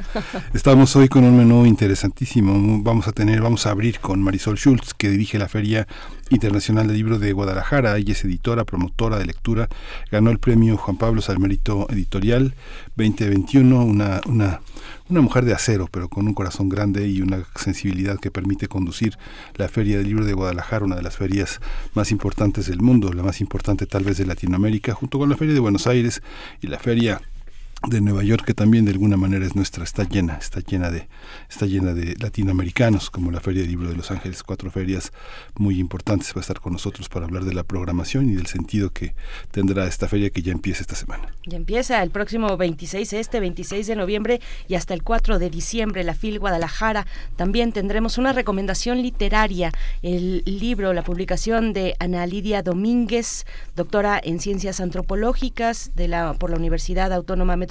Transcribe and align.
Estamos 0.55 0.95
hoy 0.95 1.09
con 1.09 1.25
un 1.25 1.37
menú 1.37 1.67
interesantísimo. 1.67 2.85
Vamos 2.85 3.09
a 3.09 3.13
tener, 3.13 3.41
vamos 3.41 3.67
a 3.67 3.73
abrir 3.73 3.99
con 3.99 4.23
Marisol 4.23 4.57
Schultz, 4.57 4.95
que 4.95 5.11
dirige 5.11 5.41
la 5.41 5.49
Feria 5.49 5.89
Internacional 6.29 6.87
del 6.87 6.99
Libro 6.99 7.19
de 7.19 7.33
Guadalajara. 7.33 7.97
Ella 7.97 8.13
es 8.13 8.25
editora, 8.25 8.65
promotora 8.65 9.19
de 9.19 9.27
lectura. 9.27 9.69
Ganó 10.13 10.31
el 10.31 10.39
premio 10.39 10.77
Juan 10.77 10.97
Pablo 10.97 11.21
Salmerito 11.21 11.89
Editorial 11.91 12.55
2021. 12.95 13.85
Una, 13.85 14.21
una, 14.27 14.61
una 15.11 15.21
mujer 15.21 15.45
de 15.45 15.53
acero, 15.53 15.89
pero 15.91 16.09
con 16.09 16.27
un 16.27 16.35
corazón 16.35 16.69
grande 16.69 17.09
y 17.09 17.21
una 17.21 17.45
sensibilidad 17.57 18.19
que 18.19 18.31
permite 18.31 18.69
conducir 18.69 19.19
la 19.57 19.69
Feria 19.69 19.99
del 19.99 20.07
Libro 20.07 20.25
de 20.25 20.33
Guadalajara, 20.33 20.85
una 20.85 20.97
de 20.97 21.03
las 21.03 21.17
ferias 21.17 21.61
más 21.95 22.11
importantes 22.13 22.67
del 22.67 22.81
mundo, 22.81 23.13
la 23.13 23.23
más 23.23 23.41
importante 23.41 23.87
tal 23.87 24.05
vez 24.05 24.19
de 24.19 24.27
Latinoamérica, 24.27 24.95
junto 24.95 25.19
con 25.19 25.29
la 25.29 25.37
Feria 25.37 25.55
de 25.55 25.61
Buenos 25.61 25.87
Aires 25.87 26.23
y 26.63 26.69
la 26.69 26.79
Feria 26.79 27.21
de 27.89 28.01
Nueva 28.01 28.23
York 28.23 28.45
que 28.45 28.55
también 28.55 28.85
de 28.85 28.93
alguna 28.93 29.17
manera 29.17 29.47
es 29.47 29.57
nuestra 29.57 29.85
está 29.85 30.05
llena 30.05 30.35
está 30.35 30.61
llena 30.61 30.91
de 30.91 31.09
está 31.49 31.67
llena 31.67 31.95
de 31.95 32.15
latinoamericanos 32.19 33.11
como 33.11 33.31
la 33.31 33.41
feria 33.41 33.63
del 33.63 33.71
libro 33.71 33.89
de 33.89 33.97
Los 33.97 34.11
Ángeles 34.11 34.43
cuatro 34.43 34.71
ferias 34.71 35.13
muy 35.57 35.79
importantes 35.79 36.33
va 36.35 36.39
a 36.39 36.41
estar 36.41 36.61
con 36.61 36.73
nosotros 36.73 37.09
para 37.09 37.27
hablar 37.27 37.45
de 37.45 37.55
la 37.55 37.65
programación 37.65 38.29
y 38.29 38.35
del 38.35 38.47
sentido 38.47 38.91
que 38.91 39.15
tendrá 39.51 39.87
esta 39.87 40.09
feria 40.09 40.31
que 40.31 40.43
ya 40.43 40.53
empieza 40.53 40.83
esta 40.83 40.95
semana. 40.95 41.35
Ya 41.47 41.57
empieza 41.57 42.03
el 42.03 42.11
próximo 42.11 42.57
26 42.57 43.13
este 43.15 43.41
26 43.41 43.87
de 43.87 43.97
noviembre 43.97 44.41
y 44.69 44.75
hasta 44.75 44.95
el 44.95 45.03
4 45.03 45.39
de 45.39 45.51
diciembre 45.51 46.05
la 46.05 46.15
FIL 46.15 46.39
Guadalajara. 46.39 47.07
También 47.37 47.73
tendremos 47.73 48.19
una 48.19 48.33
recomendación 48.33 49.03
literaria 49.03 49.73
el 50.03 50.43
libro 50.45 50.93
la 50.93 51.03
publicación 51.03 51.73
de 51.73 51.95
Ana 51.99 52.27
Lidia 52.27 52.63
Domínguez 52.63 53.47
doctora 53.77 54.21
en 54.23 54.41
ciencias 54.41 54.81
antropológicas 54.81 55.93
de 55.95 56.09
la 56.09 56.35
por 56.35 56.51
la 56.51 56.57
Universidad 56.57 57.13
Autónoma 57.13 57.57
Metropolitana, 57.57 57.70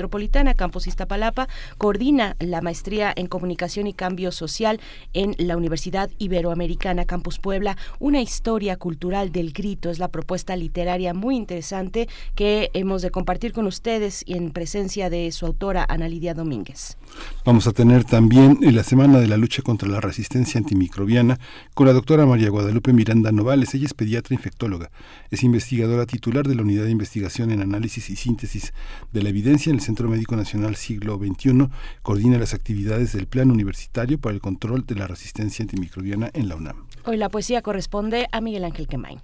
Campus 0.56 0.88
Iztapalapa, 0.88 1.48
coordina 1.78 2.36
la 2.40 2.62
maestría 2.62 3.12
en 3.16 3.28
Comunicación 3.28 3.88
y 3.88 3.94
Cambio 3.94 4.32
Social 4.32 4.80
en 5.14 5.36
la 5.38 5.58
Universidad 5.58 6.10
Iberoamericana, 6.18 7.06
Campus 7.06 7.40
Puebla. 7.40 7.78
Una 8.00 8.22
historia 8.22 8.78
cultural 8.78 9.32
del 9.32 9.52
grito 9.52 9.90
es 9.90 10.00
la 10.00 10.08
propuesta 10.08 10.56
literaria 10.56 11.14
muy 11.14 11.36
interesante 11.36 12.08
que 12.36 12.70
hemos 12.74 13.02
de 13.02 13.12
compartir 13.12 13.52
con 13.52 13.68
ustedes 13.68 14.24
y 14.26 14.36
en 14.36 14.52
presencia 14.52 15.10
de 15.10 15.32
su 15.32 15.46
autora, 15.46 15.86
Ana 15.90 16.08
Lidia 16.08 16.34
Domínguez. 16.34 16.99
Vamos 17.46 17.68
a 17.68 17.72
tener 17.72 18.04
también 18.04 18.60
la 18.62 18.84
Semana 18.84 19.20
de 19.20 19.28
la 19.28 19.38
Lucha 19.38 19.62
contra 19.62 19.88
la 19.88 20.02
Resistencia 20.02 20.58
Antimicrobiana 20.58 21.40
con 21.74 21.88
la 21.88 21.94
doctora 21.94 22.26
María 22.26 22.50
Guadalupe 22.50 22.94
Miranda 22.94 23.32
Novales. 23.32 23.74
Ella 23.74 23.86
es 23.86 23.94
pediatra 23.94 24.36
infectóloga, 24.36 24.92
es 25.32 25.44
investigadora 25.44 26.06
titular 26.06 26.48
de 26.48 26.56
la 26.56 26.62
Unidad 26.62 26.86
de 26.86 26.92
Investigación 26.92 27.52
en 27.52 27.62
Análisis 27.62 28.10
y 28.10 28.16
Síntesis 28.16 28.74
de 29.12 29.24
la 29.24 29.30
Evidencia 29.30 29.70
en 29.70 29.78
el 29.78 29.82
Centro 29.82 30.10
Médico 30.10 30.36
Nacional 30.36 30.76
Siglo 30.76 31.18
XXI 31.18 31.70
coordina 32.02 32.38
las 32.38 32.54
actividades 32.54 33.14
del 33.14 33.28
Plan 33.28 33.52
Universitario 33.52 34.20
para 34.20 34.34
el 34.34 34.42
Control 34.42 34.86
de 34.86 34.96
la 34.96 35.08
Resistencia 35.08 35.64
Antimicrobiana 35.64 36.30
en 36.34 36.50
la 36.50 36.56
UNAM. 36.56 36.86
Hoy 37.06 37.18
la 37.18 37.30
poesía 37.30 37.62
corresponde 37.62 38.28
a 38.32 38.42
Miguel 38.42 38.66
Ángel 38.66 38.88
Quemain. 38.88 39.20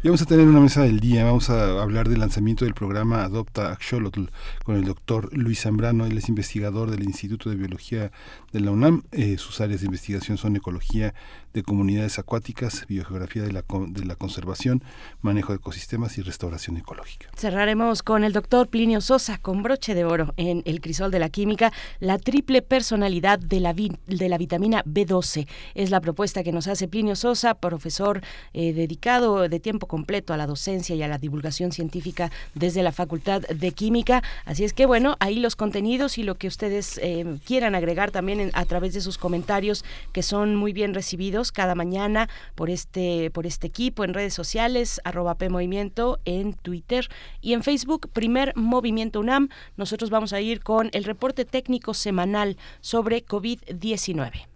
Y 0.00 0.06
vamos 0.06 0.22
a 0.22 0.26
tener 0.26 0.46
una 0.46 0.60
mesa 0.60 0.82
del 0.82 1.00
día, 1.00 1.24
vamos 1.24 1.50
a 1.50 1.82
hablar 1.82 2.08
del 2.08 2.20
lanzamiento 2.20 2.64
del 2.64 2.72
programa 2.72 3.24
Adopta 3.24 3.72
Axolotl 3.72 4.26
con 4.62 4.76
el 4.76 4.84
doctor 4.84 5.36
Luis 5.36 5.62
Zambrano, 5.62 6.06
él 6.06 6.16
es 6.16 6.28
investigador 6.28 6.92
del 6.92 7.02
Instituto 7.02 7.50
de 7.50 7.56
Biología 7.56 8.12
de 8.52 8.60
la 8.60 8.70
UNAM, 8.70 9.02
eh, 9.10 9.38
sus 9.38 9.60
áreas 9.60 9.80
de 9.80 9.86
investigación 9.86 10.38
son 10.38 10.54
ecología 10.54 11.14
de 11.52 11.64
comunidades 11.64 12.20
acuáticas, 12.20 12.86
biogeografía 12.86 13.42
de 13.42 13.50
la, 13.50 13.64
de 13.88 14.04
la 14.04 14.14
conservación, 14.14 14.84
manejo 15.20 15.52
de 15.52 15.56
ecosistemas 15.56 16.16
y 16.16 16.22
restauración 16.22 16.76
ecológica. 16.76 17.28
Cerraremos 17.36 18.04
con 18.04 18.22
el 18.22 18.32
doctor 18.32 18.68
Plinio 18.68 19.00
Sosa, 19.00 19.38
con 19.38 19.64
broche 19.64 19.96
de 19.96 20.04
oro 20.04 20.32
en 20.36 20.62
El 20.64 20.80
Crisol 20.80 21.10
de 21.10 21.18
la 21.18 21.28
Química, 21.28 21.72
la 21.98 22.18
triple 22.18 22.62
personalidad 22.62 23.40
de 23.40 23.58
la, 23.58 23.74
de 23.74 24.28
la 24.28 24.38
vitamina 24.38 24.84
B12. 24.84 25.48
Es 25.74 25.90
la 25.90 26.00
propuesta 26.00 26.44
que 26.44 26.52
nos 26.52 26.68
hace 26.68 26.86
Plinio 26.86 27.16
Sosa, 27.16 27.54
profesor 27.54 28.20
eh, 28.52 28.72
dedicado 28.72 29.48
de 29.48 29.58
tiempo 29.58 29.87
completo 29.88 30.32
a 30.32 30.36
la 30.36 30.46
docencia 30.46 30.94
y 30.94 31.02
a 31.02 31.08
la 31.08 31.18
divulgación 31.18 31.72
científica 31.72 32.30
desde 32.54 32.84
la 32.84 32.92
Facultad 32.92 33.42
de 33.42 33.72
Química. 33.72 34.22
Así 34.44 34.64
es 34.64 34.72
que 34.72 34.86
bueno, 34.86 35.16
ahí 35.18 35.40
los 35.40 35.56
contenidos 35.56 36.18
y 36.18 36.22
lo 36.22 36.36
que 36.36 36.46
ustedes 36.46 36.98
eh, 37.02 37.38
quieran 37.44 37.74
agregar 37.74 38.12
también 38.12 38.50
a 38.54 38.64
través 38.64 38.94
de 38.94 39.00
sus 39.00 39.18
comentarios 39.18 39.84
que 40.12 40.22
son 40.22 40.54
muy 40.54 40.72
bien 40.72 40.94
recibidos 40.94 41.50
cada 41.50 41.74
mañana 41.74 42.28
por 42.54 42.70
este, 42.70 43.30
por 43.30 43.46
este 43.46 43.66
equipo 43.66 44.04
en 44.04 44.14
redes 44.14 44.34
sociales, 44.34 45.00
arroba 45.04 45.34
P 45.34 45.48
Movimiento 45.48 46.20
en 46.24 46.54
Twitter 46.54 47.08
y 47.40 47.54
en 47.54 47.62
Facebook, 47.62 48.10
Primer 48.12 48.54
Movimiento 48.56 49.20
UNAM. 49.20 49.48
Nosotros 49.76 50.10
vamos 50.10 50.32
a 50.32 50.40
ir 50.40 50.62
con 50.62 50.90
el 50.92 51.04
reporte 51.04 51.44
técnico 51.44 51.94
semanal 51.94 52.56
sobre 52.80 53.24
COVID-19. 53.24 54.46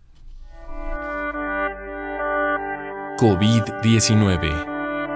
COVID-19 3.19 4.72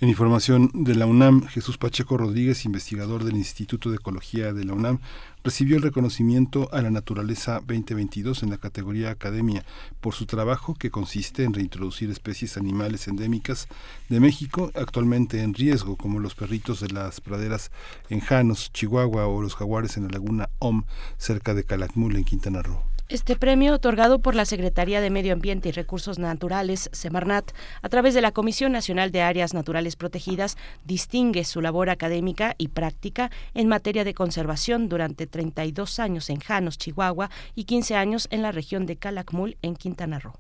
En 0.01 0.09
información 0.09 0.71
de 0.75 0.97
la 0.97 1.07
UNAM, 1.07 1.47
Jesús 1.47 1.79
Pacheco 1.79 2.19
Rodríguez, 2.19 2.65
investigador 2.65 3.23
del 3.23 3.37
Instituto 3.37 3.91
de 3.91 3.97
Ecología 3.97 4.53
de 4.53 4.65
la 4.65 4.75
UNAM, 4.75 4.99
recibió 5.45 5.77
el 5.77 5.83
reconocimiento 5.83 6.69
a 6.73 6.83
la 6.83 6.91
naturaleza 6.91 7.61
2022 7.61 8.43
en 8.43 8.51
la 8.51 8.59
categoría 8.59 9.11
Academia 9.11 9.65
por 10.01 10.13
su 10.13 10.27
trabajo 10.27 10.75
que 10.75 10.91
consiste 10.91 11.45
en 11.45 11.55
reintroducir 11.55 12.11
especies 12.11 12.57
animales 12.57 13.07
endémicas 13.09 13.69
de 14.09 14.19
México 14.21 14.73
actualmente 14.75 15.43
en 15.43 15.55
riesgo, 15.55 15.97
como 15.97 16.19
los 16.19 16.35
perritos 16.35 16.81
de 16.81 16.89
las 16.89 17.21
praderas 17.21 17.71
en 18.11 18.21
Janos, 18.21 18.73
Chihuahua 18.73 19.27
o 19.27 19.41
los 19.41 19.55
jaguares 19.55 19.97
en 19.97 20.05
la 20.05 20.11
laguna 20.11 20.51
OM 20.59 20.83
cerca 21.19 21.55
de 21.55 21.65
Calakmul 21.65 22.17
en 22.17 22.25
Quintana 22.25 22.63
Roo. 22.63 22.94
Este 23.11 23.37
premio, 23.37 23.75
otorgado 23.75 24.21
por 24.21 24.35
la 24.35 24.47
Secretaría 24.47 25.03
de 25.03 25.11
Medio 25.11 25.35
Ambiente 25.35 25.69
y 25.69 25.73
Recursos 25.73 26.19
Naturales, 26.19 26.89
Semarnat, 26.93 27.53
a 27.83 27.89
través 27.91 28.15
de 28.15 28.23
la 28.23 28.33
Comisión 28.33 28.73
Nacional 28.73 29.13
de 29.13 29.21
Áreas 29.21 29.53
Naturales 29.53 29.95
Protegidas, 29.95 30.57
distingue 30.85 31.45
su 31.45 31.61
labor 31.61 31.91
académica 31.91 32.55
y 32.57 32.69
práctica 32.69 33.31
en 33.53 33.69
materia 33.69 34.05
de 34.05 34.15
conservación 34.15 34.89
durante 34.89 35.27
32 35.27 35.99
años 35.99 36.31
en 36.31 36.41
Janos, 36.41 36.79
Chihuahua, 36.79 37.29
y 37.55 37.65
15 37.65 37.95
años 37.95 38.27
en 38.31 38.41
la 38.41 38.53
región 38.53 38.87
de 38.87 38.97
Calakmul, 38.97 39.59
en 39.61 39.77
Quintana 39.77 40.19
Roo. 40.19 40.39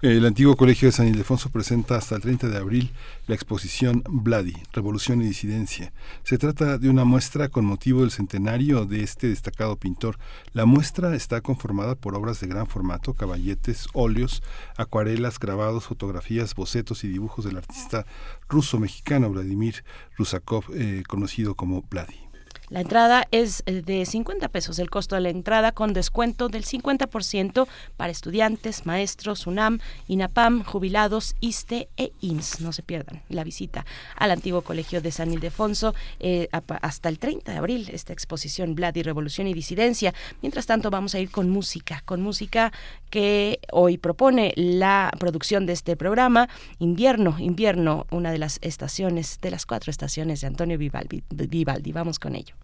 El 0.00 0.24
antiguo 0.26 0.54
Colegio 0.54 0.86
de 0.86 0.92
San 0.92 1.08
Ildefonso 1.08 1.50
presenta 1.50 1.96
hasta 1.96 2.14
el 2.14 2.22
30 2.22 2.50
de 2.50 2.56
abril 2.56 2.92
la 3.26 3.34
exposición 3.34 4.04
Bloody, 4.08 4.54
Revolución 4.72 5.20
y 5.20 5.24
Disidencia. 5.24 5.92
Se 6.22 6.38
trata 6.38 6.78
de 6.78 6.88
una 6.88 7.04
muestra 7.04 7.48
con 7.48 7.64
motivo 7.64 8.02
del 8.02 8.12
centenario 8.12 8.84
de 8.84 9.02
este 9.02 9.26
destacado 9.26 9.74
pintor. 9.74 10.16
La 10.52 10.66
muestra 10.66 11.16
está 11.16 11.40
conformada 11.40 11.96
por 11.96 12.14
obras 12.14 12.38
de 12.38 12.46
gran 12.46 12.68
formato, 12.68 13.14
caballetes, 13.14 13.88
óleos, 13.92 14.44
acuarelas, 14.76 15.40
grabados, 15.40 15.86
fotografías, 15.86 16.54
bocetos 16.54 17.02
y 17.02 17.08
dibujos 17.08 17.44
del 17.44 17.56
artista 17.56 18.06
ruso-mexicano 18.48 19.30
Vladimir 19.30 19.82
Rusakov, 20.16 20.66
eh, 20.74 21.02
conocido 21.08 21.56
como 21.56 21.82
Bloody. 21.82 22.27
La 22.70 22.80
entrada 22.82 23.26
es 23.30 23.62
eh, 23.64 23.82
de 23.82 24.04
50 24.04 24.48
pesos, 24.48 24.78
el 24.78 24.90
costo 24.90 25.14
de 25.14 25.22
la 25.22 25.30
entrada 25.30 25.72
con 25.72 25.94
descuento 25.94 26.48
del 26.48 26.64
50% 26.64 27.66
para 27.96 28.12
estudiantes, 28.12 28.84
maestros, 28.84 29.46
UNAM, 29.46 29.80
INAPAM, 30.06 30.64
jubilados, 30.64 31.34
ISTE 31.40 31.88
e 31.96 32.12
IMSS. 32.20 32.60
No 32.60 32.72
se 32.72 32.82
pierdan 32.82 33.22
la 33.30 33.42
visita 33.42 33.86
al 34.16 34.32
antiguo 34.32 34.60
colegio 34.60 35.00
de 35.00 35.12
San 35.12 35.32
Ildefonso 35.32 35.94
eh, 36.20 36.48
hasta 36.82 37.08
el 37.08 37.18
30 37.18 37.52
de 37.52 37.58
abril, 37.58 37.88
esta 37.90 38.12
exposición 38.12 38.74
Vlad 38.74 38.96
y 38.96 39.02
Revolución 39.02 39.46
y 39.46 39.54
Disidencia. 39.54 40.12
Mientras 40.42 40.66
tanto, 40.66 40.90
vamos 40.90 41.14
a 41.14 41.20
ir 41.20 41.30
con 41.30 41.48
música, 41.48 42.02
con 42.04 42.20
música 42.20 42.72
que 43.08 43.60
hoy 43.72 43.96
propone 43.96 44.52
la 44.56 45.10
producción 45.18 45.64
de 45.64 45.72
este 45.72 45.96
programa, 45.96 46.50
Invierno, 46.78 47.36
Invierno, 47.38 48.06
una 48.10 48.30
de 48.30 48.38
las 48.38 48.58
estaciones, 48.60 49.38
de 49.40 49.50
las 49.50 49.64
cuatro 49.64 49.90
estaciones 49.90 50.42
de 50.42 50.48
Antonio 50.48 50.76
Vivaldi. 50.76 51.22
Vivaldi. 51.30 51.92
Vamos 51.92 52.18
con 52.18 52.34
ello. 52.34 52.57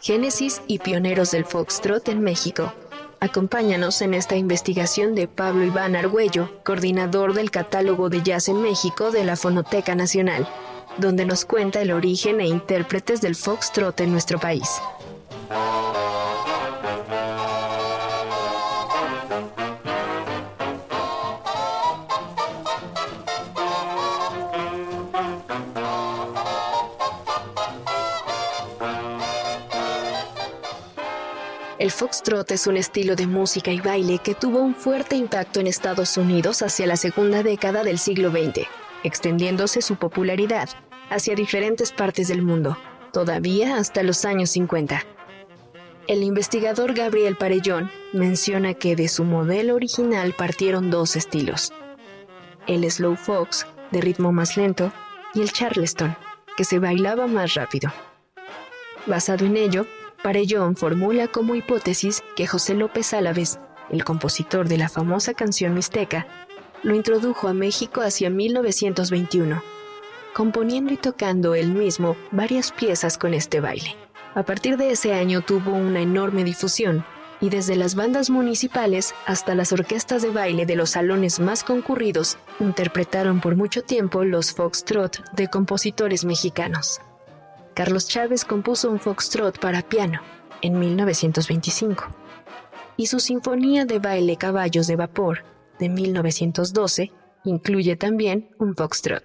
Génesis 0.00 0.62
y 0.68 0.78
pioneros 0.78 1.32
del 1.32 1.44
foxtrot 1.44 2.08
en 2.08 2.20
México. 2.20 2.72
Acompáñanos 3.20 4.00
en 4.00 4.14
esta 4.14 4.36
investigación 4.36 5.16
de 5.16 5.26
Pablo 5.26 5.64
Iván 5.64 5.96
Argüello, 5.96 6.50
coordinador 6.64 7.34
del 7.34 7.50
catálogo 7.50 8.08
de 8.08 8.22
jazz 8.22 8.48
en 8.48 8.62
México 8.62 9.10
de 9.10 9.24
la 9.24 9.34
Fonoteca 9.34 9.96
Nacional, 9.96 10.48
donde 10.98 11.26
nos 11.26 11.44
cuenta 11.44 11.80
el 11.80 11.90
origen 11.90 12.40
e 12.40 12.46
intérpretes 12.46 13.20
del 13.20 13.34
foxtrot 13.34 14.00
en 14.00 14.12
nuestro 14.12 14.38
país. 14.38 14.68
El 31.78 31.92
foxtrot 31.92 32.50
es 32.50 32.66
un 32.66 32.76
estilo 32.76 33.14
de 33.14 33.28
música 33.28 33.70
y 33.70 33.80
baile 33.80 34.18
que 34.18 34.34
tuvo 34.34 34.58
un 34.58 34.74
fuerte 34.74 35.14
impacto 35.14 35.60
en 35.60 35.68
Estados 35.68 36.16
Unidos 36.16 36.62
hacia 36.62 36.88
la 36.88 36.96
segunda 36.96 37.44
década 37.44 37.84
del 37.84 38.00
siglo 38.00 38.30
XX, 38.30 38.66
extendiéndose 39.04 39.80
su 39.80 39.94
popularidad 39.94 40.68
hacia 41.08 41.36
diferentes 41.36 41.92
partes 41.92 42.26
del 42.26 42.42
mundo, 42.42 42.76
todavía 43.12 43.76
hasta 43.76 44.02
los 44.02 44.24
años 44.24 44.50
50. 44.50 45.04
El 46.08 46.24
investigador 46.24 46.94
Gabriel 46.94 47.36
Parellón 47.36 47.92
menciona 48.12 48.74
que 48.74 48.96
de 48.96 49.06
su 49.06 49.22
modelo 49.22 49.76
original 49.76 50.34
partieron 50.36 50.90
dos 50.90 51.14
estilos, 51.14 51.72
el 52.66 52.90
slow 52.90 53.14
fox, 53.14 53.66
de 53.92 54.00
ritmo 54.00 54.32
más 54.32 54.56
lento, 54.56 54.92
y 55.32 55.42
el 55.42 55.52
charleston, 55.52 56.16
que 56.56 56.64
se 56.64 56.80
bailaba 56.80 57.28
más 57.28 57.54
rápido. 57.54 57.92
Basado 59.06 59.46
en 59.46 59.56
ello, 59.56 59.86
Parellón 60.22 60.74
formula 60.74 61.28
como 61.28 61.54
hipótesis 61.54 62.24
que 62.34 62.46
José 62.46 62.74
López 62.74 63.14
Álaves, 63.14 63.60
el 63.90 64.02
compositor 64.04 64.68
de 64.68 64.76
la 64.76 64.88
famosa 64.88 65.32
canción 65.32 65.74
mixteca, 65.74 66.26
lo 66.82 66.94
introdujo 66.94 67.46
a 67.46 67.54
México 67.54 68.00
hacia 68.00 68.28
1921, 68.28 69.62
componiendo 70.34 70.92
y 70.92 70.96
tocando 70.96 71.54
él 71.54 71.70
mismo 71.70 72.16
varias 72.32 72.72
piezas 72.72 73.16
con 73.16 73.32
este 73.32 73.60
baile. 73.60 73.94
A 74.34 74.42
partir 74.42 74.76
de 74.76 74.90
ese 74.90 75.14
año 75.14 75.40
tuvo 75.40 75.72
una 75.72 76.00
enorme 76.00 76.42
difusión 76.42 77.04
y 77.40 77.50
desde 77.50 77.76
las 77.76 77.94
bandas 77.94 78.28
municipales 78.28 79.14
hasta 79.24 79.54
las 79.54 79.72
orquestas 79.72 80.22
de 80.22 80.30
baile 80.30 80.66
de 80.66 80.74
los 80.74 80.90
salones 80.90 81.38
más 81.38 81.62
concurridos 81.62 82.38
interpretaron 82.58 83.40
por 83.40 83.54
mucho 83.54 83.82
tiempo 83.82 84.24
los 84.24 84.52
foxtrot 84.52 85.30
de 85.32 85.48
compositores 85.48 86.24
mexicanos. 86.24 87.00
Carlos 87.78 88.08
Chávez 88.08 88.44
compuso 88.44 88.90
un 88.90 88.98
foxtrot 88.98 89.60
para 89.60 89.82
piano 89.82 90.20
en 90.62 90.80
1925 90.80 92.08
y 92.96 93.06
su 93.06 93.20
Sinfonía 93.20 93.84
de 93.84 94.00
Baile 94.00 94.36
Caballos 94.36 94.88
de 94.88 94.96
Vapor 94.96 95.44
de 95.78 95.88
1912 95.88 97.12
incluye 97.44 97.94
también 97.94 98.50
un 98.58 98.74
foxtrot. 98.74 99.22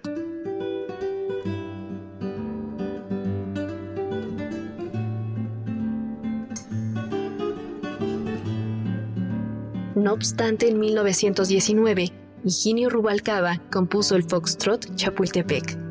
No 9.96 10.12
obstante, 10.12 10.68
en 10.68 10.78
1919, 10.78 12.12
Higinio 12.44 12.88
Rubalcaba 12.88 13.60
compuso 13.72 14.14
el 14.14 14.22
foxtrot 14.22 14.94
Chapultepec, 14.94 15.83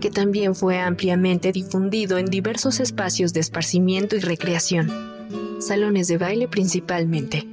que 0.00 0.10
también 0.10 0.54
fue 0.54 0.78
ampliamente 0.78 1.52
difundido 1.52 2.18
en 2.18 2.26
diversos 2.26 2.80
espacios 2.80 3.32
de 3.32 3.40
esparcimiento 3.40 4.16
y 4.16 4.20
recreación, 4.20 4.90
salones 5.60 6.08
de 6.08 6.18
baile 6.18 6.48
principalmente. 6.48 7.46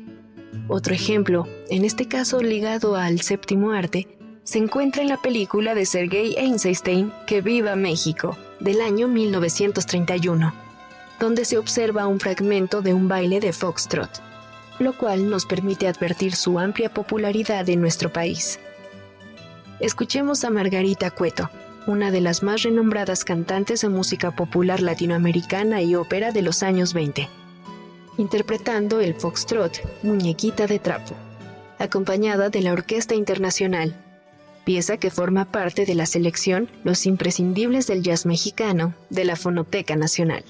Otro 0.67 0.93
ejemplo, 0.93 1.47
en 1.69 1.85
este 1.85 2.07
caso 2.07 2.41
ligado 2.41 2.95
al 2.95 3.21
séptimo 3.21 3.71
arte, 3.71 4.07
se 4.43 4.57
encuentra 4.59 5.01
en 5.01 5.09
la 5.09 5.21
película 5.21 5.75
de 5.75 5.85
Sergei 5.85 6.35
Eisenstein 6.37 7.11
Que 7.25 7.41
viva 7.41 7.75
México, 7.75 8.37
del 8.59 8.81
año 8.81 9.07
1931, 9.07 10.53
donde 11.19 11.45
se 11.45 11.57
observa 11.57 12.07
un 12.07 12.19
fragmento 12.19 12.81
de 12.81 12.93
un 12.93 13.07
baile 13.07 13.39
de 13.39 13.51
foxtrot, 13.51 14.09
lo 14.79 14.97
cual 14.97 15.29
nos 15.29 15.45
permite 15.45 15.87
advertir 15.87 16.35
su 16.35 16.59
amplia 16.59 16.93
popularidad 16.93 17.67
en 17.69 17.81
nuestro 17.81 18.11
país. 18.11 18.59
Escuchemos 19.79 20.43
a 20.43 20.49
Margarita 20.49 21.11
Cueto, 21.11 21.49
una 21.87 22.11
de 22.11 22.19
las 22.21 22.43
más 22.43 22.63
renombradas 22.63 23.23
cantantes 23.23 23.81
de 23.81 23.89
música 23.89 24.31
popular 24.31 24.81
latinoamericana 24.81 25.81
y 25.81 25.95
ópera 25.95 26.31
de 26.31 26.41
los 26.41 26.61
años 26.61 26.93
20, 26.93 27.29
interpretando 28.17 28.99
el 28.99 29.15
foxtrot 29.15 29.81
Muñequita 30.03 30.67
de 30.67 30.79
Trapo, 30.79 31.15
acompañada 31.79 32.49
de 32.49 32.61
la 32.61 32.73
Orquesta 32.73 33.15
Internacional, 33.15 33.95
pieza 34.65 34.97
que 34.97 35.09
forma 35.09 35.45
parte 35.45 35.85
de 35.85 35.95
la 35.95 36.05
selección 36.05 36.69
Los 36.83 37.05
imprescindibles 37.05 37.87
del 37.87 38.03
jazz 38.03 38.25
mexicano 38.25 38.93
de 39.09 39.23
la 39.23 39.37
Fonoteca 39.37 39.95
Nacional. 39.95 40.43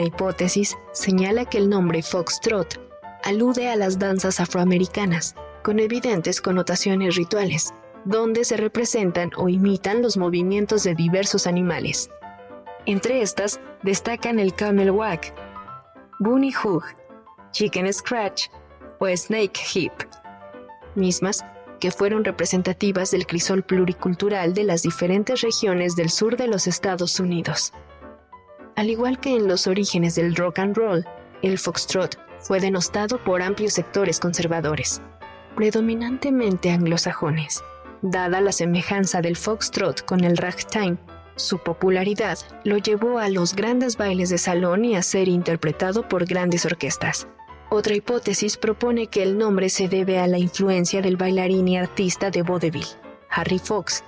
Una 0.00 0.06
hipótesis 0.06 0.78
señala 0.92 1.44
que 1.44 1.58
el 1.58 1.68
nombre 1.68 2.02
foxtrot 2.02 2.80
alude 3.22 3.68
a 3.68 3.76
las 3.76 3.98
danzas 3.98 4.40
afroamericanas, 4.40 5.34
con 5.62 5.78
evidentes 5.78 6.40
connotaciones 6.40 7.16
rituales, 7.16 7.74
donde 8.06 8.46
se 8.46 8.56
representan 8.56 9.30
o 9.36 9.50
imitan 9.50 10.00
los 10.00 10.16
movimientos 10.16 10.84
de 10.84 10.94
diversos 10.94 11.46
animales. 11.46 12.08
Entre 12.86 13.20
estas 13.20 13.60
destacan 13.82 14.38
el 14.38 14.54
camel 14.54 14.90
wag, 14.90 15.20
bunny 16.18 16.50
hug, 16.64 16.82
chicken 17.50 17.92
scratch 17.92 18.46
o 19.00 19.06
snake 19.14 19.60
hip, 19.74 19.92
mismas 20.94 21.44
que 21.78 21.90
fueron 21.90 22.24
representativas 22.24 23.10
del 23.10 23.26
crisol 23.26 23.64
pluricultural 23.64 24.54
de 24.54 24.64
las 24.64 24.80
diferentes 24.80 25.42
regiones 25.42 25.94
del 25.94 26.08
sur 26.08 26.38
de 26.38 26.46
los 26.46 26.66
Estados 26.66 27.20
Unidos. 27.20 27.74
Al 28.80 28.88
igual 28.88 29.20
que 29.20 29.36
en 29.36 29.46
los 29.46 29.66
orígenes 29.66 30.14
del 30.14 30.34
rock 30.34 30.60
and 30.60 30.74
roll, 30.74 31.04
el 31.42 31.58
foxtrot 31.58 32.16
fue 32.38 32.60
denostado 32.60 33.22
por 33.22 33.42
amplios 33.42 33.74
sectores 33.74 34.18
conservadores, 34.18 35.02
predominantemente 35.54 36.70
anglosajones. 36.70 37.62
Dada 38.00 38.40
la 38.40 38.52
semejanza 38.52 39.20
del 39.20 39.36
foxtrot 39.36 40.06
con 40.06 40.24
el 40.24 40.38
ragtime, 40.38 40.96
su 41.36 41.58
popularidad 41.58 42.38
lo 42.64 42.78
llevó 42.78 43.18
a 43.18 43.28
los 43.28 43.54
grandes 43.54 43.98
bailes 43.98 44.30
de 44.30 44.38
salón 44.38 44.86
y 44.86 44.96
a 44.96 45.02
ser 45.02 45.28
interpretado 45.28 46.08
por 46.08 46.24
grandes 46.24 46.64
orquestas. 46.64 47.28
Otra 47.68 47.94
hipótesis 47.94 48.56
propone 48.56 49.08
que 49.08 49.22
el 49.22 49.36
nombre 49.36 49.68
se 49.68 49.88
debe 49.88 50.18
a 50.18 50.26
la 50.26 50.38
influencia 50.38 51.02
del 51.02 51.18
bailarín 51.18 51.68
y 51.68 51.76
artista 51.76 52.30
de 52.30 52.40
vaudeville, 52.40 52.96
Harry 53.28 53.58
Fox, 53.58 54.02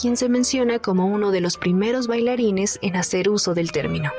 quien 0.00 0.16
se 0.16 0.28
menciona 0.28 0.78
como 0.78 1.06
uno 1.06 1.30
de 1.30 1.40
los 1.40 1.56
primeros 1.56 2.06
bailarines 2.06 2.78
en 2.82 2.96
hacer 2.96 3.28
uso 3.28 3.54
del 3.54 3.72
término. 3.72 4.10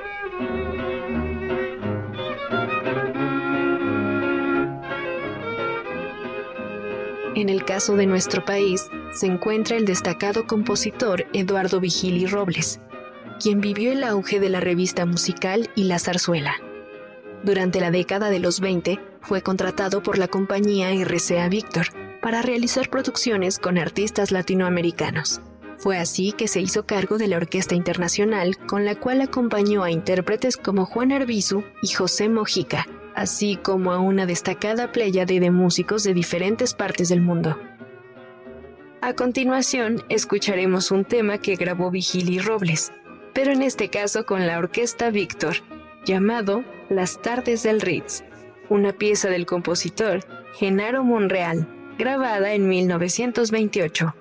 En 7.36 7.50
el 7.50 7.66
caso 7.66 7.96
de 7.96 8.06
nuestro 8.06 8.46
país, 8.46 8.90
se 9.12 9.26
encuentra 9.26 9.76
el 9.76 9.86
destacado 9.86 10.46
compositor 10.46 11.26
Eduardo 11.34 11.80
Vigili 11.80 12.28
Robles, 12.28 12.80
quien 13.42 13.60
vivió 13.60 13.92
el 13.92 14.04
auge 14.04 14.40
de 14.40 14.50
la 14.50 14.60
revista 14.60 15.06
musical 15.06 15.70
y 15.76 15.86
la 15.86 16.00
zarzuela. 16.00 16.56
Durante 17.44 17.82
la 17.82 17.92
década 17.92 18.30
de 18.30 18.40
los 18.40 18.60
20, 18.60 19.00
fue 19.22 19.42
contratado 19.42 20.02
por 20.04 20.18
la 20.18 20.28
compañía 20.28 20.92
RCA 20.94 21.50
Víctor 21.50 21.88
para 22.22 22.42
realizar 22.42 22.90
producciones 22.90 23.60
con 23.60 23.78
artistas 23.78 24.32
latinoamericanos. 24.32 25.42
Fue 25.84 25.98
así 25.98 26.32
que 26.32 26.48
se 26.48 26.62
hizo 26.62 26.86
cargo 26.86 27.18
de 27.18 27.28
la 27.28 27.36
Orquesta 27.36 27.76
Internacional, 27.76 28.56
con 28.68 28.86
la 28.86 28.96
cual 28.96 29.20
acompañó 29.20 29.84
a 29.84 29.92
intérpretes 29.92 30.56
como 30.56 30.86
Juan 30.86 31.12
Arbizu 31.12 31.66
y 31.82 31.90
José 31.90 32.30
Mojica, 32.30 32.88
así 33.16 33.58
como 33.58 33.92
a 33.92 34.00
una 34.00 34.26
destacada 34.26 34.94
pléyade 34.94 35.42
de 35.42 35.52
músicos 35.52 36.06
de 36.06 36.14
diferentes 36.14 36.74
partes 36.74 37.10
del 37.10 37.20
mundo. 37.20 37.60
A 39.02 39.12
continuación, 39.12 40.02
escucharemos 40.08 40.90
un 40.90 41.04
tema 41.04 41.38
que 41.38 41.58
grabó 41.58 41.92
Vigili 41.92 42.40
Robles, 42.40 42.94
pero 43.34 43.52
en 43.52 43.62
este 43.62 43.90
caso 43.90 44.26
con 44.26 44.48
la 44.48 44.60
Orquesta 44.60 45.10
Víctor, 45.10 45.58
llamado 46.06 46.64
Las 46.90 47.22
Tardes 47.22 47.62
del 47.62 47.82
Ritz, 47.82 48.24
una 48.70 48.94
pieza 48.94 49.28
del 49.28 49.46
compositor 49.46 50.22
Genaro 50.54 51.04
Monreal, 51.04 51.68
grabada 51.98 52.54
en 52.54 52.70
1928. 52.70 54.16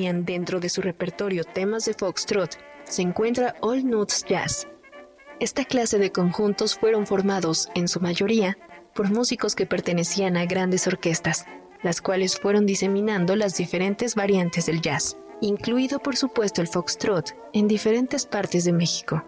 Dentro 0.00 0.60
de 0.60 0.68
su 0.68 0.80
repertorio 0.80 1.44
temas 1.44 1.84
de 1.84 1.94
foxtrot 1.94 2.56
se 2.84 3.02
encuentra 3.02 3.54
All 3.60 3.84
Nuts 3.84 4.24
Jazz. 4.24 4.66
Esta 5.40 5.64
clase 5.64 5.98
de 5.98 6.10
conjuntos 6.10 6.74
fueron 6.74 7.06
formados, 7.06 7.68
en 7.74 7.86
su 7.86 8.00
mayoría, 8.00 8.56
por 8.94 9.10
músicos 9.10 9.54
que 9.54 9.66
pertenecían 9.66 10.36
a 10.36 10.46
grandes 10.46 10.86
orquestas, 10.86 11.46
las 11.82 12.00
cuales 12.00 12.38
fueron 12.38 12.66
diseminando 12.66 13.36
las 13.36 13.56
diferentes 13.56 14.14
variantes 14.14 14.66
del 14.66 14.80
jazz, 14.80 15.16
incluido 15.40 15.98
por 15.98 16.16
supuesto 16.16 16.60
el 16.62 16.68
foxtrot, 16.68 17.36
en 17.52 17.68
diferentes 17.68 18.26
partes 18.26 18.64
de 18.64 18.72
México. 18.72 19.24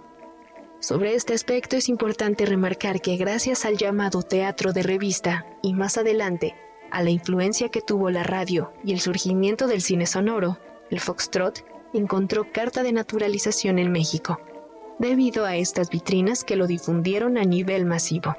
Sobre 0.80 1.14
este 1.14 1.34
aspecto 1.34 1.76
es 1.76 1.88
importante 1.88 2.46
remarcar 2.46 3.00
que 3.00 3.16
gracias 3.16 3.64
al 3.64 3.76
llamado 3.76 4.22
teatro 4.22 4.72
de 4.72 4.82
revista 4.82 5.46
y 5.62 5.74
más 5.74 5.96
adelante 5.96 6.54
a 6.92 7.02
la 7.02 7.10
influencia 7.10 7.70
que 7.70 7.80
tuvo 7.80 8.10
la 8.10 8.22
radio 8.22 8.72
y 8.84 8.92
el 8.92 9.00
surgimiento 9.00 9.66
del 9.66 9.80
cine 9.80 10.06
sonoro, 10.06 10.58
el 10.90 11.00
foxtrot 11.00 11.64
encontró 11.94 12.52
carta 12.52 12.82
de 12.82 12.92
naturalización 12.92 13.78
en 13.78 13.90
México, 13.90 14.40
debido 14.98 15.46
a 15.46 15.56
estas 15.56 15.88
vitrinas 15.88 16.44
que 16.44 16.56
lo 16.56 16.66
difundieron 16.66 17.38
a 17.38 17.44
nivel 17.44 17.86
masivo. 17.86 18.36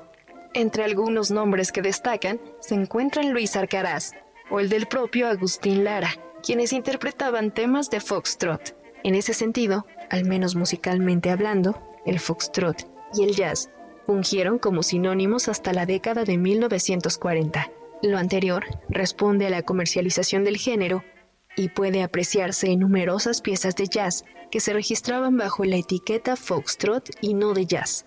Entre 0.54 0.84
algunos 0.84 1.32
nombres 1.32 1.72
que 1.72 1.82
destacan 1.82 2.40
se 2.60 2.76
encuentran 2.76 3.34
Luis 3.34 3.56
Arcaraz 3.56 4.12
o 4.52 4.60
el 4.60 4.70
del 4.70 4.86
propio 4.86 5.28
Agustín 5.28 5.84
Lara, 5.84 6.12
quienes 6.44 6.74
interpretaban 6.74 7.52
temas 7.52 7.90
de 7.90 8.00
foxtrot. 8.00 8.78
En 9.04 9.16
ese 9.16 9.34
sentido, 9.34 9.88
al 10.12 10.26
menos 10.26 10.56
musicalmente 10.56 11.32
hablando, 11.32 11.82
el 12.06 12.20
foxtrot 12.20 12.88
y 13.16 13.24
el 13.24 13.36
jazz 13.36 13.72
fungieron 14.06 14.60
como 14.60 14.84
sinónimos 14.84 15.48
hasta 15.48 15.74
la 15.74 15.88
década 15.88 16.24
de 16.24 16.38
1940. 16.38 17.72
Lo 18.04 18.18
anterior 18.18 18.66
responde 18.90 19.48
a 19.48 19.50
la 19.50 19.62
comercialización 19.62 20.44
del 20.44 20.58
género 20.58 21.06
y 21.56 21.70
puede 21.70 22.04
apreciarse 22.04 22.70
en 22.70 22.82
numerosas 22.82 23.40
piezas 23.40 23.78
de 23.78 23.88
jazz 23.88 24.26
que 24.52 24.60
se 24.60 24.74
registraban 24.74 25.38
bajo 25.38 25.64
la 25.64 25.78
etiqueta 25.78 26.36
foxtrot 26.36 27.12
y 27.22 27.34
no 27.34 27.54
de 27.54 27.66
jazz. 27.66 28.06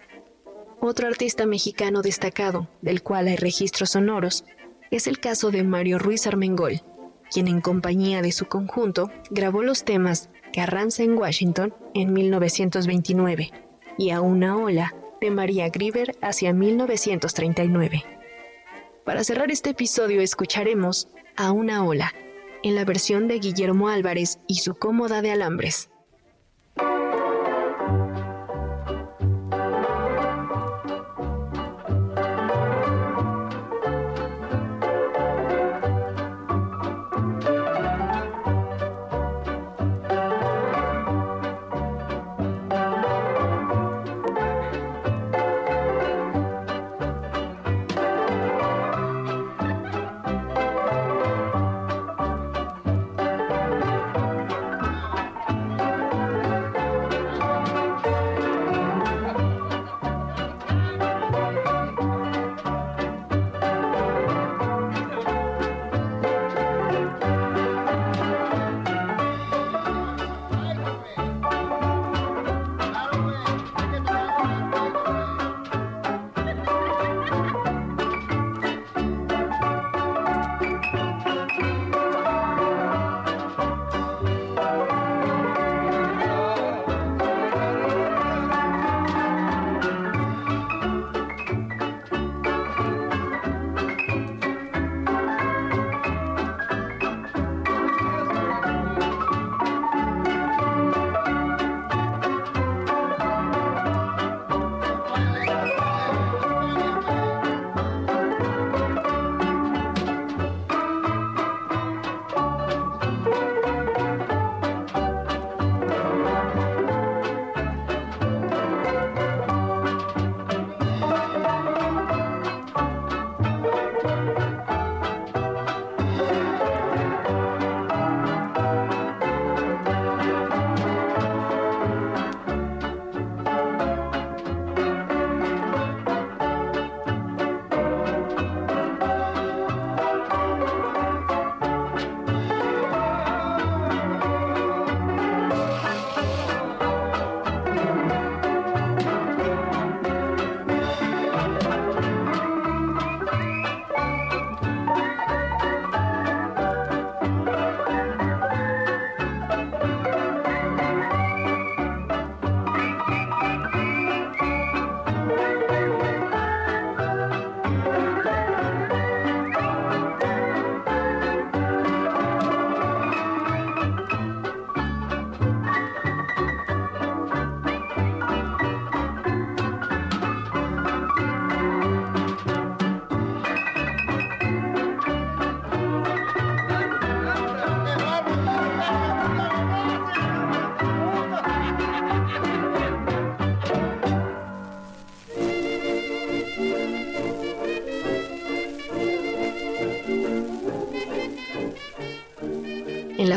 Otro 0.81 1.09
artista 1.09 1.47
mexicano 1.47 2.03
destacado, 2.03 2.69
del 2.83 3.03
cual 3.03 3.29
hay 3.29 3.37
registros 3.37 3.91
sonoros, 3.93 4.45
es 4.91 5.07
el 5.07 5.19
caso 5.19 5.51
de 5.51 5.65
Mario 5.65 5.99
Ruiz 5.99 6.27
Armengol, 6.27 6.83
quien 7.33 7.49
en 7.49 7.63
compañía 7.63 8.21
de 8.21 8.33
su 8.33 8.45
conjunto 8.49 9.11
grabó 9.31 9.63
los 9.63 9.85
temas 9.85 10.29
Carranza 10.53 11.05
en 11.05 11.17
Washington 11.17 11.75
en 11.95 12.13
1929 12.13 13.51
y 13.97 14.11
A 14.11 14.21
una 14.21 14.59
ola 14.59 14.95
de 15.23 15.31
María 15.31 15.71
Grieber 15.71 16.19
hacia 16.21 16.53
1939. 16.53 18.16
Para 19.07 19.23
cerrar 19.23 19.53
este 19.53 19.71
episodio 19.71 20.21
escucharemos 20.21 21.09
A 21.37 21.53
una 21.53 21.85
ola, 21.85 22.13
en 22.65 22.75
la 22.75 22.85
versión 22.85 23.29
de 23.29 23.39
Guillermo 23.39 23.89
Álvarez 23.89 24.41
y 24.49 24.57
su 24.57 24.75
cómoda 24.75 25.23
de 25.23 25.31
alambres. 25.31 25.91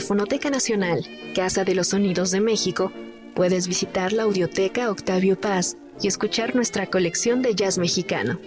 Fonoteca 0.10 0.50
Nacional, 0.50 1.06
Casa 1.36 1.64
de 1.64 1.76
los 1.76 1.90
Sonidos 1.90 2.32
de 2.32 2.42
México, 2.42 2.92
puedes 3.36 3.68
visitar 3.68 4.12
la 4.12 4.24
Audioteca 4.24 4.90
Octavio 4.90 5.40
Paz 5.40 5.78
y 6.02 6.08
escuchar 6.08 6.56
nuestra 6.56 6.88
colección 6.88 7.44
de 7.44 7.54
jazz 7.54 7.78
mexicano, 7.78 8.40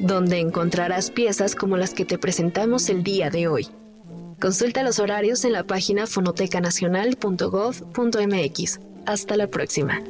donde 0.00 0.38
encontrarás 0.38 1.10
piezas 1.10 1.54
como 1.54 1.76
las 1.76 1.92
que 1.92 2.06
te 2.06 2.16
presentamos 2.16 2.88
el 2.88 3.02
día 3.02 3.28
de 3.28 3.46
hoy. 3.46 3.68
Consulta 4.40 4.82
los 4.82 5.00
horarios 5.00 5.44
en 5.44 5.52
la 5.52 5.64
página 5.64 6.06
fonotecanacional.gov.mx. 6.06 8.80
Hasta 9.04 9.36
la 9.36 9.48
próxima. 9.48 10.00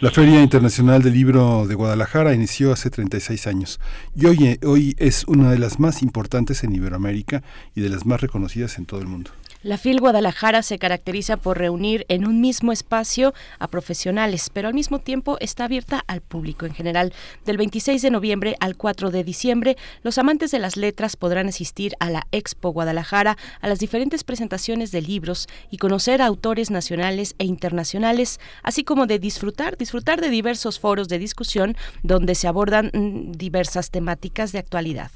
La 0.00 0.12
Feria 0.12 0.40
Internacional 0.40 1.02
del 1.02 1.12
Libro 1.12 1.66
de 1.66 1.74
Guadalajara 1.74 2.34
inició 2.34 2.72
hace 2.72 2.88
36 2.88 3.48
años 3.48 3.80
y 4.14 4.26
hoy, 4.26 4.58
hoy 4.64 4.94
es 4.98 5.24
una 5.24 5.50
de 5.50 5.58
las 5.58 5.80
más 5.80 6.02
importantes 6.02 6.62
en 6.62 6.72
Iberoamérica 6.72 7.42
y 7.74 7.80
de 7.80 7.88
las 7.88 8.06
más 8.06 8.20
reconocidas 8.20 8.78
en 8.78 8.86
todo 8.86 9.00
el 9.00 9.08
mundo. 9.08 9.32
La 9.64 9.78
FIL 9.78 10.00
Guadalajara 10.00 10.62
se 10.62 10.80
caracteriza 10.80 11.36
por 11.36 11.56
reunir 11.56 12.04
en 12.08 12.26
un 12.26 12.40
mismo 12.40 12.72
espacio 12.72 13.32
a 13.60 13.68
profesionales, 13.68 14.50
pero 14.52 14.66
al 14.66 14.74
mismo 14.74 14.98
tiempo 14.98 15.36
está 15.38 15.66
abierta 15.66 16.02
al 16.08 16.20
público 16.20 16.66
en 16.66 16.74
general. 16.74 17.12
Del 17.44 17.58
26 17.58 18.02
de 18.02 18.10
noviembre 18.10 18.56
al 18.58 18.76
4 18.76 19.12
de 19.12 19.22
diciembre, 19.22 19.76
los 20.02 20.18
amantes 20.18 20.50
de 20.50 20.58
las 20.58 20.76
letras 20.76 21.14
podrán 21.14 21.46
asistir 21.46 21.94
a 22.00 22.10
la 22.10 22.26
Expo 22.32 22.70
Guadalajara, 22.70 23.36
a 23.60 23.68
las 23.68 23.78
diferentes 23.78 24.24
presentaciones 24.24 24.90
de 24.90 25.00
libros 25.00 25.46
y 25.70 25.76
conocer 25.76 26.22
a 26.22 26.26
autores 26.26 26.72
nacionales 26.72 27.36
e 27.38 27.44
internacionales, 27.44 28.40
así 28.64 28.82
como 28.82 29.06
de 29.06 29.20
disfrutar, 29.20 29.76
disfrutar 29.76 30.20
de 30.20 30.30
diversos 30.30 30.80
foros 30.80 31.08
de 31.08 31.20
discusión 31.20 31.76
donde 32.02 32.34
se 32.34 32.48
abordan 32.48 32.90
mm, 32.92 33.30
diversas 33.30 33.90
temáticas 33.90 34.50
de 34.50 34.58
actualidad. 34.58 35.12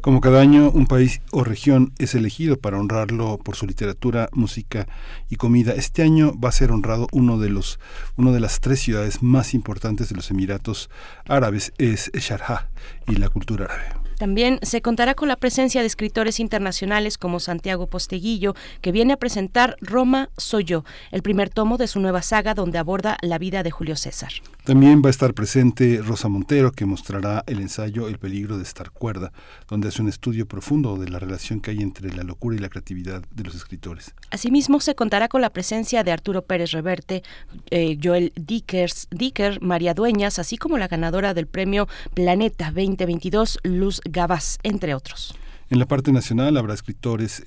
Como 0.00 0.20
cada 0.20 0.40
año, 0.40 0.70
un 0.70 0.86
país 0.86 1.20
o 1.32 1.44
región 1.44 1.92
es 1.98 2.14
elegido 2.14 2.58
para 2.58 2.78
honrarlo 2.78 3.38
por 3.38 3.56
su 3.56 3.66
literatura, 3.66 4.28
música 4.32 4.86
y 5.28 5.36
comida. 5.36 5.72
Este 5.72 6.02
año 6.02 6.32
va 6.38 6.50
a 6.50 6.52
ser 6.52 6.72
honrado 6.72 7.08
uno 7.12 7.38
de 7.38 7.50
los, 7.50 7.78
uno 8.16 8.32
de 8.32 8.40
las 8.40 8.60
tres 8.60 8.80
ciudades 8.80 9.22
más 9.22 9.54
importantes 9.54 10.08
de 10.08 10.16
los 10.16 10.30
Emiratos 10.30 10.90
Árabes, 11.26 11.72
es 11.78 12.10
Sharjah 12.14 12.68
y 13.08 13.16
la 13.16 13.28
cultura 13.28 13.66
árabe. 13.66 14.05
También 14.18 14.58
se 14.62 14.80
contará 14.80 15.14
con 15.14 15.28
la 15.28 15.36
presencia 15.36 15.82
de 15.82 15.86
escritores 15.86 16.40
internacionales 16.40 17.18
como 17.18 17.40
Santiago 17.40 17.86
Posteguillo, 17.86 18.54
que 18.80 18.92
viene 18.92 19.12
a 19.12 19.18
presentar 19.18 19.76
Roma 19.80 20.30
Soy 20.36 20.64
yo, 20.64 20.84
el 21.10 21.22
primer 21.22 21.50
tomo 21.50 21.76
de 21.76 21.86
su 21.86 22.00
nueva 22.00 22.22
saga 22.22 22.54
donde 22.54 22.78
aborda 22.78 23.18
la 23.20 23.38
vida 23.38 23.62
de 23.62 23.70
Julio 23.70 23.96
César. 23.96 24.32
También 24.64 25.00
va 25.00 25.08
a 25.08 25.10
estar 25.10 25.32
presente 25.32 26.00
Rosa 26.02 26.28
Montero, 26.28 26.72
que 26.72 26.86
mostrará 26.86 27.44
el 27.46 27.60
ensayo 27.60 28.08
El 28.08 28.18
peligro 28.18 28.56
de 28.56 28.64
estar 28.64 28.90
cuerda, 28.90 29.32
donde 29.68 29.88
hace 29.88 30.02
un 30.02 30.08
estudio 30.08 30.46
profundo 30.46 30.96
de 30.96 31.08
la 31.08 31.18
relación 31.18 31.60
que 31.60 31.70
hay 31.70 31.78
entre 31.82 32.12
la 32.12 32.24
locura 32.24 32.56
y 32.56 32.58
la 32.58 32.68
creatividad 32.68 33.22
de 33.30 33.44
los 33.44 33.54
escritores. 33.54 34.14
Asimismo, 34.30 34.80
se 34.80 34.94
contará 34.94 35.28
con 35.28 35.40
la 35.40 35.50
presencia 35.50 36.02
de 36.02 36.10
Arturo 36.10 36.42
Pérez 36.42 36.72
Reverte, 36.72 37.22
eh, 37.70 37.96
Joel 38.02 38.32
Dickers, 38.34 39.06
Dicker, 39.10 39.60
María 39.62 39.94
Dueñas, 39.94 40.38
así 40.38 40.56
como 40.56 40.78
la 40.78 40.88
ganadora 40.88 41.32
del 41.32 41.46
premio 41.46 41.86
Planeta 42.14 42.72
2022, 42.72 43.60
Luz 43.62 44.00
Gabas, 44.08 44.58
entre 44.62 44.94
otros. 44.94 45.34
En 45.68 45.80
la 45.80 45.86
parte 45.86 46.12
nacional 46.12 46.56
habrá 46.56 46.74
escritores 46.74 47.40
eh, 47.40 47.44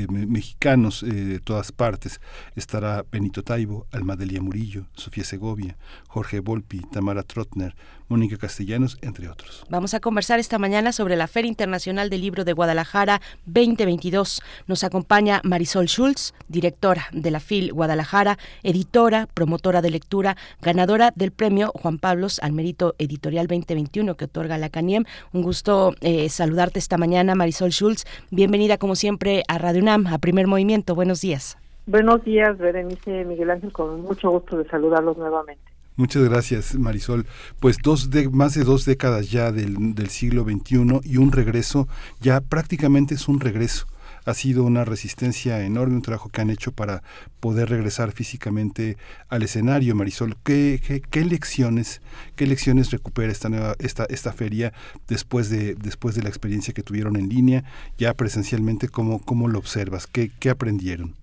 eh, 0.00 0.06
mexicanos 0.08 1.04
eh, 1.04 1.06
de 1.06 1.38
todas 1.38 1.70
partes. 1.70 2.20
Estará 2.56 3.04
Benito 3.10 3.44
Taibo, 3.44 3.86
Almadelia 3.92 4.40
Murillo, 4.40 4.86
Sofía 4.94 5.22
Segovia, 5.22 5.76
Jorge 6.08 6.40
Volpi, 6.40 6.80
Tamara 6.80 7.22
Trotner, 7.22 7.76
Mónica 8.08 8.36
Castellanos, 8.36 8.98
entre 9.02 9.28
otros. 9.28 9.64
Vamos 9.68 9.94
a 9.94 10.00
conversar 10.00 10.38
esta 10.38 10.58
mañana 10.58 10.92
sobre 10.92 11.16
la 11.16 11.26
Feria 11.26 11.48
Internacional 11.48 12.10
del 12.10 12.20
Libro 12.20 12.44
de 12.44 12.52
Guadalajara 12.52 13.20
2022. 13.46 14.42
Nos 14.66 14.84
acompaña 14.84 15.40
Marisol 15.44 15.86
Schulz, 15.86 16.34
directora 16.48 17.06
de 17.12 17.30
la 17.30 17.40
FIL 17.40 17.72
Guadalajara, 17.72 18.38
editora, 18.62 19.28
promotora 19.32 19.82
de 19.82 19.90
lectura, 19.90 20.36
ganadora 20.60 21.12
del 21.14 21.32
premio 21.32 21.72
Juan 21.74 21.98
Pablos 21.98 22.38
al 22.42 22.52
Mérito 22.52 22.94
Editorial 22.98 23.46
2021 23.46 24.16
que 24.16 24.24
otorga 24.26 24.58
la 24.58 24.68
CANIEM. 24.68 25.04
Un 25.32 25.42
gusto 25.42 25.94
eh, 26.00 26.28
saludarte 26.28 26.78
esta 26.78 26.98
mañana, 26.98 27.34
Marisol 27.34 27.70
Schulz. 27.70 28.04
Bienvenida, 28.30 28.78
como 28.78 28.96
siempre, 28.96 29.42
a 29.48 29.58
Radio 29.58 29.82
UNAM, 29.82 30.06
a 30.06 30.18
Primer 30.18 30.46
Movimiento. 30.46 30.94
Buenos 30.94 31.20
días. 31.20 31.58
Buenos 31.86 32.22
días, 32.24 32.56
Berenice 32.58 33.24
Miguel 33.24 33.50
Ángel, 33.50 33.72
con 33.72 34.02
mucho 34.02 34.30
gusto 34.30 34.56
de 34.56 34.68
saludarlos 34.68 35.16
nuevamente. 35.18 35.71
Muchas 36.02 36.24
gracias, 36.24 36.74
Marisol. 36.74 37.26
Pues 37.60 37.76
dos 37.80 38.10
de, 38.10 38.28
más 38.28 38.54
de 38.54 38.64
dos 38.64 38.84
décadas 38.84 39.30
ya 39.30 39.52
del, 39.52 39.94
del 39.94 40.08
siglo 40.08 40.42
XXI 40.42 41.00
y 41.04 41.16
un 41.18 41.30
regreso, 41.30 41.86
ya 42.20 42.40
prácticamente 42.40 43.14
es 43.14 43.28
un 43.28 43.38
regreso 43.38 43.86
ha 44.24 44.34
sido 44.34 44.64
una 44.64 44.84
resistencia 44.84 45.64
enorme, 45.64 45.94
un 45.94 46.02
trabajo 46.02 46.28
que 46.28 46.40
han 46.40 46.50
hecho 46.50 46.72
para 46.72 47.04
poder 47.38 47.70
regresar 47.70 48.10
físicamente 48.10 48.96
al 49.28 49.44
escenario. 49.44 49.94
Marisol, 49.94 50.36
¿qué, 50.42 51.02
qué, 51.08 51.24
lecciones, 51.24 52.02
qué 52.34 52.48
lecciones 52.48 52.90
recupera 52.90 53.30
esta 53.30 53.48
nueva, 53.48 53.76
esta, 53.78 54.04
esta 54.04 54.32
feria 54.32 54.72
después 55.06 55.50
de, 55.50 55.76
después 55.76 56.16
de 56.16 56.22
la 56.22 56.28
experiencia 56.28 56.74
que 56.74 56.82
tuvieron 56.82 57.16
en 57.16 57.28
línea, 57.28 57.64
ya 57.96 58.12
presencialmente, 58.14 58.88
cómo, 58.88 59.20
cómo 59.20 59.46
lo 59.46 59.60
observas, 59.60 60.08
qué, 60.08 60.32
qué 60.40 60.50
aprendieron? 60.50 61.14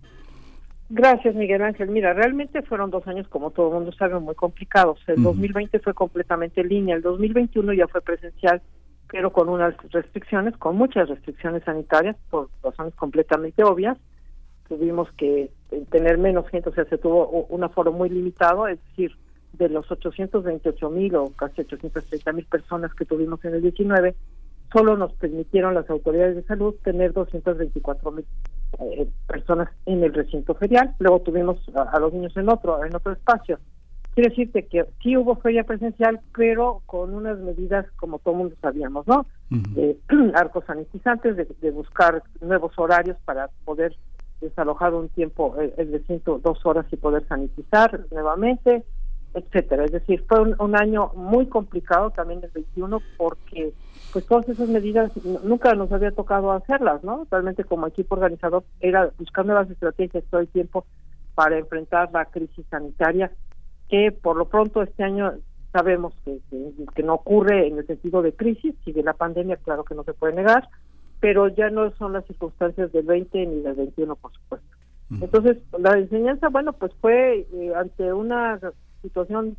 Gracias, 0.91 1.35
Miguel 1.35 1.61
Ángel. 1.61 1.89
Mira, 1.89 2.13
realmente 2.13 2.63
fueron 2.63 2.89
dos 2.89 3.07
años, 3.07 3.27
como 3.27 3.51
todo 3.51 3.67
el 3.67 3.73
mundo 3.75 3.91
sabe, 3.91 4.19
muy 4.19 4.33
complicados. 4.33 4.99
El 5.05 5.21
2020 5.21 5.79
fue 5.79 5.93
completamente 5.93 6.61
en 6.61 6.69
línea, 6.69 6.95
el 6.95 7.03
2021 7.03 7.73
ya 7.73 7.87
fue 7.87 8.01
presencial, 8.01 8.59
pero 9.11 9.31
con 9.31 9.49
unas 9.49 9.75
restricciones, 9.91 10.57
con 10.57 10.75
muchas 10.75 11.07
restricciones 11.07 11.63
sanitarias, 11.63 12.15
por 12.31 12.49
razones 12.63 12.95
completamente 12.95 13.63
obvias. 13.63 13.99
Tuvimos 14.67 15.11
que 15.13 15.51
eh, 15.71 15.83
tener 15.91 16.17
menos 16.17 16.49
gente, 16.49 16.69
o 16.69 16.73
sea, 16.73 16.85
se 16.85 16.97
tuvo 16.97 17.45
un 17.49 17.63
aforo 17.63 17.91
muy 17.91 18.09
limitado, 18.09 18.67
es 18.67 18.79
decir, 18.89 19.11
de 19.53 19.69
los 19.69 19.89
828 19.91 20.89
mil 20.89 21.15
o 21.15 21.27
casi 21.35 21.61
830 21.61 22.33
mil 22.33 22.45
personas 22.45 22.93
que 22.95 23.05
tuvimos 23.05 23.43
en 23.45 23.53
el 23.53 23.61
19, 23.61 24.15
solo 24.73 24.97
nos 24.97 25.13
permitieron 25.13 25.75
las 25.75 25.87
autoridades 25.89 26.35
de 26.35 26.43
salud 26.43 26.75
tener 26.83 27.13
224 27.13 28.11
mil 28.11 28.25
eh, 28.79 29.07
personas 29.27 29.69
en 29.85 30.03
el 30.03 30.13
recinto 30.13 30.55
ferial. 30.55 30.95
Luego 30.99 31.21
tuvimos 31.21 31.57
a, 31.75 31.99
los 31.99 32.13
niños 32.13 32.35
en 32.37 32.49
otro, 32.49 32.83
en 32.83 32.95
otro 32.95 33.13
espacio. 33.13 33.59
Quiere 34.13 34.29
decirte 34.29 34.67
que 34.67 34.85
sí 35.01 35.15
hubo 35.15 35.35
feria 35.37 35.63
presencial, 35.63 36.19
pero 36.35 36.81
con 36.85 37.13
unas 37.13 37.39
medidas 37.39 37.85
como 37.95 38.19
todo 38.19 38.35
mundo 38.35 38.55
sabíamos, 38.61 39.07
¿no? 39.07 39.25
de 39.49 39.97
arcos 40.35 40.65
sanitizantes, 40.65 41.35
de, 41.35 41.71
buscar 41.71 42.23
nuevos 42.41 42.73
horarios 42.77 43.17
para 43.25 43.49
poder 43.65 43.95
desalojar 44.41 44.93
un 44.93 45.09
tiempo, 45.09 45.55
el, 45.59 45.73
el 45.77 45.91
recinto 45.91 46.39
dos 46.39 46.65
horas 46.65 46.85
y 46.91 46.97
poder 46.97 47.27
sanitizar 47.27 48.05
nuevamente, 48.11 48.83
etcétera. 49.33 49.85
Es 49.85 49.91
decir, 49.91 50.23
fue 50.27 50.41
un, 50.41 50.75
año 50.75 51.11
muy 51.15 51.47
complicado 51.47 52.11
también 52.11 52.41
el 52.43 52.51
21 52.51 53.01
porque 53.17 53.73
pues 54.11 54.25
todas 54.25 54.47
esas 54.49 54.67
medidas 54.69 55.11
nunca 55.43 55.73
nos 55.75 55.91
había 55.91 56.11
tocado 56.11 56.51
hacerlas, 56.51 57.03
¿no? 57.03 57.27
Realmente 57.29 57.63
como 57.63 57.87
equipo 57.87 58.15
organizador 58.15 58.63
era 58.79 59.11
buscar 59.17 59.45
nuevas 59.45 59.69
estrategias 59.69 60.23
todo 60.29 60.41
el 60.41 60.47
tiempo 60.47 60.85
para 61.35 61.57
enfrentar 61.57 62.09
la 62.11 62.25
crisis 62.25 62.65
sanitaria 62.69 63.31
que 63.89 64.11
por 64.11 64.37
lo 64.37 64.45
pronto 64.45 64.81
este 64.81 65.03
año 65.03 65.33
sabemos 65.71 66.13
que, 66.25 66.39
que, 66.95 67.03
no 67.03 67.15
ocurre 67.15 67.67
en 67.67 67.77
el 67.77 67.87
sentido 67.87 68.21
de 68.21 68.33
crisis, 68.33 68.75
sigue 68.83 69.03
la 69.03 69.13
pandemia, 69.13 69.57
claro 69.57 69.83
que 69.83 69.95
no 69.95 70.03
se 70.03 70.13
puede 70.13 70.33
negar, 70.33 70.67
pero 71.19 71.47
ya 71.47 71.69
no 71.69 71.91
son 71.91 72.13
las 72.13 72.25
circunstancias 72.25 72.91
del 72.91 73.05
20 73.05 73.45
ni 73.45 73.61
del 73.61 73.75
21, 73.75 74.15
por 74.15 74.33
supuesto. 74.33 74.67
Entonces, 75.21 75.57
la 75.77 75.97
enseñanza, 75.97 76.49
bueno, 76.49 76.73
pues 76.73 76.91
fue 77.01 77.47
eh, 77.51 77.73
ante 77.75 78.13
una 78.13 78.59
situación 79.01 79.57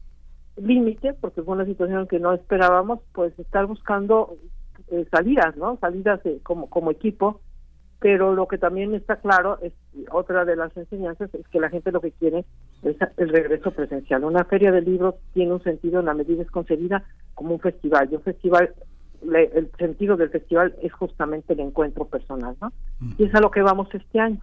límite, 0.60 1.14
porque 1.14 1.42
fue 1.42 1.54
una 1.54 1.64
situación 1.64 2.06
que 2.06 2.18
no 2.18 2.32
esperábamos, 2.32 3.00
pues 3.12 3.36
estar 3.38 3.66
buscando 3.66 4.36
eh, 4.90 5.06
salidas, 5.10 5.56
¿no? 5.56 5.78
Salidas 5.80 6.20
como, 6.42 6.68
como 6.68 6.90
equipo, 6.90 7.40
pero 8.00 8.34
lo 8.34 8.48
que 8.48 8.56
también 8.56 8.94
está 8.94 9.16
claro 9.16 9.58
es 9.60 9.74
otra 10.10 10.46
de 10.46 10.56
las 10.56 10.74
enseñanzas 10.76 11.32
es 11.34 11.46
que 11.48 11.60
la 11.60 11.68
gente 11.68 11.92
lo 11.92 12.00
que 12.00 12.12
quiere 12.12 12.46
es 12.82 12.96
el 13.18 13.28
regreso 13.28 13.72
presencial. 13.72 14.24
Una 14.24 14.44
feria 14.44 14.72
de 14.72 14.80
libros 14.80 15.16
tiene 15.34 15.52
un 15.52 15.62
sentido 15.62 16.00
en 16.00 16.06
la 16.06 16.14
medida 16.14 16.42
es 16.42 16.50
concebida 16.50 17.04
como 17.34 17.54
un 17.54 17.60
festival. 17.60 18.08
Y 18.10 18.16
un 18.16 18.22
festival, 18.22 18.74
el 19.22 19.70
sentido 19.78 20.16
del 20.16 20.30
festival 20.30 20.74
es 20.82 20.92
justamente 20.94 21.52
el 21.52 21.60
encuentro 21.60 22.06
personal, 22.06 22.56
¿no? 22.62 22.72
Y 23.18 23.24
es 23.24 23.34
a 23.34 23.40
lo 23.40 23.50
que 23.50 23.60
vamos 23.60 23.88
este 23.92 24.18
año. 24.18 24.40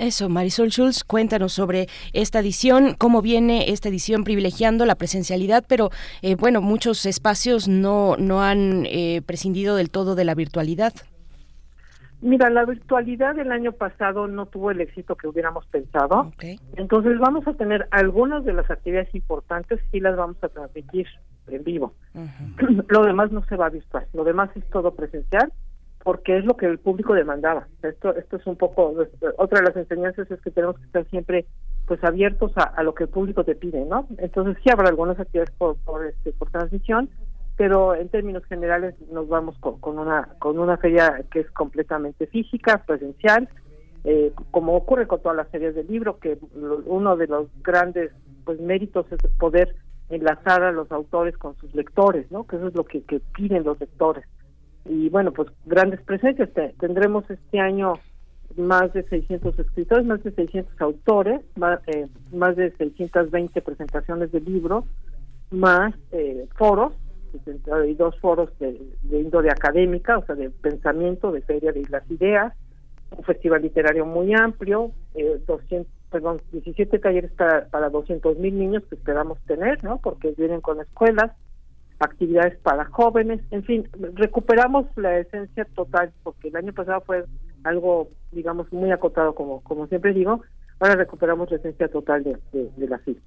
Eso, 0.00 0.30
Marisol 0.30 0.70
Schulz, 0.70 1.04
cuéntanos 1.04 1.52
sobre 1.52 1.86
esta 2.14 2.38
edición, 2.38 2.94
cómo 2.96 3.20
viene 3.20 3.70
esta 3.70 3.90
edición 3.90 4.24
privilegiando 4.24 4.86
la 4.86 4.94
presencialidad, 4.94 5.62
pero 5.68 5.90
eh, 6.22 6.36
bueno, 6.36 6.62
muchos 6.62 7.04
espacios 7.04 7.68
no, 7.68 8.16
no 8.16 8.42
han 8.42 8.86
eh, 8.86 9.20
prescindido 9.26 9.76
del 9.76 9.90
todo 9.90 10.14
de 10.14 10.24
la 10.24 10.34
virtualidad. 10.34 10.94
Mira, 12.22 12.48
la 12.48 12.64
virtualidad 12.64 13.34
del 13.34 13.52
año 13.52 13.72
pasado 13.72 14.26
no 14.26 14.46
tuvo 14.46 14.70
el 14.70 14.80
éxito 14.80 15.16
que 15.16 15.28
hubiéramos 15.28 15.66
pensado. 15.66 16.32
Entonces 16.76 17.18
vamos 17.18 17.46
a 17.46 17.52
tener 17.52 17.86
algunas 17.90 18.42
de 18.46 18.54
las 18.54 18.70
actividades 18.70 19.14
importantes 19.14 19.80
y 19.92 20.00
las 20.00 20.16
vamos 20.16 20.38
a 20.40 20.48
transmitir 20.48 21.08
en 21.48 21.62
vivo. 21.62 21.92
Lo 22.88 23.04
demás 23.04 23.32
no 23.32 23.44
se 23.44 23.56
va 23.56 23.66
a 23.66 23.70
virtual, 23.70 24.06
lo 24.14 24.24
demás 24.24 24.48
es 24.54 24.64
todo 24.70 24.94
presencial 24.94 25.52
porque 26.02 26.38
es 26.38 26.44
lo 26.44 26.56
que 26.56 26.66
el 26.66 26.78
público 26.78 27.14
demandaba. 27.14 27.66
Esto 27.82 28.14
esto 28.16 28.36
es 28.36 28.46
un 28.46 28.56
poco 28.56 28.94
otra 29.36 29.60
de 29.60 29.66
las 29.66 29.76
enseñanzas 29.76 30.30
es 30.30 30.40
que 30.40 30.50
tenemos 30.50 30.78
que 30.78 30.86
estar 30.86 31.06
siempre 31.08 31.46
pues 31.86 32.02
abiertos 32.04 32.52
a, 32.56 32.82
lo 32.82 32.94
que 32.94 33.04
el 33.04 33.10
público 33.10 33.44
te 33.44 33.54
pide, 33.54 33.84
¿no? 33.84 34.06
Entonces 34.18 34.56
sí 34.62 34.70
habrá 34.70 34.88
algunas 34.88 35.18
actividades 35.18 35.50
por 35.56 35.76
por, 35.78 36.06
este, 36.06 36.32
por 36.32 36.50
transmisión, 36.50 37.10
pero 37.56 37.94
en 37.94 38.08
términos 38.08 38.44
generales 38.46 38.94
nos 39.12 39.28
vamos 39.28 39.58
con, 39.58 39.98
una 39.98 40.28
con 40.38 40.58
una 40.58 40.76
feria 40.78 41.22
que 41.30 41.40
es 41.40 41.50
completamente 41.50 42.26
física, 42.28 42.82
presencial, 42.86 43.48
eh, 44.04 44.32
como 44.50 44.76
ocurre 44.76 45.06
con 45.06 45.20
todas 45.20 45.36
las 45.36 45.48
series 45.50 45.74
del 45.74 45.88
libro, 45.88 46.18
que 46.18 46.38
uno 46.86 47.16
de 47.16 47.26
los 47.26 47.48
grandes 47.62 48.12
pues 48.44 48.58
méritos 48.60 49.04
es 49.12 49.18
poder 49.38 49.74
enlazar 50.08 50.62
a 50.62 50.72
los 50.72 50.90
autores 50.90 51.36
con 51.36 51.56
sus 51.56 51.74
lectores, 51.74 52.30
¿no? 52.30 52.46
Que 52.46 52.56
eso 52.56 52.68
es 52.68 52.74
lo 52.74 52.84
que, 52.84 53.02
que 53.02 53.20
piden 53.34 53.64
los 53.64 53.78
lectores 53.78 54.24
y 54.84 55.08
bueno, 55.08 55.32
pues 55.32 55.48
grandes 55.66 56.00
presencias. 56.02 56.50
Tendremos 56.78 57.28
este 57.30 57.60
año 57.60 57.94
más 58.56 58.92
de 58.92 59.02
600 59.04 59.58
escritores, 59.58 60.04
más 60.04 60.22
de 60.22 60.32
600 60.32 60.80
autores, 60.80 61.40
más, 61.56 61.80
eh, 61.88 62.08
más 62.32 62.56
de 62.56 62.72
620 62.72 63.60
presentaciones 63.62 64.32
de 64.32 64.40
libros, 64.40 64.84
más 65.50 65.94
eh, 66.12 66.46
foros, 66.56 66.92
y 67.86 67.94
dos 67.94 68.18
foros 68.18 68.50
de, 68.58 68.80
de 69.02 69.20
índole 69.20 69.50
académica, 69.50 70.18
o 70.18 70.26
sea, 70.26 70.34
de 70.34 70.50
pensamiento, 70.50 71.30
de 71.30 71.42
feria 71.42 71.70
de 71.70 71.86
las 71.88 72.08
ideas, 72.10 72.52
un 73.16 73.24
festival 73.24 73.62
literario 73.62 74.06
muy 74.06 74.34
amplio, 74.34 74.90
eh, 75.14 75.40
200, 75.46 75.92
perdón, 76.10 76.40
17 76.52 76.98
talleres 76.98 77.30
para, 77.32 77.66
para 77.66 77.88
200 77.88 78.38
mil 78.38 78.58
niños 78.58 78.82
que 78.88 78.96
esperamos 78.96 79.38
tener, 79.46 79.82
¿no? 79.84 79.98
Porque 79.98 80.34
vienen 80.36 80.60
con 80.60 80.80
escuelas, 80.80 81.32
actividades 82.00 82.58
para 82.58 82.86
jóvenes, 82.86 83.40
en 83.50 83.62
fin, 83.62 83.88
recuperamos 84.14 84.86
la 84.96 85.18
esencia 85.18 85.66
total, 85.74 86.12
porque 86.22 86.48
el 86.48 86.56
año 86.56 86.72
pasado 86.72 87.02
fue 87.02 87.24
algo, 87.62 88.08
digamos, 88.32 88.72
muy 88.72 88.90
acotado, 88.90 89.34
como, 89.34 89.60
como 89.60 89.86
siempre 89.86 90.14
digo, 90.14 90.40
ahora 90.80 90.96
recuperamos 90.96 91.50
la 91.50 91.58
esencia 91.58 91.88
total 91.88 92.24
de, 92.24 92.38
de, 92.52 92.88
la 92.88 92.98
FIL. 92.98 93.20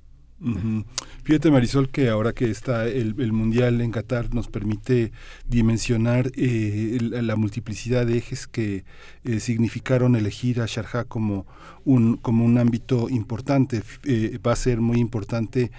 Fíjate 1.23 1.51
Marisol 1.51 1.89
que 1.89 2.09
ahora 2.09 2.33
que 2.33 2.49
está 2.49 2.85
el, 2.85 3.13
Mundial 3.31 3.79
en 3.79 3.91
Qatar 3.91 4.33
nos 4.33 4.49
permite 4.49 5.13
dimensionar 5.47 6.31
eh, 6.35 6.97
la, 6.99 7.37
multiplicidad 7.37 8.05
de 8.05 8.17
ejes 8.17 8.45
que 8.47 8.83
eh, 9.23 9.39
significaron 9.39 10.17
elegir 10.17 10.59
a 10.59 10.65
Sharjah 10.65 11.05
como 11.05 11.45
un, 11.85 12.17
como 12.17 12.43
un 12.43 12.57
ámbito 12.57 13.07
importante. 13.09 13.83
Eh, 14.03 14.37
va 14.45 14.51
a 14.51 14.57
ser 14.57 14.81
muy 14.81 14.97
importante 14.99 15.71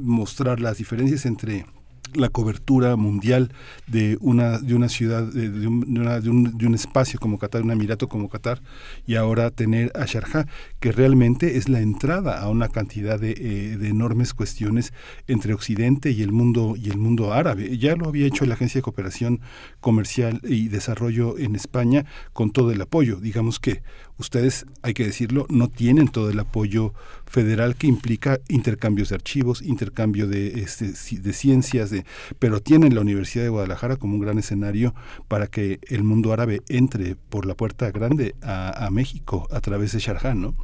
mostrar 0.00 0.60
las 0.60 0.76
diferencias 0.76 1.24
entre 1.24 1.64
la 2.14 2.28
cobertura 2.28 2.96
mundial 2.96 3.52
de 3.86 4.16
una 4.20 4.58
de 4.58 4.74
una 4.74 4.88
ciudad 4.88 5.22
de, 5.22 5.66
un, 5.66 6.54
de, 6.58 6.66
un, 6.66 6.74
espacio 6.74 7.18
como 7.20 7.38
Qatar, 7.38 7.62
un 7.62 7.70
emirato 7.70 8.08
como 8.08 8.28
Qatar 8.28 8.60
y 9.06 9.16
ahora 9.16 9.50
tener 9.50 9.92
a 9.94 10.04
Sharjah 10.06 10.46
que 10.80 10.92
realmente 10.92 11.56
es 11.56 11.68
la 11.68 11.80
entrada 11.80 12.40
a 12.40 12.48
una 12.48 12.68
cantidad 12.68 13.18
de, 13.18 13.32
eh, 13.32 13.76
de, 13.76 13.88
enormes 13.88 14.34
cuestiones 14.34 14.92
entre 15.26 15.54
Occidente 15.54 16.10
y 16.10 16.22
el 16.22 16.32
mundo 16.32 16.74
y 16.76 16.90
el 16.90 16.98
mundo 16.98 17.32
árabe. 17.32 17.76
Ya 17.78 17.96
lo 17.96 18.08
había 18.08 18.26
hecho 18.26 18.44
la 18.46 18.54
Agencia 18.54 18.78
de 18.78 18.82
Cooperación 18.82 19.40
Comercial 19.80 20.40
y 20.44 20.68
Desarrollo 20.68 21.38
en 21.38 21.56
España 21.56 22.06
con 22.32 22.50
todo 22.50 22.70
el 22.72 22.80
apoyo. 22.80 23.16
Digamos 23.16 23.58
que 23.58 23.82
ustedes, 24.20 24.66
hay 24.82 24.94
que 24.94 25.04
decirlo, 25.04 25.46
no 25.48 25.68
tienen 25.68 26.08
todo 26.08 26.30
el 26.30 26.38
apoyo 26.38 26.92
federal 27.26 27.74
que 27.74 27.86
implica 27.86 28.38
intercambios 28.48 29.08
de 29.08 29.16
archivos, 29.16 29.62
intercambio 29.62 30.28
de, 30.28 30.60
este, 30.60 30.86
de 30.86 31.32
ciencias, 31.32 31.90
de, 31.90 32.04
pero 32.38 32.60
tienen 32.60 32.94
la 32.94 33.00
Universidad 33.00 33.44
de 33.44 33.50
Guadalajara 33.50 33.96
como 33.96 34.14
un 34.14 34.20
gran 34.20 34.38
escenario 34.38 34.94
para 35.26 35.46
que 35.46 35.80
el 35.88 36.04
mundo 36.04 36.32
árabe 36.32 36.60
entre 36.68 37.16
por 37.16 37.46
la 37.46 37.54
puerta 37.54 37.90
grande 37.90 38.34
a, 38.42 38.88
México 38.90 39.46
a 39.50 39.60
través 39.60 39.92
de 39.92 40.00
Sharjah, 40.00 40.34
¿no? 40.34 40.54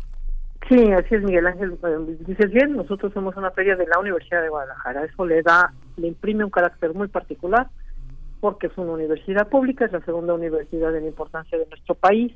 Sí, 0.69 0.91
así 0.93 1.15
es, 1.15 1.23
Miguel 1.23 1.47
Ángel. 1.47 1.79
Dices 2.27 2.51
bien, 2.51 2.73
nosotros 2.73 3.13
somos 3.13 3.37
una 3.37 3.53
feria 3.53 3.77
de 3.77 3.87
la 3.87 4.01
Universidad 4.01 4.43
de 4.43 4.49
Guadalajara. 4.49 5.05
Eso 5.05 5.25
le 5.25 5.43
da, 5.43 5.73
le 5.97 6.09
imprime 6.09 6.45
un 6.45 6.51
carácter 6.51 6.93
muy 6.93 7.07
particular 7.07 7.69
porque 8.41 8.67
es 8.67 8.77
una 8.77 8.93
universidad 8.93 9.49
pública, 9.49 9.85
es 9.85 9.93
la 9.93 10.05
segunda 10.05 10.35
universidad 10.35 10.95
en 10.97 11.07
importancia 11.07 11.57
de 11.57 11.67
nuestro 11.67 11.95
país 11.95 12.33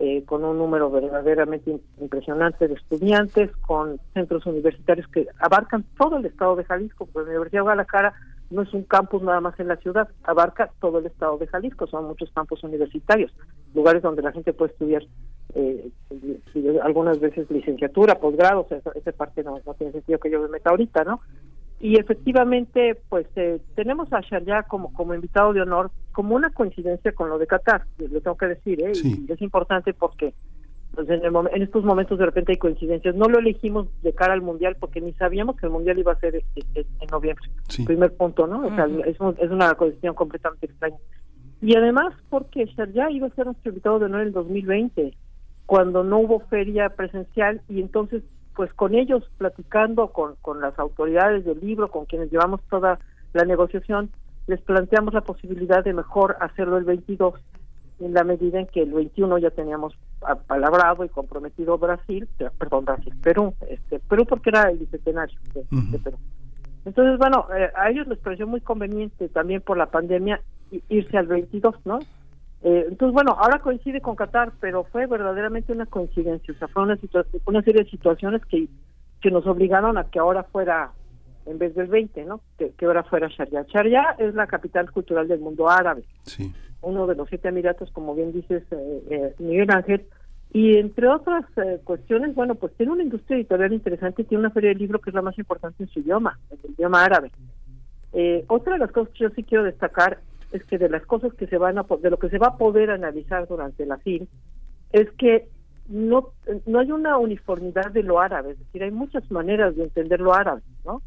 eh, 0.00 0.24
con 0.24 0.44
un 0.44 0.58
número 0.58 0.90
verdaderamente 0.90 1.80
impresionante 2.00 2.68
de 2.68 2.74
estudiantes, 2.74 3.50
con 3.66 3.98
centros 4.14 4.46
universitarios 4.46 5.08
que 5.08 5.26
abarcan 5.40 5.84
todo 5.98 6.18
el 6.18 6.26
estado 6.26 6.56
de 6.56 6.64
Jalisco, 6.64 7.06
porque 7.06 7.30
la 7.30 7.36
Universidad 7.36 7.60
de 7.60 7.64
Guadalajara 7.64 8.14
no 8.50 8.62
es 8.62 8.72
un 8.72 8.84
campus 8.84 9.22
nada 9.22 9.40
más 9.40 9.58
en 9.60 9.68
la 9.68 9.76
ciudad, 9.76 10.08
abarca 10.22 10.70
todo 10.80 10.98
el 10.98 11.06
estado 11.06 11.36
de 11.38 11.46
Jalisco, 11.48 11.86
son 11.86 12.06
muchos 12.06 12.30
campus 12.30 12.62
universitarios, 12.62 13.32
lugares 13.74 14.02
donde 14.02 14.22
la 14.22 14.32
gente 14.32 14.52
puede 14.52 14.72
estudiar 14.72 15.02
eh, 15.54 15.90
algunas 16.82 17.18
veces 17.20 17.50
licenciatura, 17.50 18.20
posgrado, 18.20 18.66
esa, 18.70 18.90
esa 18.94 19.12
parte 19.12 19.42
no, 19.42 19.60
no 19.64 19.74
tiene 19.74 19.92
sentido 19.92 20.18
que 20.18 20.30
yo 20.30 20.40
me 20.40 20.48
meta 20.48 20.70
ahorita, 20.70 21.04
¿no? 21.04 21.20
Y 21.80 21.98
efectivamente 21.98 22.96
pues 23.08 23.26
eh, 23.36 23.60
tenemos 23.76 24.12
a 24.12 24.20
Sharia 24.20 24.64
como 24.64 24.92
como 24.92 25.14
invitado 25.14 25.52
de 25.52 25.62
honor 25.62 25.90
como 26.12 26.34
una 26.34 26.50
coincidencia 26.50 27.12
con 27.12 27.28
lo 27.28 27.38
de 27.38 27.46
Qatar 27.46 27.84
lo 27.98 28.20
tengo 28.20 28.36
que 28.36 28.46
decir 28.46 28.82
¿eh? 28.82 28.92
y 28.94 29.30
es 29.30 29.40
importante 29.40 29.94
porque 29.94 30.34
pues, 30.94 31.08
en, 31.10 31.22
en, 31.24 31.62
estos 31.62 31.84
momentos 31.84 32.18
de 32.18 32.26
repente 32.26 32.52
hay 32.52 32.58
coincidencias. 32.58 33.14
No 33.14 33.26
lo 33.26 33.38
elegimos 33.38 33.86
de 34.02 34.12
cara 34.12 34.32
al 34.32 34.42
mundial 34.42 34.76
porque 34.80 35.00
ni 35.00 35.12
sabíamos 35.12 35.56
que 35.56 35.66
el 35.66 35.72
mundial 35.72 35.96
iba 35.98 36.10
a 36.10 36.18
ser 36.18 36.34
en, 36.34 36.86
noviembre 37.12 37.48
primer 37.86 38.16
punto 38.16 38.48
no 38.48 38.66
o 38.66 38.74
sea 38.74 38.88
es, 39.06 39.16
es, 39.38 39.50
una 39.50 39.74
cuestión 39.74 40.16
completamente 40.16 40.66
extraña. 40.66 40.96
Y 41.62 41.76
además 41.76 42.14
porque 42.30 42.64
Sharia 42.66 43.10
iba 43.12 43.28
a 43.28 43.34
ser 43.36 43.46
nuestro 43.46 43.70
invitado 43.70 44.00
de 44.00 44.06
honor 44.06 44.22
en 44.22 44.26
el 44.28 44.32
2020 44.32 45.14
cuando 45.66 46.02
no 46.02 46.18
hubo 46.18 46.40
feria 46.48 46.88
presencial 46.88 47.62
y 47.68 47.80
entonces 47.80 48.24
pues 48.58 48.74
con 48.74 48.96
ellos 48.96 49.22
platicando 49.38 50.08
con, 50.08 50.34
con 50.42 50.60
las 50.60 50.76
autoridades 50.80 51.44
del 51.44 51.60
libro, 51.60 51.92
con 51.92 52.06
quienes 52.06 52.32
llevamos 52.32 52.60
toda 52.68 52.98
la 53.32 53.44
negociación, 53.44 54.10
les 54.48 54.60
planteamos 54.62 55.14
la 55.14 55.20
posibilidad 55.20 55.84
de 55.84 55.92
mejor 55.92 56.36
hacerlo 56.40 56.76
el 56.76 56.82
22 56.82 57.34
en 58.00 58.14
la 58.14 58.24
medida 58.24 58.58
en 58.58 58.66
que 58.66 58.82
el 58.82 58.92
21 58.92 59.38
ya 59.38 59.50
teníamos 59.50 59.96
palabrado 60.48 61.04
y 61.04 61.08
comprometido 61.08 61.78
Brasil, 61.78 62.28
perdón, 62.58 62.84
Brasil, 62.84 63.14
Perú, 63.22 63.54
este, 63.68 64.00
Perú 64.00 64.26
porque 64.28 64.50
era 64.50 64.68
el 64.70 64.78
bicentenario 64.78 65.38
de, 65.54 65.98
Perú. 66.00 66.16
Entonces, 66.84 67.16
bueno, 67.16 67.46
eh, 67.56 67.70
a 67.76 67.90
ellos 67.90 68.08
les 68.08 68.18
pareció 68.18 68.48
muy 68.48 68.60
conveniente 68.60 69.28
también 69.28 69.60
por 69.60 69.78
la 69.78 69.86
pandemia 69.86 70.40
irse 70.88 71.16
al 71.16 71.28
22, 71.28 71.76
¿no? 71.84 72.00
Eh, 72.62 72.86
entonces, 72.88 73.14
bueno, 73.14 73.36
ahora 73.38 73.60
coincide 73.60 74.00
con 74.00 74.16
Qatar, 74.16 74.52
pero 74.60 74.84
fue 74.84 75.06
verdaderamente 75.06 75.72
una 75.72 75.86
coincidencia, 75.86 76.52
o 76.52 76.58
sea, 76.58 76.68
fue 76.68 76.82
una, 76.82 76.98
una 77.46 77.62
serie 77.62 77.84
de 77.84 77.90
situaciones 77.90 78.44
que, 78.46 78.68
que 79.20 79.30
nos 79.30 79.46
obligaron 79.46 79.96
a 79.96 80.04
que 80.04 80.18
ahora 80.18 80.42
fuera, 80.42 80.90
en 81.46 81.58
vez 81.58 81.74
del 81.76 81.86
20, 81.86 82.24
¿no? 82.24 82.40
Que, 82.58 82.72
ahora 82.84 83.04
fuera 83.04 83.28
Sharia. 83.28 83.64
Sharia 83.68 84.16
es 84.18 84.34
la 84.34 84.48
capital 84.48 84.90
cultural 84.90 85.28
del 85.28 85.38
mundo 85.38 85.68
árabe, 85.68 86.02
sí. 86.24 86.52
uno 86.82 87.06
de 87.06 87.14
los 87.14 87.28
siete 87.28 87.48
emiratos, 87.48 87.92
como 87.92 88.14
bien 88.16 88.32
dices, 88.32 88.64
eh, 88.72 89.02
eh, 89.08 89.34
Miguel 89.38 89.70
Ángel, 89.70 90.06
y 90.52 90.78
entre 90.78 91.06
otras 91.08 91.44
cuestiones, 91.84 92.34
bueno, 92.34 92.54
pues 92.54 92.72
tiene 92.74 92.90
una 92.90 93.02
industria 93.02 93.36
editorial 93.36 93.72
interesante, 93.72 94.24
tiene 94.24 94.40
una 94.40 94.50
feria 94.50 94.70
de 94.70 94.76
libro 94.76 94.98
que 94.98 95.10
es 95.10 95.14
la 95.14 95.20
más 95.20 95.38
importante 95.38 95.82
en 95.82 95.90
su 95.90 96.00
idioma, 96.00 96.40
en 96.50 96.58
el 96.64 96.70
idioma 96.70 97.04
árabe. 97.04 97.30
otra 98.46 98.72
de 98.72 98.78
las 98.78 98.90
cosas 98.90 99.12
que 99.12 99.24
yo 99.24 99.30
sí 99.36 99.44
quiero 99.44 99.62
destacar 99.64 100.20
es 100.52 100.64
que 100.64 100.78
de 100.78 100.88
las 100.88 101.04
cosas 101.04 101.32
que 101.34 101.46
se 101.46 101.58
van 101.58 101.78
a 101.78 101.86
de 102.00 102.10
lo 102.10 102.18
que 102.18 102.30
se 102.30 102.38
va 102.38 102.48
a 102.48 102.56
poder 102.56 102.90
analizar 102.90 103.46
durante 103.46 103.84
la 103.86 103.98
FIL 103.98 104.28
es 104.92 105.10
que 105.12 105.48
no 105.88 106.32
no 106.66 106.80
hay 106.80 106.92
una 106.92 107.18
uniformidad 107.18 107.90
de 107.90 108.02
lo 108.02 108.20
árabe, 108.20 108.52
es 108.52 108.58
decir, 108.58 108.82
hay 108.82 108.90
muchas 108.90 109.30
maneras 109.30 109.76
de 109.76 109.84
entender 109.84 110.20
lo 110.20 110.34
árabe, 110.34 110.62
¿no? 110.84 111.02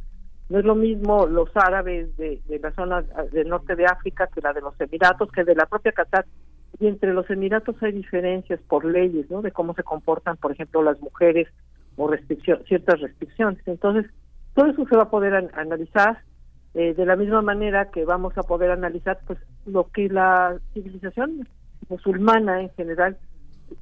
No 0.50 0.60
es 0.60 0.66
lo 0.66 0.76
mismo 0.76 1.28
los 1.28 1.50
árabes 1.56 2.16
de, 2.18 2.42
de 2.48 2.60
la 2.60 2.74
zona 2.74 3.04
del 3.32 3.48
norte 3.48 3.76
de 3.76 3.86
África 3.86 4.28
que 4.28 4.42
la 4.42 4.52
de 4.52 4.60
los 4.60 4.80
Emiratos, 4.82 5.32
que 5.32 5.46
de 5.46 5.56
la 5.56 5.66
propia 5.66 5.94
Qatar. 5.94 6.26
Y 6.78 6.88
entre 6.88 7.14
los 7.14 7.30
Emiratos 7.30 7.82
hay 7.82 7.94
diferencias 7.94 8.60
por 8.68 8.84
leyes, 8.84 9.32
¿no? 9.32 9.42
De 9.42 9.52
cómo 9.52 9.74
se 9.76 9.84
comportan, 9.84 10.36
por 10.36 10.52
ejemplo, 10.52 10.84
las 10.84 11.00
mujeres 11.00 11.48
o 11.96 12.10
restricción, 12.10 12.62
ciertas 12.68 13.00
restricciones. 13.00 13.66
Entonces, 13.66 14.12
todo 14.54 14.66
eso 14.66 14.86
se 14.90 14.98
va 14.98 15.04
a 15.04 15.10
poder 15.10 15.34
analizar 15.54 16.20
eh, 16.74 16.94
de 16.94 17.06
la 17.06 17.16
misma 17.16 17.42
manera 17.42 17.92
que 17.92 18.06
vamos 18.06 18.38
a 18.38 18.44
poder 18.44 18.72
analizar 18.72 19.20
pues 19.28 19.40
lo 19.66 19.90
que 19.92 20.08
la 20.08 20.58
civilización 20.74 21.48
musulmana 21.90 22.62
en 22.62 22.70
general 22.72 23.18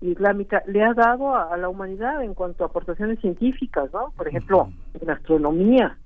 islámica 0.01 0.63
le 0.67 0.83
ha 0.83 0.93
dado 0.93 1.35
a, 1.35 1.55
la 1.57 1.69
humanidad 1.69 2.23
en 2.23 2.33
cuanto 2.33 2.63
a 2.63 2.67
aportaciones 2.67 3.19
científicas, 3.19 3.91
¿no? 3.93 4.11
Por 4.15 4.27
ejemplo, 4.27 4.69
en 4.99 5.09
astronomía, 5.09 5.97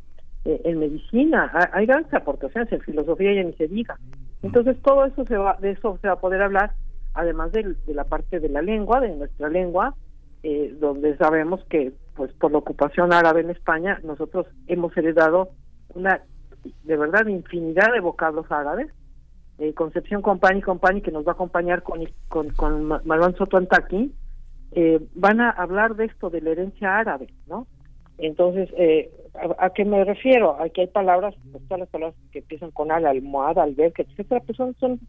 eh, 0.46 0.62
en 0.66 0.80
medicina, 0.80 1.52
hay, 1.72 1.86
grandes 1.86 2.14
aportaciones, 2.14 2.72
en 2.72 2.82
filosofía 2.82 3.34
ya 3.34 3.44
ni 3.44 3.54
se 3.54 3.68
diga. 3.68 3.98
Entonces 4.42 4.78
todo 4.82 5.06
eso 5.06 5.24
se 5.26 5.38
va, 5.38 5.58
de 5.62 5.72
eso 5.72 5.98
se 6.02 6.08
va 6.08 6.14
a 6.16 6.20
poder 6.20 6.42
hablar, 6.42 6.74
además 7.14 7.52
de, 7.52 7.76
la 7.88 8.04
parte 8.04 8.40
de 8.40 8.50
la 8.50 8.62
lengua, 8.62 9.00
de 9.00 9.16
nuestra 9.16 9.50
lengua, 9.50 9.96
eh, 10.44 10.76
donde 10.80 11.16
sabemos 11.18 11.64
que, 11.70 11.94
pues 12.16 12.34
por 12.34 12.52
la 12.52 12.58
ocupación 12.58 13.14
árabe 13.14 13.42
en 13.42 13.52
España, 13.52 14.00
nosotros 14.04 14.48
hemos 14.68 14.96
heredado 14.98 15.52
una 15.94 16.22
de 16.84 16.98
verdad 16.98 17.28
infinidad 17.28 17.92
de 17.94 18.00
vocablos 18.00 18.52
árabes. 18.52 18.88
Eh, 19.60 19.74
Concepción 19.74 20.22
Company 20.22 20.62
Company, 20.62 21.02
que 21.02 21.12
nos 21.12 21.26
va 21.26 21.32
a 21.32 21.36
acompañar 21.36 21.84
con, 21.84 22.02
con, 22.28 22.50
con 22.50 22.88
Marwan 23.06 23.36
Soto 23.36 23.58
Antaki, 23.58 24.12
eh, 24.72 25.00
van 25.14 25.40
a 25.42 25.52
hablar 25.52 25.96
de 25.96 26.06
esto, 26.06 26.30
de 26.32 26.42
la 26.42 26.52
herencia 26.52 26.98
árabe, 26.98 27.28
¿no? 27.48 27.68
Entonces, 28.18 28.70
eh, 28.78 29.12
¿a, 29.60 29.70
qué 29.72 29.86
me 29.86 30.04
refiero? 30.04 30.60
Aquí 30.60 30.82
hay 30.82 30.88
palabras, 30.88 31.36
pues, 31.52 31.64
todas 31.66 31.82
las 31.82 31.90
palabras 31.90 32.16
que 32.32 32.40
empiezan 32.40 32.72
con 32.72 32.92
al, 32.92 33.06
almohada, 33.06 33.64
alberca, 33.64 34.04
etcétera, 34.04 34.42
pues 34.42 34.58
son, 34.58 34.76
son 34.80 35.00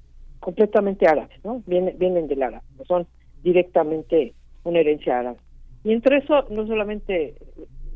completamente 0.41 1.07
árabes, 1.07 1.43
¿no? 1.45 1.63
Vienen, 1.67 1.97
vienen 1.99 2.29
del 2.29 2.43
árabe, 2.43 2.65
son 2.87 3.07
directamente 3.43 4.35
una 4.65 4.81
herencia 4.81 5.19
árabe. 5.21 5.39
Y 5.83 5.93
entre 5.93 6.19
eso, 6.19 6.45
no 6.51 6.67
solamente 6.67 7.35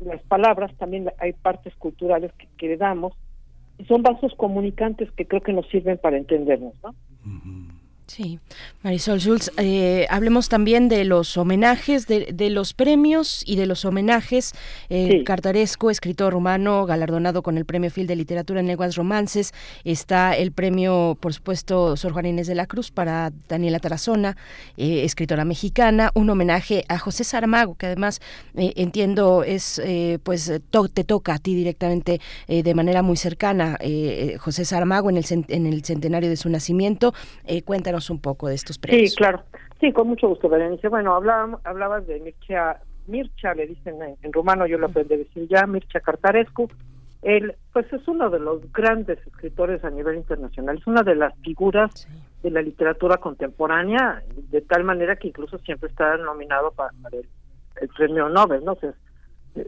las 0.03 0.21
palabras, 0.23 0.75
también 0.77 1.11
hay 1.19 1.33
partes 1.33 1.75
culturales 1.75 2.31
que, 2.33 2.47
que 2.57 2.67
le 2.69 2.77
damos, 2.77 3.13
son 3.87 4.03
vasos 4.03 4.33
comunicantes 4.35 5.11
que 5.11 5.25
creo 5.25 5.41
que 5.41 5.53
nos 5.53 5.67
sirven 5.69 5.97
para 5.97 6.17
entendernos, 6.17 6.73
¿no? 6.83 6.93
Sí, 8.09 8.39
Marisol 8.81 9.19
Schultz, 9.19 9.51
eh, 9.57 10.07
hablemos 10.09 10.49
también 10.49 10.89
de 10.89 11.05
los 11.05 11.37
homenajes, 11.37 12.07
de, 12.07 12.49
los 12.49 12.73
premios 12.73 13.43
y 13.45 13.55
de 13.55 13.67
los 13.67 13.85
homenajes. 13.85 14.53
El 14.89 15.23
cartaresco, 15.23 15.91
escritor 15.91 16.33
rumano, 16.33 16.87
galardonado 16.87 17.43
con 17.43 17.55
el 17.55 17.65
Premio 17.65 17.91
Phil 17.91 18.07
de 18.07 18.15
Literatura 18.15 18.61
en 18.61 18.67
Lenguas 18.67 18.95
Romances. 18.95 19.53
Está 19.83 20.35
el 20.35 20.51
premio, 20.51 21.19
por 21.19 21.35
supuesto, 21.35 21.95
Sor 21.97 22.13
Juana 22.13 22.29
Inés 22.29 22.47
de 22.47 22.55
la 22.55 22.65
Cruz 22.65 22.89
para 22.89 23.31
Daniela 23.47 23.77
Tarazona, 23.77 24.37
eh, 24.75 25.03
escritora 25.03 25.45
mexicana. 25.45 26.09
Un 26.15 26.31
homenaje 26.31 26.85
a 26.87 26.97
José 26.97 27.23
Saramago, 27.23 27.75
que 27.75 27.85
además 27.85 28.21
eh, 28.55 28.73
entiendo 28.75 29.43
es, 29.43 29.79
pues, 30.23 30.51
te 30.95 31.03
toca 31.03 31.35
a 31.35 31.37
ti 31.37 31.53
directamente 31.53 32.19
de 32.47 32.73
manera 32.73 33.03
muy 33.03 33.17
cercana. 33.17 33.77
José 34.39 34.65
Saramago 34.65 35.11
en 35.11 35.17
el, 35.17 35.25
en 35.47 35.67
el 35.67 35.83
centenario 35.83 36.29
de 36.29 36.37
su 36.37 36.49
nacimiento. 36.49 37.13
cuéntanos 37.65 37.98
un 38.09 38.21
poco 38.21 38.47
de 38.47 38.55
estos 38.55 38.77
premios. 38.77 39.11
Sí, 39.11 39.15
claro. 39.15 39.43
Sí, 39.79 39.91
con 39.93 40.07
mucho 40.07 40.27
gusto, 40.27 40.49
Berenice. 40.49 40.89
Bueno, 40.89 41.15
hablabas, 41.15 41.59
hablabas 41.65 42.05
de 42.05 42.19
Mircea, 42.19 42.81
Mircea 43.07 43.53
le 43.53 43.67
dicen 43.67 43.95
en, 44.21 44.33
rumano, 44.33 44.67
yo 44.67 44.77
lo 44.77 44.87
aprendí 44.87 45.13
a 45.13 45.17
decir 45.17 45.47
ya, 45.47 45.65
Mircea 45.65 46.01
Cartarescu. 46.01 46.69
Él, 47.21 47.55
pues 47.73 47.91
es 47.91 48.07
uno 48.07 48.29
de 48.29 48.39
los 48.39 48.71
grandes 48.71 49.19
escritores 49.27 49.83
a 49.83 49.89
nivel 49.89 50.15
internacional, 50.15 50.77
es 50.77 50.87
una 50.87 51.03
de 51.03 51.15
las 51.15 51.33
figuras 51.39 52.07
de 52.43 52.51
la 52.51 52.61
literatura 52.61 53.17
contemporánea, 53.17 54.23
de 54.49 54.61
tal 54.61 54.85
manera 54.85 55.17
que 55.17 55.27
incluso 55.27 55.57
siempre 55.59 55.89
está 55.89 56.15
nominado 56.17 56.71
para, 56.71 56.91
el, 57.11 57.89
premio 57.89 58.29
Nobel, 58.29 58.63
¿no? 58.63 58.75
de, 58.75 58.93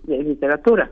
de, 0.03 0.23
literatura. 0.23 0.91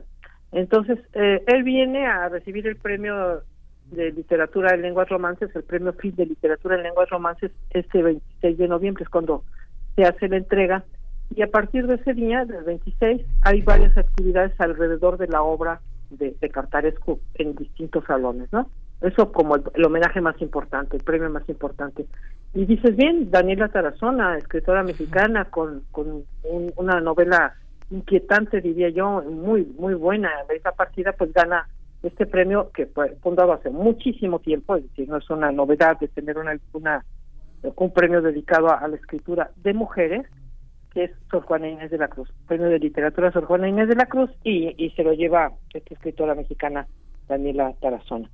Entonces, 0.52 0.98
eh, 1.14 1.42
él 1.46 1.62
viene 1.62 2.06
a 2.06 2.28
recibir 2.28 2.66
el 2.66 2.76
premio 2.76 3.42
de 3.90 4.12
Literatura 4.12 4.74
en 4.74 4.82
Lenguas 4.82 5.08
Romances, 5.08 5.54
el 5.54 5.64
premio 5.64 5.92
FIT 5.92 6.16
de 6.16 6.26
Literatura 6.26 6.76
en 6.76 6.82
Lenguas 6.82 7.10
Romances, 7.10 7.50
este 7.70 8.02
26 8.02 8.58
de 8.58 8.68
noviembre 8.68 9.04
es 9.04 9.10
cuando 9.10 9.44
se 9.96 10.04
hace 10.04 10.28
la 10.28 10.36
entrega. 10.36 10.84
Y 11.34 11.42
a 11.42 11.50
partir 11.50 11.86
de 11.86 11.94
ese 11.94 12.14
día, 12.14 12.44
del 12.44 12.64
26, 12.64 13.22
hay 13.42 13.62
varias 13.62 13.96
actividades 13.96 14.52
alrededor 14.60 15.16
de 15.18 15.28
la 15.28 15.42
obra 15.42 15.80
de, 16.10 16.34
de 16.40 16.48
Cartarescu 16.48 17.20
en 17.34 17.54
distintos 17.54 18.04
salones, 18.04 18.52
¿no? 18.52 18.68
Eso 19.00 19.32
como 19.32 19.56
el, 19.56 19.84
homenaje 19.84 20.20
más 20.20 20.40
importante, 20.42 20.96
el 20.96 21.04
premio 21.04 21.30
más 21.30 21.48
importante. 21.48 22.06
Y 22.52 22.66
dices 22.66 22.96
bien, 22.96 23.30
Daniela 23.30 23.68
Tarazona, 23.68 24.36
escritora 24.36 24.82
mexicana, 24.82 25.46
con, 25.46 25.84
con 25.90 26.24
una 26.76 27.00
novela 27.00 27.54
inquietante, 27.90 28.60
diría 28.60 28.90
yo, 28.90 29.22
muy, 29.22 29.64
muy 29.78 29.94
buena. 29.94 30.30
Esa 30.54 30.72
partida, 30.72 31.12
pues 31.12 31.32
gana 31.32 31.66
este 32.02 32.26
premio 32.26 32.70
que 32.72 32.86
fue 32.86 33.16
fundado 33.22 33.52
hace 33.52 33.70
muchísimo 33.70 34.38
tiempo, 34.38 34.76
es 34.76 34.84
decir, 34.84 35.08
no 35.08 35.18
es 35.18 35.28
una 35.30 35.52
novedad 35.52 35.98
de 35.98 36.08
tener 36.08 36.38
una, 36.38 36.58
una 36.72 37.04
un 37.76 37.92
premio 37.92 38.22
dedicado 38.22 38.70
a, 38.74 38.86
la 38.88 38.96
escritura 38.96 39.50
de 39.56 39.74
mujeres, 39.74 40.26
que 40.92 41.04
es 41.04 41.10
Sor 41.30 41.42
Juana 41.42 41.68
Inés 41.68 41.90
de 41.90 41.98
la 41.98 42.08
Cruz, 42.08 42.32
premio 42.46 42.68
de 42.68 42.78
literatura 42.78 43.30
Sor 43.32 43.44
Juana 43.44 43.68
Inés 43.68 43.88
de 43.88 43.96
la 43.96 44.06
Cruz, 44.06 44.30
y, 44.44 44.74
y 44.82 44.90
se 44.90 45.04
lo 45.04 45.12
lleva 45.12 45.52
esta 45.74 45.94
escritora 45.94 46.34
mexicana 46.34 46.86
Daniela 47.28 47.74
Tarazona. 47.80 48.30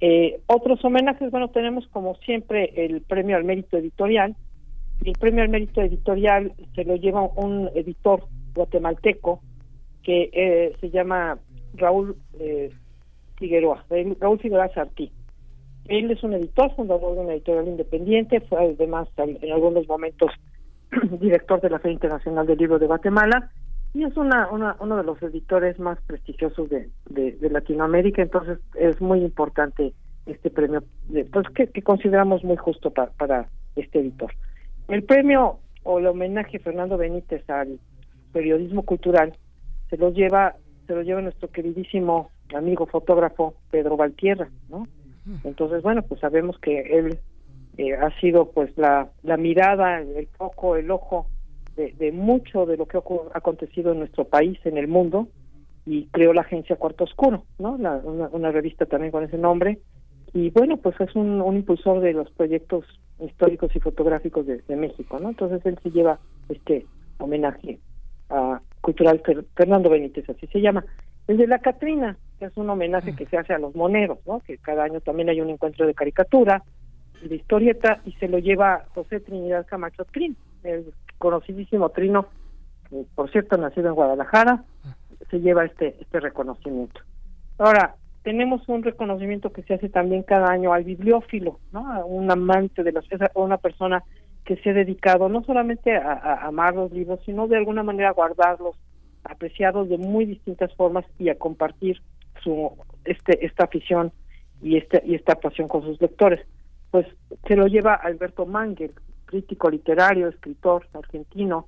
Eh, 0.00 0.40
otros 0.46 0.84
homenajes, 0.84 1.30
bueno, 1.30 1.48
tenemos 1.48 1.88
como 1.88 2.14
siempre 2.16 2.72
el 2.76 3.02
premio 3.02 3.36
al 3.36 3.44
mérito 3.44 3.76
editorial, 3.76 4.36
el 5.04 5.12
premio 5.14 5.42
al 5.42 5.48
mérito 5.48 5.80
editorial 5.82 6.52
se 6.74 6.84
lo 6.84 6.96
lleva 6.96 7.22
un 7.22 7.68
editor 7.74 8.24
guatemalteco 8.54 9.40
que 10.02 10.30
eh, 10.32 10.76
se 10.80 10.90
llama 10.90 11.38
Raúl 11.74 12.16
eh, 12.38 12.70
Figueroa, 13.38 13.84
Raúl 14.20 14.38
Figueroa 14.38 14.72
Sartí. 14.74 15.12
Él 15.86 16.10
es 16.10 16.22
un 16.22 16.34
editor, 16.34 16.74
fundador 16.76 17.14
de 17.14 17.20
una 17.20 17.32
editorial 17.32 17.68
independiente, 17.68 18.40
fue 18.42 18.58
además 18.58 19.08
en 19.16 19.52
algunos 19.52 19.88
momentos 19.88 20.30
director 21.20 21.60
de 21.60 21.70
la 21.70 21.78
Feria 21.78 21.94
Internacional 21.94 22.46
del 22.46 22.58
Libro 22.58 22.78
de 22.78 22.86
Guatemala 22.86 23.50
y 23.94 24.04
es 24.04 24.16
una, 24.16 24.48
uno 24.50 24.96
de 24.96 25.02
los 25.02 25.22
editores 25.22 25.78
más 25.78 25.98
prestigiosos 26.06 26.68
de, 26.68 26.90
Latinoamérica, 27.40 28.22
entonces 28.22 28.58
es 28.74 29.00
muy 29.00 29.20
importante 29.20 29.94
este 30.26 30.50
premio, 30.50 30.84
pues 31.32 31.46
que, 31.54 31.82
consideramos 31.82 32.44
muy 32.44 32.56
justo 32.56 32.90
para, 32.90 33.10
para 33.12 33.48
este 33.76 34.00
editor. 34.00 34.30
El 34.88 35.04
premio 35.04 35.58
o 35.84 35.98
el 35.98 36.06
homenaje 36.06 36.58
Fernando 36.58 36.98
Benítez 36.98 37.48
al 37.48 37.78
periodismo 38.32 38.82
cultural 38.82 39.34
se 39.88 39.96
lo 39.96 40.10
lleva 40.10 40.56
se 40.86 40.94
lo 40.94 41.02
lleva 41.02 41.20
nuestro 41.20 41.48
queridísimo 41.48 42.30
amigo 42.54 42.86
fotógrafo 42.86 43.54
Pedro 43.70 43.96
Valtierra, 43.96 44.48
¿no? 44.68 44.86
Entonces, 45.44 45.82
bueno, 45.82 46.02
pues 46.02 46.20
sabemos 46.20 46.58
que 46.58 46.80
él 46.98 47.18
eh, 47.76 47.94
ha 47.94 48.10
sido 48.18 48.50
pues 48.50 48.76
la, 48.78 49.10
la 49.22 49.36
mirada, 49.36 50.00
el 50.00 50.26
foco, 50.28 50.76
el 50.76 50.90
ojo 50.90 51.26
de, 51.76 51.92
de 51.92 52.12
mucho 52.12 52.64
de 52.64 52.76
lo 52.76 52.86
que 52.86 52.96
ha 52.96 53.02
acontecido 53.34 53.92
en 53.92 53.98
nuestro 53.98 54.24
país, 54.24 54.58
en 54.64 54.78
el 54.78 54.88
mundo, 54.88 55.28
y 55.86 56.06
creó 56.06 56.32
la 56.32 56.42
agencia 56.42 56.76
Cuarto 56.76 57.04
Oscuro, 57.04 57.44
¿no? 57.58 57.78
La, 57.78 57.96
una, 57.96 58.50
revista 58.50 58.84
también 58.84 59.12
con 59.12 59.24
ese 59.24 59.38
nombre. 59.38 59.78
Y 60.34 60.50
bueno, 60.50 60.76
pues 60.76 61.00
es 61.00 61.14
un, 61.14 61.40
un 61.40 61.56
impulsor 61.56 62.00
de 62.00 62.12
los 62.12 62.30
proyectos 62.32 62.84
históricos 63.20 63.74
y 63.74 63.80
fotográficos 63.80 64.46
de, 64.46 64.58
de, 64.68 64.76
México, 64.76 65.18
¿no? 65.18 65.30
Entonces 65.30 65.64
él 65.64 65.78
se 65.82 65.90
lleva 65.90 66.18
este 66.48 66.84
homenaje 67.18 67.78
a 68.28 68.60
cultural 68.80 69.22
Fernando 69.56 69.88
Benítez, 69.88 70.28
así 70.28 70.46
se 70.48 70.60
llama. 70.60 70.84
El 71.26 71.38
de 71.38 71.46
la 71.46 71.58
Catrina, 71.58 72.18
que 72.38 72.46
es 72.46 72.56
un 72.56 72.70
homenaje 72.70 73.14
que 73.14 73.26
se 73.26 73.36
hace 73.36 73.52
a 73.52 73.58
los 73.58 73.74
moneros, 73.74 74.18
¿no? 74.26 74.40
Que 74.40 74.58
cada 74.58 74.84
año 74.84 75.00
también 75.00 75.28
hay 75.28 75.40
un 75.40 75.50
encuentro 75.50 75.86
de 75.86 75.94
caricatura 75.94 76.62
y 77.22 77.28
de 77.28 77.36
historieta 77.36 78.00
y 78.04 78.12
se 78.12 78.28
lo 78.28 78.38
lleva 78.38 78.84
José 78.94 79.20
Trinidad 79.20 79.66
Camacho 79.66 80.04
Trin, 80.04 80.36
el 80.62 80.92
conocidísimo 81.18 81.88
Trino, 81.90 82.26
por 83.14 83.30
cierto 83.30 83.56
nacido 83.56 83.88
en 83.88 83.94
Guadalajara, 83.94 84.64
se 85.30 85.40
lleva 85.40 85.64
este 85.64 85.96
este 86.00 86.20
reconocimiento. 86.20 87.00
Ahora, 87.58 87.96
tenemos 88.22 88.68
un 88.68 88.82
reconocimiento 88.82 89.52
que 89.52 89.62
se 89.62 89.74
hace 89.74 89.88
también 89.88 90.22
cada 90.22 90.50
año 90.50 90.72
al 90.72 90.84
bibliófilo, 90.84 91.58
¿no? 91.72 91.92
A 91.92 92.04
un 92.04 92.30
amante 92.30 92.84
de 92.84 92.92
las 92.92 93.04
una 93.34 93.58
persona 93.58 94.04
que 94.44 94.56
se 94.56 94.70
ha 94.70 94.74
dedicado 94.74 95.28
no 95.28 95.42
solamente 95.42 95.96
a, 95.96 96.12
a 96.12 96.46
amar 96.46 96.74
los 96.74 96.92
libros, 96.92 97.20
sino 97.26 97.48
de 97.48 97.56
alguna 97.56 97.82
manera 97.82 98.10
a 98.10 98.12
guardarlos, 98.12 98.76
apreciados 99.24 99.88
de 99.88 99.98
muy 99.98 100.24
distintas 100.24 100.74
formas 100.74 101.04
y 101.18 101.28
a 101.28 101.36
compartir 101.36 102.00
su 102.42 102.72
este 103.04 103.44
esta 103.44 103.64
afición 103.64 104.12
y 104.62 104.76
este 104.76 105.02
y 105.04 105.14
esta 105.14 105.36
pasión 105.36 105.68
con 105.68 105.82
sus 105.82 106.00
lectores. 106.00 106.46
Pues 106.90 107.06
se 107.46 107.56
lo 107.56 107.66
lleva 107.66 107.94
Alberto 107.94 108.46
Mangel, 108.46 108.92
crítico 109.26 109.70
literario, 109.70 110.28
escritor 110.28 110.86
argentino. 110.94 111.66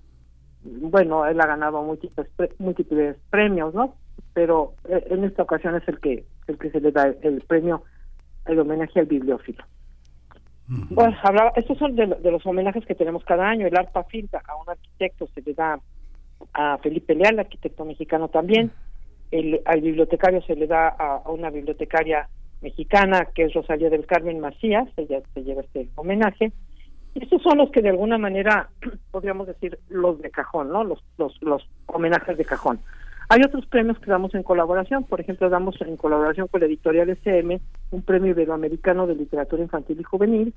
Bueno, 0.63 1.27
él 1.27 1.41
ha 1.41 1.47
ganado 1.47 1.83
múltiples 1.83 2.29
múltiples 2.59 3.17
premios, 3.31 3.75
¿no? 3.75 3.95
Pero 4.35 4.75
eh, 4.89 5.07
en 5.11 5.25
esta 5.25 5.43
ocasión 5.43 5.77
es 5.77 5.87
el 5.89 6.01
que 6.01 6.25
el 6.47 6.59
que 6.59 6.71
se 6.71 6.81
le 6.81 6.93
da 6.93 7.15
el 7.23 7.43
premio 7.43 7.83
el 8.47 8.59
homenaje 8.59 9.01
al 9.01 9.07
bibliófilo. 9.07 9.65
Bueno, 10.73 11.17
hablaba, 11.25 11.53
estos 11.57 11.79
son 11.79 11.97
de, 11.97 12.07
de, 12.07 12.31
los 12.31 12.47
homenajes 12.47 12.87
que 12.87 12.95
tenemos 12.95 13.25
cada 13.25 13.49
año. 13.49 13.67
El 13.67 13.77
ARPA 13.77 14.05
Finta 14.05 14.41
a 14.47 14.55
un 14.55 14.71
arquitecto 14.71 15.27
se 15.35 15.43
le 15.43 15.53
da 15.53 15.81
a 16.53 16.79
Felipe 16.79 17.15
Leal, 17.15 17.41
arquitecto 17.41 17.85
mexicano 17.85 18.29
también. 18.29 18.71
El, 19.31 19.61
al 19.65 19.81
bibliotecario 19.81 20.43
se 20.43 20.57
le 20.57 20.67
da 20.67 20.89
a, 20.89 21.29
una 21.31 21.51
bibliotecaria 21.51 22.29
mexicana 22.61 23.27
que 23.35 23.45
es 23.45 23.55
Rosalía 23.55 23.91
del 23.91 24.07
Carmen 24.07 24.41
Macías, 24.41 24.89
ella 24.97 25.21
se 25.35 25.43
lleva 25.43 25.63
este 25.63 25.89
homenaje. 25.95 26.53
Estos 27.15 27.43
son 27.43 27.59
los 27.59 27.71
que 27.71 27.83
de 27.83 27.91
alguna 27.91 28.19
manera 28.19 28.69
podríamos 29.11 29.47
decir 29.47 29.79
los 29.89 30.21
de 30.21 30.31
cajón, 30.31 30.71
¿no? 30.71 30.85
Los, 30.85 31.03
los, 31.19 31.41
los 31.43 31.69
homenajes 31.87 32.37
de 32.37 32.45
cajón. 32.45 32.81
Hay 33.29 33.43
otros 33.43 33.65
premios 33.67 33.99
que 34.01 34.11
damos 34.11 34.35
en 34.35 34.43
colaboración, 34.43 35.05
por 35.05 35.21
ejemplo, 35.21 35.49
damos 35.49 35.81
en 35.81 35.97
colaboración 35.97 36.49
con 36.49 36.61
la 36.61 36.67
editorial 36.67 37.11
SM 37.11 37.61
un 37.93 38.03
premio 38.03 38.33
iberoamericano 38.33 39.07
de 39.07 39.15
literatura 39.15 39.63
infantil 39.63 40.01
y 40.01 40.03
juvenil 40.03 40.55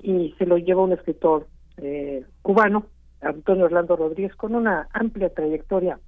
y 0.00 0.34
se 0.38 0.46
lo 0.46 0.56
lleva 0.56 0.82
un 0.82 0.92
escritor 0.92 1.46
eh, 1.76 2.24
cubano 2.40 2.86
Antonio 3.20 3.64
Orlando 3.64 3.96
Rodríguez, 3.96 4.34
con 4.36 4.54
una 4.54 4.88
amplia 4.92 5.32
trayectoria 5.32 5.98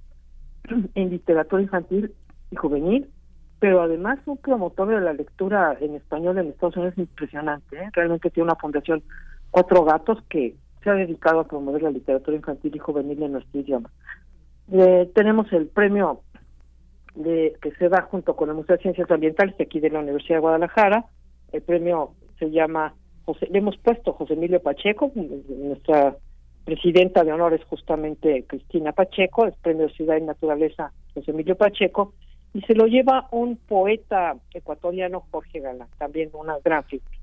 en 0.95 1.09
literatura 1.09 1.61
infantil 1.61 2.13
y 2.51 2.55
juvenil, 2.55 3.07
pero 3.59 3.81
además 3.81 4.19
un 4.25 4.37
promotor 4.37 4.89
de 4.89 5.01
la 5.01 5.13
lectura 5.13 5.77
en 5.79 5.95
español 5.95 6.37
en 6.37 6.47
Estados 6.47 6.77
Unidos 6.77 6.97
impresionante. 6.97 7.77
¿eh? 7.77 7.89
Realmente 7.93 8.29
tiene 8.29 8.45
una 8.45 8.55
fundación 8.55 9.03
Cuatro 9.51 9.83
Gatos 9.83 10.23
que 10.29 10.55
se 10.83 10.89
ha 10.89 10.93
dedicado 10.93 11.41
a 11.41 11.47
promover 11.47 11.83
la 11.83 11.91
literatura 11.91 12.37
infantil 12.37 12.75
y 12.75 12.79
juvenil 12.79 13.21
en 13.21 13.33
nuestro 13.33 13.59
idioma. 13.59 13.89
Eh, 14.71 15.11
tenemos 15.13 15.51
el 15.51 15.67
premio 15.67 16.21
de, 17.15 17.55
que 17.61 17.71
se 17.71 17.89
da 17.89 18.03
junto 18.03 18.35
con 18.35 18.49
el 18.49 18.55
Museo 18.55 18.77
de 18.77 18.81
Ciencias 18.81 19.11
Ambientales 19.11 19.57
de 19.57 19.65
aquí 19.65 19.79
de 19.79 19.89
la 19.89 19.99
Universidad 19.99 20.37
de 20.37 20.41
Guadalajara. 20.41 21.05
El 21.51 21.61
premio 21.61 22.13
se 22.39 22.49
llama, 22.49 22.95
José, 23.25 23.47
le 23.51 23.59
hemos 23.59 23.77
puesto 23.77 24.13
José 24.13 24.33
Emilio 24.33 24.61
Pacheco, 24.61 25.11
nuestra 25.15 26.15
presidenta 26.65 27.23
de 27.23 27.31
honor 27.31 27.53
es 27.53 27.63
justamente 27.65 28.45
Cristina 28.47 28.91
Pacheco, 28.91 29.45
el 29.45 29.53
premio 29.53 29.89
Ciudad 29.89 30.17
y 30.17 30.21
Naturaleza 30.21 30.91
José 31.13 31.31
Emilio 31.31 31.55
Pacheco, 31.55 32.13
y 32.53 32.61
se 32.61 32.75
lo 32.75 32.85
lleva 32.85 33.27
un 33.31 33.55
poeta 33.55 34.35
ecuatoriano, 34.53 35.23
Jorge 35.31 35.59
Galán, 35.59 35.87
también 35.97 36.29
una 36.33 36.57
gran 36.63 36.83
figura. 36.83 37.17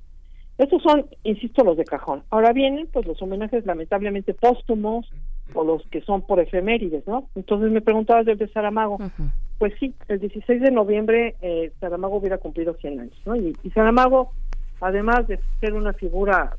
Estos 0.56 0.82
son, 0.82 1.06
insisto, 1.22 1.62
los 1.62 1.76
de 1.76 1.84
cajón. 1.84 2.24
Ahora 2.30 2.52
vienen, 2.52 2.88
pues, 2.92 3.06
los 3.06 3.20
homenajes 3.22 3.64
lamentablemente 3.64 4.34
póstumos 4.34 5.08
o 5.54 5.64
los 5.64 5.86
que 5.88 6.00
son 6.00 6.22
por 6.22 6.40
efemérides, 6.40 7.06
¿no? 7.06 7.28
Entonces 7.36 7.70
me 7.70 7.80
preguntabas 7.80 8.26
del 8.26 8.38
de 8.38 8.48
Saramago. 8.48 8.98
Pues 9.58 9.72
sí, 9.78 9.94
el 10.08 10.18
16 10.18 10.60
de 10.60 10.70
noviembre 10.70 11.36
eh, 11.42 11.72
Saramago 11.80 12.16
hubiera 12.16 12.38
cumplido 12.38 12.74
100 12.74 13.00
años, 13.00 13.22
¿no? 13.24 13.36
Y, 13.36 13.56
y 13.62 13.70
Saramago, 13.70 14.32
además 14.80 15.26
de 15.28 15.38
ser 15.60 15.74
una 15.74 15.92
figura 15.92 16.56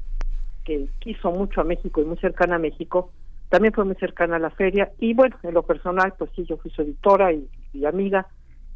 que 0.70 0.88
quiso 0.99 1.32
mucho 1.32 1.61
a 1.61 1.63
México 1.63 1.99
y 1.99 2.05
muy 2.05 2.17
cercana 2.17 2.57
a 2.57 2.59
México, 2.59 3.11
también 3.49 3.74
fue 3.74 3.86
muy 3.86 3.95
cercana 3.95 4.36
a 4.36 4.39
la 4.39 4.51
feria 4.51 4.91
y 4.99 5.15
bueno, 5.15 5.36
en 5.41 5.55
lo 5.55 5.63
personal, 5.63 6.13
pues 6.15 6.30
sí, 6.36 6.45
yo 6.45 6.57
fui 6.57 6.70
su 6.70 6.84
editora 6.84 7.34
y, 7.34 7.49
amiga. 7.86 8.28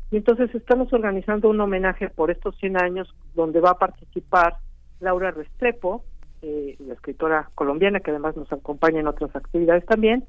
Y 0.10 0.18
entonces 0.18 0.54
estamos 0.56 0.92
organizando 0.92 1.50
un 1.50 1.62
homenaje 1.62 2.10
por 2.10 2.32
estos 2.32 2.58
100 2.58 2.82
años 2.82 3.14
donde 3.36 3.60
va 3.60 3.72
a 3.72 3.78
participar 3.78 4.56
Laura 5.02 5.30
Restrepo, 5.30 6.04
eh, 6.42 6.76
la 6.80 6.96
escritora 6.96 7.52
colombiana 7.54 8.00
que 8.00 8.10
además 8.10 8.36
nos 8.36 8.52
acompaña 8.52 9.00
en 9.00 9.08
otras 9.08 9.36
actividades 9.36 9.86
también, 9.86 10.26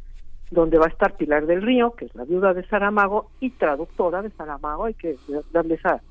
donde 0.50 0.76
va 0.76 0.84
a 0.84 0.90
estar 0.90 1.16
Pilar 1.16 1.46
del 1.46 1.62
Río, 1.62 1.92
que 1.92 2.04
es 2.04 2.14
la 2.14 2.24
viuda 2.24 2.52
de 2.52 2.66
Saramago 2.66 3.30
y 3.40 3.50
traductora 3.52 4.20
de 4.20 4.30
Saramago, 4.32 4.84
hay 4.84 4.94
que 4.94 5.16
darle 5.50 5.76
esa 5.76 6.02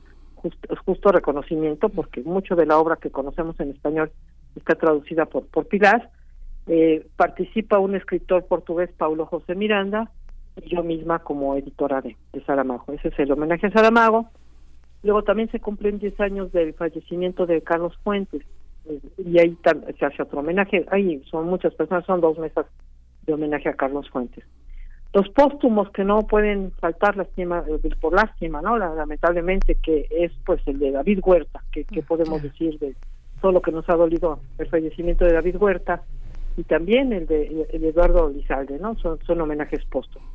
justo 0.84 1.10
reconocimiento 1.10 1.88
porque 1.88 2.22
mucho 2.22 2.56
de 2.56 2.66
la 2.66 2.78
obra 2.78 2.98
que 2.98 3.12
conocemos 3.12 3.58
en 3.60 3.70
español 3.70 4.12
está 4.56 4.76
traducida 4.76 5.26
por, 5.26 5.46
por 5.48 5.68
Pilar. 5.68 6.10
Eh, 6.68 7.06
participa 7.16 7.80
un 7.80 7.96
escritor 7.96 8.46
portugués, 8.46 8.90
Paulo 8.98 9.26
José 9.26 9.56
Miranda, 9.56 10.10
y 10.62 10.70
yo 10.70 10.84
misma 10.84 11.20
como 11.20 11.56
editora 11.56 12.02
de, 12.02 12.16
de 12.32 12.44
Saramago. 12.46 12.86
Ese 12.94 13.10
es 13.10 13.20
el 13.20 13.32
homenaje 13.32 13.68
a 13.68 13.72
Saramago. 13.72 14.30
Luego 15.04 15.24
también 15.24 15.52
se 15.52 15.60
cumplen 15.60 16.00
10 16.00 16.20
años 16.22 16.52
del 16.54 16.74
fallecimiento 16.74 17.46
de 17.46 17.62
Carlos 17.62 17.98
Fuentes, 18.04 18.44
eh, 18.86 19.00
y 19.18 19.40
ahí 19.40 19.58
se 20.00 20.06
hace 20.06 20.22
otro 20.22 20.40
homenaje. 20.40 20.86
Ahí 20.92 21.22
son 21.30 21.48
muchas 21.48 21.74
personas, 21.74 22.06
son 22.06 22.22
dos 22.22 22.38
mesas 22.38 22.66
de 23.26 23.34
homenaje 23.34 23.70
a 23.70 23.74
Carlos 23.74 24.10
Fuentes. 24.10 24.44
Los 25.14 25.30
póstumos 25.30 25.92
que 25.92 26.04
no 26.04 26.22
pueden 26.22 26.72
faltar 26.80 27.16
lástima, 27.16 27.64
eh, 27.68 27.90
por 28.02 28.14
lástima, 28.14 28.62
¿no? 28.62 28.78
lamentablemente, 28.78 29.76
que 29.76 30.08
es 30.10 30.32
pues 30.44 30.62
el 30.66 30.80
de 30.80 30.92
David 30.92 31.20
Huerta, 31.24 31.64
que, 31.72 31.86
podemos 32.02 32.42
decir 32.42 32.80
de 32.80 32.96
todo 33.44 33.52
lo 33.52 33.62
que 33.62 33.74
nos 33.74 33.88
ha 33.90 33.96
dolido 33.96 34.40
el 34.58 34.70
fallecimiento 34.70 35.26
de 35.26 35.34
David 35.34 35.58
Huerta, 35.58 36.02
y 36.56 36.64
también 36.64 37.12
el 37.12 37.28
de, 37.28 37.68
Eduardo 37.74 38.30
Lizalde, 38.30 38.80
¿no? 38.80 38.96
Son, 39.00 39.20
son 39.26 39.42
homenajes 39.42 39.84
póstumos. 39.84 40.30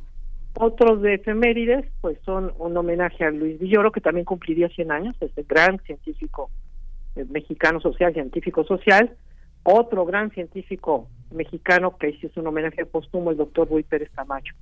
Otros 0.53 1.01
de 1.01 1.15
efemérides, 1.15 1.87
pues 2.01 2.19
son 2.23 2.53
un 2.59 2.77
homenaje 2.77 3.25
a 3.25 3.31
Luis 3.31 3.59
Villoro, 3.59 3.91
que 3.91 3.99
también 3.99 4.25
cumpliría 4.25 4.69
100 4.69 4.91
años, 4.91 5.15
este 5.21 5.41
gran 5.41 5.79
científico 5.79 6.51
eh, 7.15 7.25
mexicano 7.27 7.79
social, 7.79 8.13
científico 8.13 8.63
social. 8.63 9.15
Otro 9.63 10.05
gran 10.05 10.29
científico 10.29 11.07
mexicano 11.31 11.97
que 11.97 12.09
hizo 12.09 12.39
un 12.39 12.47
homenaje 12.47 12.85
póstumo, 12.85 13.31
el 13.31 13.37
doctor 13.37 13.71
Luis 13.71 13.87
Pérez 13.87 14.11
Camacho. 14.13 14.53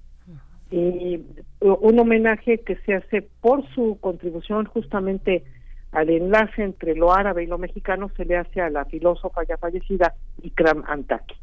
Y 0.72 1.22
un 1.60 2.00
homenaje 2.00 2.60
que 2.60 2.78
se 2.78 2.94
hace 2.94 3.24
por 3.42 3.68
su 3.74 3.98
contribución 4.00 4.66
justamente 4.66 5.44
al 5.92 6.10
enlace 6.10 6.64
entre 6.64 6.96
lo 6.96 7.14
árabe 7.14 7.44
y 7.44 7.48
lo 7.48 7.58
mexicano 7.58 8.10
se 8.16 8.26
le 8.26 8.38
hace 8.38 8.62
a 8.62 8.70
la 8.70 8.86
filósofa 8.86 9.44
ya 9.44 9.58
fallecida 9.58 10.14
Ikram 10.44 10.84
Antaki. 10.88 11.36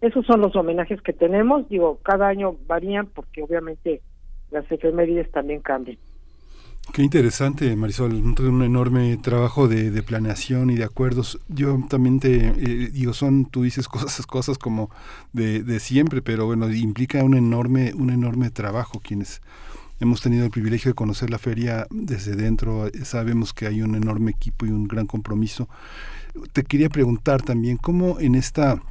Esos 0.00 0.26
son 0.26 0.40
los 0.40 0.54
homenajes 0.56 1.00
que 1.00 1.12
tenemos, 1.12 1.68
digo, 1.68 1.98
cada 2.02 2.28
año 2.28 2.56
varían 2.66 3.06
porque 3.06 3.42
obviamente 3.42 4.02
las 4.50 4.70
efemérides 4.70 5.30
también 5.30 5.60
cambian. 5.60 5.96
Qué 6.92 7.02
interesante, 7.02 7.74
Marisol, 7.74 8.12
un, 8.12 8.62
enorme 8.62 9.16
trabajo 9.16 9.68
de, 9.68 10.02
planeación 10.02 10.68
y 10.68 10.76
de 10.76 10.84
acuerdos. 10.84 11.40
Yo 11.48 11.78
también 11.88 12.20
te 12.20 12.48
eh, 12.48 12.90
digo, 12.92 13.14
son, 13.14 13.46
tú 13.46 13.62
dices 13.62 13.88
cosas, 13.88 14.26
cosas 14.26 14.58
como 14.58 14.90
de, 15.32 15.62
de 15.62 15.80
siempre, 15.80 16.20
pero 16.20 16.46
bueno, 16.46 16.70
implica 16.70 17.24
un 17.24 17.34
enorme, 17.34 17.94
un 17.94 18.10
enorme 18.10 18.50
trabajo 18.50 19.00
quienes 19.02 19.40
hemos 20.00 20.20
tenido 20.20 20.44
el 20.44 20.50
privilegio 20.50 20.90
de 20.90 20.94
conocer 20.94 21.30
la 21.30 21.38
feria 21.38 21.86
desde 21.90 22.36
dentro, 22.36 22.90
sabemos 23.04 23.52
que 23.52 23.66
hay 23.66 23.82
un 23.82 23.94
enorme 23.94 24.30
equipo 24.30 24.66
y 24.66 24.70
un 24.70 24.88
gran 24.88 25.06
compromiso. 25.06 25.68
Te 26.52 26.64
quería 26.64 26.88
preguntar 26.88 27.42
también 27.42 27.76
cómo 27.76 28.18
en 28.20 28.34
esta 28.34 28.82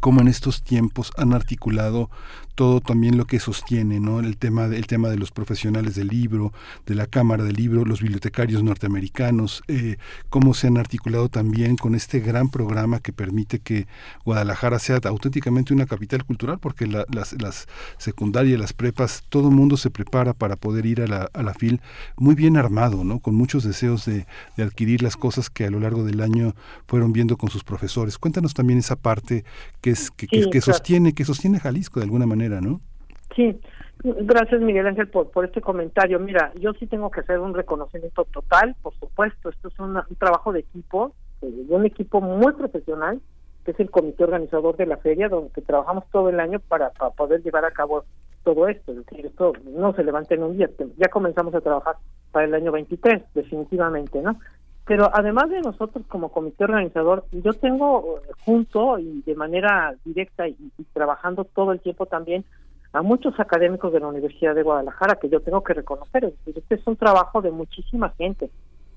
cómo 0.00 0.20
en 0.20 0.28
estos 0.28 0.62
tiempos 0.62 1.12
han 1.16 1.32
articulado 1.32 2.10
todo 2.54 2.80
también 2.80 3.16
lo 3.16 3.24
que 3.24 3.40
sostiene, 3.40 3.98
¿no? 3.98 4.20
El 4.20 4.36
tema, 4.36 4.66
el 4.66 4.86
tema 4.86 5.08
de 5.08 5.16
los 5.16 5.30
profesionales 5.30 5.94
del 5.94 6.08
libro, 6.08 6.52
de 6.86 6.94
la 6.94 7.06
Cámara 7.06 7.44
del 7.44 7.56
Libro, 7.56 7.84
los 7.84 8.02
bibliotecarios 8.02 8.62
norteamericanos, 8.62 9.62
eh, 9.68 9.96
cómo 10.28 10.52
se 10.52 10.66
han 10.66 10.76
articulado 10.76 11.28
también 11.28 11.76
con 11.76 11.94
este 11.94 12.20
gran 12.20 12.50
programa 12.50 13.00
que 13.00 13.12
permite 13.12 13.58
que 13.58 13.86
Guadalajara 14.24 14.78
sea 14.78 15.00
auténticamente 15.04 15.72
una 15.72 15.86
capital 15.86 16.24
cultural, 16.24 16.58
porque 16.58 16.86
las, 16.86 17.06
las 17.40 17.68
secundarias, 17.96 18.60
las 18.60 18.72
prepas, 18.74 19.24
todo 19.28 19.48
el 19.48 19.54
mundo 19.54 19.76
se 19.76 19.90
prepara 19.90 20.34
para 20.34 20.56
poder 20.56 20.84
ir 20.84 21.00
a 21.00 21.06
la, 21.06 21.30
a 21.32 21.42
la 21.42 21.54
FIL 21.54 21.80
muy 22.16 22.34
bien 22.34 22.56
armado, 22.56 23.02
¿no? 23.02 23.18
Con 23.20 23.34
muchos 23.34 23.64
deseos 23.64 24.04
de, 24.04 24.26
de 24.56 24.62
adquirir 24.62 25.02
las 25.02 25.16
cosas 25.16 25.48
que 25.48 25.64
a 25.64 25.70
lo 25.70 25.80
largo 25.80 26.04
del 26.04 26.20
año 26.20 26.54
fueron 26.86 27.12
viendo 27.14 27.38
con 27.38 27.48
sus 27.48 27.64
profesores. 27.64 28.18
Cuéntanos 28.18 28.52
también 28.52 28.78
esa 28.78 28.96
parte 28.96 29.44
que 29.82 29.90
es 29.90 30.10
que, 30.10 30.26
que, 30.26 30.60
sostiene 30.60 31.12
que 31.12 31.24
sostiene 31.24 31.58
Jalisco 31.58 32.00
de 32.00 32.04
alguna 32.04 32.24
manera, 32.24 32.60
¿no? 32.60 32.80
Sí, 33.34 33.60
gracias 34.02 34.60
Miguel 34.60 34.86
Ángel 34.86 35.08
por, 35.08 35.30
por 35.30 35.44
este 35.44 35.60
comentario. 35.60 36.18
Mira, 36.18 36.52
yo 36.60 36.72
sí 36.74 36.86
tengo 36.86 37.10
que 37.10 37.20
hacer 37.20 37.40
un 37.40 37.52
reconocimiento 37.52 38.24
total, 38.24 38.76
por 38.80 38.94
supuesto, 38.94 39.50
esto 39.50 39.68
es 39.68 39.78
un 39.78 40.00
trabajo 40.18 40.52
de 40.52 40.60
equipo, 40.60 41.14
de 41.40 41.74
un 41.74 41.84
equipo 41.84 42.20
muy 42.20 42.52
profesional, 42.52 43.20
que 43.64 43.72
es 43.72 43.80
el 43.80 43.90
comité 43.90 44.24
organizador 44.24 44.76
de 44.76 44.86
la 44.86 44.96
feria, 44.98 45.28
donde 45.28 45.50
trabajamos 45.62 46.04
todo 46.10 46.28
el 46.28 46.40
año 46.40 46.60
para, 46.60 46.90
para 46.90 47.10
poder 47.10 47.42
llevar 47.42 47.64
a 47.64 47.70
cabo 47.72 48.04
todo 48.44 48.68
esto. 48.68 48.92
Es 48.92 49.04
decir, 49.06 49.26
esto 49.26 49.52
no 49.64 49.94
se 49.94 50.04
levanta 50.04 50.34
en 50.34 50.44
un 50.44 50.56
día, 50.56 50.70
ya 50.96 51.08
comenzamos 51.08 51.54
a 51.54 51.60
trabajar 51.60 51.96
para 52.30 52.46
el 52.46 52.54
año 52.54 52.72
23, 52.72 53.22
definitivamente, 53.34 54.20
¿no? 54.22 54.38
Pero 54.84 55.10
además 55.12 55.48
de 55.48 55.60
nosotros 55.60 56.04
como 56.08 56.30
comité 56.30 56.64
organizador, 56.64 57.24
yo 57.30 57.52
tengo 57.52 58.18
eh, 58.18 58.32
junto 58.44 58.98
y 58.98 59.22
de 59.22 59.34
manera 59.34 59.94
directa 60.04 60.48
y, 60.48 60.56
trabajando 60.92 61.44
todo 61.44 61.72
el 61.72 61.80
tiempo 61.80 62.06
también 62.06 62.44
a 62.92 63.00
muchos 63.02 63.38
académicos 63.38 63.92
de 63.92 64.00
la 64.00 64.08
Universidad 64.08 64.54
de 64.54 64.64
Guadalajara 64.64 65.16
que 65.16 65.28
yo 65.28 65.40
tengo 65.40 65.62
que 65.62 65.74
reconocer. 65.74 66.24
Es 66.24 66.38
decir, 66.38 66.58
este 66.58 66.74
es 66.74 66.86
un 66.86 66.96
trabajo 66.96 67.40
de 67.40 67.52
muchísima 67.52 68.10
gente, 68.18 68.50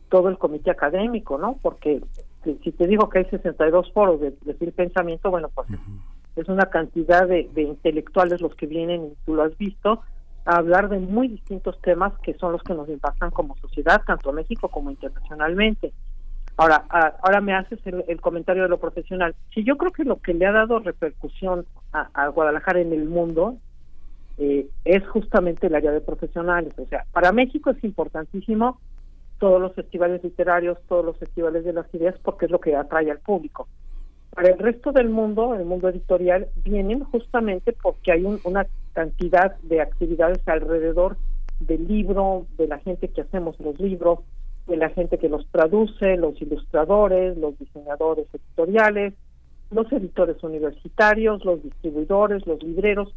todo 0.10 0.28
el 0.30 0.38
comité 0.38 0.72
académico, 0.72 1.38
¿no? 1.38 1.58
Porque 1.62 2.02
si 2.44 2.72
te 2.72 2.88
digo 2.88 3.10
que 3.10 3.20
hay 3.20 3.26
62 3.26 3.94
foros 3.94 4.20
de, 4.20 4.34
decir 4.42 4.74
pensamiento, 4.74 5.32
bueno, 5.32 5.50
pues 5.54 5.68
es 6.36 6.50
una 6.50 6.66
cantidad 6.66 7.28
de, 7.28 7.50
de 7.54 7.62
intelectuales 7.62 8.42
los 8.42 8.56
que 8.56 8.66
vienen, 8.66 9.06
y 9.06 9.14
tú 9.26 9.36
lo 9.36 9.44
has 9.44 9.58
visto, 9.58 10.02
a 10.46 10.58
hablar 10.58 10.90
de 10.90 11.00
muy 11.00 11.28
distintos 11.28 11.80
temas 11.82 12.14
que 12.20 12.36
son 12.36 12.52
los 12.52 12.64
que 12.64 12.74
nos 12.74 12.88
impactan 12.88 13.32
como 13.32 13.58
sociedad, 13.58 14.02
tanto 14.06 14.30
en 14.30 14.36
México 14.36 14.70
como 14.70 14.92
internacionalmente. 14.92 15.92
Ahora, 16.58 16.86
ahora 16.90 17.42
me 17.42 17.54
haces 17.54 17.80
el, 17.86 18.22
comentario 18.22 18.64
de 18.64 18.70
lo 18.70 18.80
profesional. 18.80 19.36
Si 19.54 19.64
yo 19.64 19.76
creo 19.76 19.92
que 19.92 20.06
lo 20.06 20.22
que 20.22 20.34
le 20.34 20.46
ha 20.46 20.54
dado 20.54 20.80
repercusión 20.80 21.66
a, 21.92 22.28
Guadalajara 22.30 22.80
en 22.80 22.94
el 22.94 23.10
mundo 23.10 23.58
eh, 24.38 24.68
es 24.86 25.06
justamente 25.08 25.68
el 25.68 25.76
área 25.76 25.92
de 25.92 26.00
profesionales. 26.00 26.74
O 26.78 26.86
sea, 26.86 27.06
para 27.12 27.34
México 27.34 27.72
es 27.72 27.84
importantísimo 27.84 28.80
todos 29.38 29.62
los 29.62 29.74
festivales 29.74 30.24
literarios, 30.24 30.78
todos 30.88 31.04
los 31.04 31.18
festivales 31.18 31.66
de 31.66 31.74
las 31.74 31.94
ideas, 31.94 32.16
porque 32.24 32.46
es 32.46 32.52
lo 32.52 32.60
que 32.60 32.76
atrae 32.76 33.12
al 33.12 33.20
público. 33.20 33.68
Para 34.36 34.50
el 34.50 34.60
resto 34.60 34.92
del 34.92 35.10
mundo, 35.10 35.56
el 35.56 35.64
mundo 35.64 35.88
editorial, 35.88 36.50
vienen 36.66 37.06
justamente 37.06 37.72
porque 37.72 38.12
hay 38.12 38.26
una 38.44 38.68
cantidad 38.92 39.56
de 39.62 39.80
actividades 39.80 40.46
alrededor 40.46 41.16
del 41.62 41.88
libro, 41.88 42.46
de 42.58 42.68
la 42.68 42.80
gente 42.80 43.08
que 43.08 43.22
hacemos 43.22 43.58
los 43.62 43.80
libros, 43.80 44.20
de 44.68 44.76
la 44.76 44.90
gente 44.90 45.18
que 45.18 45.30
los 45.30 45.48
traduce, 45.52 46.18
los 46.18 46.42
ilustradores, 46.42 47.38
los 47.38 47.58
diseñadores 47.58 48.28
editoriales, 48.34 49.14
los 49.72 49.90
editores 49.94 50.44
universitarios, 50.44 51.46
los 51.46 51.64
distribuidores, 51.64 52.46
los 52.46 52.62
libreros, 52.62 53.16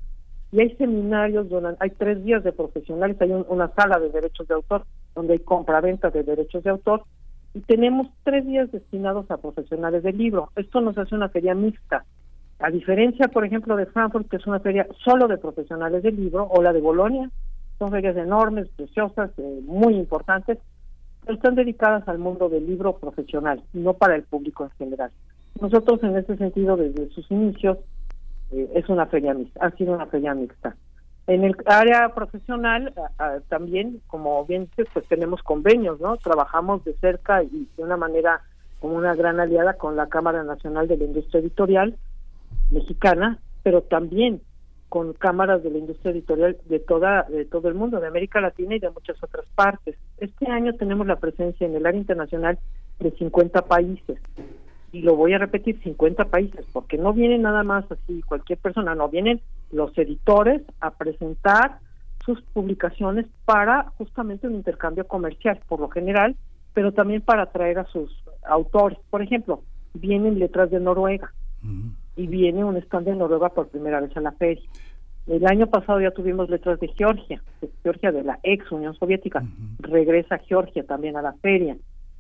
y 0.52 0.60
hay 0.60 0.76
seminarios 0.76 1.48
donde 1.48 1.74
hay 1.80 1.90
tres 1.90 2.24
días 2.24 2.44
de 2.44 2.52
profesionales, 2.52 3.16
hay 3.20 3.32
una 3.48 3.74
sala 3.74 3.98
de 3.98 4.10
derechos 4.10 4.46
de 4.46 4.54
autor 4.54 4.84
donde 5.16 5.32
hay 5.32 5.40
compra-venta 5.40 6.10
de 6.10 6.22
derechos 6.22 6.62
de 6.62 6.70
autor 6.70 7.02
y 7.59 7.61
tenemos 7.62 8.06
tres 8.22 8.46
días 8.46 8.70
destinados 8.70 9.28
a 9.32 9.38
profesionales 9.38 10.04
del 10.04 10.16
libro. 10.16 10.50
Esto 10.54 10.80
nos 10.80 10.96
hace 10.96 11.16
una 11.16 11.28
feria 11.28 11.56
mixta, 11.56 12.04
a 12.61 12.70
diferencia, 12.70 13.26
por 13.26 13.44
ejemplo, 13.44 13.74
de 13.74 13.86
Frankfurt, 13.86 14.28
que 14.28 14.36
es 14.36 14.46
una 14.46 14.61
feria 14.61 14.86
solo 15.04 15.26
de 15.26 15.38
profesionales 15.38 16.04
del 16.04 16.14
libro, 16.14 16.44
o 16.44 16.62
la 16.62 16.72
de 16.72 16.80
Bolonia, 16.80 17.28
son 17.80 17.90
ferias 17.90 18.16
enormes, 18.16 18.68
preciosas, 18.76 19.32
eh, 19.38 19.61
muy 19.64 19.94
importantes, 19.96 20.59
pero 21.24 21.34
están 21.34 21.56
dedicadas 21.56 22.06
al 22.06 22.18
mundo 22.18 22.48
del 22.48 22.64
libro 22.64 22.96
profesional, 22.96 23.61
no 23.72 23.94
para 23.94 24.14
el 24.14 24.22
público 24.22 24.62
en 24.62 24.70
general. 24.78 25.11
Nosotros, 25.61 26.00
en 26.04 26.16
ese 26.16 26.36
sentido, 26.36 26.76
desde 26.76 27.11
sus 27.11 27.28
inicios, 27.28 27.78
eh, 28.52 28.70
es 28.76 28.88
una 28.88 29.06
feria 29.06 29.34
mixta, 29.34 29.66
ha 29.66 29.70
sido 29.72 29.94
una 29.94 30.06
feria 30.06 30.32
mixta. 30.32 30.76
En 31.29 31.45
el 31.45 31.55
área 31.66 32.09
profesional, 32.14 32.95
también, 33.51 34.01
como 34.07 34.47
bien 34.47 34.64
dices, 34.64 34.89
pues 34.95 35.07
tenemos 35.09 35.43
convenios, 35.43 36.01
¿no? 36.01 36.16
Trabajamos 36.16 36.83
de 36.85 36.95
cerca 36.95 37.43
y 37.43 37.68
de 37.76 37.83
una 37.83 37.99
manera 37.99 38.41
como 38.81 38.95
una 38.95 39.14
gran 39.14 39.39
aliada 39.39 39.74
con 39.74 39.95
la 39.95 40.07
Cámara 40.07 40.43
Nacional 40.43 40.89
de 40.89 40.97
la 40.97 41.05
Industria 41.05 41.41
Editorial 41.43 41.97
mexicana, 42.70 43.39
pero 43.62 43.83
también 43.83 44.41
con 44.89 45.12
cámaras 45.12 45.62
de 45.62 45.70
la 45.70 45.76
industria 45.76 46.12
editorial 46.12 46.57
de 46.64 46.79
toda 46.79 47.24
de 47.24 47.45
todo 47.45 47.68
el 47.68 47.74
mundo, 47.74 48.01
de 48.01 48.07
América 48.07 48.41
Latina 48.41 48.76
y 48.76 48.79
de 48.79 48.89
muchas 48.89 49.22
otras 49.22 49.45
partes. 49.55 49.97
Este 50.16 50.47
año 50.51 50.76
tenemos 50.76 51.07
la 51.07 51.16
presencia 51.16 51.66
en 51.66 51.76
el 51.76 51.85
área 51.85 52.01
internacional 52.01 52.59
de 53.01 53.11
50 53.11 53.66
países. 53.66 54.18
Y 54.93 55.03
lo 55.03 55.14
voy 55.14 55.35
a 55.35 55.39
repetir, 55.39 55.79
50 55.83 56.24
países, 56.24 56.64
porque 56.72 56.97
no 56.97 57.12
vienen 57.12 57.43
nada 57.43 57.64
más 57.64 57.85
así 57.93 58.22
cualquier 58.22 58.59
persona, 58.59 58.95
no, 58.95 59.11
vienen 59.11 59.43
los 59.70 59.96
editores 59.98 60.62
a 60.80 60.90
presentar 60.90 61.78
sus 62.24 62.40
publicaciones 62.52 63.26
para 63.44 63.84
justamente 63.96 64.46
un 64.46 64.54
intercambio 64.54 65.06
comercial, 65.06 65.60
por 65.66 65.80
lo 65.80 65.88
general, 65.88 66.36
pero 66.74 66.92
también 66.92 67.22
para 67.22 67.44
atraer 67.44 67.78
a 67.78 67.86
sus 67.86 68.10
autores. 68.46 68.98
Por 69.10 69.22
ejemplo, 69.22 69.62
vienen 69.94 70.38
letras 70.38 70.70
de 70.70 70.80
Noruega 70.80 71.32
y 72.16 72.26
viene 72.26 72.64
un 72.64 72.76
stand 72.76 73.06
de 73.06 73.16
Noruega 73.16 73.48
por 73.48 73.68
primera 73.68 74.00
vez 74.00 74.16
a 74.16 74.20
la 74.20 74.32
feria. 74.32 74.62
El 75.26 75.46
año 75.46 75.66
pasado 75.66 76.00
ya 76.00 76.10
tuvimos 76.10 76.48
letras 76.48 76.80
de 76.80 76.88
Georgia, 76.88 77.42
de 77.60 77.70
Georgia 77.82 78.12
de 78.12 78.22
la 78.22 78.38
ex 78.42 78.70
Unión 78.72 78.94
Soviética, 78.94 79.42
regresa 79.78 80.38
Georgia 80.38 80.84
también 80.84 81.16
a 81.16 81.22
la 81.22 81.34
feria. 81.34 81.76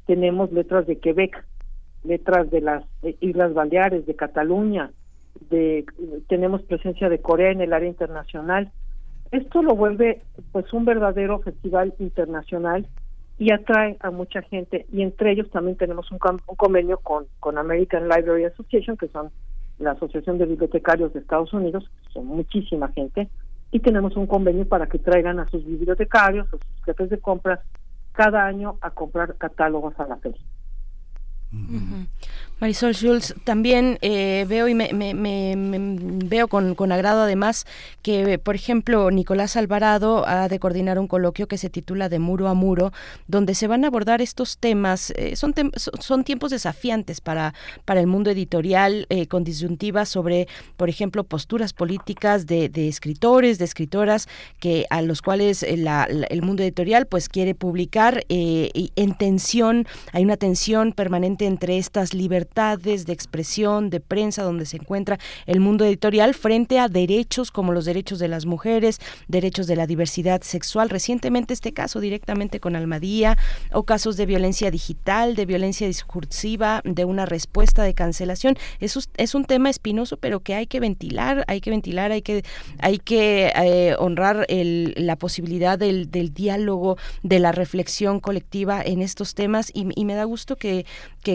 Tenemos 0.06 0.52
letras 0.52 0.86
de 0.86 0.98
Quebec, 0.98 1.44
letras 2.04 2.50
de 2.50 2.60
las 2.60 2.84
eh, 3.02 3.16
Islas 3.20 3.54
Baleares, 3.54 4.06
de 4.06 4.14
Cataluña, 4.14 4.90
de 5.50 5.84
tenemos 6.28 6.62
presencia 6.62 7.08
de 7.08 7.20
Corea 7.20 7.50
en 7.50 7.60
el 7.60 7.72
área 7.72 7.88
internacional. 7.88 8.70
Esto 9.30 9.62
lo 9.62 9.74
vuelve 9.74 10.22
pues 10.52 10.72
un 10.72 10.84
verdadero 10.84 11.40
festival 11.40 11.94
internacional 11.98 12.86
y 13.38 13.52
atrae 13.52 13.96
a 14.00 14.10
mucha 14.10 14.42
gente 14.42 14.86
y 14.92 15.02
entre 15.02 15.32
ellos 15.32 15.50
también 15.50 15.76
tenemos 15.76 16.10
un, 16.10 16.18
un 16.46 16.56
convenio 16.56 16.98
con, 16.98 17.26
con 17.40 17.58
American 17.58 18.08
Library 18.08 18.44
Association 18.44 18.96
que 18.96 19.08
son 19.08 19.30
la 19.78 19.92
Asociación 19.92 20.38
de 20.38 20.46
Bibliotecarios 20.46 21.12
de 21.12 21.20
Estados 21.20 21.52
Unidos, 21.52 21.88
son 22.12 22.26
muchísima 22.26 22.88
gente, 22.88 23.28
y 23.70 23.80
tenemos 23.80 24.16
un 24.16 24.26
convenio 24.26 24.66
para 24.66 24.86
que 24.86 24.98
traigan 24.98 25.38
a 25.38 25.48
sus 25.48 25.64
bibliotecarios, 25.64 26.46
a 26.48 26.50
sus 26.50 26.84
jefes 26.84 27.10
de 27.10 27.18
compras, 27.18 27.60
cada 28.12 28.44
año 28.44 28.76
a 28.80 28.90
comprar 28.90 29.36
catálogos 29.36 29.98
a 30.00 30.06
la 30.06 30.16
feria. 30.16 30.40
Marisol 32.60 32.92
Schulz, 32.92 33.34
también 33.44 33.98
eh, 34.02 34.44
veo 34.48 34.68
y 34.68 34.74
me, 34.74 34.90
veo 36.24 36.48
con, 36.48 36.92
agrado 36.92 37.22
además 37.22 37.66
que, 38.02 38.38
por 38.38 38.54
ejemplo, 38.54 39.10
Nicolás 39.10 39.56
Alvarado 39.56 40.26
ha 40.26 40.48
de 40.48 40.58
coordinar 40.58 40.98
un 40.98 41.06
coloquio 41.06 41.46
que 41.46 41.56
se 41.56 41.70
titula 41.70 42.08
De 42.08 42.18
Muro 42.18 42.48
a 42.48 42.54
Muro, 42.54 42.92
donde 43.28 43.54
se 43.54 43.68
van 43.68 43.84
a 43.84 43.86
abordar 43.86 44.20
estos 44.20 44.58
temas. 44.58 45.12
Eh, 45.16 45.36
son, 45.36 45.54
son 45.76 46.24
tiempos 46.24 46.50
desafiantes 46.50 47.20
para, 47.20 47.54
para 47.84 48.00
el 48.00 48.08
mundo 48.08 48.30
editorial, 48.30 49.06
eh, 49.08 49.26
con 49.26 49.44
disyuntivas 49.44 50.08
sobre, 50.08 50.48
por 50.76 50.88
ejemplo, 50.88 51.24
posturas 51.24 51.72
políticas 51.72 52.46
de, 52.46 52.70
escritores, 52.88 53.58
de 53.58 53.64
escritoras, 53.64 54.28
que 54.58 54.84
a 54.90 55.00
los 55.00 55.22
cuales 55.22 55.62
el 55.62 56.42
mundo 56.42 56.62
editorial 56.62 57.06
pues 57.06 57.28
quiere 57.28 57.54
publicar 57.54 58.24
en 58.28 59.14
tensión, 59.16 59.86
hay 60.12 60.24
una 60.24 60.36
tensión 60.36 60.92
permanente 60.92 61.37
entre 61.46 61.78
estas 61.78 62.14
libertades 62.14 63.06
de 63.06 63.12
expresión, 63.12 63.90
de 63.90 64.00
prensa, 64.00 64.42
donde 64.42 64.66
se 64.66 64.76
encuentra 64.76 65.18
el 65.46 65.60
mundo 65.60 65.84
editorial 65.84 66.34
frente 66.34 66.78
a 66.78 66.88
derechos 66.88 67.50
como 67.50 67.72
los 67.72 67.84
derechos 67.84 68.18
de 68.18 68.28
las 68.28 68.46
mujeres, 68.46 69.00
derechos 69.28 69.66
de 69.66 69.76
la 69.76 69.86
diversidad 69.86 70.42
sexual. 70.42 70.90
Recientemente 70.90 71.54
este 71.54 71.72
caso 71.72 72.00
directamente 72.00 72.60
con 72.60 72.76
Almadía 72.76 73.36
o 73.72 73.84
casos 73.84 74.16
de 74.16 74.26
violencia 74.26 74.70
digital, 74.70 75.34
de 75.34 75.46
violencia 75.46 75.86
discursiva, 75.86 76.82
de 76.84 77.04
una 77.04 77.26
respuesta 77.26 77.82
de 77.82 77.94
cancelación. 77.94 78.56
Eso 78.80 79.00
es 79.16 79.34
un 79.34 79.44
tema 79.44 79.70
espinoso, 79.70 80.16
pero 80.16 80.40
que 80.40 80.54
hay 80.54 80.66
que 80.66 80.80
ventilar, 80.80 81.44
hay 81.48 81.60
que 81.60 81.70
ventilar, 81.70 82.12
hay 82.12 82.22
que, 82.22 82.44
hay 82.78 82.98
que 82.98 83.52
eh, 83.54 83.94
honrar 83.98 84.46
el, 84.48 84.94
la 84.96 85.16
posibilidad 85.16 85.78
del, 85.78 86.10
diálogo, 86.10 86.96
de 87.22 87.38
la 87.38 87.52
reflexión 87.52 88.20
colectiva 88.20 88.82
en 88.82 89.02
estos 89.02 89.34
temas 89.34 89.70
y 89.74 90.04
me 90.04 90.14
da 90.14 90.24
gusto 90.24 90.56
que, 90.56 90.84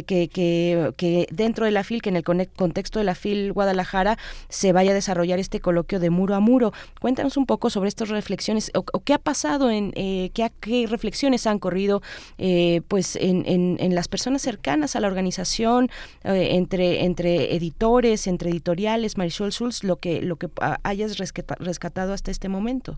que, 0.01 0.27
que, 0.27 0.93
que 0.93 0.93
que 1.03 1.27
dentro 1.31 1.65
de 1.65 1.71
la 1.71 1.83
FIL, 1.83 2.01
que 2.01 2.09
en 2.09 2.15
el 2.15 2.23
contexto 2.23 2.99
de 2.99 3.05
la 3.05 3.15
FIL 3.15 3.53
Guadalajara 3.53 4.17
se 4.49 4.73
vaya 4.73 4.91
a 4.91 4.93
desarrollar 4.93 5.39
este 5.39 5.59
coloquio 5.59 5.99
de 5.99 6.09
muro 6.09 6.35
a 6.35 6.39
muro. 6.39 6.71
Cuéntanos 6.99 7.37
un 7.37 7.45
poco 7.45 7.69
sobre 7.69 7.89
estas 7.89 8.09
reflexiones 8.09 8.71
o, 8.73 8.83
qué 9.01 9.13
ha 9.13 9.19
pasado, 9.19 9.69
en 9.69 9.91
eh, 9.95 10.31
qué, 10.33 10.49
qué, 10.59 10.87
reflexiones 10.87 11.47
han 11.47 11.59
corrido 11.59 12.01
eh, 12.37 12.81
pues 12.87 13.15
en, 13.15 13.43
en, 13.45 13.95
las 13.95 14.07
personas 14.07 14.41
cercanas 14.41 14.95
a 14.95 14.99
la 14.99 15.07
organización, 15.07 15.89
eh, 16.23 16.49
entre, 16.51 17.03
entre 17.03 17.55
editores, 17.55 18.27
entre 18.27 18.49
editoriales, 18.49 19.17
Marisol 19.17 19.51
Schulz, 19.51 19.83
lo 19.83 19.97
que, 19.97 20.21
lo 20.21 20.37
que 20.37 20.49
hayas 20.83 21.17
rescatado 21.17 22.13
hasta 22.13 22.31
este 22.31 22.49
momento. 22.49 22.97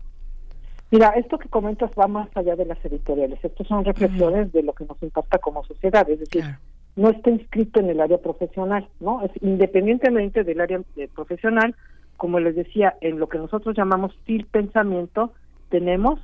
Mira, 0.90 1.08
esto 1.16 1.38
que 1.38 1.48
comentas 1.48 1.90
va 1.98 2.06
más 2.06 2.28
allá 2.36 2.54
de 2.54 2.64
las 2.64 2.82
editoriales. 2.84 3.40
Estas 3.42 3.66
son 3.66 3.84
reflexiones 3.84 4.52
de 4.52 4.62
lo 4.62 4.72
que 4.72 4.84
nos 4.84 5.02
impacta 5.02 5.38
como 5.38 5.64
sociedad. 5.64 6.08
Es 6.08 6.20
decir, 6.20 6.44
no 6.96 7.10
está 7.10 7.30
inscrito 7.30 7.80
en 7.80 7.90
el 7.90 8.00
área 8.00 8.18
profesional, 8.18 8.88
¿no? 9.00 9.22
Es 9.22 9.30
independientemente 9.42 10.44
del 10.44 10.60
área 10.60 10.80
profesional, 11.14 11.76
como 12.16 12.40
les 12.40 12.56
decía, 12.56 12.96
en 13.02 13.18
lo 13.18 13.28
que 13.28 13.38
nosotros 13.38 13.76
llamamos 13.76 14.16
FIL 14.24 14.46
Pensamiento, 14.46 15.34
tenemos 15.68 16.18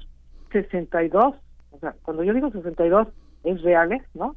62, 0.51 1.35
o 1.73 1.79
sea, 1.79 1.95
cuando 2.03 2.25
yo 2.25 2.33
digo 2.33 2.51
62 2.51 3.09
es 3.45 3.62
reales, 3.62 4.03
¿no? 4.14 4.35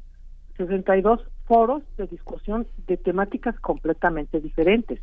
62 0.58 1.20
foros 1.46 1.82
de 1.96 2.06
discusión 2.06 2.66
de 2.86 2.96
temáticas 2.98 3.58
completamente 3.60 4.40
diferentes. 4.40 5.00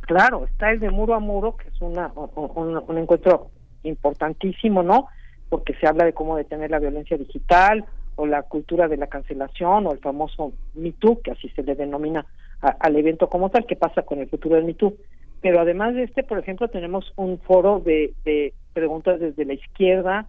Claro, 0.00 0.44
está 0.44 0.70
el 0.70 0.80
de 0.80 0.90
muro 0.90 1.14
a 1.14 1.20
muro, 1.20 1.56
que 1.56 1.68
es 1.68 1.80
una, 1.80 2.12
un 2.14 2.98
encuentro 2.98 3.50
importantísimo, 3.84 4.82
¿no? 4.82 5.06
Porque 5.48 5.74
se 5.74 5.86
habla 5.86 6.04
de 6.04 6.12
cómo 6.12 6.36
detener 6.36 6.70
la 6.70 6.78
violencia 6.78 7.16
digital, 7.16 7.86
o 8.16 8.26
la 8.26 8.42
cultura 8.42 8.88
de 8.88 8.96
la 8.96 9.06
cancelación 9.06 9.86
o 9.86 9.92
el 9.92 9.98
famoso 9.98 10.52
MeToo, 10.74 11.20
que 11.22 11.32
así 11.32 11.48
se 11.50 11.62
le 11.62 11.74
denomina 11.74 12.26
al 12.60 12.96
evento 12.96 13.28
como 13.28 13.50
tal, 13.50 13.66
que 13.66 13.76
pasa 13.76 14.02
con 14.02 14.20
el 14.20 14.28
futuro 14.28 14.56
del 14.56 14.64
MeToo. 14.64 14.94
Pero 15.40 15.60
además 15.60 15.94
de 15.94 16.04
este, 16.04 16.22
por 16.22 16.38
ejemplo, 16.38 16.68
tenemos 16.68 17.12
un 17.16 17.38
foro 17.38 17.80
de, 17.80 18.14
de 18.24 18.54
preguntas 18.72 19.20
desde 19.20 19.44
la 19.44 19.54
izquierda, 19.54 20.28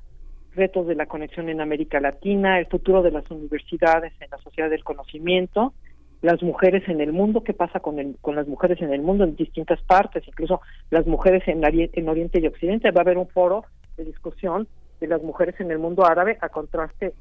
retos 0.56 0.88
de 0.88 0.96
la 0.96 1.06
conexión 1.06 1.50
en 1.50 1.62
América 1.62 2.00
Latina, 2.00 2.60
el 2.60 2.66
futuro 2.66 3.02
de 3.02 3.12
las 3.12 3.30
universidades 3.32 4.14
en 4.20 4.30
la 4.30 4.38
sociedad 4.40 4.70
del 4.70 4.84
conocimiento, 4.84 5.74
las 6.22 6.42
mujeres 6.42 6.88
en 6.90 7.02
el 7.02 7.14
mundo, 7.14 7.44
qué 7.44 7.54
pasa 7.54 7.80
con, 7.80 8.00
el, 8.00 8.18
con 8.22 8.36
las 8.36 8.48
mujeres 8.48 8.82
en 8.82 8.92
el 8.92 9.02
mundo 9.02 9.24
en 9.24 9.36
distintas 9.36 9.82
partes, 9.84 10.28
incluso 10.28 10.62
las 10.90 11.06
mujeres 11.06 11.44
en, 11.48 11.62
en 11.64 12.10
Oriente 12.10 12.40
y 12.40 12.48
Occidente. 12.48 12.92
Va 12.92 13.02
a 13.02 13.04
haber 13.04 13.18
un 13.18 13.28
foro 13.28 13.66
de 13.98 14.06
discusión 14.06 14.68
de 15.00 15.08
las 15.08 15.22
mujeres 15.22 15.60
en 15.60 15.72
el 15.72 15.80
mundo 15.80 16.06
árabe 16.06 16.38
a 16.42 16.50
contraste 16.50 17.14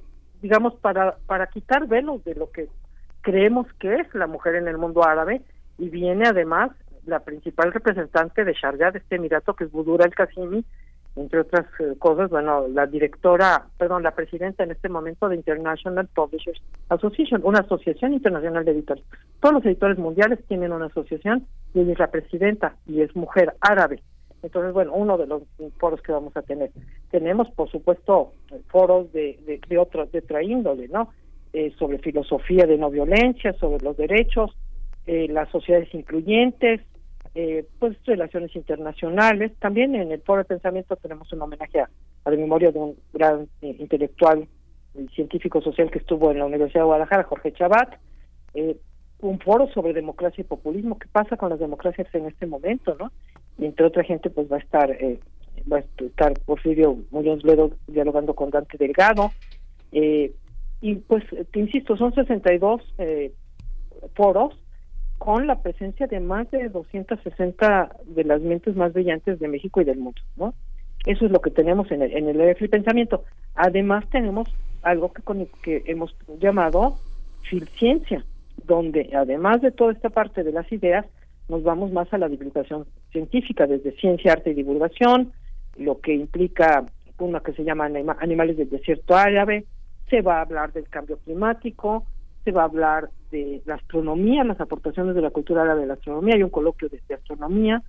digamos, 0.45 0.74
para, 0.74 1.16
para 1.26 1.47
quitar 1.47 1.86
velos 1.86 2.22
de 2.22 2.34
lo 2.34 2.51
que 2.51 2.68
creemos 3.22 3.66
que 3.80 3.95
es 3.95 4.14
la 4.14 4.26
mujer 4.26 4.57
en 4.57 4.68
el 4.68 4.76
mundo 4.76 5.03
árabe 5.03 5.40
y 5.78 5.88
viene 5.88 6.28
además 6.28 6.70
la 7.07 7.20
principal 7.20 7.72
representante 7.72 8.45
de 8.45 8.53
Sharjah, 8.53 8.90
de 8.90 8.99
este 8.99 9.16
emirato, 9.16 9.55
que 9.55 9.64
es 9.64 9.72
Budura 9.72 10.05
el 10.05 10.14
Qasimi, 10.14 10.62
entre 11.16 11.40
otras 11.40 11.64
eh, 11.78 11.95
cosas, 11.99 12.28
bueno, 12.28 12.68
la 12.68 12.84
directora, 12.84 13.68
perdón, 13.78 14.03
la 14.03 14.11
presidenta 14.11 14.64
en 14.64 14.72
este 14.72 14.90
momento 14.90 15.30
de 15.30 15.36
International 15.36 16.07
Publishers 16.09 16.61
Association, 16.90 17.40
una 17.42 17.61
asociación 17.61 18.12
internacional 18.12 18.66
de 18.66 18.72
editores. 18.72 19.05
Todos 19.40 19.55
los 19.55 19.64
editores 19.64 19.97
mundiales 19.97 20.45
tienen 20.47 20.72
una 20.72 20.86
asociación 20.86 21.47
y 21.72 21.80
ella 21.80 21.95
es 21.95 21.99
la 21.99 22.11
presidenta 22.11 22.74
y 22.86 23.01
es 23.01 23.16
mujer 23.16 23.55
árabe. 23.62 24.03
Entonces, 24.45 24.74
bueno, 24.74 24.92
uno 24.92 25.16
de 25.16 25.26
los 25.26 25.42
foros 25.78 26.03
que 26.03 26.12
vamos 26.12 26.36
a 26.36 26.42
tener. 26.42 26.70
Tenemos, 27.11 27.51
por 27.53 27.70
supuesto, 27.70 28.32
foros 28.68 29.11
de, 29.12 29.38
de, 29.47 29.59
de 29.66 29.78
otro, 29.78 30.05
de 30.05 30.18
otra 30.18 30.42
índole, 30.42 30.86
¿no? 30.88 31.09
Eh, 31.55 31.72
sobre 31.78 31.99
filosofía 31.99 32.66
de 32.66 32.76
no 32.76 32.90
violencia, 32.90 33.53
sobre 33.55 33.82
los 33.82 33.97
derechos, 33.97 34.51
eh, 35.07 35.28
las 35.28 35.49
sociedades 35.51 35.95
incluyentes, 35.95 36.80
eh, 37.36 37.64
pues 37.78 37.97
relaciones 38.05 38.55
internacionales. 38.57 39.53
También 39.61 39.95
en 39.95 40.11
el 40.11 40.20
foro 40.20 40.42
de 40.42 40.47
pensamiento 40.47 40.97
tenemos 40.97 41.32
un 41.32 41.40
homenaje 41.40 41.78
a, 41.78 41.88
la 42.24 42.36
memoria 42.36 42.72
de 42.72 42.78
un 42.80 42.97
gran 43.12 43.49
intelectual 43.62 44.49
y 44.95 45.07
científico 45.14 45.62
social 45.62 45.92
que 45.92 46.01
estuvo 46.01 46.32
en 46.32 46.40
la 46.40 46.47
Universidad 46.47 46.80
de 46.80 46.86
Guadalajara, 46.86 47.22
Jorge 47.22 47.53
Chabat. 47.53 48.01
un 49.20 49.38
foro 49.38 49.68
sobre 49.68 49.92
democracia 49.92 50.42
y 50.42 50.45
populismo, 50.45 50.99
qué 50.99 51.07
pasa 51.07 51.36
con 51.36 51.51
las 51.51 51.61
democracias 51.61 52.12
en 52.14 52.26
este 52.26 52.47
momento, 52.47 52.97
¿no? 52.99 53.12
Entre 53.59 53.86
otra 53.86 54.05
gente 54.05 54.30
pues 54.30 54.50
va 54.50 54.57
a 54.57 54.61
estar 54.61 54.90
eh, 54.90 55.20
va 55.70 55.78
a 55.78 55.80
estar 55.80 56.32
Porfirio 56.44 56.98
Muñoz 57.11 57.44
Ledo 57.44 57.70
dialogando 57.86 58.34
con 58.34 58.50
Dante 58.50 58.78
Delgado. 58.78 59.32
Eh, 59.92 60.32
y 60.80 60.96
pues 60.96 61.24
te 61.52 61.61
insisto 61.61 61.96
son 61.96 62.14
62 62.14 62.82
eh, 62.98 63.32
foros 64.14 64.55
con 65.18 65.46
la 65.46 65.62
presencia 65.62 66.07
de 66.07 66.20
más 66.20 66.50
de 66.50 66.68
260 66.68 67.96
de 68.05 68.24
las 68.24 68.40
mentes 68.42 68.76
más 68.76 68.92
brillantes 68.92 69.38
de 69.38 69.48
México 69.48 69.80
y 69.80 69.84
del 69.84 69.98
mundo 69.98 70.20
no 70.36 70.52
eso 71.07 71.26
es 71.26 71.30
lo 71.30 71.40
que 71.40 71.50
tenemos 71.50 71.90
en 71.90 72.02
el 72.02 72.16
en 72.16 72.28
el 72.28 72.40
EFI 72.40 72.68
pensamiento. 72.68 73.24
Además 73.55 74.05
tenemos 74.11 74.48
algo 74.82 75.12
que 75.12 75.22
con 75.22 75.46
que 75.62 75.82
hemos 75.86 76.14
llamado 76.40 76.96
Filciencia 77.42 78.24
donde 78.66 79.11
además 79.14 79.61
de 79.61 79.70
toda 79.70 79.92
esta 79.92 80.11
parte 80.11 80.42
de 80.42 80.52
las 80.52 80.70
ideas, 80.72 81.07
nos 81.49 81.62
vamos 81.62 81.92
más 81.92 82.12
a 82.12 82.18
la 82.18 82.28
divulgación 82.28 82.86
científica, 83.12 83.66
desde 83.66 83.92
ciencia, 83.97 84.32
arte 84.32 84.51
y 84.51 84.55
divulgación, 84.55 85.32
lo 85.76 86.01
que 86.01 86.14
implica 86.14 86.84
una 87.18 87.40
que 87.40 87.53
se 87.53 87.64
llama 87.64 87.86
Animales 88.20 88.57
del 88.57 88.70
Desierto 88.70 89.16
Árabe, 89.16 89.64
se 90.09 90.20
va 90.20 90.38
a 90.38 90.42
hablar 90.42 90.72
del 90.72 90.88
cambio 90.88 91.18
climático, 91.18 92.07
se 92.45 92.53
va 92.53 92.62
a 92.62 92.66
hablar 92.66 93.11
de 93.30 93.62
la 93.64 93.76
astronomía, 93.76 94.45
las 94.45 94.61
aportaciones 94.61 95.14
de 95.14 95.22
la 95.22 95.30
cultura 95.30 95.62
árabe 95.62 95.82
de 95.82 95.86
la 95.86 95.95
astronomía, 95.95 96.34
hay 96.34 96.42
un 96.42 96.51
coloquio 96.51 96.88
de, 96.88 97.14
astronomía, 97.14 97.82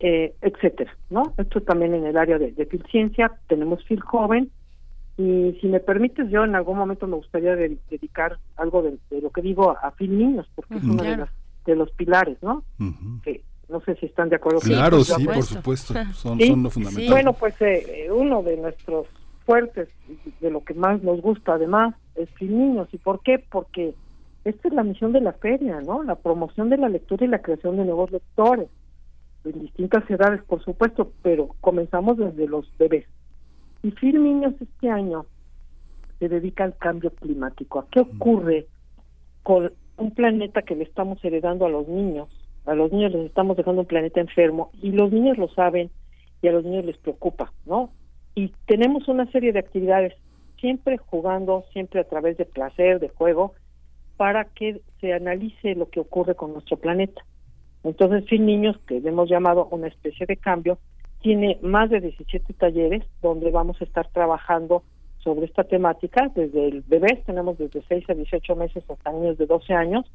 eh, 0.00 0.34
etcétera, 0.40 0.96
¿no? 1.10 1.34
Esto 1.38 1.60
también 1.60 1.94
en 1.94 2.06
el 2.06 2.16
área 2.16 2.38
de, 2.38 2.52
de 2.52 2.66
Filciencia, 2.66 3.32
tenemos 3.48 3.84
Fil 3.84 4.00
Joven, 4.00 4.50
y 5.18 5.56
si 5.60 5.68
me 5.68 5.80
permites, 5.80 6.28
yo 6.30 6.44
en 6.44 6.54
algún 6.54 6.76
momento 6.76 7.06
me 7.06 7.16
gustaría 7.16 7.56
dedicar 7.56 8.38
algo 8.56 8.82
de, 8.82 8.98
lo 9.20 9.30
que 9.30 9.40
digo 9.40 9.70
a 9.70 9.90
Fil 9.92 10.18
Niños, 10.18 10.46
porque 10.54 10.74
es 10.74 10.84
uno 10.84 11.02
de, 11.02 11.26
los 11.74 11.90
pilares, 11.92 12.38
¿no? 12.42 12.62
que 13.22 13.42
no 13.68 13.80
sé 13.80 13.96
si 13.96 14.06
están 14.06 14.28
de 14.28 14.36
acuerdo. 14.36 14.60
Claro, 14.60 15.02
sí, 15.02 15.24
por 15.24 15.42
supuesto, 15.42 15.94
son, 16.14 16.40
son 16.40 16.62
lo 16.62 16.70
fundamental. 16.70 17.10
Bueno, 17.10 17.32
pues 17.32 17.54
eh, 17.60 18.08
uno 18.10 18.42
de 18.42 18.56
nuestros 18.56 19.06
fuertes, 19.44 19.88
de 20.40 20.50
lo 20.50 20.64
que 20.64 20.74
más 20.74 21.02
nos 21.02 21.20
gusta 21.20 21.54
además, 21.54 21.94
es 22.14 22.28
Fil 22.30 22.56
Niños. 22.56 22.88
¿Y 22.92 22.98
por 22.98 23.22
qué? 23.22 23.38
Porque 23.38 23.94
esta 24.44 24.68
es 24.68 24.74
la 24.74 24.84
misión 24.84 25.12
de 25.12 25.20
la 25.20 25.32
feria, 25.32 25.80
¿no? 25.80 26.02
La 26.02 26.16
promoción 26.16 26.68
de 26.68 26.76
la 26.76 26.88
lectura 26.88 27.24
y 27.24 27.28
la 27.28 27.42
creación 27.42 27.76
de 27.76 27.84
nuevos 27.84 28.10
lectores, 28.10 28.68
en 29.44 29.60
distintas 29.60 30.08
edades, 30.10 30.42
por 30.44 30.62
supuesto, 30.64 31.12
pero 31.22 31.48
comenzamos 31.60 32.16
desde 32.18 32.46
los 32.46 32.70
bebés. 32.78 33.06
Y 33.82 33.90
Fil 33.92 34.22
Niños 34.22 34.54
este 34.60 34.90
año 34.90 35.26
se 36.18 36.28
dedica 36.28 36.64
al 36.64 36.76
cambio 36.76 37.10
climático. 37.10 37.80
¿A 37.80 37.86
qué 37.90 38.00
ocurre 38.00 38.66
con 39.42 39.72
un 39.96 40.10
planeta 40.12 40.62
que 40.62 40.76
le 40.76 40.84
estamos 40.84 41.24
heredando 41.24 41.66
a 41.66 41.70
los 41.70 41.88
niños? 41.88 42.28
A 42.64 42.74
los 42.74 42.92
niños 42.92 43.12
les 43.12 43.26
estamos 43.26 43.56
dejando 43.56 43.82
un 43.82 43.86
planeta 43.86 44.20
enfermo 44.20 44.70
y 44.82 44.90
los 44.92 45.12
niños 45.12 45.38
lo 45.38 45.48
saben 45.48 45.90
y 46.42 46.48
a 46.48 46.52
los 46.52 46.64
niños 46.64 46.84
les 46.84 46.98
preocupa, 46.98 47.52
¿no? 47.64 47.90
Y 48.34 48.52
tenemos 48.66 49.08
una 49.08 49.30
serie 49.30 49.52
de 49.52 49.60
actividades, 49.60 50.14
siempre 50.60 50.98
jugando, 50.98 51.64
siempre 51.72 52.00
a 52.00 52.04
través 52.04 52.36
de 52.36 52.44
placer, 52.44 53.00
de 53.00 53.08
juego, 53.08 53.54
para 54.16 54.44
que 54.44 54.80
se 55.00 55.12
analice 55.12 55.74
lo 55.74 55.88
que 55.88 56.00
ocurre 56.00 56.34
con 56.34 56.52
nuestro 56.52 56.76
planeta. 56.76 57.24
Entonces, 57.84 58.28
Fin 58.28 58.46
Niños, 58.46 58.76
que 58.86 58.96
hemos 58.98 59.28
llamado 59.28 59.68
una 59.70 59.86
especie 59.86 60.26
de 60.26 60.36
cambio, 60.36 60.78
tiene 61.20 61.58
más 61.62 61.90
de 61.90 62.00
17 62.00 62.52
talleres 62.54 63.04
donde 63.22 63.50
vamos 63.50 63.80
a 63.80 63.84
estar 63.84 64.08
trabajando 64.08 64.82
sobre 65.26 65.46
esta 65.46 65.64
temática. 65.64 66.30
Desde 66.36 66.68
el 66.68 66.82
bebé 66.82 67.20
tenemos 67.26 67.58
desde 67.58 67.82
6 67.88 68.08
a 68.10 68.14
18 68.14 68.54
meses 68.54 68.84
hasta 68.88 69.10
niños 69.10 69.36
de 69.36 69.46
12 69.46 69.74
años. 69.74 70.06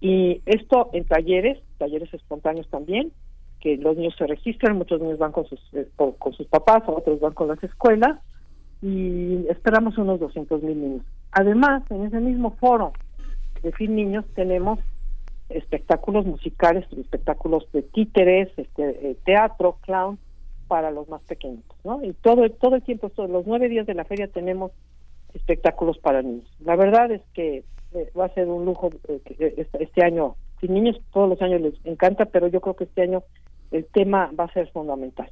Y 0.00 0.40
esto 0.46 0.88
en 0.94 1.04
talleres, 1.04 1.58
talleres 1.76 2.12
espontáneos 2.14 2.66
también, 2.70 3.12
que 3.60 3.76
los 3.76 3.96
niños 3.98 4.14
se 4.16 4.26
registran, 4.26 4.78
muchos 4.78 5.02
niños 5.02 5.18
van 5.18 5.32
con 5.32 5.44
sus, 5.44 5.60
eh, 5.74 5.86
con 5.96 6.32
sus 6.32 6.46
papás, 6.46 6.82
otros 6.86 7.20
van 7.20 7.34
con 7.34 7.48
las 7.48 7.62
escuelas 7.62 8.18
y 8.80 9.44
esperamos 9.50 9.98
unos 9.98 10.18
200 10.18 10.62
mil 10.62 10.80
niños. 10.80 11.02
Además, 11.32 11.82
en 11.90 12.06
ese 12.06 12.20
mismo 12.20 12.52
foro 12.52 12.92
de 13.62 13.72
fin 13.72 13.96
niños 13.96 14.24
tenemos 14.34 14.78
espectáculos 15.50 16.24
musicales, 16.24 16.86
espectáculos 16.96 17.66
de 17.72 17.82
títeres, 17.82 18.48
este, 18.56 19.10
eh, 19.10 19.16
teatro, 19.26 19.76
clown 19.82 20.18
para 20.68 20.90
los 20.90 21.08
más 21.08 21.22
pequeños, 21.22 21.64
¿no? 21.82 22.02
Y 22.04 22.12
todo 22.12 22.48
todo 22.50 22.76
el 22.76 22.82
tiempo, 22.82 23.08
todos 23.10 23.30
los 23.30 23.46
nueve 23.46 23.68
días 23.68 23.86
de 23.86 23.94
la 23.94 24.04
feria 24.04 24.28
tenemos 24.28 24.70
espectáculos 25.34 25.98
para 25.98 26.22
niños. 26.22 26.46
La 26.60 26.76
verdad 26.76 27.10
es 27.10 27.22
que 27.34 27.64
eh, 27.94 28.10
va 28.18 28.26
a 28.26 28.34
ser 28.34 28.48
un 28.48 28.64
lujo 28.64 28.90
eh, 29.08 29.54
este, 29.56 29.82
este 29.82 30.04
año. 30.04 30.36
Sin 30.60 30.74
niños 30.74 31.00
todos 31.12 31.28
los 31.28 31.40
años 31.40 31.60
les 31.60 31.74
encanta, 31.84 32.26
pero 32.26 32.48
yo 32.48 32.60
creo 32.60 32.74
que 32.74 32.84
este 32.84 33.02
año 33.02 33.22
el 33.70 33.86
tema 33.86 34.30
va 34.38 34.44
a 34.44 34.52
ser 34.52 34.70
fundamental. 34.70 35.30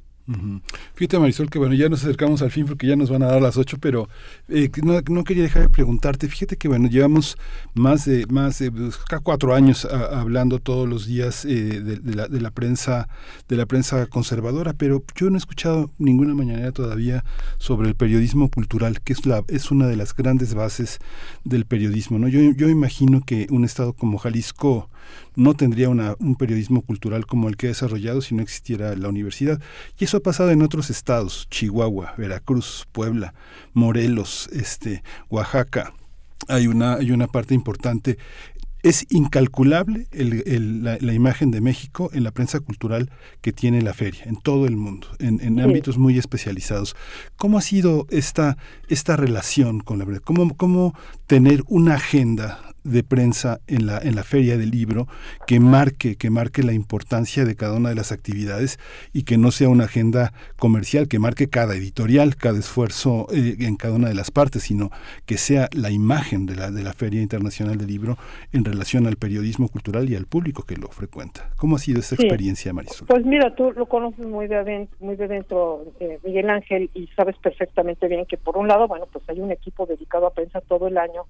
Fíjate 0.93 1.19
Marisol 1.19 1.49
que 1.49 1.57
bueno, 1.57 1.73
ya 1.73 1.87
nos 1.87 2.03
acercamos 2.03 2.41
al 2.41 2.51
fin 2.51 2.65
porque 2.65 2.85
ya 2.85 2.97
nos 2.97 3.09
van 3.09 3.23
a 3.23 3.27
dar 3.27 3.41
las 3.41 3.55
ocho, 3.55 3.77
pero 3.79 4.09
eh, 4.49 4.69
no, 4.83 5.23
quería 5.23 5.43
dejar 5.43 5.63
de 5.63 5.69
preguntarte, 5.69 6.27
fíjate 6.27 6.57
que 6.57 6.67
bueno, 6.67 6.89
llevamos 6.89 7.37
más 7.73 8.03
de 8.03 8.25
más 8.27 8.59
de 8.59 8.69
pues, 8.69 8.97
cuatro 9.23 9.55
años 9.55 9.85
hablando 9.85 10.59
todos 10.59 10.87
los 10.87 11.05
días 11.05 11.45
eh, 11.45 11.81
de, 11.81 12.15
la, 12.15 12.27
de, 12.27 12.41
la, 12.41 12.51
prensa 12.51 13.07
de 13.47 13.55
la 13.55 13.65
prensa 13.65 14.05
conservadora, 14.07 14.73
pero 14.73 15.01
yo 15.15 15.29
no 15.29 15.37
he 15.37 15.39
escuchado 15.39 15.91
ninguna 15.97 16.35
mañanera 16.35 16.73
todavía 16.73 17.23
sobre 17.57 17.87
el 17.87 17.95
periodismo 17.95 18.49
cultural, 18.49 18.99
que 19.01 19.13
es 19.13 19.25
la 19.25 19.45
es 19.47 19.71
una 19.71 19.87
de 19.87 19.95
las 19.95 20.13
grandes 20.13 20.53
bases 20.53 20.99
del 21.45 21.65
periodismo, 21.65 22.19
¿no? 22.19 22.27
Yo, 22.27 22.41
yo 22.51 22.67
imagino 22.67 23.21
que 23.21 23.47
un 23.49 23.63
estado 23.63 23.93
como 23.93 24.17
Jalisco 24.17 24.89
no 25.35 25.53
tendría 25.53 25.89
una, 25.89 26.15
un 26.19 26.35
periodismo 26.35 26.81
cultural 26.81 27.25
como 27.25 27.49
el 27.49 27.57
que 27.57 27.67
ha 27.67 27.69
desarrollado 27.69 28.21
si 28.21 28.35
no 28.35 28.41
existiera 28.41 28.95
la 28.95 29.09
universidad. 29.09 29.61
Y 29.99 30.05
eso 30.05 30.17
ha 30.17 30.21
pasado 30.21 30.51
en 30.51 30.61
otros 30.61 30.89
estados, 30.89 31.47
Chihuahua, 31.49 32.13
Veracruz, 32.17 32.87
Puebla, 32.91 33.33
Morelos, 33.73 34.49
este, 34.51 35.03
Oaxaca. 35.29 35.93
Hay 36.47 36.67
una, 36.67 36.95
hay 36.95 37.11
una 37.11 37.27
parte 37.27 37.53
importante 37.53 38.17
es 38.83 39.05
incalculable 39.09 40.07
la, 40.11 41.13
imagen 41.13 41.51
de 41.51 41.61
México 41.61 42.09
en 42.13 42.23
la 42.23 42.31
prensa 42.31 42.59
cultural 42.59 43.11
que 43.41 43.51
tiene 43.51 43.81
la 43.81 43.93
feria, 43.93 44.23
en 44.25 44.37
todo 44.37 44.65
el 44.67 44.77
mundo, 44.77 45.07
en, 45.19 45.59
ámbitos 45.59 45.97
muy 45.97 46.17
especializados. 46.17 46.95
¿Cómo 47.37 47.57
ha 47.57 47.61
sido 47.61 48.07
esta, 48.09 48.57
esta 48.87 49.15
relación 49.15 49.79
con 49.79 49.99
la 49.99 50.05
verdad? 50.05 50.21
¿Cómo, 50.23 50.55
¿Cómo 50.55 50.93
tener 51.25 51.63
una 51.67 51.95
agenda 51.95 52.66
de 52.87 53.03
prensa 53.03 53.59
en 53.67 53.85
la, 53.85 53.99
en 53.99 54.15
la 54.15 54.23
feria 54.23 54.57
del 54.57 54.71
libro 54.71 55.07
que 55.45 55.59
marque, 55.59 56.15
que 56.15 56.29
marque 56.29 56.63
la 56.63 56.73
importancia 56.73 57.45
de 57.45 57.55
cada 57.55 57.77
una 57.77 57.89
de 57.89 57.95
las 57.95 58.11
actividades 58.11 58.79
y 59.13 59.23
que 59.23 59.37
no 59.37 59.51
sea 59.51 59.69
una 59.69 59.85
agenda 59.85 60.33
comercial, 60.57 61.07
que 61.07 61.19
marque 61.19 61.49
cada 61.49 61.75
editorial, 61.75 62.35
cada 62.35 62.59
esfuerzo 62.59 63.27
eh, 63.31 63.57
en 63.59 63.75
cada 63.75 63.95
una 63.95 64.07
de 64.07 64.15
las 64.15 64.31
partes, 64.31 64.63
sino 64.63 64.89
que 65.25 65.37
sea 65.37 65.69
la 65.73 65.91
imagen 65.91 66.45
de 66.45 66.55
la, 66.55 66.71
de 66.71 66.83
la 66.83 66.93
Feria 66.93 67.21
Internacional 67.21 67.77
del 67.77 67.87
Libro 67.87 68.17
en 68.53 68.63
relación 68.65 69.07
al 69.07 69.17
periodismo 69.17 69.67
cultural 69.67 70.09
y 70.09 70.15
al 70.15 70.25
público 70.25 70.63
que 70.63 70.77
lo 70.77 70.87
frecuenta. 70.87 71.49
¿Cómo 71.57 71.75
ha 71.75 71.79
sido 71.79 71.99
esa 71.99 72.15
experiencia, 72.15 72.73
Marisol? 72.73 73.07
Pues 73.07 73.25
mira, 73.25 73.53
tú 73.55 73.71
lo 73.73 73.85
conoces 73.87 74.25
muy 74.25 74.47
de 74.47 74.55
adentro, 74.55 74.95
muy 74.99 75.15
de 75.15 75.27
dentro 75.27 75.83
eh, 75.99 76.19
Miguel 76.23 76.49
Ángel, 76.49 76.89
y 76.93 77.07
sabes 77.15 77.35
perfectamente 77.37 78.07
bien 78.07 78.25
que 78.25 78.37
por 78.37 78.57
un 78.57 78.67
lado, 78.67 78.87
bueno, 78.87 79.07
pues 79.11 79.23
hay 79.29 79.39
un 79.39 79.51
equipo 79.51 79.85
dedicado 79.85 80.27
a 80.27 80.33
prensa 80.33 80.61
todo 80.61 80.87
el 80.87 80.97
año 80.97 81.23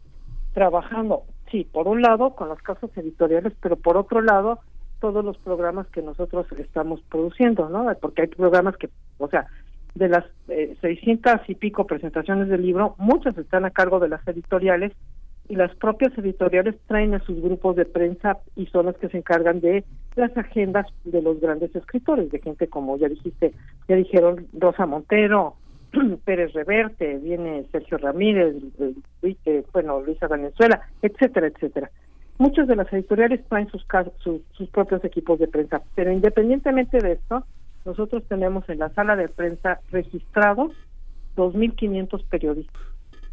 trabajando, 0.54 1.24
sí, 1.52 1.68
por 1.72 1.88
un 1.88 2.02
lado 2.02 2.36
con 2.36 2.50
las 2.50 2.62
casas 2.62 2.90
editoriales, 2.96 3.54
pero 3.62 3.76
por 3.76 3.98
otro 3.98 4.22
lado 4.22 4.60
todos 5.00 5.24
los 5.24 5.38
programas 5.38 5.88
que 5.88 6.02
nosotros 6.02 6.48
estamos 6.58 7.02
produciendo, 7.10 7.70
¿no? 7.70 7.86
Porque 8.02 8.24
hay 8.24 8.28
programas 8.28 8.76
que, 8.78 8.90
o 9.20 9.28
sea, 9.28 9.48
de 9.96 10.10
las 10.10 10.26
eh, 10.48 10.76
600 10.82 11.42
y 11.48 11.56
pico 11.56 11.86
presentaciones 11.86 12.48
del 12.50 12.62
libro, 12.62 12.96
muchas 12.98 13.38
están 13.38 13.66
a 13.66 13.72
cargo 13.72 14.00
de 14.00 14.10
las 14.10 14.28
editoriales 14.28 14.94
y 15.50 15.56
las 15.56 15.74
propias 15.76 16.16
editoriales 16.18 16.76
traen 16.88 17.14
a 17.14 17.24
sus 17.24 17.42
grupos 17.42 17.76
de 17.76 17.86
prensa 17.86 18.38
y 18.56 18.66
son 18.68 18.88
las 18.88 18.98
que 18.98 19.10
se 19.10 19.18
encargan 19.18 19.62
de 19.62 19.86
las 20.16 20.36
agendas 20.38 20.88
de 21.06 21.22
los 21.22 21.40
grandes 21.40 21.74
escritores, 21.76 22.30
de 22.32 22.40
gente 22.40 22.68
como 22.68 22.98
ya 22.98 23.08
dijiste, 23.08 23.54
ya 23.88 23.96
dijeron 23.96 24.48
Rosa 24.54 24.86
Montero, 24.86 25.56
Pérez 26.26 26.54
Reverte, 26.54 27.18
viene 27.18 27.66
Sergio 27.72 27.98
Ramírez, 27.98 28.56
eh, 29.22 29.64
bueno, 29.74 30.02
Luisa 30.02 30.28
Venezuela, 30.28 30.82
etcétera, 31.02 31.48
etcétera. 31.48 31.90
Muchas 32.38 32.68
de 32.68 32.76
las 32.76 32.92
editoriales 32.94 33.44
traen 33.48 33.68
sus, 33.70 33.86
sus, 34.52 34.70
propios 34.70 35.04
equipos 35.04 35.40
de 35.40 35.48
prensa, 35.48 35.82
pero 35.96 36.12
independientemente 36.12 37.00
de 37.00 37.14
esto, 37.14 37.44
nosotros 37.84 38.24
tenemos 38.28 38.68
en 38.70 38.80
la 38.80 38.90
sala 38.90 39.16
de 39.16 39.28
prensa 39.28 39.80
registrados 39.92 40.74
2.500 41.36 42.24
periodistas 42.30 42.82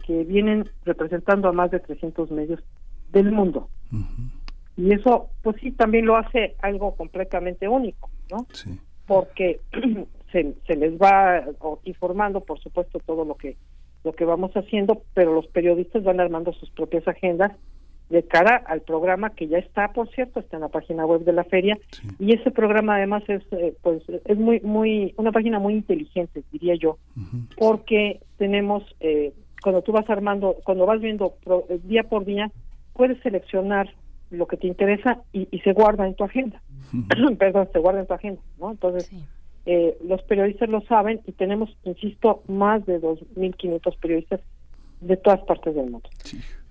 que 0.07 0.25
vienen 0.25 0.69
representando 0.85 1.49
a 1.49 1.53
más 1.53 1.71
de 1.71 1.81
300 1.81 2.31
medios 2.31 2.61
del 3.13 3.31
mundo. 3.33 3.69
Y 4.77 4.93
eso, 4.93 5.31
pues 5.43 5.57
sí, 5.61 5.73
también 5.73 6.07
lo 6.07 6.17
hace 6.17 6.57
algo 6.61 6.95
completamente 6.97 7.69
único, 7.69 8.11
¿no? 8.31 8.47
Sí. 8.53 8.79
Porque 9.07 9.61
se, 10.67 10.77
les 10.77 10.99
va 10.99 11.45
informando, 11.85 12.41
por 12.41 12.59
supuesto, 12.61 12.99
todo 13.05 13.25
lo 13.25 13.37
que 13.37 13.57
lo 14.03 14.13
que 14.13 14.27
vamos 14.27 14.53
haciendo, 14.55 15.03
pero 15.15 15.33
los 15.33 15.47
periodistas 15.47 16.05
van 16.05 16.21
armando 16.21 16.53
sus 16.53 16.69
propias 16.71 17.09
agendas 17.09 17.53
de 18.11 18.23
cara 18.23 18.57
al 18.67 18.83
programa 18.83 19.31
que 19.31 19.49
ya 19.49 19.57
está, 19.57 19.95
por 19.95 20.11
cierto, 20.11 20.41
está 20.41 20.59
en 20.59 20.61
la 20.61 20.69
página 20.69 21.07
web 21.07 21.25
de 21.25 21.33
la 21.33 21.45
feria. 21.45 21.79
Y 22.19 22.35
ese 22.35 22.51
programa 22.51 22.97
además 22.97 23.23
es 23.29 23.43
eh, 23.53 23.75
pues 23.81 24.03
es 24.27 24.37
muy 24.37 24.61
muy 24.61 25.15
una 25.17 25.33
página 25.33 25.59
muy 25.59 25.75
inteligente, 25.75 26.43
diría 26.53 26.75
yo, 26.75 26.99
porque 27.57 28.21
tenemos 28.37 28.83
eh, 29.01 29.33
cuando 29.63 29.81
tú 29.81 29.93
vas 29.93 30.09
armando, 30.11 30.57
cuando 30.65 30.85
vas 30.85 31.01
viendo 31.01 31.37
eh, 31.71 31.81
día 31.85 32.03
por 32.03 32.27
día, 32.27 32.51
puedes 32.93 33.19
seleccionar 33.23 33.89
lo 34.31 34.47
que 34.47 34.59
te 34.59 34.67
interesa 34.67 35.23
y, 35.33 35.47
se 35.61 35.73
guarda 35.73 36.07
en 36.07 36.15
tu 36.15 36.25
agenda. 36.25 36.61
Perdón, 37.39 37.69
se 37.73 37.79
guarda 37.79 38.01
en 38.01 38.07
tu 38.07 38.15
agenda, 38.15 38.43
¿no? 38.59 38.71
Entonces, 38.71 39.11
eh, 39.67 39.97
los 40.07 40.23
periodistas 40.23 40.69
lo 40.69 40.81
saben 40.83 41.21
y 41.27 41.33
tenemos, 41.33 41.71
insisto, 41.85 42.43
más 42.49 42.85
de 42.87 43.01
2.500 43.01 43.99
periodistas 43.99 44.41
de 45.01 45.17
todas 45.17 45.41
partes 45.43 45.75
del 45.75 45.91
mundo. 45.91 46.09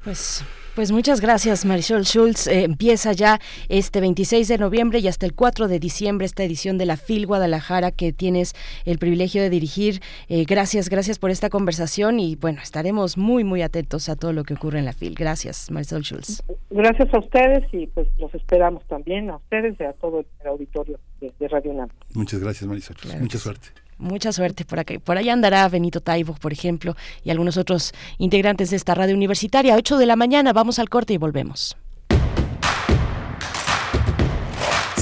Pues 0.03 0.43
pues 0.75 0.91
muchas 0.91 1.21
gracias, 1.21 1.65
Marisol 1.65 2.03
Schultz. 2.03 2.47
Eh, 2.47 2.63
empieza 2.63 3.11
ya 3.11 3.39
este 3.69 4.01
26 4.01 4.47
de 4.47 4.57
noviembre 4.57 4.97
y 4.97 5.07
hasta 5.07 5.27
el 5.27 5.35
4 5.35 5.67
de 5.67 5.77
diciembre 5.77 6.25
esta 6.25 6.43
edición 6.43 6.79
de 6.79 6.87
la 6.87 6.97
FIL 6.97 7.27
Guadalajara 7.27 7.91
que 7.91 8.11
tienes 8.11 8.53
el 8.85 8.97
privilegio 8.97 9.43
de 9.43 9.51
dirigir. 9.51 10.01
Eh, 10.29 10.45
gracias, 10.45 10.89
gracias 10.89 11.19
por 11.19 11.29
esta 11.29 11.49
conversación 11.49 12.19
y 12.19 12.35
bueno, 12.37 12.59
estaremos 12.63 13.19
muy, 13.19 13.43
muy 13.43 13.61
atentos 13.61 14.09
a 14.09 14.15
todo 14.15 14.33
lo 14.33 14.45
que 14.45 14.55
ocurre 14.55 14.79
en 14.79 14.85
la 14.85 14.93
FIL. 14.93 15.13
Gracias, 15.13 15.69
Marisol 15.69 16.01
Schultz. 16.01 16.41
Gracias 16.71 17.13
a 17.13 17.19
ustedes 17.19 17.65
y 17.71 17.85
pues 17.85 18.07
los 18.17 18.33
esperamos 18.33 18.83
también 18.87 19.29
a 19.29 19.35
ustedes 19.35 19.79
y 19.79 19.83
a 19.83 19.93
todo 19.93 20.21
el 20.21 20.47
auditorio 20.47 20.99
de, 21.21 21.47
Radio 21.49 21.69
UNAM. 21.69 21.89
Muchas 22.15 22.39
gracias, 22.39 22.67
Marisol. 22.67 22.95
Mucha 23.19 23.37
suerte. 23.37 23.82
Mucha 23.97 24.31
suerte 24.31 24.65
por 24.65 24.79
aquí. 24.79 24.97
Por 24.97 25.17
allá 25.17 25.33
andará 25.33 25.67
Benito 25.69 26.01
Taibo, 26.01 26.33
por 26.35 26.53
ejemplo, 26.53 26.95
y 27.23 27.29
algunos 27.29 27.57
otros 27.57 27.93
integrantes 28.17 28.69
de 28.69 28.77
esta 28.77 28.95
radio 28.95 29.15
universitaria. 29.15 29.75
8 29.75 29.97
de 29.97 30.05
la 30.05 30.15
mañana, 30.15 30.53
vamos 30.53 30.79
al 30.79 30.89
corte 30.89 31.13
y 31.13 31.17
volvemos. 31.17 31.77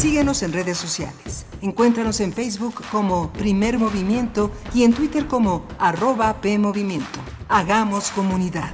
Síguenos 0.02 0.42
en 0.42 0.52
redes 0.52 0.78
sociales. 0.78 1.46
Encuéntranos 1.62 2.22
en 2.22 2.34
Facebook 2.34 2.82
como 2.92 3.32
Primer 3.34 3.78
Movimiento 3.78 4.52
y 4.74 4.84
en 4.84 4.94
Twitter 4.94 5.28
como 5.28 5.68
arroba 5.78 6.42
PMovimiento. 6.42 7.20
Hagamos 7.48 8.10
comunidad. 8.10 8.72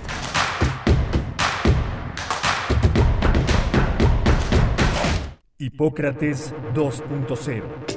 Hipócrates 5.59 6.53
2.0 6.73 7.96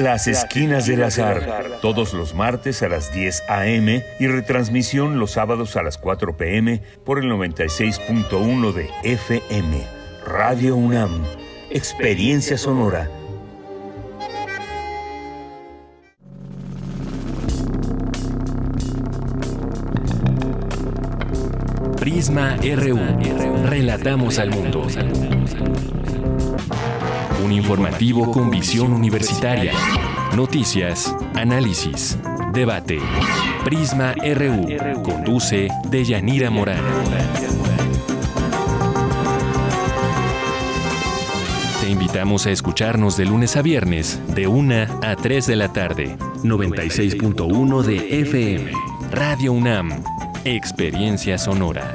Las 0.00 0.26
Esquinas 0.26 0.86
del 0.86 1.02
Azar, 1.02 1.78
todos 1.82 2.14
los 2.14 2.34
martes 2.34 2.82
a 2.82 2.88
las 2.88 3.12
10 3.12 3.42
a.m. 3.48 4.02
y 4.18 4.26
retransmisión 4.28 5.18
los 5.18 5.32
sábados 5.32 5.76
a 5.76 5.82
las 5.82 5.98
4 5.98 6.38
p.m. 6.38 6.80
por 7.04 7.18
el 7.18 7.26
96.1 7.26 8.72
de 8.72 8.88
FM. 9.02 9.86
Radio 10.24 10.76
UNAM, 10.76 11.22
Experiencia 11.68 12.56
Sonora. 12.56 13.10
Prisma 21.98 22.56
RU. 22.56 23.66
Relatamos 23.66 24.38
al 24.38 24.48
mundo. 24.48 24.86
Un 27.42 27.52
informativo 27.52 28.30
con 28.30 28.50
visión 28.50 28.92
universitaria. 28.92 29.72
Noticias, 30.36 31.14
análisis, 31.34 32.18
debate. 32.52 32.98
Prisma 33.64 34.14
RU. 34.14 35.02
Conduce 35.02 35.68
Deyanira 35.88 36.50
Morán. 36.50 36.82
Te 41.80 41.88
invitamos 41.88 42.46
a 42.46 42.50
escucharnos 42.50 43.16
de 43.16 43.24
lunes 43.24 43.56
a 43.56 43.62
viernes, 43.62 44.20
de 44.34 44.46
1 44.46 44.74
a 45.02 45.16
3 45.16 45.46
de 45.46 45.56
la 45.56 45.72
tarde. 45.72 46.16
96.1 46.42 47.82
de 47.82 48.20
FM. 48.20 48.72
Radio 49.10 49.52
UNAM. 49.52 50.02
Experiencia 50.44 51.38
sonora. 51.38 51.94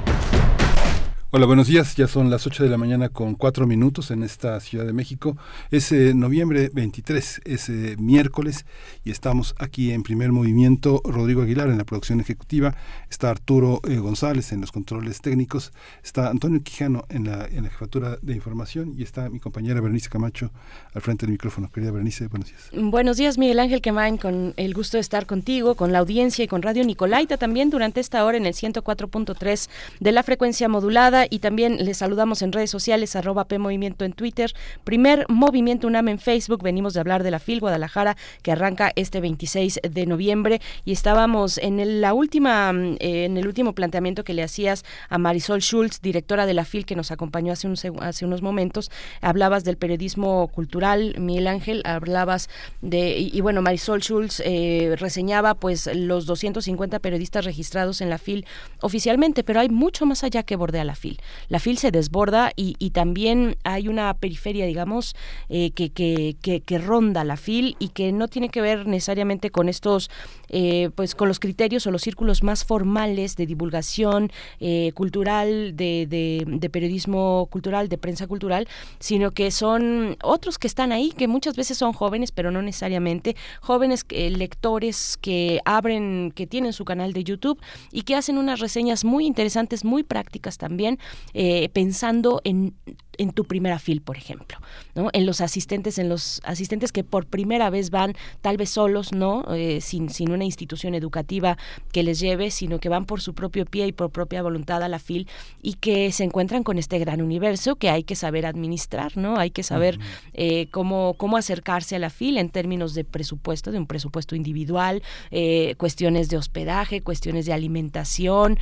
Hola, 1.33 1.45
buenos 1.45 1.67
días. 1.67 1.95
Ya 1.95 2.09
son 2.09 2.29
las 2.29 2.45
8 2.45 2.65
de 2.65 2.69
la 2.69 2.77
mañana 2.77 3.07
con 3.07 3.35
4 3.35 3.65
minutos 3.65 4.11
en 4.11 4.21
esta 4.21 4.59
Ciudad 4.59 4.85
de 4.85 4.91
México. 4.91 5.37
Es 5.71 5.93
eh, 5.93 6.13
noviembre 6.13 6.69
23, 6.73 7.43
es 7.45 7.69
eh, 7.69 7.95
miércoles 7.97 8.65
y 9.05 9.11
estamos 9.11 9.55
aquí 9.57 9.93
en 9.93 10.03
primer 10.03 10.33
movimiento. 10.33 11.01
Rodrigo 11.05 11.41
Aguilar 11.41 11.69
en 11.69 11.77
la 11.77 11.85
producción 11.85 12.19
ejecutiva, 12.19 12.75
está 13.09 13.29
Arturo 13.29 13.79
eh, 13.87 13.95
González 13.95 14.51
en 14.51 14.59
los 14.59 14.73
controles 14.73 15.21
técnicos, 15.21 15.71
está 16.03 16.27
Antonio 16.27 16.61
Quijano 16.63 17.05
en 17.07 17.27
la, 17.27 17.45
en 17.45 17.63
la 17.63 17.69
jefatura 17.69 18.17
de 18.21 18.35
información 18.35 18.93
y 18.97 19.03
está 19.03 19.29
mi 19.29 19.39
compañera 19.39 19.79
Bernice 19.79 20.09
Camacho 20.09 20.51
al 20.93 21.01
frente 21.01 21.25
del 21.25 21.31
micrófono. 21.31 21.71
Querida 21.71 21.91
Bernice, 21.91 22.27
buenos 22.27 22.49
días. 22.49 22.69
Buenos 22.73 23.15
días, 23.15 23.37
Miguel 23.37 23.59
Ángel 23.61 23.81
Quemain, 23.81 24.17
con 24.17 24.53
el 24.57 24.73
gusto 24.73 24.97
de 24.97 25.01
estar 25.01 25.25
contigo, 25.25 25.75
con 25.75 25.93
la 25.93 25.99
audiencia 25.99 26.43
y 26.43 26.49
con 26.49 26.61
Radio 26.61 26.83
Nicolaita 26.83 27.37
también 27.37 27.69
durante 27.69 28.01
esta 28.01 28.25
hora 28.25 28.35
en 28.35 28.45
el 28.45 28.53
104.3 28.53 29.69
de 30.01 30.11
la 30.11 30.23
frecuencia 30.23 30.67
modulada 30.67 31.20
y 31.29 31.39
también 31.39 31.77
les 31.83 31.97
saludamos 31.97 32.41
en 32.41 32.51
redes 32.51 32.69
sociales, 32.69 33.15
arroba 33.15 33.45
P 33.45 33.55
en 33.55 34.13
Twitter, 34.13 34.53
primer 34.83 35.25
Movimiento 35.29 35.87
UNAM 35.87 36.07
en 36.09 36.19
Facebook, 36.19 36.63
venimos 36.63 36.93
de 36.93 36.99
hablar 36.99 37.23
de 37.23 37.31
la 37.31 37.39
FIL 37.39 37.59
Guadalajara 37.59 38.17
que 38.41 38.51
arranca 38.51 38.91
este 38.95 39.21
26 39.21 39.79
de 39.89 40.05
noviembre 40.05 40.61
y 40.85 40.91
estábamos 40.91 41.57
en 41.57 42.01
la 42.01 42.13
última, 42.13 42.71
mm, 42.73 42.97
en 42.99 43.37
el 43.37 43.47
último 43.47 43.73
planteamiento 43.73 44.23
que 44.23 44.33
le 44.33 44.43
hacías 44.43 44.83
a 45.09 45.17
Marisol 45.17 45.61
Schultz, 45.61 46.01
directora 46.01 46.45
de 46.45 46.53
la 46.53 46.65
FIL 46.65 46.85
que 46.85 46.95
nos 46.95 47.11
acompañó 47.11 47.53
hace, 47.53 47.69
hace 47.99 48.25
unos 48.25 48.41
momentos, 48.41 48.91
hablabas 49.21 49.63
del 49.63 49.77
periodismo 49.77 50.47
cultural, 50.47 51.15
Miguel 51.19 51.47
Ángel, 51.47 51.81
hablabas 51.85 52.49
de, 52.81 53.17
y, 53.17 53.41
bueno, 53.41 53.61
Marisol 53.61 54.01
Schultz 54.01 54.41
eh, 54.45 54.95
reseñaba 54.97 55.55
pues 55.55 55.89
los 55.93 56.25
250 56.25 56.99
periodistas 56.99 57.45
registrados 57.45 58.01
en 58.01 58.09
la 58.09 58.17
FIL 58.17 58.45
oficialmente, 58.81 59.43
pero 59.43 59.59
hay 59.59 59.69
mucho 59.69 60.05
más 60.05 60.23
allá 60.23 60.43
que 60.43 60.55
bordea 60.55 60.83
la 60.83 60.95
FIL. 60.95 61.10
La 61.49 61.59
FIL 61.59 61.77
se 61.77 61.91
desborda 61.91 62.51
y, 62.55 62.91
también 62.91 63.57
hay 63.63 63.87
una 63.87 64.13
periferia, 64.13 64.65
digamos, 64.65 65.15
eh, 65.49 65.71
que, 65.71 65.91
que, 65.91 66.77
ronda 66.77 67.23
la 67.23 67.37
FIL 67.37 67.75
y 67.79 67.89
que 67.89 68.11
no 68.11 68.27
tiene 68.27 68.49
que 68.49 68.61
ver 68.61 68.87
necesariamente 68.87 69.49
con 69.49 69.69
estos, 69.69 70.09
eh, 70.49 70.89
pues 70.95 71.15
con 71.15 71.27
los 71.27 71.39
criterios 71.39 71.87
o 71.87 71.91
los 71.91 72.01
círculos 72.01 72.43
más 72.43 72.65
formales 72.65 73.35
de 73.35 73.45
divulgación 73.45 74.31
eh, 74.59 74.91
cultural, 74.93 75.75
de, 75.75 76.07
de, 76.07 76.69
periodismo 76.69 77.47
cultural, 77.51 77.89
de 77.89 77.97
prensa 77.97 78.27
cultural, 78.27 78.67
sino 78.99 79.31
que 79.31 79.51
son 79.51 80.17
otros 80.23 80.57
que 80.57 80.67
están 80.67 80.91
ahí, 80.91 81.11
que 81.11 81.27
muchas 81.27 81.55
veces 81.55 81.77
son 81.77 81.93
jóvenes, 81.93 82.31
pero 82.31 82.51
no 82.51 82.61
necesariamente, 82.61 83.35
jóvenes 83.61 84.05
lectores 84.09 85.17
que 85.21 85.59
abren, 85.65 86.31
que 86.35 86.47
tienen 86.47 86.73
su 86.73 86.85
canal 86.85 87.13
de 87.13 87.23
YouTube 87.23 87.59
y 87.91 88.03
que 88.03 88.15
hacen 88.15 88.37
unas 88.37 88.59
reseñas 88.59 89.03
muy 89.03 89.25
interesantes, 89.25 89.83
muy 89.83 90.03
prácticas 90.03 90.57
también, 90.57 90.99
eh, 91.33 91.69
pensando 91.69 92.41
en 92.43 92.75
en 93.17 93.31
tu 93.31 93.45
primera 93.45 93.79
fil, 93.79 94.01
por 94.01 94.17
ejemplo, 94.17 94.57
¿no? 94.95 95.09
En 95.13 95.25
los 95.25 95.41
asistentes, 95.41 95.97
en 95.97 96.09
los 96.09 96.41
asistentes 96.43 96.91
que 96.91 97.03
por 97.03 97.25
primera 97.25 97.69
vez 97.69 97.89
van 97.89 98.15
tal 98.41 98.57
vez 98.57 98.69
solos, 98.69 99.11
¿no? 99.11 99.43
Eh, 99.53 99.81
sin, 99.81 100.09
sin 100.09 100.31
una 100.31 100.45
institución 100.45 100.95
educativa 100.95 101.57
que 101.91 102.03
les 102.03 102.19
lleve, 102.19 102.51
sino 102.51 102.79
que 102.79 102.89
van 102.89 103.05
por 103.05 103.21
su 103.21 103.33
propio 103.33 103.65
pie 103.65 103.87
y 103.87 103.91
por 103.91 104.11
propia 104.11 104.41
voluntad 104.41 104.81
a 104.83 104.87
la 104.87 104.99
fil 104.99 105.27
y 105.61 105.73
que 105.73 106.11
se 106.11 106.23
encuentran 106.23 106.63
con 106.63 106.77
este 106.77 106.99
gran 106.99 107.21
universo 107.21 107.75
que 107.75 107.89
hay 107.89 108.03
que 108.03 108.15
saber 108.15 108.45
administrar, 108.45 109.17
¿no? 109.17 109.37
Hay 109.37 109.51
que 109.51 109.63
saber 109.63 109.99
eh, 110.33 110.67
cómo, 110.71 111.15
cómo 111.17 111.37
acercarse 111.37 111.95
a 111.95 111.99
la 111.99 112.09
fil 112.09 112.37
en 112.37 112.49
términos 112.49 112.93
de 112.93 113.03
presupuesto, 113.03 113.71
de 113.71 113.77
un 113.77 113.87
presupuesto 113.87 114.35
individual, 114.35 115.03
eh, 115.31 115.75
cuestiones 115.77 116.29
de 116.29 116.37
hospedaje, 116.37 117.01
cuestiones 117.01 117.45
de 117.45 117.53
alimentación, 117.53 118.57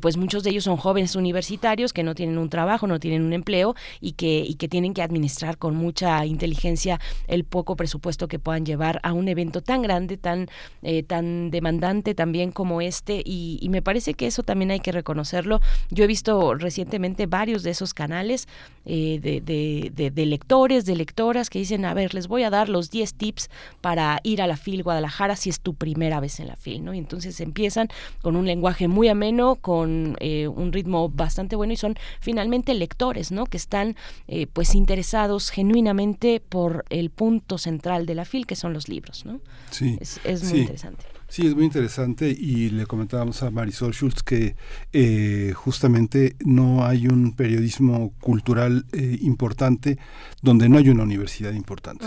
pues 0.00 0.16
muchos 0.16 0.42
de 0.42 0.50
ellos 0.50 0.64
son 0.64 0.76
jóvenes 0.76 1.16
universitarios 1.16 1.92
que 1.92 2.02
no 2.02 2.14
tienen 2.14 2.38
un 2.38 2.48
trabajo, 2.48 2.86
no 2.86 2.98
tienen 2.98 3.22
un 3.22 3.32
empleo 3.32 3.74
y 4.00 4.12
que, 4.12 4.44
y 4.46 4.54
que 4.54 4.68
tienen 4.68 4.94
que 4.94 5.02
administrar 5.02 5.58
con 5.58 5.76
mucha 5.76 6.24
inteligencia 6.26 7.00
el 7.26 7.44
poco 7.44 7.76
presupuesto 7.76 8.28
que 8.28 8.38
puedan 8.38 8.64
llevar 8.64 9.00
a 9.02 9.12
un 9.12 9.28
evento 9.28 9.60
tan 9.60 9.82
grande, 9.82 10.16
tan, 10.16 10.48
eh, 10.82 11.02
tan 11.02 11.50
demandante 11.50 12.14
también 12.14 12.52
como 12.52 12.80
este 12.80 13.22
y, 13.24 13.68
me 13.72 13.80
parece 13.80 14.12
que 14.12 14.26
eso 14.26 14.42
también 14.42 14.70
hay 14.70 14.80
que 14.80 14.92
reconocerlo. 14.92 15.62
Yo 15.90 16.04
he 16.04 16.06
visto 16.06 16.54
recientemente 16.54 17.24
varios 17.24 17.62
de 17.62 17.70
esos 17.70 17.94
canales 17.94 18.46
eh, 18.84 19.18
de, 19.22 19.40
de, 19.40 20.10
de, 20.10 20.26
lectores, 20.26 20.84
de 20.84 20.94
lectoras 20.94 21.48
que 21.48 21.58
dicen, 21.58 21.86
a 21.86 21.94
ver, 21.94 22.12
les 22.12 22.28
voy 22.28 22.42
a 22.42 22.50
dar 22.50 22.68
los 22.68 22.90
10 22.90 23.14
tips 23.14 23.48
para 23.80 24.20
ir 24.24 24.42
a 24.42 24.46
la 24.46 24.58
FIL 24.58 24.82
Guadalajara 24.82 25.36
si 25.36 25.48
es 25.48 25.60
tu 25.60 25.74
primera 25.74 26.20
vez 26.20 26.38
en 26.38 26.48
la 26.48 26.56
FIL, 26.56 26.84
¿no? 26.84 26.92
Y 26.92 26.98
entonces 26.98 27.40
empiezan 27.40 27.88
con 28.20 28.36
un 28.36 28.46
lenguaje 28.46 28.88
muy 28.88 29.08
ameno, 29.08 29.56
con 29.56 30.16
eh, 30.20 30.48
un 30.48 30.72
ritmo 30.72 31.08
bastante 31.08 31.56
bueno 31.56 31.72
y 31.72 31.76
son 31.76 31.96
finalmente 32.20 32.74
lectores, 32.74 33.32
¿no? 33.32 33.46
Que 33.46 33.56
están 33.56 33.81
eh, 34.28 34.46
pues 34.46 34.74
interesados 34.74 35.50
genuinamente 35.50 36.40
por 36.40 36.84
el 36.90 37.10
punto 37.10 37.58
central 37.58 38.06
de 38.06 38.14
la 38.14 38.24
FIL, 38.24 38.46
que 38.46 38.56
son 38.56 38.72
los 38.72 38.88
libros, 38.88 39.24
¿no? 39.24 39.40
Sí. 39.70 39.98
Es, 40.00 40.42
muy 40.44 40.60
interesante. 40.60 41.04
Sí, 41.32 41.46
es 41.46 41.54
muy 41.54 41.64
interesante 41.64 42.28
y 42.28 42.68
le 42.68 42.84
comentábamos 42.84 43.42
a 43.42 43.50
Marisol 43.50 43.94
Schultz 43.94 44.22
que 44.22 44.54
eh, 44.92 45.54
justamente 45.56 46.36
no 46.44 46.84
hay 46.84 47.06
un 47.06 47.32
periodismo 47.32 48.12
cultural 48.20 48.84
eh, 48.92 49.16
importante 49.22 49.96
donde 50.42 50.68
no 50.68 50.76
hay 50.76 50.90
una 50.90 51.04
universidad 51.04 51.54
importante, 51.54 52.04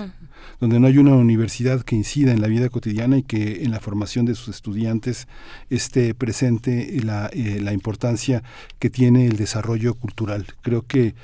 donde 0.59 0.79
no 0.79 0.85
hay 0.85 0.99
una 0.99 1.15
universidad 1.15 1.81
que 1.81 1.95
incida 1.95 2.33
en 2.33 2.39
la 2.39 2.47
vida 2.47 2.69
cotidiana 2.69 3.17
y 3.17 3.23
que 3.23 3.63
en 3.63 3.71
la 3.71 3.79
formación 3.79 4.27
de 4.27 4.35
sus 4.35 4.49
estudiantes 4.49 5.27
esté 5.71 6.13
presente 6.13 6.95
la, 7.03 7.25
eh, 7.33 7.59
la 7.63 7.73
importancia 7.73 8.43
que 8.77 8.91
tiene 8.91 9.25
el 9.25 9.37
desarrollo 9.37 9.95
cultural. 9.95 10.45
Creo 10.61 10.85
que 10.85 11.15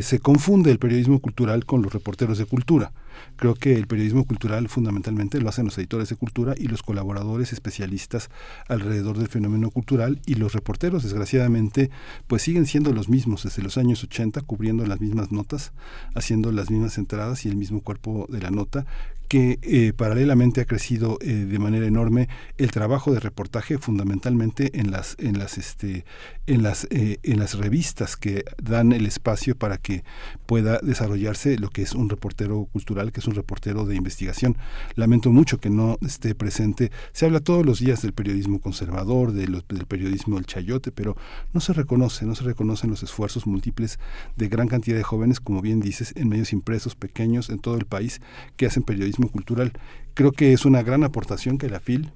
se 0.00 0.20
confunde 0.20 0.70
el 0.70 0.78
periodismo 0.78 1.20
cultural 1.20 1.66
con 1.66 1.82
los 1.82 1.92
reporteros 1.92 2.38
de 2.38 2.46
cultura 2.46 2.92
Creo 3.36 3.54
que 3.54 3.76
el 3.76 3.86
periodismo 3.86 4.24
cultural 4.24 4.68
fundamentalmente 4.68 5.40
lo 5.40 5.48
hacen 5.48 5.64
los 5.64 5.78
editores 5.78 6.08
de 6.08 6.16
cultura 6.16 6.54
y 6.56 6.68
los 6.68 6.82
colaboradores 6.82 7.52
especialistas 7.52 8.30
alrededor 8.68 9.18
del 9.18 9.28
fenómeno 9.28 9.70
cultural 9.70 10.20
y 10.26 10.34
los 10.34 10.52
reporteros 10.52 11.02
desgraciadamente 11.02 11.90
pues 12.26 12.42
siguen 12.42 12.66
siendo 12.66 12.92
los 12.92 13.08
mismos 13.08 13.44
desde 13.44 13.62
los 13.62 13.78
años 13.78 14.02
80 14.04 14.40
cubriendo 14.42 14.86
las 14.86 15.00
mismas 15.00 15.32
notas, 15.32 15.72
haciendo 16.14 16.52
las 16.52 16.70
mismas 16.70 16.98
entradas 16.98 17.44
y 17.44 17.48
el 17.48 17.56
mismo 17.56 17.80
cuerpo 17.80 18.26
de 18.28 18.40
la 18.40 18.50
nota 18.50 18.86
que 19.32 19.58
eh, 19.62 19.94
paralelamente 19.96 20.60
ha 20.60 20.66
crecido 20.66 21.16
eh, 21.22 21.32
de 21.32 21.58
manera 21.58 21.86
enorme 21.86 22.28
el 22.58 22.70
trabajo 22.70 23.14
de 23.14 23.18
reportaje 23.18 23.78
fundamentalmente 23.78 24.78
en 24.78 24.90
las 24.90 25.16
en 25.18 25.38
las 25.38 25.56
este 25.56 26.04
en 26.46 26.62
las 26.62 26.86
eh, 26.90 27.16
en 27.22 27.38
las 27.38 27.54
revistas 27.54 28.18
que 28.18 28.44
dan 28.62 28.92
el 28.92 29.06
espacio 29.06 29.56
para 29.56 29.78
que 29.78 30.04
pueda 30.44 30.80
desarrollarse 30.82 31.56
lo 31.56 31.70
que 31.70 31.80
es 31.80 31.94
un 31.94 32.10
reportero 32.10 32.68
cultural 32.72 33.10
que 33.10 33.20
es 33.20 33.26
un 33.26 33.34
reportero 33.34 33.86
de 33.86 33.96
investigación. 33.96 34.58
Lamento 34.96 35.30
mucho 35.30 35.58
que 35.60 35.70
no 35.70 35.96
esté 36.02 36.34
presente. 36.34 36.92
Se 37.12 37.24
habla 37.24 37.40
todos 37.40 37.64
los 37.64 37.80
días 37.80 38.02
del 38.02 38.12
periodismo 38.12 38.60
conservador 38.60 39.32
del 39.32 39.62
periodismo 39.88 40.36
del 40.36 40.44
chayote 40.44 40.92
pero 40.92 41.16
no 41.54 41.60
se 41.62 41.72
reconoce 41.72 42.26
no 42.26 42.34
se 42.34 42.44
reconocen 42.44 42.90
los 42.90 43.02
esfuerzos 43.02 43.46
múltiples 43.46 43.98
de 44.36 44.48
gran 44.48 44.68
cantidad 44.68 44.98
de 44.98 45.04
jóvenes 45.04 45.40
como 45.40 45.62
bien 45.62 45.80
dices 45.80 46.12
en 46.16 46.28
medios 46.28 46.52
impresos 46.52 46.96
pequeños 46.96 47.48
en 47.48 47.60
todo 47.60 47.76
el 47.78 47.86
país 47.86 48.20
que 48.58 48.66
hacen 48.66 48.82
periodismo 48.82 49.21
cultural. 49.28 49.72
Creo 50.14 50.32
que 50.32 50.52
es 50.52 50.64
una 50.64 50.82
gran 50.82 51.04
aportación 51.04 51.58
que 51.58 51.68
la 51.68 51.80
FIL 51.80 52.10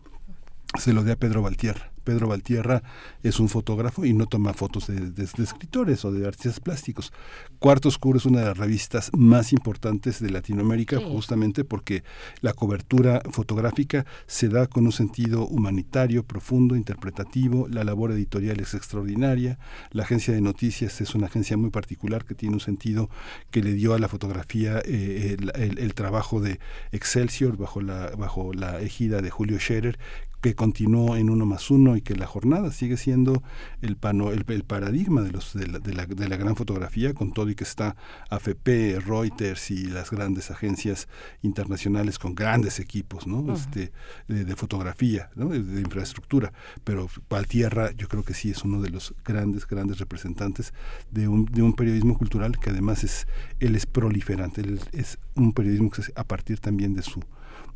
se 0.79 0.93
lo 0.93 1.05
dé 1.05 1.13
a 1.13 1.17
Pedro 1.17 1.43
Valtierra. 1.43 1.96
Pedro 2.07 2.29
Valtierra 2.29 2.85
es 3.25 3.41
un 3.41 3.49
fotógrafo 3.49 4.05
y 4.05 4.15
no 4.15 4.27
toma 4.27 4.55
fotos 4.55 4.87
de, 4.87 5.25
escritores 5.25 6.05
o 6.05 6.13
de 6.13 6.27
artistas 6.27 6.61
plásticos. 6.61 7.13
Cuarto 7.59 7.89
Oscuro 7.89 8.17
es 8.17 8.27
una 8.27 8.41
de 8.41 8.47
las 8.47 8.57
revistas 8.57 9.11
más 9.13 9.53
importantes 9.53 10.21
de 10.21 10.31
Latinoamérica 10.31 11.01
justamente 11.01 11.65
porque 11.65 12.05
la 12.41 12.55
cobertura 12.55 13.23
fotográfica 13.33 14.07
se 14.27 14.49
da 14.49 14.69
con 14.69 14.87
un 14.87 14.93
sentido 14.93 15.47
humanitario, 15.49 16.23
profundo, 16.23 16.77
interpretativo, 16.77 17.67
la 17.69 17.83
labor 17.83 18.13
editorial 18.13 18.61
es 18.61 18.75
extraordinaria, 18.75 19.59
la 19.91 20.05
agencia 20.05 20.33
de 20.33 20.41
noticias 20.41 21.01
es 21.01 21.15
una 21.17 21.27
agencia 21.27 21.57
muy 21.57 21.71
particular 21.71 22.25
que 22.25 22.37
tiene 22.37 22.55
un 22.55 22.61
sentido 22.61 23.11
que 23.51 23.63
le 23.63 23.73
dio 23.73 23.95
a 23.95 23.99
la 23.99 24.07
fotografía 24.07 24.81
eh, 24.85 25.37
el, 25.57 25.95
trabajo 25.95 26.41
de 26.41 26.61
Excelsior 26.93 27.57
bajo 27.57 27.81
la, 27.81 28.13
bajo 28.17 28.53
la 28.53 28.81
ejida 28.81 29.23
de 29.23 29.31
Julio 29.31 29.59
Scherer, 29.59 29.99
que 30.47 30.55
continuó 30.55 31.17
en 31.17 31.29
uno 31.29 31.45
más 31.45 31.73
uno 31.73 31.97
y 31.97 32.03
que 32.03 32.15
la 32.15 32.29
jornada 32.29 32.71
sigue 32.71 32.97
siendo 32.97 33.43
el, 33.83 33.97
pano, 33.97 34.31
el, 34.31 34.45
paradigma 34.45 35.23
de, 35.23 35.33
los, 35.33 35.55
de, 35.55 35.67
la, 35.67 35.81
de, 35.81 36.29
la, 36.29 36.37
gran 36.37 36.55
fotografía, 36.55 37.15
con 37.15 37.33
todo 37.33 37.51
y 37.51 37.57
que 37.57 37.65
está 37.65 37.97
AFP, 38.31 39.01
Reuters 39.05 39.73
y 39.73 39.87
las 39.87 40.13
grandes 40.13 40.53
agencias 40.53 41.09
internacionales 41.43 42.21
con 42.21 42.37
grandes 42.37 42.79
equipos 42.79 43.27
¿no? 43.27 43.53
este, 43.53 43.91
de, 44.29 44.55
fotografía, 44.55 45.31
¿no? 45.35 45.49
de, 45.49 45.81
infraestructura. 45.81 46.53
Pero 46.85 47.09
Valtierra 47.29 47.91
yo 47.91 48.07
creo 48.07 48.23
que 48.23 48.33
sí 48.33 48.53
es 48.53 48.63
uno 48.63 48.81
de 48.81 48.91
los 48.91 49.17
grandes, 49.25 49.67
grandes 49.67 49.99
representantes 49.99 50.73
de 51.11 51.27
un, 51.27 51.47
de 51.47 51.63
un 51.63 51.73
periodismo 51.73 52.17
cultural 52.17 52.57
que 52.61 52.71
además 52.71 53.03
es, 53.03 53.27
él 53.59 53.75
es 53.75 53.85
proliferante, 53.85 54.61
él 54.61 54.79
es 54.93 55.19
un 55.35 55.53
periodismo 55.53 55.91
que 55.91 56.03
a 56.15 56.23
partir 56.23 56.61
también 56.61 56.95
de 56.95 57.03
su 57.03 57.21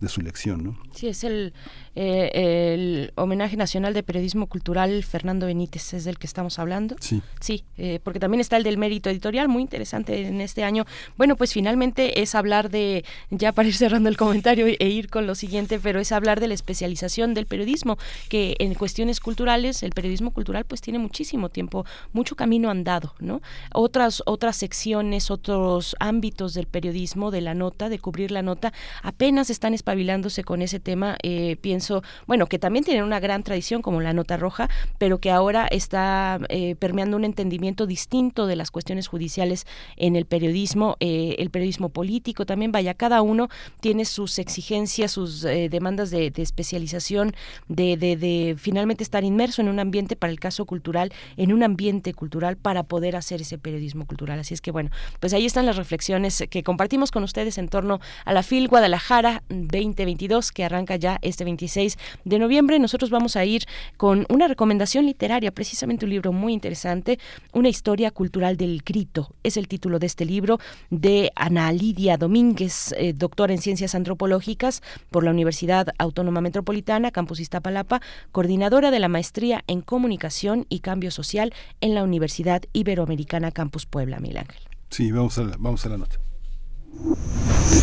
de 0.01 0.09
su 0.09 0.21
lección. 0.23 0.65
¿no? 0.65 0.79
Sí, 0.95 1.09
es 1.09 1.25
el, 1.25 1.53
eh, 1.95 2.31
el 2.75 3.13
homenaje 3.17 3.57
nacional 3.57 3.95
de 3.95 4.03
periodismo 4.03 4.47
cultural 4.47 5.05
Fernando 5.05 5.47
Benítez, 5.47 5.93
es 5.95 6.05
del 6.05 6.19
que 6.19 6.27
estamos 6.27 6.59
hablando. 6.59 6.97
Sí. 7.01 7.23
Sí, 7.41 7.65
eh, 7.77 8.01
porque 8.03 8.21
también 8.21 8.41
está 8.41 8.57
el 8.57 8.63
del 8.63 8.79
mérito 8.79 9.11
editorial, 9.11 9.49
muy 9.49 9.63
interesante 9.63 10.27
en 10.27 10.41
este 10.41 10.65
año. 10.65 10.87
Bueno, 11.17 11.37
pues 11.37 11.53
finalmente 11.53 12.23
es 12.23 12.35
hablar 12.35 12.71
de, 12.71 13.05
ya 13.31 13.53
para 13.53 13.69
ir 13.69 13.75
cerrando 13.75 14.09
el 14.09 14.17
comentario 14.17 14.67
e 14.67 14.89
ir 14.89 15.09
con 15.11 15.27
lo 15.27 15.35
siguiente, 15.35 15.79
pero 15.79 16.01
es 16.01 16.13
hablar 16.13 16.41
de 16.41 16.49
la 16.49 16.55
especialización 16.55 17.35
del 17.35 17.47
periodismo, 17.47 17.99
que 18.29 18.57
en 18.59 18.75
cuestiones 18.75 19.21
culturales, 19.21 19.83
el 19.83 19.91
periodismo 19.93 20.31
cultural 20.31 20.65
pues 20.65 20.81
tiene 20.81 20.99
muchísimo 20.99 21.49
tiempo, 21.49 21.85
mucho 22.13 22.37
camino 22.37 22.71
andado, 22.71 23.15
¿no? 23.19 23.43
Otras, 23.73 24.23
otras 24.27 24.57
secciones, 24.57 25.31
otros 25.31 25.97
ámbitos 26.01 26.55
del 26.55 26.67
periodismo, 26.67 27.31
de 27.31 27.41
la 27.41 27.55
nota, 27.55 27.89
de 27.89 27.99
cubrir 27.99 28.31
la 28.31 28.43
nota, 28.43 28.73
apenas 29.03 29.51
están 29.51 29.75
despabilándose 29.91 30.45
con 30.45 30.63
ese 30.63 30.79
tema. 30.79 31.17
Eh, 31.25 31.57
pienso, 31.61 32.05
bueno, 32.29 32.47
que 32.47 32.61
también 32.61 32.85
tienen 32.85 33.03
una 33.03 33.19
gran 33.19 33.43
tradición 33.43 33.83
como 33.83 34.01
la 34.01 34.13
Nota 34.13 34.37
Roja, 34.37 34.69
pero 34.99 35.19
que 35.19 35.33
ahora 35.33 35.67
está 35.67 36.39
eh, 36.49 36.77
permeando 36.77 37.17
un 37.17 37.25
entendimiento 37.25 37.87
distinto 37.87 38.47
de 38.47 38.55
las 38.55 38.71
cuestiones 38.71 39.09
judiciales 39.09 39.67
en 39.97 40.15
el 40.15 40.27
periodismo, 40.27 40.97
eh, 41.01 41.35
el 41.39 41.51
periodismo 41.51 41.89
político 41.89 42.47
también. 42.47 42.71
Vaya, 42.71 42.95
cada 42.95 43.21
uno 43.21 43.49
tiene 43.81 44.05
sus 44.05 44.39
exigencias, 44.39 45.11
sus 45.11 45.43
demandas 45.43 46.11
de, 46.11 46.33
especialización, 46.37 47.35
de 47.67 48.55
finalmente 48.57 49.03
estar 49.03 49.25
inmerso 49.25 49.61
en 49.61 49.69
un 49.69 49.81
ambiente, 49.81 50.15
para 50.15 50.33
el 50.33 50.39
caso 50.39 50.67
cultural, 50.67 51.13
en 51.37 51.53
un 51.53 51.65
ambiente 51.65 52.15
cultural 52.15 52.57
para 52.57 52.85
poder 52.85 53.17
hacer 53.17 53.41
ese 53.41 53.59
periodismo 53.59 54.07
cultural. 54.07 54.39
Así 54.39 54.55
es 54.55 54.61
que 54.61 54.71
bueno, 54.71 54.91
pues 55.19 55.35
ahí 55.35 55.47
están 55.47 55.67
las 55.67 55.77
reflexiones 55.77 56.45
que 56.49 56.63
compartimos 56.63 57.11
con 57.11 57.25
ustedes 57.25 57.59
en 57.59 57.69
torno 57.69 58.01
a 58.25 58.33
la 58.33 58.45
FIL 58.45 58.69
Guadalajara 58.69 59.43
2022 59.89 60.53
que 60.53 60.65
arranca 60.65 60.97
ya 60.97 61.19
este 61.23 61.45
26 61.45 61.97
de 62.25 62.39
noviembre. 62.39 62.79
Nosotros 62.79 63.11
vamos 63.11 63.37
a 63.37 63.45
ir 63.45 63.65
con 63.97 64.27
una 64.29 64.49
recomendación 64.49 65.07
literaria, 65.07 65.53
precisamente 65.53 66.05
un 66.05 66.11
libro 66.11 66.33
muy 66.33 66.53
interesante, 66.53 67.19
Una 67.53 67.69
historia 67.69 68.11
cultural 68.11 68.57
del 68.57 68.83
grito. 68.85 69.35
Es 69.43 69.57
el 69.57 69.69
título 69.69 69.99
de 69.99 70.07
este 70.07 70.25
libro 70.25 70.59
de 70.91 71.33
Ana 71.35 71.73
Lidia 71.73 72.17
Domínguez, 72.17 72.93
eh, 72.97 73.13
doctora 73.13 73.53
en 73.53 73.61
ciencias 73.61 73.95
antropológicas 73.95 74.83
por 75.11 75.25
la 75.25 75.31
Universidad 75.31 75.89
Autónoma 75.99 76.41
Metropolitana, 76.41 77.11
Campus 77.11 77.41
Iztapalapa, 77.41 78.01
coordinadora 78.33 78.91
de 78.91 78.99
la 78.99 79.09
maestría 79.09 79.65
en 79.67 79.81
comunicación 79.81 80.67
y 80.69 80.81
cambio 80.81 81.11
social 81.11 81.53
en 81.81 81.95
la 81.95 82.05
Universidad 82.05 82.63
Iberoamericana 82.73 83.51
Campus 83.51 83.87
Puebla, 83.87 84.21
Mil 84.21 84.37
Ángel. 84.37 84.61
Sí, 84.91 85.13
vamos 85.13 85.39
a 85.39 85.45
la, 85.45 85.57
vamos 85.59 85.85
a 85.87 85.89
la 85.89 85.99
nota. 85.99 86.17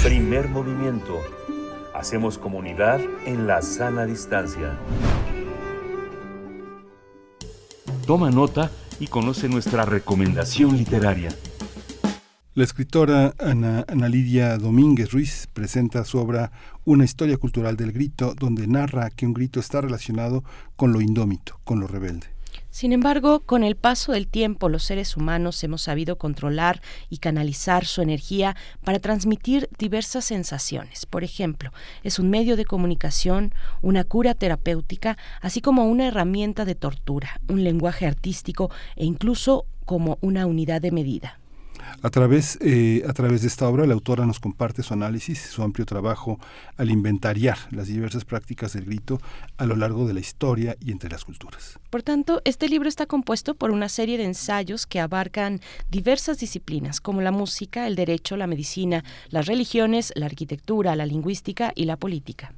Primer 0.04 0.50
movimiento. 0.50 1.22
Hacemos 1.98 2.38
comunidad 2.38 3.02
en 3.26 3.48
la 3.48 3.64
sana 3.64 4.06
distancia. 4.06 4.78
Toma 8.06 8.30
nota 8.30 8.70
y 9.00 9.08
conoce 9.08 9.50
nuestra 9.50 9.84
recomendación 9.84 10.78
literaria. 10.78 11.30
La 12.54 12.64
escritora 12.64 13.34
Ana, 13.40 13.84
Ana, 13.88 14.10
Lidia 14.10 14.60
Domínguez 14.60 15.12
Ruiz 15.12 15.48
presenta 15.52 16.06
su 16.06 16.20
obra 16.20 16.52
Una 16.86 17.04
historia 17.04 17.38
cultural 17.38 17.76
del 17.78 17.92
grito, 17.92 18.36
donde 18.36 18.68
narra 18.68 19.10
que 19.10 19.26
un 19.26 19.34
grito 19.34 19.60
está 19.60 19.82
relacionado 19.82 20.44
con 20.76 20.94
lo 20.94 21.02
indómito, 21.02 21.60
con 21.64 21.80
lo 21.80 21.88
rebelde. 21.88 22.37
Sin 22.78 22.94
embargo, 22.94 23.40
con 23.40 23.64
el 23.64 23.76
paso 23.76 24.12
del 24.12 24.28
tiempo, 24.28 24.70
los 24.70 24.84
seres 24.84 25.18
humanos 25.18 25.64
hemos 25.64 25.82
sabido 25.82 26.20
controlar 26.20 26.80
y 27.10 27.18
canalizar 27.18 27.88
su 27.88 28.04
energía 28.04 28.56
para 28.84 29.00
transmitir 29.00 29.68
diversas 29.80 30.26
sensaciones. 30.26 31.08
Por 31.08 31.24
ejemplo, 31.24 31.74
es 32.04 32.20
un 32.20 32.30
medio 32.30 32.56
de 32.56 32.66
comunicación, 32.66 33.52
una 33.82 34.04
cura 34.04 34.36
terapéutica, 34.36 35.18
así 35.42 35.60
como 35.60 35.88
una 35.88 36.06
herramienta 36.06 36.66
de 36.66 36.76
tortura, 36.76 37.42
un 37.50 37.64
lenguaje 37.64 38.06
artístico 38.06 38.70
e 38.96 39.06
incluso 39.06 39.66
como 39.86 40.20
una 40.22 40.46
unidad 40.46 40.80
de 40.80 40.92
medida. 40.92 41.40
A 42.02 42.10
través, 42.10 42.58
eh, 42.62 43.04
a 43.08 43.14
través 43.14 43.42
de 43.42 43.48
esta 43.48 43.68
obra, 43.68 43.86
la 43.86 43.94
autora 43.94 44.26
nos 44.26 44.40
comparte 44.40 44.84
su 44.84 44.94
análisis, 44.94 45.40
su 45.40 45.64
amplio 45.64 45.86
trabajo 45.86 46.40
al 46.78 46.92
inventariar 46.92 47.58
las 47.72 47.88
diversas 47.88 48.26
prácticas 48.26 48.74
del 48.74 48.86
grito 48.86 49.20
a 49.58 49.66
lo 49.66 49.76
largo 49.76 50.08
de 50.08 50.14
la 50.14 50.20
historia 50.20 50.78
y 50.80 50.92
entre 50.92 51.10
las 51.10 51.26
culturas. 51.26 51.80
Por 51.90 52.04
tanto, 52.04 52.42
este 52.46 52.70
libro 52.70 52.88
está 52.88 53.06
compuesto 53.06 53.56
por 53.56 53.72
una 53.72 53.90
serie 53.90 54.18
de 54.18 54.26
ensayos 54.26 54.86
que 54.86 55.00
abarcan 55.00 55.60
diversas 55.90 56.40
disciplinas, 56.40 57.02
como 57.02 57.22
la 57.22 57.32
música, 57.32 57.88
el 57.88 57.96
derecho, 57.96 58.38
la 58.38 58.48
medicina, 58.48 59.04
las 59.30 59.46
religiones, 59.46 60.14
la 60.16 60.28
arquitectura, 60.28 60.96
la 60.96 61.06
lingüística 61.06 61.72
y 61.76 61.86
la 61.86 61.98
política. 61.98 62.54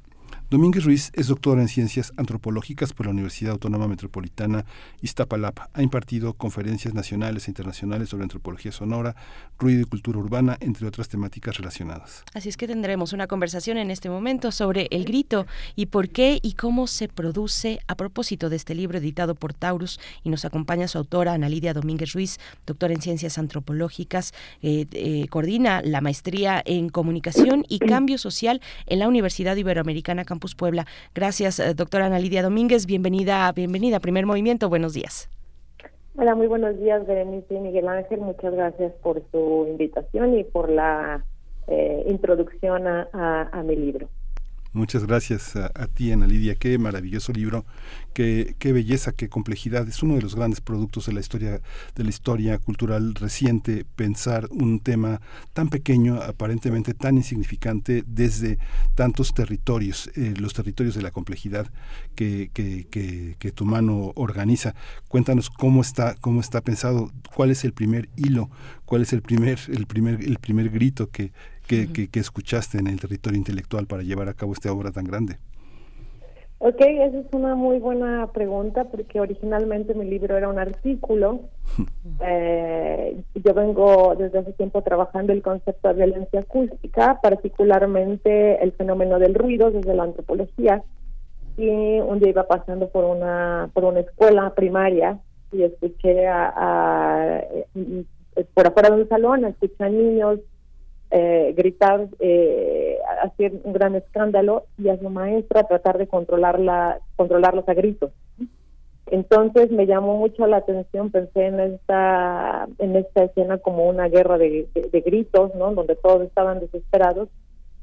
Domínguez 0.50 0.82
Ruiz 0.82 1.12
es 1.14 1.28
doctora 1.28 1.62
en 1.62 1.68
Ciencias 1.68 2.12
Antropológicas 2.16 2.92
por 2.92 3.06
la 3.06 3.12
Universidad 3.12 3.52
Autónoma 3.52 3.86
Metropolitana 3.86 4.64
Iztapalapa. 5.00 5.70
Ha 5.74 5.80
impartido 5.80 6.32
conferencias 6.32 6.92
nacionales 6.92 7.46
e 7.46 7.52
internacionales 7.52 8.08
sobre 8.08 8.24
antropología 8.24 8.72
sonora, 8.72 9.14
ruido 9.60 9.82
y 9.82 9.84
cultura 9.84 10.18
urbana, 10.18 10.56
entre 10.58 10.88
otras 10.88 11.08
temáticas 11.08 11.56
relacionadas. 11.56 12.24
Así 12.34 12.48
es 12.48 12.56
que 12.56 12.66
tendremos 12.66 13.12
una 13.12 13.28
conversación 13.28 13.78
en 13.78 13.92
este 13.92 14.10
momento 14.10 14.50
sobre 14.50 14.88
el 14.90 15.04
grito 15.04 15.46
y 15.76 15.86
por 15.86 16.08
qué 16.08 16.40
y 16.42 16.54
cómo 16.54 16.88
se 16.88 17.06
produce 17.06 17.78
a 17.86 17.94
propósito 17.94 18.50
de 18.50 18.56
este 18.56 18.74
libro 18.74 18.98
editado 18.98 19.36
por 19.36 19.54
Taurus 19.54 20.00
y 20.24 20.30
nos 20.30 20.44
acompaña 20.44 20.88
su 20.88 20.98
autora 20.98 21.34
Ana 21.34 21.48
Lidia 21.48 21.74
Domínguez 21.74 22.12
Ruiz, 22.12 22.40
doctora 22.66 22.92
en 22.92 23.02
Ciencias 23.02 23.38
Antropológicas, 23.38 24.34
eh, 24.62 24.86
eh, 24.90 25.28
coordina 25.28 25.80
la 25.80 26.00
maestría 26.00 26.60
en 26.66 26.88
Comunicación 26.88 27.64
y 27.68 27.78
Cambio 27.78 28.18
Social 28.18 28.60
en 28.86 28.98
la 28.98 29.06
Universidad 29.06 29.54
Iberoamericana 29.54 30.24
Puebla. 30.54 30.86
Gracias, 31.14 31.60
eh, 31.60 31.74
doctora 31.74 32.06
Ana 32.06 32.18
Lidia 32.18 32.42
Domínguez. 32.42 32.86
Bienvenida, 32.86 33.52
bienvenida 33.52 34.00
Primer 34.00 34.26
Movimiento. 34.26 34.68
Buenos 34.68 34.94
días. 34.94 35.28
Hola, 36.16 36.34
muy 36.34 36.48
buenos 36.48 36.78
días, 36.78 37.06
Berenice 37.06 37.54
y 37.54 37.60
Miguel 37.60 37.88
Ángel. 37.88 38.20
Muchas 38.20 38.52
gracias 38.52 38.92
por 39.02 39.22
su 39.30 39.66
invitación 39.68 40.36
y 40.38 40.44
por 40.44 40.68
la 40.68 41.24
eh, 41.68 42.04
introducción 42.08 42.86
a 42.86 43.62
mi 43.64 43.76
libro. 43.76 44.08
Muchas 44.72 45.04
gracias 45.04 45.56
a, 45.56 45.88
ti, 45.88 46.12
Ana 46.12 46.28
Lidia. 46.28 46.54
Qué 46.54 46.78
maravilloso 46.78 47.32
libro, 47.32 47.66
qué, 48.14 48.54
qué, 48.60 48.72
belleza, 48.72 49.10
qué 49.10 49.28
complejidad. 49.28 49.88
Es 49.88 50.00
uno 50.04 50.14
de 50.14 50.22
los 50.22 50.36
grandes 50.36 50.60
productos 50.60 51.06
de 51.06 51.12
la 51.12 51.18
historia, 51.18 51.60
de 51.96 52.04
la 52.04 52.08
historia 52.08 52.56
cultural 52.58 53.16
reciente, 53.16 53.84
pensar 53.96 54.46
un 54.52 54.78
tema 54.78 55.20
tan 55.54 55.70
pequeño, 55.70 56.22
aparentemente 56.22 56.94
tan 56.94 57.16
insignificante, 57.16 58.04
desde 58.06 58.58
tantos 58.94 59.34
territorios, 59.34 60.08
eh, 60.14 60.34
los 60.38 60.54
territorios 60.54 60.94
de 60.94 61.02
la 61.02 61.10
complejidad 61.10 61.68
que, 62.14 62.52
que, 62.54 62.86
que, 63.36 63.50
tu 63.50 63.64
mano 63.64 64.12
organiza. 64.14 64.76
Cuéntanos 65.08 65.50
cómo 65.50 65.80
está, 65.80 66.14
cómo 66.20 66.40
está 66.40 66.60
pensado, 66.60 67.10
cuál 67.34 67.50
es 67.50 67.64
el 67.64 67.72
primer 67.72 68.08
hilo, 68.14 68.50
cuál 68.84 69.02
es 69.02 69.12
el 69.12 69.22
primer, 69.22 69.58
el 69.66 69.86
primer, 69.86 70.22
el 70.22 70.38
primer 70.38 70.70
grito 70.70 71.10
que 71.10 71.32
que, 71.70 72.20
escuchaste 72.20 72.78
en 72.78 72.88
el 72.88 73.00
territorio 73.00 73.38
intelectual 73.38 73.86
para 73.86 74.02
llevar 74.02 74.28
a 74.28 74.34
cabo 74.34 74.52
esta 74.52 74.72
obra 74.72 74.90
tan 74.90 75.04
grande? 75.04 75.36
Ok, 76.58 76.80
esa 76.80 77.18
es 77.18 77.26
una 77.32 77.54
muy 77.54 77.78
buena 77.78 78.26
pregunta 78.32 78.84
porque 78.84 79.18
originalmente 79.20 79.94
mi 79.94 80.04
libro 80.04 80.36
era 80.36 80.48
un 80.48 80.58
artículo. 80.58 81.40
eh, 82.20 83.22
yo 83.34 83.54
vengo 83.54 84.14
desde 84.16 84.40
hace 84.40 84.52
tiempo 84.52 84.82
trabajando 84.82 85.32
el 85.32 85.42
concepto 85.42 85.88
de 85.88 85.94
violencia 85.94 86.40
acústica, 86.40 87.18
particularmente 87.22 88.62
el 88.62 88.72
fenómeno 88.72 89.18
del 89.18 89.34
ruido 89.34 89.70
desde 89.70 89.94
la 89.94 90.02
antropología. 90.02 90.82
Y 91.56 91.68
un 91.68 92.18
día 92.18 92.30
iba 92.30 92.46
pasando 92.46 92.88
por 92.90 93.04
una 93.04 93.70
por 93.72 93.84
una 93.84 94.00
escuela 94.00 94.52
primaria 94.54 95.18
y 95.52 95.62
escuché 95.62 96.26
a, 96.26 96.52
a, 96.56 97.38
eh, 97.74 98.04
por 98.54 98.66
afuera 98.66 98.90
de 98.90 99.02
un 99.02 99.08
salón, 99.08 99.44
escuché 99.44 99.84
a 99.84 99.88
niños 99.88 100.40
eh, 101.12 101.54
gritar, 101.56 102.06
eh, 102.20 102.98
hacer 103.22 103.52
un 103.64 103.72
gran 103.72 103.96
escándalo 103.96 104.66
y 104.78 104.88
a 104.90 104.98
su 104.98 105.10
maestra 105.10 105.64
tratar 105.64 105.98
de 105.98 106.06
controlarla, 106.06 107.00
controlarlos 107.16 107.68
a 107.68 107.74
gritos. 107.74 108.12
Entonces 109.06 109.72
me 109.72 109.86
llamó 109.86 110.16
mucho 110.18 110.46
la 110.46 110.58
atención, 110.58 111.10
pensé 111.10 111.46
en 111.46 111.58
esta, 111.58 112.68
en 112.78 112.94
esta 112.94 113.24
escena 113.24 113.58
como 113.58 113.88
una 113.88 114.08
guerra 114.08 114.38
de, 114.38 114.68
gritos, 115.04 115.52
¿no? 115.56 115.74
Donde 115.74 115.96
todos 115.96 116.22
estaban 116.22 116.60
desesperados 116.60 117.28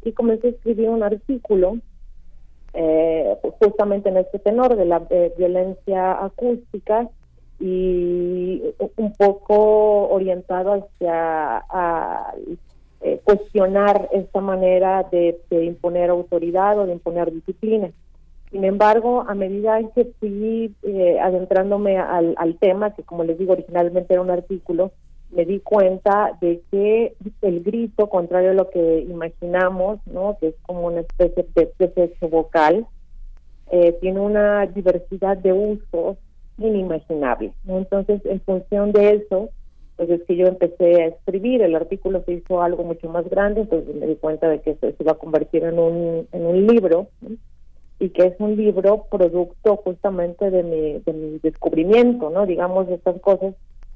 y 0.03 0.13
comencé 0.13 0.47
a 0.47 0.51
escribir 0.51 0.87
un 0.87 1.03
artículo 1.03 1.79
eh, 2.73 3.35
justamente 3.59 4.07
en 4.07 4.17
este 4.17 4.39
tenor 4.39 4.77
de 4.77 4.85
la 4.85 4.99
violencia 5.37 6.23
acústica 6.23 7.09
y 7.59 8.61
un 8.95 9.11
poco 9.13 10.07
orientado 10.09 10.73
hacia 10.73 11.65
eh, 13.01 13.19
cuestionar 13.23 14.09
esta 14.11 14.41
manera 14.41 15.03
de, 15.11 15.39
imponer 15.51 16.09
autoridad 16.09 16.79
o 16.79 16.85
de 16.85 16.93
imponer 16.93 17.31
disciplina. 17.31 17.91
Sin 18.51 18.63
embargo, 18.63 19.25
a 19.27 19.35
medida 19.35 19.79
que 19.93 20.05
fui 20.19 20.73
eh, 20.83 21.19
adentrándome 21.19 21.97
al, 21.97 22.57
tema, 22.59 22.95
que 22.95 23.03
como 23.03 23.23
les 23.23 23.37
digo 23.37 23.53
originalmente 23.53 24.13
era 24.13 24.21
un 24.21 24.31
artículo, 24.31 24.91
me 25.31 25.45
di 25.45 25.59
cuenta 25.59 26.37
de 26.39 26.61
que 26.71 27.13
el 27.41 27.63
grito, 27.63 28.07
contrario 28.07 28.51
a 28.51 28.53
lo 28.53 28.69
que 28.69 29.01
imaginamos, 29.01 29.99
¿no? 30.07 30.37
que 30.39 30.47
es 30.47 30.55
como 30.61 30.87
una 30.87 31.01
especie 31.01 31.45
de, 31.53 31.69
de 31.77 32.27
vocal, 32.27 32.87
eh, 33.69 33.97
tiene 33.99 34.21
una 34.21 34.65
diversidad 34.65 35.37
de 35.37 35.51
usos 35.51 36.17
inimaginable. 36.57 37.51
Entonces, 37.67 38.25
en 38.25 38.41
función 38.41 38.91
de 38.91 39.15
eso, 39.15 39.49
pues 39.97 40.09
es 40.11 40.23
que 40.23 40.35
yo 40.35 40.47
empecé 40.47 41.01
a 41.01 41.07
escribir, 41.07 41.61
el 41.61 41.75
artículo 41.75 42.23
se 42.23 42.33
hizo 42.33 42.61
algo 42.61 42.83
mucho 42.83 43.09
más 43.09 43.27
grande, 43.29 43.61
entonces 43.61 43.95
me 43.95 44.05
di 44.05 44.15
cuenta 44.15 44.47
de 44.47 44.61
que 44.61 44.75
se, 44.75 44.95
iba 44.99 45.13
a 45.13 45.15
convertir 45.15 45.63
en 45.63 45.79
un, 45.79 46.27
en 46.31 46.45
un 46.45 46.67
libro 46.67 47.07
y 47.99 48.09
que 48.09 48.27
es 48.27 48.35
un 48.39 48.55
libro 48.55 49.07
producto 49.09 49.77
justamente 49.77 50.51
de 50.51 50.61
mi, 50.63 50.99
de 50.99 51.13
mi 51.13 51.39
descubrimiento, 51.39 52.29
¿no? 52.29 52.45
Digamos, 52.45 52.87
estas 52.89 53.19
cosas 53.21 53.55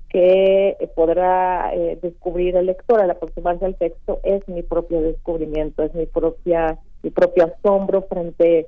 que 0.10 0.76
podrá 0.96 1.74
eh, 1.74 1.98
descubrir 2.02 2.58
el 2.58 2.66
lector 2.66 3.00
al 3.00 3.12
aproximarse 3.12 3.64
al 3.64 3.76
texto 3.76 4.20
es 4.24 4.46
mi 4.50 4.64
propio 4.64 5.02
descubrimiento, 5.02 5.84
es 5.84 5.94
mi 5.94 6.06
propia 6.06 6.80
mi 7.04 7.12
propio 7.12 7.46
asombro 7.46 8.04
frente 8.04 8.68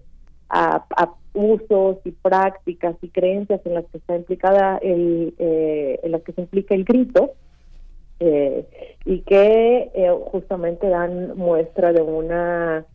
a, 0.50 0.86
usos 1.34 1.98
y 2.06 2.12
prácticas 2.12 2.96
y 3.02 3.10
creencias 3.10 3.60
en 3.66 3.74
las 3.74 3.86
que 3.86 3.98
está 3.98 4.16
implicada 4.16 4.78
el, 4.78 5.34
eh, 5.40 6.00
en 6.04 6.12
las 6.12 6.22
que 6.22 6.32
se 6.34 6.42
implica 6.42 6.76
el 6.76 6.84
grito 6.84 7.34
eh, 8.20 8.68
y 9.04 9.22
que 9.22 9.92
eh, 9.96 10.12
justamente 10.26 10.88
dan 10.88 11.36
muestra 11.36 11.92
de 11.92 12.02
una 12.02 12.86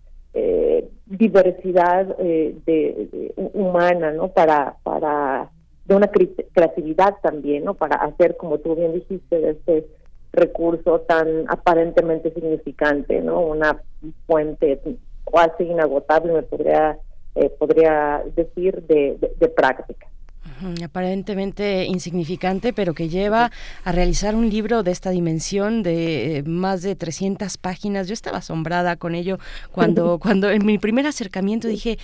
diversidad 1.06 2.16
de, 2.16 3.32
humana 3.54 4.12
no 4.12 4.28
para 4.28 4.76
para 4.84 5.50
de 5.84 5.96
una 5.96 6.08
creatividad 6.52 7.16
también 7.20 7.64
no 7.64 7.74
para 7.74 7.96
hacer 7.96 8.36
como 8.36 8.58
tú 8.58 8.76
bien 8.76 8.92
dijiste 8.92 9.40
de 9.40 9.50
este 9.50 9.86
recurso 10.32 11.00
tan 11.00 11.46
aparentemente 11.48 12.32
significante 12.32 13.20
no 13.20 13.40
una 13.40 13.82
fuente 14.28 14.80
casi 15.32 15.64
inagotable 15.64 16.34
me 16.34 16.42
podría 16.42 17.00
eh, 17.40 17.50
podría 17.56 18.22
decir, 18.34 18.82
de, 18.82 19.48
práctica. 19.54 20.08
Aparentemente 20.84 21.84
insignificante, 21.84 22.72
pero 22.72 22.92
que 22.92 23.08
lleva 23.08 23.52
a 23.84 23.92
realizar 23.92 24.34
un 24.34 24.50
libro 24.50 24.82
de 24.82 24.90
esta 24.90 25.10
dimensión 25.10 25.84
de 25.84 26.38
eh, 26.38 26.42
más 26.42 26.82
de 26.82 26.96
300 26.96 27.56
páginas. 27.58 28.08
Yo 28.08 28.12
estaba 28.12 28.38
asombrada 28.38 28.96
con 28.96 29.14
ello 29.14 29.38
cuando, 29.70 30.18
cuando 30.22 30.50
en 30.50 30.66
mi 30.66 30.78
primer 30.78 31.06
acercamiento 31.06 31.68
dije, 31.68 31.98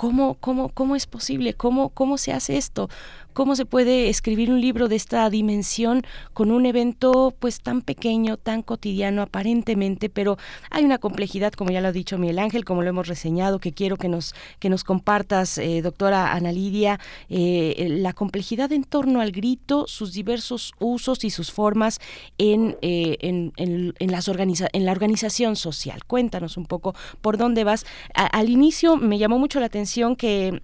¿Cómo, 0.00 0.38
cómo, 0.40 0.70
cómo 0.70 0.96
es 0.96 1.06
posible? 1.06 1.52
¿Cómo, 1.52 1.90
¿Cómo 1.90 2.16
se 2.16 2.32
hace 2.32 2.56
esto? 2.56 2.88
¿Cómo 3.34 3.54
se 3.54 3.66
puede 3.66 4.08
escribir 4.08 4.50
un 4.50 4.60
libro 4.60 4.88
de 4.88 4.96
esta 4.96 5.28
dimensión 5.28 6.02
con 6.32 6.50
un 6.50 6.64
evento 6.64 7.34
pues 7.38 7.60
tan 7.60 7.82
pequeño, 7.82 8.38
tan 8.38 8.62
cotidiano 8.62 9.20
aparentemente, 9.20 10.08
pero 10.08 10.38
hay 10.70 10.84
una 10.84 10.96
complejidad, 10.96 11.52
como 11.52 11.70
ya 11.70 11.82
lo 11.82 11.88
ha 11.88 11.92
dicho 11.92 12.16
Miguel 12.16 12.38
Ángel, 12.38 12.64
como 12.64 12.82
lo 12.82 12.88
hemos 12.88 13.08
reseñado, 13.08 13.60
que 13.60 13.72
quiero 13.72 13.98
que 13.98 14.08
nos, 14.08 14.34
que 14.58 14.70
nos 14.70 14.84
compartas, 14.84 15.58
eh, 15.58 15.82
doctora 15.82 16.32
Ana 16.32 16.50
Lidia, 16.50 16.98
eh, 17.28 17.86
la 17.90 18.14
complejidad 18.14 18.72
en 18.72 18.84
torno 18.84 19.20
al 19.20 19.32
grito, 19.32 19.86
sus 19.86 20.14
diversos 20.14 20.72
usos 20.78 21.24
y 21.24 21.30
sus 21.30 21.52
formas 21.52 22.00
en, 22.38 22.78
eh, 22.80 23.18
en, 23.20 23.52
en, 23.56 24.10
las 24.10 24.28
organiza 24.28 24.66
en 24.72 24.86
la 24.86 24.92
organización 24.92 25.56
social. 25.56 26.04
Cuéntanos 26.04 26.56
un 26.56 26.64
poco 26.64 26.94
por 27.20 27.36
dónde 27.36 27.64
vas. 27.64 27.84
al 28.14 28.48
inicio 28.48 28.96
me 28.96 29.18
llamó 29.18 29.38
mucho 29.38 29.60
la 29.60 29.66
atención 29.66 29.89
que 30.16 30.60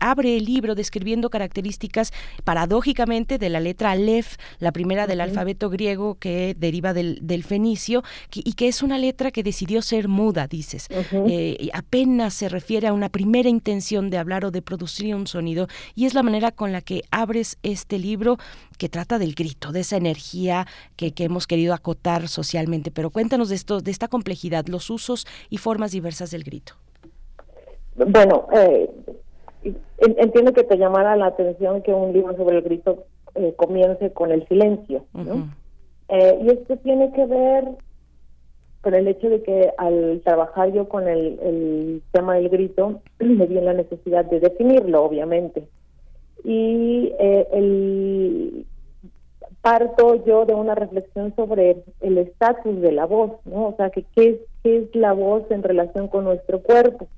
abre 0.00 0.36
el 0.36 0.44
libro 0.44 0.74
describiendo 0.74 1.30
características 1.30 2.12
paradójicamente 2.44 3.38
de 3.38 3.48
la 3.48 3.60
letra 3.60 3.92
Aleph, 3.92 4.36
la 4.58 4.72
primera 4.72 5.06
del 5.06 5.20
alfabeto 5.20 5.70
griego 5.70 6.16
que 6.16 6.54
deriva 6.58 6.92
del, 6.92 7.44
fenicio, 7.44 8.02
y 8.34 8.52
que 8.54 8.68
es 8.68 8.82
una 8.82 8.98
letra 8.98 9.30
que 9.30 9.42
decidió 9.42 9.82
ser 9.82 10.08
muda, 10.08 10.46
dices. 10.46 10.88
Eh, 10.90 11.70
apenas 11.72 12.34
se 12.34 12.48
refiere 12.48 12.88
a 12.88 12.92
una 12.92 13.08
primera 13.08 13.48
intención 13.48 14.10
de 14.10 14.18
hablar 14.18 14.44
o 14.44 14.50
de 14.50 14.62
producir 14.62 15.14
un 15.14 15.26
sonido, 15.26 15.68
y 15.94 16.06
es 16.06 16.14
la 16.14 16.22
manera 16.22 16.50
con 16.52 16.72
la 16.72 16.80
que 16.80 17.02
abres 17.10 17.58
este 17.62 17.98
libro 17.98 18.38
que 18.78 18.88
trata 18.88 19.18
del 19.18 19.34
grito, 19.34 19.72
de 19.72 19.80
esa 19.80 19.96
energía 19.96 20.66
que, 20.96 21.12
hemos 21.20 21.46
querido 21.46 21.74
acotar 21.74 22.28
socialmente. 22.28 22.90
Pero 22.90 23.10
cuéntanos 23.10 23.50
de 23.50 23.54
esto, 23.54 23.80
de 23.80 23.90
esta 23.90 24.08
complejidad, 24.08 24.66
los 24.68 24.88
usos 24.90 25.26
y 25.50 25.58
formas 25.58 25.92
diversas 25.92 26.30
del 26.30 26.44
grito. 26.44 26.76
Bueno, 28.06 28.46
eh, 28.52 28.90
entiendo 29.98 30.52
que 30.52 30.64
te 30.64 30.78
llamara 30.78 31.16
la 31.16 31.26
atención 31.26 31.82
que 31.82 31.92
un 31.92 32.12
libro 32.12 32.36
sobre 32.36 32.58
el 32.58 32.62
grito 32.62 33.04
eh, 33.34 33.54
comience 33.56 34.12
con 34.12 34.30
el 34.30 34.46
silencio, 34.48 35.04
¿no? 35.12 35.50
Eh, 36.08 36.38
y 36.42 36.50
esto 36.50 36.76
tiene 36.78 37.12
que 37.12 37.26
ver 37.26 37.64
con 38.80 38.94
el 38.94 39.06
hecho 39.08 39.28
de 39.28 39.42
que 39.42 39.70
al 39.76 40.22
trabajar 40.24 40.72
yo 40.72 40.88
con 40.88 41.06
el, 41.06 42.02
tema 42.12 42.36
del 42.36 42.48
grito, 42.48 43.00
me 43.18 43.46
di 43.46 43.54
la 43.54 43.74
necesidad 43.74 44.24
de 44.24 44.40
definirlo, 44.40 45.04
obviamente. 45.04 45.64
Y 46.42 47.12
eh, 47.18 47.46
el, 47.52 48.66
parto 49.60 50.24
yo 50.24 50.46
de 50.46 50.54
una 50.54 50.74
reflexión 50.74 51.34
sobre 51.36 51.84
el 52.00 52.18
estatus 52.18 52.80
de 52.80 52.92
la 52.92 53.04
voz, 53.04 53.32
¿no? 53.44 53.68
O 53.68 53.74
sea, 53.76 53.90
que 53.90 54.04
qué 54.16 54.40
qué 54.62 54.78
es 54.78 54.94
la 54.94 55.12
voz 55.12 55.50
en 55.50 55.62
relación 55.62 56.08
con 56.08 56.24
nuestro 56.24 56.60
cuerpo. 56.60 57.08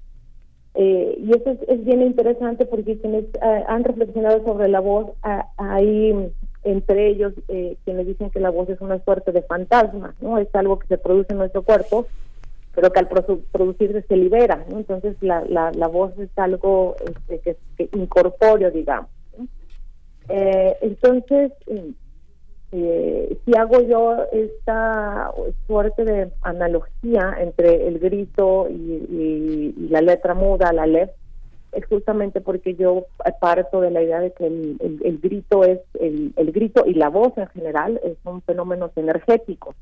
Eh, 0.75 1.19
y 1.19 1.31
eso 1.33 1.51
es, 1.69 1.85
bien 1.85 2.01
interesante 2.01 2.65
porque 2.65 2.99
quienes 2.99 3.25
eh, 3.25 3.65
han 3.69 3.85
reflexionado 3.85 4.43
sobre 4.43 4.69
la 4.69 4.81
voz, 4.81 5.11
hay 5.59 6.33
entre 6.65 7.09
ellos 7.09 7.35
eh, 7.49 7.77
quienes 7.85 8.07
dicen 8.07 8.31
que 8.31 8.41
la 8.41 8.51
voz 8.51 8.71
es 8.71 8.81
una 8.81 9.03
suerte 9.05 9.33
de 9.33 9.43
fantasma, 9.43 10.15
¿no? 10.21 10.39
Es 10.39 10.49
algo 10.55 10.79
que 10.79 10.87
se 10.87 10.97
produce 10.97 11.33
en 11.33 11.39
nuestro 11.39 11.63
cuerpo, 11.63 12.07
pero 12.75 12.91
que 12.91 13.01
al 13.01 13.09
producirse 13.09 14.03
se 14.03 14.17
libera. 14.17 14.65
Entonces 14.71 15.17
la, 15.21 15.45
la, 15.47 15.73
la 15.73 15.89
voz 15.89 16.19
es 16.19 16.31
algo 16.37 16.97
este, 17.07 17.41
que, 17.41 17.57
que 17.77 18.71
digamos. 18.73 19.11
entonces, 20.29 21.53
eh, 22.75 23.37
si 23.45 23.55
hago 23.55 23.83
yo 23.83 24.17
esta 24.33 25.31
suerte 25.67 26.05
de 26.05 26.31
analogía 26.41 27.37
entre 27.39 27.87
el 27.87 27.99
grito 27.99 28.67
y, 28.71 29.75
la 29.91 30.01
letra 30.01 30.33
muda, 30.33 30.73
la 30.73 30.87
lef, 30.87 31.11
es 31.73 31.85
justamente 31.87 32.41
porque 32.41 32.75
yo 32.75 33.07
parto 33.41 33.83
de 33.83 33.91
la 33.91 34.03
idea 34.03 34.21
de 34.21 34.33
que 34.33 34.47
el, 34.47 35.19
grito 35.23 35.65
es 35.65 35.81
el, 36.01 36.33
grito 36.53 36.85
y 36.87 36.95
la 36.95 37.09
voz 37.09 37.37
en 37.37 37.47
general 37.49 38.01
son 38.25 38.41
fenómenos 38.43 38.91
energéticos. 38.97 39.77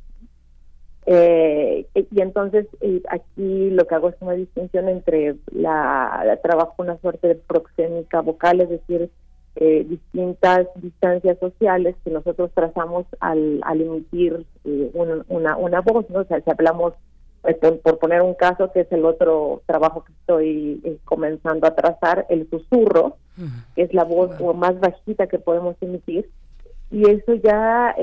Eh, 1.07 1.87
y 1.95 2.21
entonces 2.21 2.67
eh, 2.81 3.03
aquí 3.09 3.71
lo 3.71 3.87
que 3.87 3.95
hago 3.95 4.11
es 4.11 4.17
una 4.21 4.35
distinción 4.35 4.89
entre 4.89 5.37
la, 5.53 6.39
trabajo 6.43 6.75
una 6.79 6.99
suerte 6.99 7.29
de 7.29 7.35
proxémica 7.37 8.21
vocal, 8.21 8.61
es 8.61 8.69
decir, 8.69 9.11
eh, 9.63 9.85
distintas 9.87 10.69
distancias 10.77 11.39
sociales 11.39 11.95
que 12.03 12.11
nosotros 12.11 12.51
trazamos 12.55 13.05
al, 13.21 13.61
al 13.63 13.83
emitir 13.83 14.47
eh, 14.65 14.91
una, 14.95 15.55
una, 15.59 15.81
voz, 15.83 16.09
¿no? 16.09 16.21
O 16.21 16.25
sea, 16.25 16.41
si 16.41 16.51
hablamos, 16.51 16.95
pues, 17.43 17.57
por, 17.57 17.99
poner 17.99 18.23
un 18.23 18.33
caso, 18.33 18.73
que 18.73 18.81
es 18.81 18.91
el 18.91 19.05
otro 19.05 19.61
trabajo 19.67 20.03
que 20.03 20.13
estoy 20.13 20.81
eh, 20.83 20.97
comenzando 21.05 21.67
a 21.67 21.75
trazar, 21.75 22.25
el 22.31 22.49
susurro, 22.49 23.19
que 23.75 23.83
es 23.83 23.93
la 23.93 24.05
voz 24.05 24.31
más 24.57 24.81
bajita 24.81 25.27
que 25.27 25.39
podemos 25.39 25.77
emitir, 25.83 26.31
y 26.91 27.11
eso 27.11 27.35
ya 27.35 27.95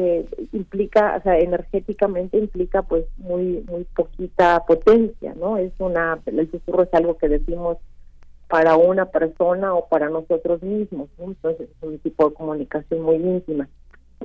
implica, 0.54 1.16
o 1.18 1.24
sea, 1.24 1.40
energéticamente 1.40 2.38
implica 2.38 2.84
pues 2.84 3.04
muy 3.18 3.66
muy 3.68 3.84
poquita 3.96 4.64
potencia, 4.68 5.34
¿no? 5.34 5.58
Es 5.58 5.74
una, 5.80 6.20
el 6.28 6.52
susurro 6.52 6.84
es 6.84 6.94
algo 6.94 7.18
que 7.18 7.30
decimos 7.30 7.78
para 8.48 8.78
una 8.78 9.06
persona 9.06 9.74
o 9.74 9.88
para 9.88 10.10
nosotros 10.10 10.62
mismos. 10.64 11.10
Entonces 11.18 11.70
es 11.70 11.84
un 11.84 12.00
tipo 12.00 12.30
de 12.30 12.36
comunicación 12.36 13.02
muy 13.02 13.16
íntima. 13.16 13.68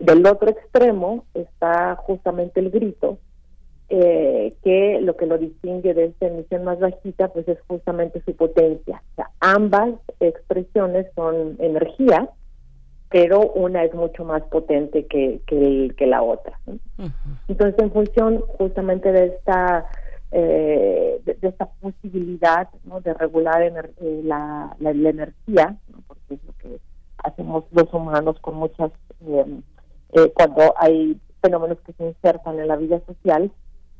Del 0.01 0.25
otro 0.27 0.51
extremo 0.51 1.25
está 1.35 1.97
justamente 1.97 2.61
el 2.61 2.71
grito, 2.71 3.19
eh, 3.89 4.55
que 4.63 5.01
lo 5.03 5.17
que 5.17 5.27
lo 5.27 5.37
distingue 5.37 5.93
de 5.93 6.07
esta 6.07 6.27
emisión 6.27 6.65
más 6.65 6.79
bajita, 6.81 7.29
pues 7.29 7.47
es 7.49 7.59
justamente 7.67 8.23
su 8.25 8.35
potencia. 8.35 9.03
O 9.13 9.15
sea, 9.17 9.31
ambas 9.41 9.95
expresiones 10.19 11.07
son 11.15 11.57
energía, 11.59 12.31
pero 13.11 13.41
una 13.41 13.85
es 13.85 13.93
mucho 13.93 14.25
más 14.25 14.43
potente 14.45 15.07
que, 15.07 15.41
que, 15.47 16.07
la 16.07 16.23
otra. 16.23 16.59
Entonces, 17.49 17.79
en 17.79 17.93
función 17.93 18.41
justamente 18.59 19.13
de 19.13 19.27
esta 19.27 19.87
eh, 20.33 21.21
de, 21.25 21.37
esta 21.43 21.67
posibilidad 21.67 22.69
de 23.05 23.15
regular 23.15 23.63
eh, 23.63 24.21
la, 24.25 24.75
energía, 24.81 25.77
porque 26.07 26.35
es 26.35 26.45
lo 26.45 26.53
que 26.59 26.81
hacemos 27.19 27.65
los 27.71 27.93
humanos 27.93 28.37
con 28.41 28.55
muchas, 28.57 28.91
eh, 29.27 29.61
eh, 30.13 30.33
cuando 30.35 30.75
hay 30.79 31.21
fenómenos 31.43 31.79
que 31.81 31.93
se 31.93 32.07
insertan 32.07 32.59
en 32.59 32.69
la 32.69 32.77
vida 32.77 33.01
social, 33.07 33.51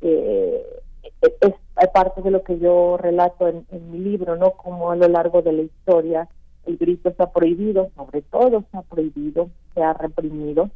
es, 0.01 1.55
parte 1.93 2.23
de 2.23 2.31
lo 2.31 2.43
que 2.43 2.59
yo 2.59 2.97
relato 2.97 3.49
en, 3.49 3.67
en 3.71 3.91
mi 3.91 3.99
libro, 3.99 4.37
¿no? 4.37 4.53
Como 4.53 4.91
a 4.91 4.97
lo 4.97 5.09
largo 5.09 5.43
de 5.43 5.53
la 5.53 5.63
historia 5.63 6.29
el 6.65 6.79
grito 6.79 7.11
está 7.11 7.31
prohibido, 7.31 7.91
sobre 7.97 8.23
todo 8.23 8.61
está 8.61 8.83
prohibido, 8.83 9.51
se 9.75 9.83
ha 9.83 9.93
reprimido, 9.93 10.71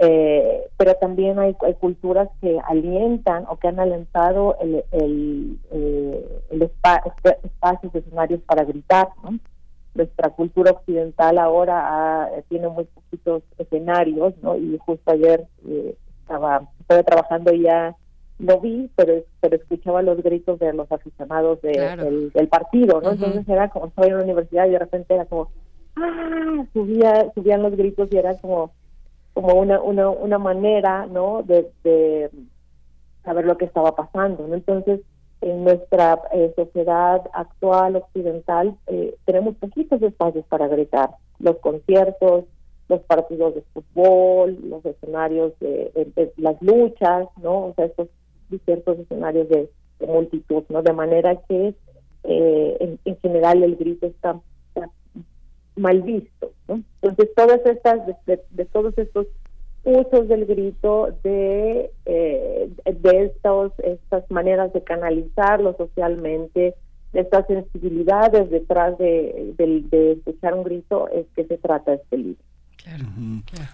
eh, 0.00 0.68
pero 0.76 0.94
también 0.94 1.38
hay, 1.38 1.56
hay, 1.60 1.74
culturas 1.74 2.28
que 2.40 2.60
alientan 2.68 3.44
o 3.48 3.58
que 3.58 3.66
han 3.66 3.80
alentado 3.80 4.56
el, 4.60 4.84
el, 4.92 5.58
eh, 5.72 6.42
el 6.50 6.62
espacios, 6.62 7.94
escenarios 7.94 8.40
para 8.42 8.64
gritar. 8.64 9.08
¿no? 9.24 9.38
Nuestra 9.94 10.30
cultura 10.30 10.70
occidental 10.70 11.38
ahora 11.38 12.30
tiene 12.48 12.68
muy 12.68 12.84
poquitos 12.84 13.42
escenarios, 13.58 14.34
¿no? 14.42 14.56
y 14.56 14.78
justo 14.78 15.10
ayer 15.10 15.46
eh, 15.66 15.96
estaba, 16.20 16.68
estaba 16.80 17.02
trabajando 17.02 17.52
y 17.52 17.62
ya 17.62 17.96
lo 18.38 18.60
vi, 18.60 18.88
pero 18.94 19.24
pero 19.40 19.56
escuchaba 19.56 20.02
los 20.02 20.22
gritos 20.22 20.60
de 20.60 20.72
los 20.72 20.90
aficionados 20.92 21.60
del, 21.62 22.48
partido, 22.48 23.00
¿no? 23.00 23.10
Entonces 23.10 23.48
era 23.48 23.68
como 23.68 23.86
estaba 23.86 24.06
en 24.06 24.18
la 24.18 24.22
universidad 24.22 24.66
y 24.66 24.70
de 24.70 24.78
repente 24.78 25.14
era 25.14 25.24
como, 25.24 25.50
ah, 25.96 26.64
subía, 26.72 27.32
subían 27.34 27.62
los 27.62 27.76
gritos 27.76 28.08
y 28.12 28.16
era 28.16 28.36
como, 28.38 28.70
como 29.38 29.54
una, 29.54 29.80
una, 29.80 30.10
una 30.10 30.38
manera, 30.38 31.06
¿no? 31.06 31.44
De, 31.44 32.28
saber 33.22 33.44
lo 33.44 33.56
que 33.56 33.66
estaba 33.66 33.94
pasando, 33.94 34.48
¿no? 34.48 34.56
Entonces, 34.56 35.00
en 35.42 35.62
nuestra 35.62 36.20
eh, 36.32 36.52
sociedad 36.56 37.22
actual 37.32 37.94
occidental 37.94 38.76
eh, 38.88 39.14
tenemos 39.26 39.54
poquitos 39.54 40.02
espacios 40.02 40.44
para 40.46 40.66
gritar. 40.66 41.10
Los 41.38 41.58
conciertos, 41.58 42.46
los 42.88 43.00
partidos 43.02 43.54
de 43.54 43.62
fútbol, 43.72 44.58
los 44.64 44.84
escenarios 44.84 45.52
de, 45.60 46.32
las 46.36 46.60
luchas, 46.60 47.28
¿no? 47.40 47.66
O 47.66 47.74
sea, 47.76 47.84
estos 47.84 48.08
ciertos 48.64 48.98
escenarios 48.98 49.48
de, 49.50 49.70
multitud, 50.04 50.64
¿no? 50.68 50.82
De 50.82 50.92
manera 50.92 51.36
que 51.48 51.76
en, 52.24 53.18
general 53.22 53.62
el 53.62 53.76
grito 53.76 54.06
está, 54.06 54.40
mal 55.78 56.02
visto, 56.02 56.52
¿no? 56.68 56.82
Entonces 57.02 57.34
todas 57.34 57.64
estas, 57.64 58.00
de 58.26 58.64
todos 58.66 58.96
estos 58.98 59.26
usos 59.84 60.28
del 60.28 60.46
grito, 60.46 61.08
de, 61.22 61.90
eh, 62.04 62.70
de 62.84 63.24
estos, 63.24 63.72
estas 63.78 64.30
maneras 64.30 64.72
de 64.72 64.82
canalizarlo 64.82 65.74
socialmente, 65.76 66.74
de 67.12 67.20
estas 67.20 67.46
sensibilidades 67.46 68.50
detrás 68.50 68.98
de, 68.98 69.54
de 69.56 70.12
escuchar 70.12 70.54
un 70.54 70.64
grito, 70.64 71.08
es 71.08 71.26
que 71.34 71.44
se 71.44 71.56
trata 71.56 71.94
este 71.94 72.18
libro. 72.18 72.47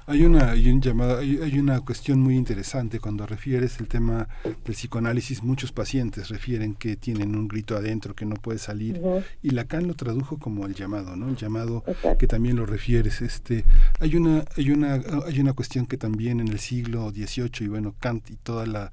Hay 0.06 0.24
una 0.24 0.50
hay 0.50 0.70
un 0.70 0.80
llamada 0.80 1.20
hay, 1.20 1.58
una 1.58 1.80
cuestión 1.80 2.20
muy 2.20 2.36
interesante 2.36 3.00
cuando 3.00 3.26
refieres 3.26 3.78
el 3.80 3.88
tema 3.88 4.28
del 4.44 4.74
psicoanálisis. 4.74 5.42
Muchos 5.42 5.72
pacientes 5.72 6.28
refieren 6.28 6.74
que 6.74 6.96
tienen 6.96 7.36
un 7.36 7.48
grito 7.48 7.76
adentro 7.76 8.14
que 8.14 8.26
no 8.26 8.36
puede 8.36 8.58
salir 8.58 9.00
y 9.42 9.50
Lacan 9.50 9.86
lo 9.86 9.94
tradujo 9.94 10.38
como 10.38 10.66
el 10.66 10.74
llamado, 10.74 11.16
¿no? 11.16 11.28
El 11.28 11.36
llamado 11.36 11.84
que 12.18 12.26
también 12.26 12.56
lo 12.56 12.66
refieres. 12.66 13.22
Este 13.22 13.64
hay 14.00 14.16
una 14.16 14.44
hay 14.56 14.70
una 14.70 15.00
hay 15.26 15.40
una 15.40 15.52
cuestión 15.52 15.86
que 15.86 15.96
también 15.96 16.40
en 16.40 16.48
el 16.48 16.58
siglo 16.58 17.10
XVIII 17.10 17.50
y 17.60 17.68
bueno 17.68 17.94
Kant 18.00 18.30
y 18.30 18.36
toda 18.36 18.66
la 18.66 18.92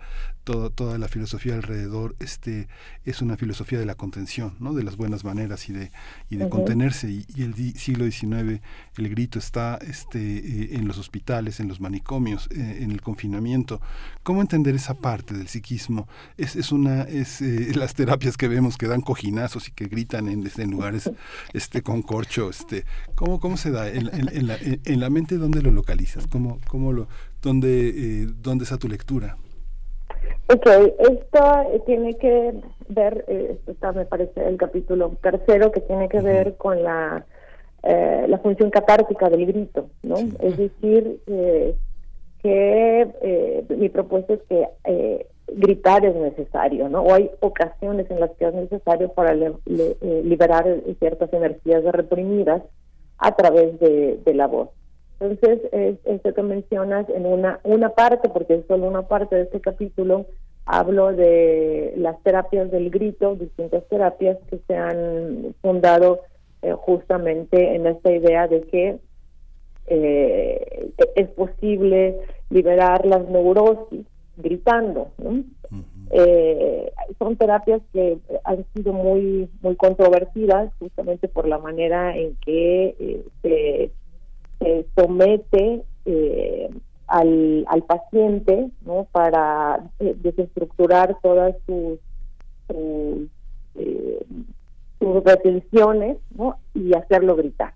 toda 0.69 0.97
la 0.97 1.07
filosofía 1.07 1.55
alrededor 1.55 2.15
este 2.19 2.67
es 3.05 3.21
una 3.21 3.37
filosofía 3.37 3.79
de 3.79 3.85
la 3.85 3.95
contención 3.95 4.55
no 4.59 4.73
de 4.73 4.83
las 4.83 4.97
buenas 4.97 5.23
maneras 5.23 5.69
y 5.69 5.73
de 5.73 5.91
y 6.29 6.37
de 6.37 6.49
contenerse. 6.49 7.09
Y, 7.09 7.25
el 7.41 7.55
siglo 7.75 8.05
XIX 8.05 8.61
el 8.97 9.09
grito 9.09 9.39
está 9.39 9.77
este 9.81 10.19
eh, 10.19 10.69
en 10.73 10.87
los 10.87 10.97
hospitales 10.97 11.59
en 11.59 11.67
los 11.67 11.79
manicomios 11.79 12.47
eh, 12.51 12.79
en 12.81 12.91
el 12.91 13.01
confinamiento. 13.01 13.81
Cómo 14.23 14.41
entender 14.41 14.75
esa 14.75 14.93
parte 14.93 15.35
del 15.35 15.47
psiquismo 15.47 16.07
es, 16.37 16.55
es 16.55 16.71
una 16.71 17.03
es 17.03 17.41
eh, 17.41 17.71
las 17.75 17.93
terapias 17.93 18.37
que 18.37 18.47
vemos 18.47 18.77
que 18.77 18.87
dan 18.87 19.01
cojinazos 19.01 19.69
y 19.69 19.71
que 19.71 19.85
gritan 19.85 20.27
en, 20.27 20.49
en 20.55 20.71
lugares 20.71 21.09
este 21.53 21.81
con 21.81 22.01
corcho 22.01 22.49
este 22.49 22.85
cómo 23.15 23.39
cómo 23.39 23.57
se 23.57 23.71
da 23.71 23.87
en, 23.87 24.09
en, 24.13 24.47
la, 24.47 24.57
en 24.59 24.99
la 24.99 25.09
mente 25.09 25.37
dónde 25.37 25.61
lo 25.61 25.71
localizas 25.71 26.27
cómo 26.27 26.59
cómo 26.67 26.93
lo 26.93 27.07
dónde 27.41 28.27
dónde 28.41 28.65
está 28.65 28.77
tu 28.77 28.87
lectura 28.87 29.37
Ok, 30.53 30.67
esto 30.99 31.83
tiene 31.85 32.17
que 32.17 32.53
ver, 32.89 33.23
eh, 33.27 33.57
está 33.67 33.93
me 33.93 34.05
parece 34.05 34.45
el 34.45 34.57
capítulo 34.57 35.15
tercero 35.21 35.71
que 35.71 35.79
tiene 35.81 36.09
que 36.09 36.19
ver 36.19 36.57
con 36.57 36.83
la, 36.83 37.25
eh, 37.83 38.25
la 38.27 38.37
función 38.39 38.69
catártica 38.69 39.29
del 39.29 39.45
grito, 39.45 39.87
¿no? 40.03 40.17
Es 40.41 40.57
decir, 40.57 41.21
eh, 41.27 41.75
que 42.43 43.63
mi 43.77 43.87
propuesta 43.89 44.33
es 44.33 44.41
que 44.49 45.27
gritar 45.53 46.03
es 46.03 46.15
necesario, 46.15 46.89
¿no? 46.89 47.01
O 47.03 47.13
hay 47.13 47.29
ocasiones 47.39 48.09
en 48.09 48.19
las 48.19 48.31
que 48.31 48.47
es 48.47 48.53
necesario 48.53 49.09
para 49.13 49.33
liberar 49.35 50.65
ciertas 50.99 51.31
energías 51.31 51.83
reprimidas 51.83 52.63
a 53.19 53.35
través 53.35 53.79
de 53.79 54.33
la 54.33 54.47
voz. 54.47 54.69
Entonces, 55.21 55.59
esto 56.03 56.33
que 56.33 56.41
mencionas 56.41 57.07
en 57.09 57.27
una, 57.27 57.59
una 57.63 57.89
parte, 57.89 58.27
porque 58.27 58.55
es 58.55 58.65
solo 58.67 58.87
una 58.87 59.03
parte 59.03 59.35
de 59.35 59.43
este 59.43 59.61
capítulo, 59.61 60.25
hablo 60.65 61.13
de 61.13 61.93
las 61.97 62.21
terapias 62.23 62.71
del 62.71 62.89
grito, 62.89 63.35
distintas 63.35 63.87
terapias 63.87 64.37
que 64.49 64.59
se 64.67 64.75
han 64.75 65.55
fundado 65.61 66.21
eh, 66.61 66.73
justamente 66.73 67.75
en 67.75 67.87
esta 67.87 68.11
idea 68.11 68.47
de 68.47 68.61
que 68.61 68.99
eh, 69.87 70.91
es 71.15 71.27
posible 71.29 72.19
liberar 72.49 73.05
las 73.05 73.27
neurosis 73.27 74.05
gritando. 74.37 75.09
Eh, 76.11 76.91
son 77.19 77.35
terapias 77.35 77.81
que 77.93 78.17
han 78.43 78.65
sido 78.73 78.93
muy 78.93 79.49
muy 79.61 79.75
controvertidas 79.75 80.71
justamente 80.79 81.27
por 81.27 81.47
la 81.47 81.57
manera 81.57 82.15
en 82.17 82.35
que 82.37 83.23
se 83.41 83.91
se 84.61 84.85
somete 84.95 85.83
eh, 86.05 86.69
al, 87.07 87.65
al 87.67 87.83
paciente 87.83 88.69
¿no? 88.85 89.07
para 89.11 89.79
eh, 89.99 90.15
desestructurar 90.17 91.17
todas 91.21 91.55
sus, 91.65 91.99
sus, 92.67 93.29
eh, 93.75 94.25
retenciones 95.25 96.17
¿no? 96.35 96.57
y 96.73 96.93
hacerlo 96.93 97.35
gritar. 97.35 97.73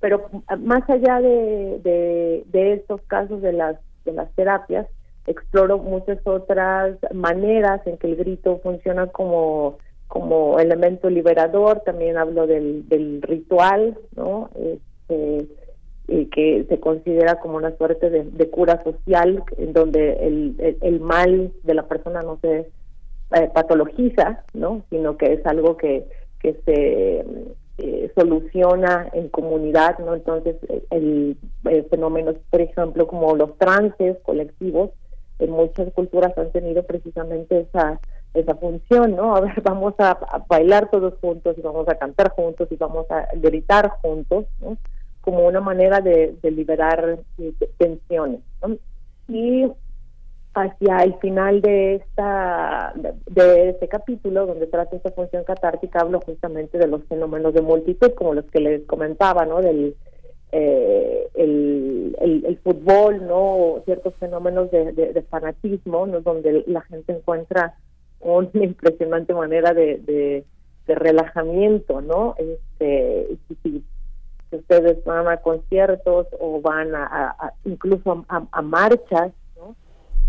pero 0.00 0.30
más 0.58 0.88
allá 0.88 1.20
de, 1.20 2.44
de, 2.50 2.72
estos 2.72 3.02
casos 3.02 3.42
de 3.42 3.52
las, 3.52 3.76
de 4.04 4.12
las 4.12 4.32
terapias, 4.32 4.86
exploro 5.26 5.78
muchas 5.78 6.18
otras 6.24 6.96
maneras 7.12 7.86
en 7.86 7.98
que 7.98 8.06
el 8.08 8.16
grito 8.16 8.60
funciona 8.62 9.08
como 9.08 9.78
como 10.08 10.58
elemento 10.58 11.10
liberador, 11.10 11.80
también 11.80 12.16
hablo 12.16 12.46
del, 12.46 12.88
del 12.88 13.22
ritual, 13.22 13.98
¿no? 14.14 14.50
Este, 14.54 15.46
que 16.30 16.64
se 16.68 16.78
considera 16.78 17.40
como 17.40 17.56
una 17.56 17.76
suerte 17.76 18.10
de, 18.10 18.50
cura 18.50 18.82
social, 18.84 19.42
en 19.58 19.72
donde 19.72 20.12
el, 20.24 20.76
el, 20.80 21.00
mal 21.00 21.52
de 21.64 21.74
la 21.74 21.88
persona 21.88 22.22
no 22.22 22.38
se 22.40 22.68
eh, 23.32 23.50
patologiza, 23.52 24.44
¿no? 24.54 24.82
Sino 24.90 25.16
que 25.16 25.32
es 25.32 25.46
algo 25.46 25.76
que, 25.76 26.06
que 26.40 26.54
se 26.64 27.24
eh, 27.78 28.12
soluciona 28.14 29.08
en 29.12 29.28
comunidad, 29.28 29.98
¿no? 29.98 30.14
Entonces, 30.14 30.56
el, 30.90 31.36
el 31.64 31.84
fenómeno, 31.86 32.34
por 32.50 32.60
ejemplo, 32.60 33.08
como 33.08 33.34
los 33.34 33.58
trances 33.58 34.16
colectivos, 34.22 34.90
en 35.38 35.50
muchas 35.50 35.92
culturas 35.92 36.36
han 36.38 36.52
tenido 36.52 36.84
precisamente 36.84 37.60
esa 37.60 38.00
esa 38.36 38.54
función, 38.54 39.16
¿no? 39.16 39.34
A 39.34 39.40
ver, 39.40 39.60
vamos 39.64 39.94
a, 39.98 40.18
bailar 40.48 40.90
todos 40.90 41.14
juntos 41.20 41.56
y 41.58 41.62
vamos 41.62 41.88
a 41.88 41.96
cantar 41.96 42.30
juntos 42.30 42.68
y 42.70 42.76
vamos 42.76 43.10
a 43.10 43.28
gritar 43.34 43.88
juntos, 44.02 44.46
¿no? 44.60 44.76
Como 45.20 45.46
una 45.46 45.60
manera 45.60 46.00
de, 46.00 46.36
liberar 46.42 47.18
eh, 47.38 47.52
tensiones, 47.78 48.40
¿no? 48.62 48.76
Y 49.28 49.66
hacia 50.54 51.02
el 51.02 51.14
final 51.18 51.60
de 51.60 51.96
esta 51.96 52.94
de 53.26 53.68
este 53.68 53.88
capítulo 53.88 54.46
donde 54.46 54.66
trata 54.66 54.96
esta 54.96 55.10
función 55.10 55.44
catártica 55.44 56.00
hablo 56.00 56.20
justamente 56.20 56.78
de 56.78 56.86
los 56.86 57.04
fenómenos 57.04 57.52
de 57.52 57.60
multitud 57.60 58.12
como 58.14 58.32
los 58.32 58.46
que 58.46 58.60
les 58.60 58.86
comentaba 58.86 59.44
no 59.44 59.60
del 59.60 59.94
eh, 60.52 61.28
el, 61.34 62.16
el, 62.18 62.58
fútbol 62.64 63.26
no 63.26 63.82
ciertos 63.84 64.14
fenómenos 64.14 64.70
de, 64.70 64.92
de 64.92 65.22
fanatismo 65.28 66.06
¿no? 66.06 66.22
donde 66.22 66.64
la 66.66 66.80
gente 66.80 67.12
encuentra 67.12 67.74
una 68.20 68.48
impresionante 68.54 69.34
manera 69.34 69.72
de, 69.72 69.98
de, 69.98 70.44
relajamiento, 70.94 72.00
¿no? 72.00 72.36
Este, 72.38 73.36
si, 73.62 73.82
ustedes 74.52 75.04
van 75.04 75.26
a 75.26 75.38
conciertos 75.38 76.28
o 76.38 76.60
van 76.60 76.94
a, 76.94 77.52
incluso 77.64 78.24
a, 78.28 78.62
marchas, 78.62 79.32
¿no? 79.56 79.74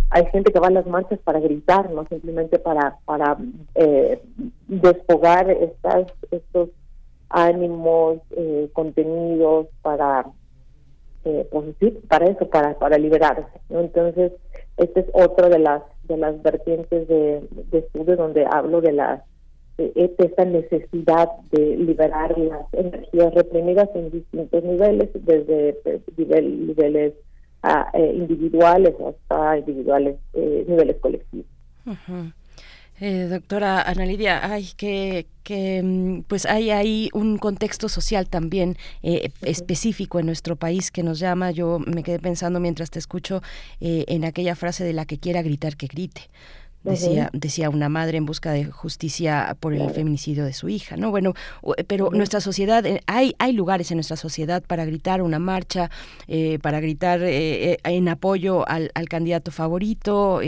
Hay 0.10 0.26
gente 0.28 0.52
que 0.52 0.60
va 0.60 0.68
a 0.68 0.72
las 0.72 0.88
marchas 0.88 1.20
para 1.20 1.40
gritar, 1.40 1.92
no 1.92 2.06
simplemente 2.08 2.58
para 2.60 2.98
para 3.06 3.38
eh, 3.76 4.22
desfogar 4.68 5.50
estas 5.52 6.08
estos 6.32 6.70
ánimos 7.30 8.18
eh, 8.32 8.70
contenidos 8.74 9.68
para 9.82 10.26
eh, 11.26 11.48
pues 11.52 11.94
para 12.08 12.26
eso, 12.26 12.50
para 12.50 12.80
para 12.80 12.98
liberarse, 12.98 13.60
¿no? 13.70 13.82
Entonces 13.82 14.32
esta 14.78 15.00
es 15.00 15.08
otra 15.14 15.50
de 15.50 15.60
las 15.60 15.84
de 16.08 16.18
las 16.18 16.42
vertientes 16.42 17.08
de, 17.08 17.42
estudio 17.72 18.16
donde 18.16 18.46
hablo 18.50 18.82
de 18.82 18.94
la 18.94 19.24
de 19.78 20.12
esta 20.18 20.44
necesidad 20.44 21.30
de 21.52 21.78
liberar 21.78 22.36
las 22.38 22.66
energías 22.74 23.32
reprimidas 23.36 23.88
en 23.94 24.10
distintos 24.10 24.64
niveles, 24.64 25.10
desde 25.14 25.78
eh, 25.86 26.02
niveles 26.42 27.14
ah, 27.62 27.88
eh, 27.94 28.12
individuales 28.16 28.96
hasta 29.00 29.60
individuales 29.60 30.18
eh, 30.34 30.66
niveles 30.68 30.98
colectivos. 30.98 31.46
Eh, 33.00 33.28
doctora 33.30 33.82
Ana 33.84 34.06
Lidia, 34.08 34.42
ay, 34.52 34.70
que, 34.76 35.28
que 35.44 35.84
mm, 35.84 36.22
pues 36.24 36.48
hay 36.48 36.72
ahí 36.72 37.10
un 37.14 37.38
contexto 37.38 37.90
social 37.90 38.28
también 38.28 38.76
eh, 39.04 39.30
específico 39.44 40.20
en 40.20 40.26
nuestro 40.26 40.56
país 40.56 40.90
que 40.90 41.04
nos 41.04 41.20
llama. 41.20 41.52
Yo 41.52 41.78
me 41.80 42.02
quedé 42.02 42.20
pensando 42.20 42.60
mientras 42.60 42.90
te 42.90 42.98
escucho 42.98 43.44
eh, 43.82 44.06
en 44.08 44.26
aquella 44.26 44.56
frase 44.56 44.84
de 44.84 44.94
la 44.94 45.06
que 45.06 45.20
quiera 45.20 45.44
gritar 45.44 45.78
que 45.78 45.86
grite. 45.88 46.22
Decía, 46.88 47.30
decía 47.34 47.70
una 47.70 47.90
madre 47.90 48.18
en 48.18 48.26
busca 48.26 48.52
de 48.52 48.66
justicia 48.66 49.56
por 49.60 49.74
el 49.74 49.90
feminicidio 49.92 50.46
de 50.46 50.54
su 50.54 50.70
hija, 50.70 50.98
¿no? 50.98 51.12
Bueno, 51.12 51.34
pero 51.88 52.10
nuestra 52.12 52.42
sociedad, 52.42 52.86
eh, 52.86 53.02
hay, 53.08 53.36
hay 53.40 53.54
lugares 53.54 53.92
en 53.92 53.98
nuestra 53.98 54.18
sociedad 54.18 54.64
para 54.64 54.86
gritar 54.86 55.22
una 55.22 55.40
marcha, 55.40 55.90
eh, 56.28 56.60
para 56.62 56.80
gritar 56.80 57.22
eh, 57.24 57.78
en 57.84 58.10
apoyo 58.10 58.68
al, 58.68 58.92
candidato 59.10 59.52
favorito, 59.52 60.42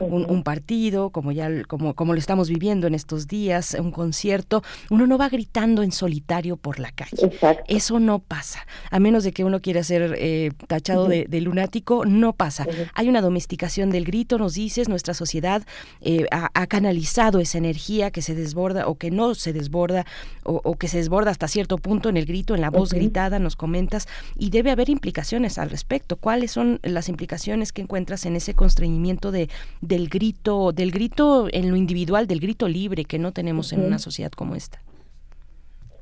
un, 0.00 0.42
partido, 0.42 1.10
como 1.10 1.32
ya 1.32 1.62
como, 1.64 1.94
como 1.94 2.12
lo 2.12 2.18
estamos 2.18 2.48
viviendo 2.48 2.86
en 2.86 2.94
estos 2.94 3.28
días, 3.28 3.76
un 3.78 3.92
concierto, 3.92 4.62
uno 4.90 5.06
no 5.06 5.18
va 5.18 5.28
gritando 5.28 5.82
en 5.82 5.92
solitario 5.92 6.56
por 6.56 6.80
la 6.80 6.90
calle. 6.90 7.30
Eso 7.68 8.00
no 8.00 8.18
pasa. 8.18 8.66
A 8.90 8.98
menos 8.98 9.22
de 9.22 9.32
que 9.32 9.44
uno 9.44 9.60
quiera 9.60 9.84
ser 9.84 10.54
tachado 10.66 11.06
de, 11.06 11.40
lunático, 11.40 12.04
no 12.04 12.32
pasa. 12.32 12.66
Hay 12.94 13.08
una 13.08 13.20
domesticación 13.20 13.90
del 13.90 14.04
grito, 14.04 14.38
nos 14.38 14.54
dices, 14.54 14.88
nuestra 14.88 15.14
sociedad 15.14 15.62
eh, 16.00 16.26
ha, 16.30 16.66
canalizado 16.66 17.40
esa 17.40 17.58
energía 17.58 18.10
que 18.10 18.22
se 18.22 18.34
desborda 18.34 18.86
o 18.86 18.96
que 18.96 19.10
no 19.10 19.34
se 19.34 19.52
desborda 19.52 20.04
o, 20.44 20.76
que 20.76 20.88
se 20.88 20.98
desborda 20.98 21.30
hasta 21.30 21.48
cierto 21.48 21.78
punto 21.78 22.08
en 22.08 22.16
el 22.16 22.26
grito, 22.26 22.54
en 22.54 22.60
la 22.60 22.70
voz 22.70 22.92
gritada, 22.92 23.38
nos 23.38 23.56
comentas, 23.56 24.08
y 24.38 24.50
debe 24.50 24.70
haber 24.70 24.88
implicaciones 24.88 25.58
al 25.58 25.70
respecto. 25.70 26.16
¿Cuáles 26.16 26.50
son 26.50 26.80
las 26.82 27.08
implicaciones 27.08 27.72
que 27.72 27.82
encuentras 27.82 28.26
en 28.26 28.36
ese 28.36 28.54
constreñimiento 28.54 29.30
de, 29.32 29.48
del 29.80 30.08
grito, 30.08 30.72
del 30.72 30.90
grito 30.90 31.48
en 31.52 31.70
lo 31.70 31.76
individual, 31.76 32.26
del 32.26 32.40
grito 32.40 32.68
libre 32.68 33.04
que 33.04 33.18
no 33.18 33.32
tenemos 33.32 33.72
en 33.72 33.84
una 33.84 33.98
sociedad 33.98 34.30
como 34.32 34.54
esta? 34.54 34.80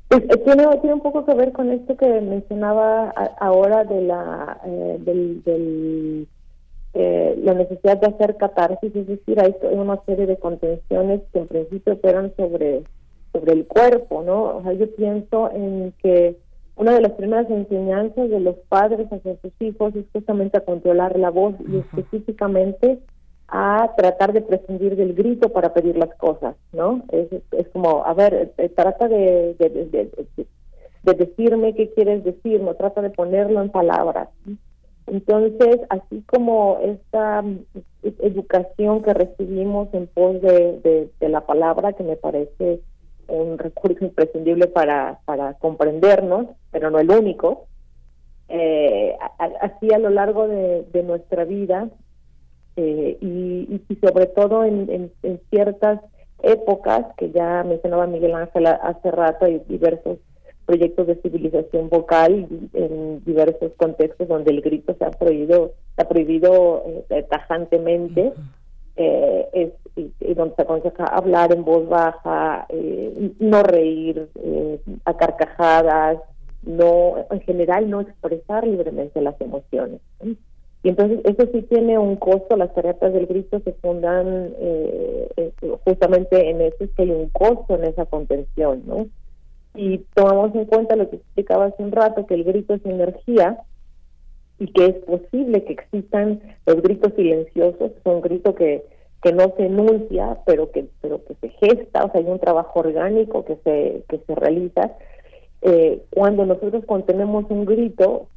Pues, 0.09 0.23
eh, 0.23 0.37
tiene, 0.43 0.65
tiene 0.81 0.95
un 0.95 1.01
poco 1.01 1.23
que 1.23 1.35
ver 1.35 1.51
con 1.51 1.71
esto 1.71 1.95
que 1.95 2.07
mencionaba 2.21 3.09
ahora 3.39 3.83
de 3.83 4.01
la 4.01 4.59
eh, 4.65 4.97
del 4.99 6.27
eh, 6.93 7.39
la 7.43 7.53
necesidad 7.53 7.97
de 7.97 8.07
hacer 8.07 8.37
catarsis, 8.37 8.95
es 8.95 9.07
decir, 9.07 9.39
hay 9.39 9.55
una 9.71 10.01
serie 10.05 10.25
de 10.25 10.37
contenciones 10.37 11.21
que 11.31 11.39
en 11.39 11.47
principio 11.47 11.93
operan 11.93 12.33
sobre, 12.35 12.83
sobre 13.31 13.53
el 13.53 13.67
cuerpo, 13.67 14.23
¿no? 14.23 14.57
O 14.57 14.63
sea, 14.63 14.73
yo 14.73 14.89
pienso 14.95 15.51
en 15.51 15.93
que 16.01 16.35
una 16.75 16.93
de 16.93 17.01
las 17.01 17.11
primeras 17.11 17.49
enseñanzas 17.49 18.29
de 18.29 18.39
los 18.39 18.55
padres 18.69 19.07
hacia 19.11 19.35
sus 19.41 19.51
hijos 19.59 19.95
es 19.95 20.05
justamente 20.13 20.57
a 20.57 20.65
controlar 20.65 21.19
la 21.19 21.29
voz 21.29 21.53
y 21.67 21.77
específicamente 21.77 22.99
a 23.49 23.91
tratar 23.97 24.33
de 24.33 24.41
prescindir 24.41 24.95
del 24.95 25.13
grito 25.13 25.49
para 25.49 25.73
pedir 25.73 25.97
las 25.97 26.13
cosas, 26.15 26.55
¿no? 26.71 27.03
Es, 27.11 27.27
es 27.51 27.67
como, 27.69 28.05
a 28.05 28.13
ver, 28.13 28.53
eh, 28.57 28.69
trata 28.69 29.07
de, 29.07 29.55
de, 29.59 29.69
de, 29.69 30.09
de, 31.03 31.13
decirme 31.15 31.73
qué 31.73 31.91
quieres 31.91 32.23
decir, 32.23 32.61
no 32.61 32.75
trata 32.75 33.01
de 33.01 33.09
ponerlo 33.09 33.61
en 33.61 33.71
palabras. 33.71 34.29
Entonces, 35.11 35.81
así 35.89 36.23
como 36.27 36.79
esta 36.83 37.41
mm, 37.41 37.65
educación 38.03 39.01
que 39.01 39.13
recibimos 39.13 39.89
en 39.93 40.07
pos 40.07 40.41
de, 40.41 41.09
la 41.19 41.41
palabra, 41.41 41.93
que 41.93 42.03
me 42.03 42.15
parece 42.15 42.81
un 43.27 43.57
recurso 43.57 44.05
imprescindible 44.05 44.67
para, 44.67 45.19
para 45.25 45.53
comprendernos, 45.55 46.47
pero 46.71 46.89
no 46.89 46.99
el 46.99 47.11
único, 47.11 47.67
eh, 48.47 49.15
así 49.61 49.93
a 49.93 49.99
lo 49.99 50.09
largo 50.09 50.47
de, 50.47 51.03
nuestra 51.03 51.45
vida 51.45 51.87
eh, 52.75 53.17
y, 53.21 53.81
sobre 54.01 54.25
todo 54.27 54.63
en, 54.63 55.11
ciertas 55.49 56.01
épocas 56.41 57.05
que 57.17 57.31
ya 57.31 57.63
mencionaba 57.63 58.07
Miguel 58.07 58.33
Ángel 58.33 58.67
hace 58.67 59.11
rato, 59.11 59.45
hay 59.45 59.61
diversos 59.67 60.17
proyectos 60.69 61.07
de 61.07 61.15
civilización 61.15 61.89
vocal 61.89 62.47
en 62.73 63.23
diversos 63.25 63.71
contextos 63.75 64.27
donde 64.27 64.51
el 64.51 64.61
grito 64.61 64.95
se 64.99 65.03
ha 65.03 65.09
prohibido, 65.09 65.71
se 65.95 66.03
ha 66.03 66.07
prohibido 66.07 66.83
eh, 67.09 67.25
tajantemente, 67.27 68.33
eh, 68.95 69.47
es, 69.53 69.71
y, 69.95 70.33
donde 70.35 70.53
se 70.53 70.61
aconseja 70.61 71.05
hablar 71.05 71.51
en 71.55 71.65
voz 71.65 71.89
baja, 71.89 72.67
eh, 72.69 73.31
no 73.39 73.63
reír 73.63 74.29
a 75.05 75.17
carcajadas, 75.17 76.19
no, 76.61 77.15
en 77.31 77.41
general 77.41 77.89
no 77.89 78.01
expresar 78.01 78.67
libremente 78.67 79.21
las 79.21 79.41
emociones. 79.41 80.01
Y 80.83 80.89
entonces 80.89 81.21
eso 81.23 81.49
sí 81.51 81.63
tiene 81.63 81.97
un 81.97 82.15
costo, 82.15 82.55
las 82.55 82.75
terapias 82.75 83.11
del 83.11 83.25
grito 83.25 83.59
se 83.61 83.73
fundan 83.73 84.53
justamente 85.83 86.47
en 86.47 86.61
eso, 86.61 86.83
es 86.83 86.91
que 86.91 87.01
hay 87.01 87.11
un 87.11 87.29
costo 87.29 87.73
en 87.73 87.85
esa 87.85 88.05
contención, 88.05 88.83
¿no? 88.85 89.07
Y 89.79 89.99
tomamos 90.13 90.53
en 90.55 90.65
cuenta 90.65 90.97
lo 90.97 91.09
que 91.09 91.15
explicaba 91.15 91.67
hace 91.67 91.81
un 91.81 91.93
rato, 91.93 92.25
que 92.27 92.33
el 92.33 92.43
grito 92.43 92.73
es 92.73 92.85
energía 92.85 93.59
y 94.59 94.67
que 94.73 94.87
es 94.87 94.95
posible 95.05 95.63
que 95.63 95.71
existan 95.71 96.41
los 96.65 96.81
gritos 96.81 97.13
silenciosos, 97.15 97.91
son 98.03 98.19
gritos 98.19 98.55
que, 98.55 98.83
que 99.23 99.31
no 99.31 99.53
se 99.55 99.67
enuncia, 99.67 100.37
pero 100.45 100.69
que, 100.71 100.87
pero 100.99 101.23
que 101.23 101.33
se 101.35 101.49
gesta, 101.51 102.03
o 102.03 102.11
sea, 102.11 102.19
hay 102.19 102.27
un 102.27 102.39
trabajo 102.39 102.81
orgánico 102.81 103.45
que 103.45 103.55
se, 103.63 104.03
que 104.09 104.17
se 104.27 104.35
realiza. 104.35 104.97
Eh, 105.61 106.03
cuando 106.09 106.45
nosotros 106.45 106.83
contenemos 106.85 107.45
un 107.47 107.63
grito, 107.63 108.27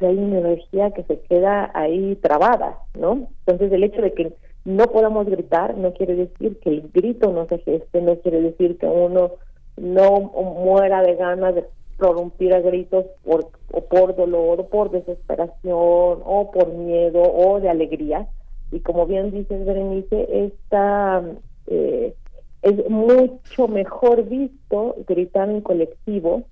hay 0.00 0.16
una 0.16 0.38
energía 0.38 0.92
que 0.92 1.02
se 1.02 1.18
queda 1.22 1.72
ahí 1.74 2.14
trabada, 2.22 2.78
¿no? 2.96 3.26
Entonces 3.44 3.72
el 3.72 3.82
hecho 3.82 4.02
de 4.02 4.12
que 4.12 4.32
no 4.64 4.84
podamos 4.84 5.26
gritar 5.26 5.76
no 5.76 5.94
quiere 5.94 6.14
decir 6.14 6.60
que 6.60 6.70
el 6.70 6.90
grito 6.94 7.32
no 7.32 7.48
se 7.48 7.58
geste, 7.58 8.00
no 8.00 8.14
quiere 8.20 8.40
decir 8.40 8.78
que 8.78 8.86
uno 8.86 9.32
no 9.76 10.20
muera 10.20 11.02
de 11.02 11.16
ganas 11.16 11.54
de 11.54 11.64
prorrumpir 11.96 12.52
a 12.54 12.60
gritos 12.60 13.06
por, 13.24 13.50
o 13.70 13.84
por 13.84 14.16
dolor 14.16 14.60
o 14.60 14.68
por 14.68 14.90
desesperación 14.90 16.20
o 16.24 16.50
por 16.52 16.72
miedo 16.72 17.22
o 17.22 17.60
de 17.60 17.68
alegría. 17.68 18.26
Y 18.70 18.80
como 18.80 19.06
bien 19.06 19.30
dices, 19.30 19.64
Berenice, 19.64 20.46
esta, 20.46 21.22
eh, 21.66 22.14
es 22.62 22.90
mucho 22.90 23.68
mejor 23.68 24.24
visto 24.24 24.96
gritar 25.06 25.48
en 25.50 25.60
colectivo 25.60 26.42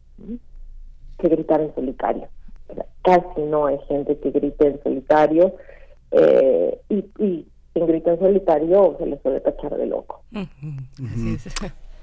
que 1.18 1.28
gritar 1.28 1.60
en 1.60 1.74
solitario. 1.74 2.28
Casi 3.02 3.40
no 3.40 3.66
hay 3.66 3.78
gente 3.88 4.18
que 4.18 4.30
grite 4.30 4.66
en 4.66 4.82
solitario 4.82 5.54
eh, 6.12 6.78
y, 6.88 7.04
y 7.18 7.46
quien 7.72 7.86
grita 7.86 8.12
en 8.12 8.18
solitario 8.18 8.96
se 8.98 9.06
le 9.06 9.18
suele 9.20 9.40
tachar 9.40 9.76
de 9.76 9.86
loco. 9.86 10.22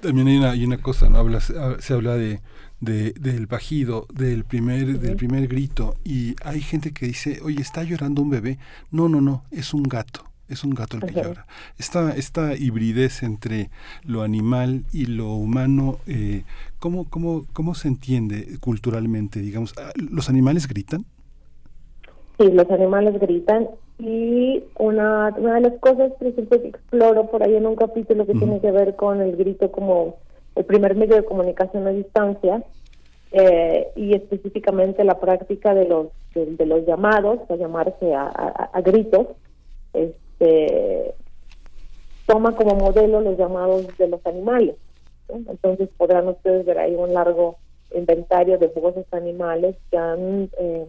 También 0.01 0.27
hay 0.27 0.37
una, 0.37 0.51
hay 0.51 0.65
una 0.65 0.77
cosa, 0.77 1.09
¿no? 1.09 1.17
Habla, 1.17 1.39
se, 1.41 1.93
habla 1.93 2.15
de, 2.15 2.41
del 2.79 3.47
bajido, 3.47 4.05
del 4.13 4.43
primer, 4.43 4.99
del 4.99 5.15
primer 5.15 5.47
grito, 5.47 5.95
y 6.03 6.35
hay 6.43 6.61
gente 6.61 6.91
que 6.91 7.07
dice, 7.07 7.39
oye, 7.43 7.61
está 7.61 7.83
llorando 7.83 8.21
un 8.21 8.29
bebé. 8.29 8.59
No, 8.91 9.09
no, 9.09 9.21
no, 9.21 9.43
es 9.51 9.73
un 9.73 9.83
gato. 9.83 10.23
Es 10.49 10.63
un 10.63 10.73
gato 10.73 10.95
el 10.95 11.03
que 11.03 11.21
llora. 11.21 11.45
Esta, 11.77 12.15
esta 12.15 12.55
hibridez 12.55 13.21
entre 13.21 13.69
lo 14.03 14.21
animal 14.21 14.85
y 14.93 15.05
lo 15.05 15.33
humano, 15.33 15.99
eh, 16.07 16.43
¿cómo, 16.79 17.03
cómo, 17.09 17.45
¿cómo 17.51 17.75
se 17.75 17.89
entiende 17.89 18.57
culturalmente? 18.61 19.41
Digamos, 19.41 19.73
ah, 19.77 19.91
¿los 19.95 20.29
animales 20.29 20.69
gritan? 20.69 21.05
Sí, 22.39 22.49
los 22.49 22.69
animales 22.71 23.19
gritan 23.19 23.67
y 23.99 24.63
una, 24.77 25.33
una 25.37 25.55
de 25.55 25.61
las 25.61 25.79
cosas, 25.79 26.11
por 26.13 26.27
ejemplo, 26.27 26.61
que 26.61 26.67
exploro 26.67 27.27
por 27.27 27.43
ahí 27.43 27.55
en 27.55 27.65
un 27.65 27.75
capítulo 27.75 28.25
que 28.25 28.33
tiene 28.33 28.61
que 28.61 28.71
ver 28.71 28.95
con 28.95 29.21
el 29.21 29.35
grito 29.35 29.71
como 29.71 30.17
el 30.55 30.65
primer 30.65 30.95
medio 30.95 31.15
de 31.15 31.25
comunicación 31.25 31.87
a 31.87 31.91
distancia 31.91 32.63
eh, 33.31 33.87
y 33.95 34.13
específicamente 34.13 35.03
la 35.03 35.19
práctica 35.19 35.73
de 35.73 35.87
los 35.87 36.07
de, 36.33 36.65
los 36.65 36.85
llamados, 36.85 37.39
a 37.49 37.55
llamarse 37.55 38.13
a, 38.13 38.81
gritos, 38.83 39.27
este 39.93 41.15
toma 42.27 42.55
como 42.55 42.75
modelo 42.75 43.21
los 43.21 43.37
llamados 43.37 43.87
de 43.97 44.07
los 44.07 44.23
animales. 44.25 44.75
Entonces 45.29 45.89
podrán 45.97 46.27
ustedes 46.27 46.65
ver 46.65 46.77
ahí 46.77 46.93
un 46.93 47.13
largo 47.13 47.57
inventario 47.95 48.57
de 48.57 48.67
voces 48.67 49.05
animales 49.11 49.75
que 49.89 49.97
han 49.97 50.49
eh, 50.59 50.85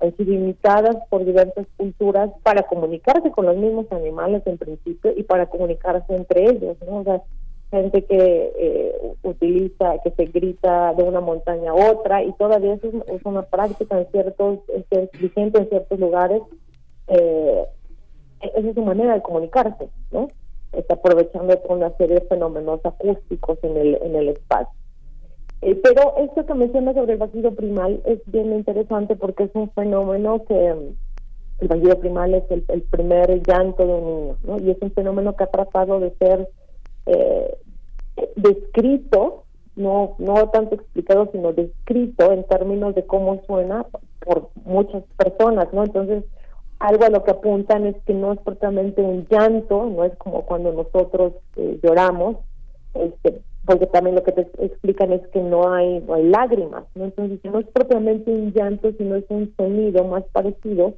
imitadas 0.00 0.96
por 1.10 1.24
diversas 1.24 1.66
culturas 1.76 2.30
para 2.42 2.62
comunicarse 2.62 3.30
con 3.30 3.46
los 3.46 3.56
mismos 3.56 3.86
animales 3.90 4.42
en 4.46 4.58
principio 4.58 5.12
y 5.16 5.22
para 5.22 5.46
comunicarse 5.46 6.14
entre 6.14 6.44
ellos, 6.50 6.76
¿no? 6.86 6.98
O 6.98 7.04
sea, 7.04 7.22
gente 7.70 8.04
que 8.04 8.52
eh, 8.56 9.14
utiliza, 9.22 9.98
que 10.02 10.10
se 10.12 10.26
grita 10.26 10.94
de 10.94 11.02
una 11.02 11.20
montaña 11.20 11.72
a 11.72 11.92
otra 11.92 12.22
y 12.22 12.32
todavía 12.32 12.74
es, 12.74 13.24
una 13.24 13.42
práctica 13.42 13.98
en 13.98 14.06
ciertos, 14.10 14.60
vigente 15.20 15.58
en 15.58 15.68
ciertos 15.68 15.98
lugares. 15.98 16.42
Eh, 17.08 17.64
esa 18.40 18.68
es 18.68 18.74
su 18.74 18.82
manera 18.82 19.14
de 19.14 19.22
comunicarse, 19.22 19.88
¿no? 20.12 20.28
Está 20.72 20.94
aprovechando 20.94 21.58
una 21.68 21.90
serie 21.96 22.16
de 22.16 22.26
fenómenos 22.26 22.80
acústicos 22.84 23.58
en 23.62 23.76
el, 23.76 23.98
en 24.02 24.16
el 24.16 24.28
espacio. 24.28 24.72
Eh, 25.60 25.74
pero 25.82 26.16
esto 26.18 26.46
que 26.46 26.54
menciona 26.54 26.94
sobre 26.94 27.14
el 27.14 27.18
vacío 27.18 27.54
primal 27.54 28.00
es 28.04 28.20
bien 28.26 28.52
interesante 28.52 29.16
porque 29.16 29.44
es 29.44 29.50
un 29.54 29.70
fenómeno 29.70 30.44
que 30.44 30.54
mm, 30.54 31.62
el 31.62 31.68
vacío 31.68 31.98
primal 31.98 32.34
es 32.34 32.44
el, 32.50 32.82
primer 32.82 33.42
llanto 33.42 33.86
de 33.86 33.92
un 33.92 34.06
niño, 34.06 34.36
¿no? 34.44 34.58
Y 34.58 34.70
es 34.70 34.78
un 34.80 34.92
fenómeno 34.92 35.34
que 35.36 35.44
ha 35.44 35.50
tratado 35.50 35.98
de 35.98 36.14
ser 36.18 36.48
eh, 37.06 37.56
descrito, 38.36 39.44
no, 39.74 40.14
no 40.18 40.48
tanto 40.50 40.76
explicado, 40.76 41.28
sino 41.32 41.52
descrito 41.52 42.32
en 42.32 42.44
términos 42.44 42.94
de 42.94 43.04
cómo 43.06 43.42
suena 43.46 43.84
por 44.20 44.50
muchas 44.64 45.02
personas, 45.16 45.72
¿no? 45.72 45.84
Entonces, 45.84 46.24
algo 46.78 47.04
a 47.04 47.10
lo 47.10 47.24
que 47.24 47.32
apuntan 47.32 47.86
es 47.86 47.96
que 48.04 48.14
no 48.14 48.32
es 48.32 48.40
propiamente 48.40 49.02
un 49.02 49.26
llanto, 49.28 49.86
no 49.86 50.04
es 50.04 50.14
como 50.16 50.42
cuando 50.42 50.72
nosotros 50.72 51.32
eh, 51.56 51.80
lloramos, 51.82 52.36
este, 52.94 53.42
porque 53.68 53.86
también 53.86 54.16
lo 54.16 54.22
que 54.22 54.32
te 54.32 54.48
explican 54.64 55.12
es 55.12 55.20
que 55.28 55.42
no 55.42 55.70
hay, 55.70 56.02
hay 56.08 56.24
lágrimas, 56.24 56.84
¿no? 56.94 57.04
Entonces 57.04 57.38
no 57.44 57.58
es 57.58 57.66
propiamente 57.66 58.30
un 58.30 58.50
llanto, 58.54 58.90
sino 58.96 59.16
es 59.16 59.26
un 59.28 59.54
sonido 59.58 60.04
más 60.04 60.24
parecido 60.32 60.94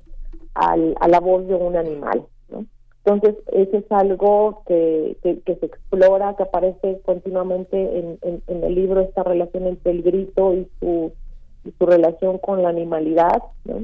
al, 0.55 0.95
a 1.01 1.09
la 1.09 1.19
voz 1.19 1.49
de 1.49 1.57
un 1.57 1.75
animal, 1.75 2.23
¿no? 2.49 2.65
Entonces, 3.05 3.35
eso 3.51 3.77
es 3.77 3.91
algo 3.91 4.63
que, 4.69 5.17
que, 5.21 5.57
se 5.57 5.67
explora, 5.67 6.37
que 6.37 6.45
aparece 6.45 7.01
continuamente 7.05 7.99
en, 7.99 8.19
en, 8.23 8.63
el 8.63 8.73
libro, 8.77 9.01
esta 9.01 9.25
relación 9.25 9.67
entre 9.67 9.91
el 9.91 10.03
grito 10.03 10.55
y 10.55 10.69
su, 10.79 11.11
y 11.65 11.73
su 11.73 11.87
relación 11.87 12.39
con 12.39 12.63
la 12.63 12.69
animalidad, 12.69 13.43
¿no? 13.65 13.81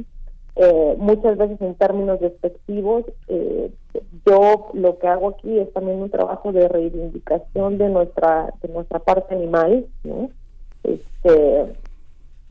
Eh, 0.59 0.95
muchas 0.99 1.37
veces 1.37 1.61
en 1.61 1.75
términos 1.75 2.19
despectivos. 2.19 3.05
Eh, 3.29 3.71
yo 4.25 4.71
lo 4.73 4.99
que 4.99 5.07
hago 5.07 5.29
aquí 5.29 5.59
es 5.59 5.71
también 5.75 6.01
un 6.01 6.11
trabajo 6.11 6.51
de 6.51 6.67
reivindicación 6.67 7.77
de 7.77 7.91
nuestra 7.91 8.55
de 8.63 8.69
nuestra 8.69 8.99
parte 8.99 9.35
animal, 9.35 9.87
¿no? 10.03 10.31
Este, 10.83 11.77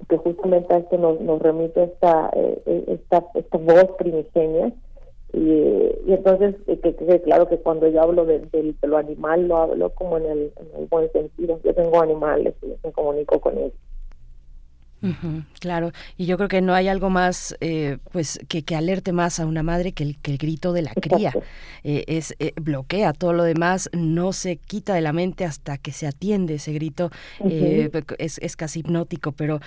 que 0.08 0.18
justamente 0.18 0.74
a 0.74 0.78
esto 0.78 0.98
nos, 1.00 1.20
nos 1.22 1.42
remite 1.42 1.84
esta, 1.84 2.30
eh, 2.36 2.84
esta 2.88 3.26
esta 3.34 3.58
voz 3.58 3.88
primigenia 3.98 4.72
y, 5.34 5.92
entonces 6.08 6.56
que, 6.66 7.22
claro 7.22 7.48
que 7.48 7.58
cuando 7.58 7.88
yo 7.88 8.02
hablo 8.02 8.26
de, 8.26 8.76
lo 8.84 8.98
animal 8.98 9.48
lo 9.48 9.58
hablo 9.58 9.90
como 9.90 10.18
en 10.18 10.26
el, 10.26 10.54
en 10.58 10.82
el 10.82 10.88
buen 10.88 11.12
sentido 11.12 11.60
yo 11.64 11.74
tengo 11.74 12.02
animales 12.02 12.54
y 12.62 12.68
me 12.84 12.92
comunico 12.92 13.40
con 13.40 13.58
ellos 13.58 13.74
claro, 15.60 15.92
y 16.18 16.26
yo 16.26 16.38
creo 16.38 16.50
que 16.50 16.62
no 16.62 16.74
hay 16.74 16.88
algo 16.88 17.10
más, 17.10 17.56
eh, 17.62 17.98
pues, 18.12 18.40
que, 18.48 18.64
que, 18.64 18.76
alerte 18.76 19.12
más 19.12 19.40
a 19.40 19.46
una 19.46 19.64
madre 19.64 19.92
que 19.92 20.04
el, 20.04 20.18
que 20.18 20.32
el 20.32 20.38
grito 20.38 20.74
de 20.74 20.82
la 20.82 20.94
cría. 20.94 21.34
Eh, 21.84 22.04
es 22.08 22.36
eh, 22.40 22.54
bloquea 22.56 23.14
todo 23.14 23.34
lo 23.34 23.44
demás, 23.44 23.90
no 23.94 24.34
se 24.34 24.58
quita 24.58 24.96
de 24.96 25.02
la 25.02 25.14
mente 25.14 25.46
hasta 25.46 25.78
que 25.78 25.92
se 25.92 26.08
atiende 26.08 26.56
ese 26.56 26.74
grito. 26.74 27.12
es, 28.18 28.40
es, 28.40 28.56
casi 28.56 28.80
hipnótico, 28.80 29.34
pero 29.34 29.60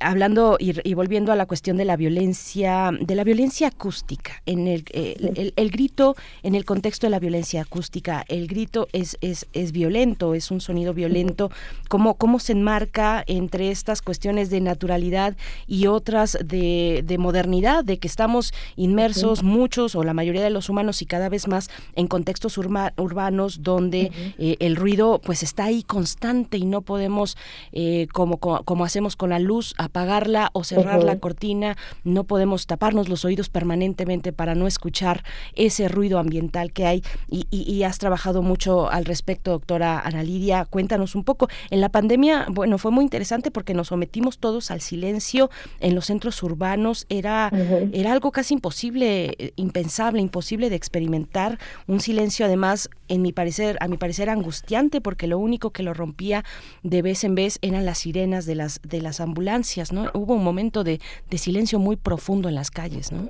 hablando 0.00 0.56
y, 0.58 0.94
volviendo 0.94 1.32
a 1.32 1.36
la 1.36 1.46
cuestión 1.46 1.76
de 1.76 1.84
la 1.84 1.96
violencia, 1.96 2.90
de 3.00 3.14
la 3.14 3.24
violencia 3.24 3.68
acústica, 3.68 4.42
en 4.46 4.66
el, 4.66 4.84
el, 4.92 5.54
el, 5.56 5.70
grito, 5.70 6.16
en 6.42 6.54
el 6.54 6.64
contexto 6.64 7.06
de 7.06 7.10
la 7.10 7.18
violencia 7.18 7.62
acústica, 7.62 8.24
el 8.28 8.46
grito 8.46 8.88
es, 8.92 9.16
es, 9.20 9.46
es 9.52 9.72
violento, 9.72 10.34
es 10.34 10.50
un 10.50 10.60
sonido 10.60 10.94
violento. 10.94 11.50
¿Cómo, 11.88 12.14
¿Cómo 12.14 12.38
se 12.38 12.52
enmarca 12.52 13.24
entre 13.26 13.70
estas 13.70 14.02
cuestiones 14.02 14.50
de 14.50 14.57
naturalidad 14.60 15.36
y 15.66 15.86
otras 15.86 16.38
de, 16.44 17.02
de 17.04 17.18
modernidad, 17.18 17.84
de 17.84 17.98
que 17.98 18.08
estamos 18.08 18.52
inmersos 18.76 19.42
muchos 19.42 19.94
o 19.94 20.04
la 20.04 20.14
mayoría 20.14 20.42
de 20.42 20.50
los 20.50 20.68
humanos 20.68 21.02
y 21.02 21.06
cada 21.06 21.28
vez 21.28 21.48
más 21.48 21.70
en 21.94 22.06
contextos 22.06 22.58
urbanos 22.58 23.62
donde 23.62 24.12
eh, 24.38 24.56
el 24.60 24.76
ruido 24.76 25.20
pues 25.22 25.42
está 25.42 25.64
ahí 25.64 25.82
constante 25.82 26.56
y 26.58 26.64
no 26.64 26.82
podemos, 26.82 27.36
eh, 27.72 28.06
como, 28.12 28.38
como, 28.38 28.84
hacemos 28.84 29.16
con 29.16 29.30
la 29.30 29.38
luz, 29.38 29.74
apagarla 29.78 30.50
o 30.52 30.64
cerrar 30.64 31.02
la 31.02 31.18
cortina, 31.18 31.76
no 32.04 32.24
podemos 32.24 32.66
taparnos 32.66 33.08
los 33.08 33.24
oídos 33.24 33.48
permanentemente 33.48 34.32
para 34.32 34.54
no 34.54 34.66
escuchar 34.66 35.24
ese 35.54 35.88
ruido 35.88 36.18
ambiental 36.18 36.72
que 36.72 36.86
hay. 36.86 37.02
Y, 37.30 37.46
y 37.50 37.82
has 37.82 37.98
trabajado 37.98 38.42
mucho 38.42 38.90
al 38.90 39.04
respecto, 39.04 39.50
doctora 39.50 40.00
Ana 40.00 40.22
Lidia. 40.22 40.64
Cuéntanos 40.64 41.14
un 41.14 41.24
poco. 41.24 41.48
En 41.70 41.80
la 41.80 41.88
pandemia, 41.88 42.46
bueno, 42.50 42.78
fue 42.78 42.90
muy 42.90 43.04
interesante 43.04 43.50
porque 43.50 43.74
nos 43.74 43.88
sometimos 43.88 44.37
todos 44.38 44.70
al 44.70 44.80
silencio 44.80 45.50
en 45.80 45.94
los 45.94 46.06
centros 46.06 46.42
urbanos. 46.42 47.06
Era, 47.08 47.50
era 47.92 48.12
algo 48.12 48.30
casi 48.32 48.54
imposible, 48.54 49.34
eh, 49.38 49.52
impensable, 49.56 50.20
imposible 50.20 50.70
de 50.70 50.76
experimentar. 50.76 51.58
Un 51.86 52.00
silencio, 52.00 52.46
además, 52.46 52.90
en 53.08 53.22
mi 53.22 53.32
parecer, 53.32 53.76
a 53.80 53.88
mi 53.88 53.96
parecer, 53.96 54.30
angustiante, 54.30 55.00
porque 55.00 55.26
lo 55.26 55.38
único 55.38 55.70
que 55.70 55.82
lo 55.82 55.94
rompía 55.94 56.44
de 56.82 57.02
vez 57.02 57.24
en 57.24 57.34
vez 57.34 57.58
eran 57.62 57.84
las 57.84 57.98
sirenas 57.98 58.46
de 58.46 58.54
las, 58.54 58.80
de 58.82 59.00
las 59.00 59.20
ambulancias, 59.20 59.92
¿no? 59.92 60.10
Hubo 60.14 60.34
un 60.34 60.44
momento 60.44 60.84
de, 60.84 61.00
de 61.30 61.38
silencio 61.38 61.78
muy 61.78 61.96
profundo 61.96 62.48
en 62.48 62.54
las 62.54 62.70
calles, 62.70 63.12
¿no? 63.12 63.28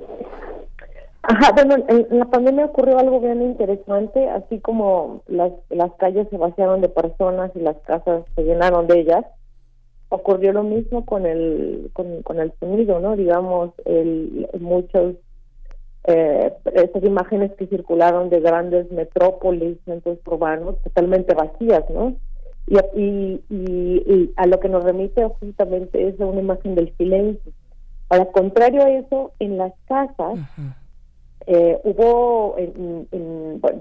Ajá, 1.22 1.52
bueno, 1.52 1.84
en, 1.88 2.06
la 2.18 2.24
pandemia 2.24 2.64
ocurrió 2.64 2.98
algo 2.98 3.20
bien 3.20 3.42
interesante, 3.42 4.30
así 4.30 4.60
como 4.60 5.20
las, 5.26 5.52
las 5.68 5.92
calles 5.98 6.26
se 6.30 6.38
vaciaron 6.38 6.80
de 6.80 6.88
personas 6.88 7.50
y 7.54 7.60
las 7.60 7.76
casas 7.78 8.22
se 8.34 8.44
llenaron 8.44 8.86
de 8.86 9.00
ellas, 9.00 9.26
ocurrió 10.08 10.52
lo 10.52 10.62
mismo 10.62 11.04
con 11.04 11.26
el 11.26 11.90
con, 11.92 12.22
con 12.22 12.40
el 12.40 12.52
sonido 12.60 13.00
no 13.00 13.16
digamos 13.16 13.72
el, 13.84 14.48
muchos 14.58 15.16
eh, 16.04 16.52
esas 16.74 17.04
imágenes 17.04 17.52
que 17.58 17.66
circularon 17.66 18.30
de 18.30 18.40
grandes 18.40 18.90
metrópolis 18.90 19.78
centros 19.84 20.18
urbanos 20.26 20.80
totalmente 20.82 21.34
vacías 21.34 21.84
no 21.90 22.16
y, 22.94 23.40
y, 23.48 24.32
a 24.36 24.46
lo 24.46 24.60
que 24.60 24.68
nos 24.68 24.84
remite 24.84 25.26
justamente 25.40 26.08
es 26.08 26.18
una 26.18 26.40
imagen 26.40 26.74
del 26.74 26.94
silencio. 26.96 27.52
Al 28.10 28.30
contrario 28.30 28.82
a 28.82 28.90
eso 28.90 29.32
en 29.38 29.58
las 29.58 29.72
casas 29.86 30.38
eh, 31.46 31.78
hubo 31.84 32.56
en, 32.58 33.08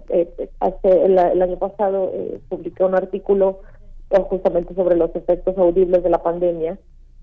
eh, 0.09 0.49
hace 0.59 1.05
el, 1.05 1.17
año 1.17 1.57
pasado 1.57 2.11
eh, 2.13 2.39
publiqué 2.49 2.83
un 2.83 2.95
artículo 2.95 3.61
justamente 4.29 4.73
sobre 4.73 4.95
los 4.95 5.15
efectos 5.15 5.57
audibles 5.57 6.03
de 6.03 6.09
la 6.09 6.23
pandemia 6.23 6.77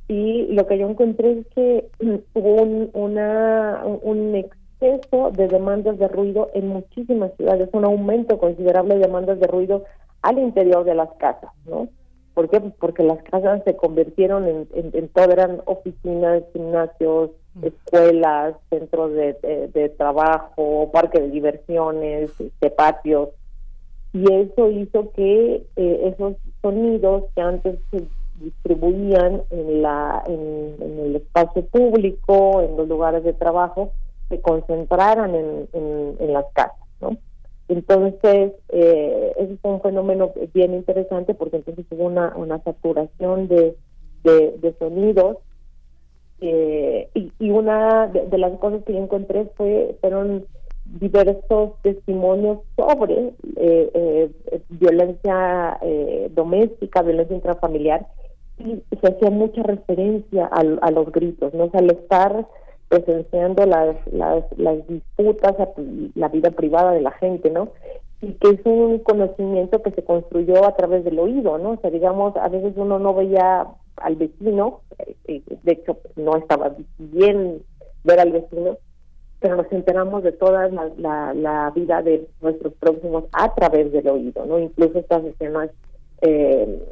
y 0.08 0.46
lo 0.52 0.66
que 0.66 0.78
yo 0.78 0.88
encontré 0.88 1.38
es 1.38 1.46
que 1.54 1.88
hubo 2.34 2.62
un, 2.62 2.90
una, 2.92 3.82
un 4.02 4.34
exceso 4.34 5.30
de 5.30 5.48
demandas 5.48 5.98
de 5.98 6.08
ruido 6.08 6.50
en 6.54 6.68
muchísimas 6.68 7.32
ciudades, 7.36 7.70
un 7.72 7.84
aumento 7.84 8.38
considerable 8.38 8.94
de 8.94 9.00
demandas 9.00 9.40
de 9.40 9.46
ruido 9.46 9.84
al 10.22 10.38
interior 10.38 10.84
de 10.84 10.94
las 10.94 11.10
casas, 11.14 11.50
¿no? 11.66 11.88
¿Por 12.34 12.50
qué? 12.50 12.60
Pues 12.60 12.74
porque 12.80 13.04
las 13.04 13.22
casas 13.22 13.62
se 13.64 13.76
convirtieron 13.76 14.48
en, 14.48 14.66
en, 14.72 15.08
todo, 15.08 15.30
eran 15.30 15.62
oficinas, 15.66 16.42
gimnasios, 16.52 17.30
mm. 17.54 17.66
escuelas, 17.66 18.56
centros 18.70 19.12
de, 19.12 19.34
de, 19.72 19.88
trabajo, 19.90 20.90
parques 20.92 21.22
de 21.22 21.30
diversiones, 21.30 22.32
este, 22.40 22.70
patios, 22.70 23.28
y 24.14 24.32
eso 24.32 24.70
hizo 24.70 25.10
que 25.10 25.66
eh, 25.74 26.14
esos 26.14 26.36
sonidos 26.62 27.24
que 27.34 27.42
antes 27.42 27.80
se 27.90 28.04
distribuían 28.36 29.42
en 29.50 29.82
la 29.82 30.22
en, 30.26 31.00
el 31.00 31.16
espacio 31.16 31.66
público 31.66 32.62
en 32.62 32.76
los 32.76 32.88
lugares 32.88 33.24
de 33.24 33.32
trabajo 33.32 33.92
se 34.28 34.40
concentraran 34.40 35.34
en, 35.34 35.68
en, 35.72 36.32
las 36.32 36.46
casas 36.52 36.78
no 37.00 37.16
entonces 37.68 38.52
eh, 38.68 39.32
ese 39.36 39.54
es 39.54 39.58
un 39.62 39.80
fenómeno 39.80 40.32
bien 40.52 40.74
interesante 40.74 41.34
porque 41.34 41.56
entonces 41.56 41.84
hubo 41.90 42.04
una, 42.04 42.34
una 42.36 42.62
saturación 42.62 43.48
de, 43.48 43.76
de, 44.22 44.74
sonidos 44.78 45.38
eh, 46.40 47.08
y, 47.14 47.32
y, 47.40 47.50
una 47.50 48.06
de, 48.06 48.26
de, 48.26 48.38
las 48.38 48.58
cosas 48.58 48.84
que 48.84 48.92
yo 48.92 48.98
encontré 49.00 49.46
fue 49.56 49.96
fueron 50.00 50.44
diversos 50.84 51.72
testimonios 51.82 52.58
sobre 52.76 53.32
eh, 53.56 53.90
eh, 53.94 54.30
violencia 54.68 55.78
eh, 55.82 56.30
doméstica, 56.32 57.02
violencia 57.02 57.36
intrafamiliar, 57.36 58.06
y 58.58 58.82
se 59.00 59.08
hacía 59.08 59.30
mucha 59.30 59.62
referencia 59.62 60.46
a, 60.46 60.90
los 60.92 61.10
gritos, 61.10 61.52
¿no? 61.54 61.70
al 61.72 61.90
estar 61.90 62.46
presenciando 62.88 63.66
las, 63.66 63.96
las, 64.12 64.86
disputas, 64.86 65.56
la 66.14 66.28
vida 66.28 66.50
privada 66.52 66.92
de 66.92 67.00
la 67.00 67.10
gente, 67.12 67.50
¿no? 67.50 67.70
Y 68.20 68.34
que 68.34 68.50
es 68.50 68.60
un 68.64 69.00
conocimiento 69.00 69.82
que 69.82 69.90
se 69.90 70.04
construyó 70.04 70.64
a 70.64 70.76
través 70.76 71.02
del 71.04 71.18
oído, 71.18 71.58
¿no? 71.58 71.70
O 71.70 71.76
sea, 71.80 71.90
digamos, 71.90 72.36
a 72.36 72.48
veces 72.48 72.74
uno 72.76 73.00
no 73.00 73.14
veía 73.14 73.66
al 73.96 74.16
vecino, 74.16 74.82
de 75.26 75.72
hecho, 75.72 75.98
no 76.14 76.36
estaba 76.36 76.76
bien 76.98 77.62
ver 78.04 78.20
al 78.20 78.30
vecino, 78.30 78.78
pero 79.44 79.56
nos 79.56 79.70
enteramos 79.72 80.22
de 80.22 80.32
toda 80.32 80.70
la, 80.70 81.34
la, 81.34 81.70
vida 81.76 82.00
de 82.00 82.26
nuestros 82.40 82.72
próximos 82.80 83.24
a 83.32 83.54
través 83.54 83.92
del 83.92 84.08
oído, 84.08 84.46
¿no? 84.46 84.58
Incluso 84.58 84.98
estas 84.98 85.22
escenas 85.22 85.68
eh, 86.22 86.82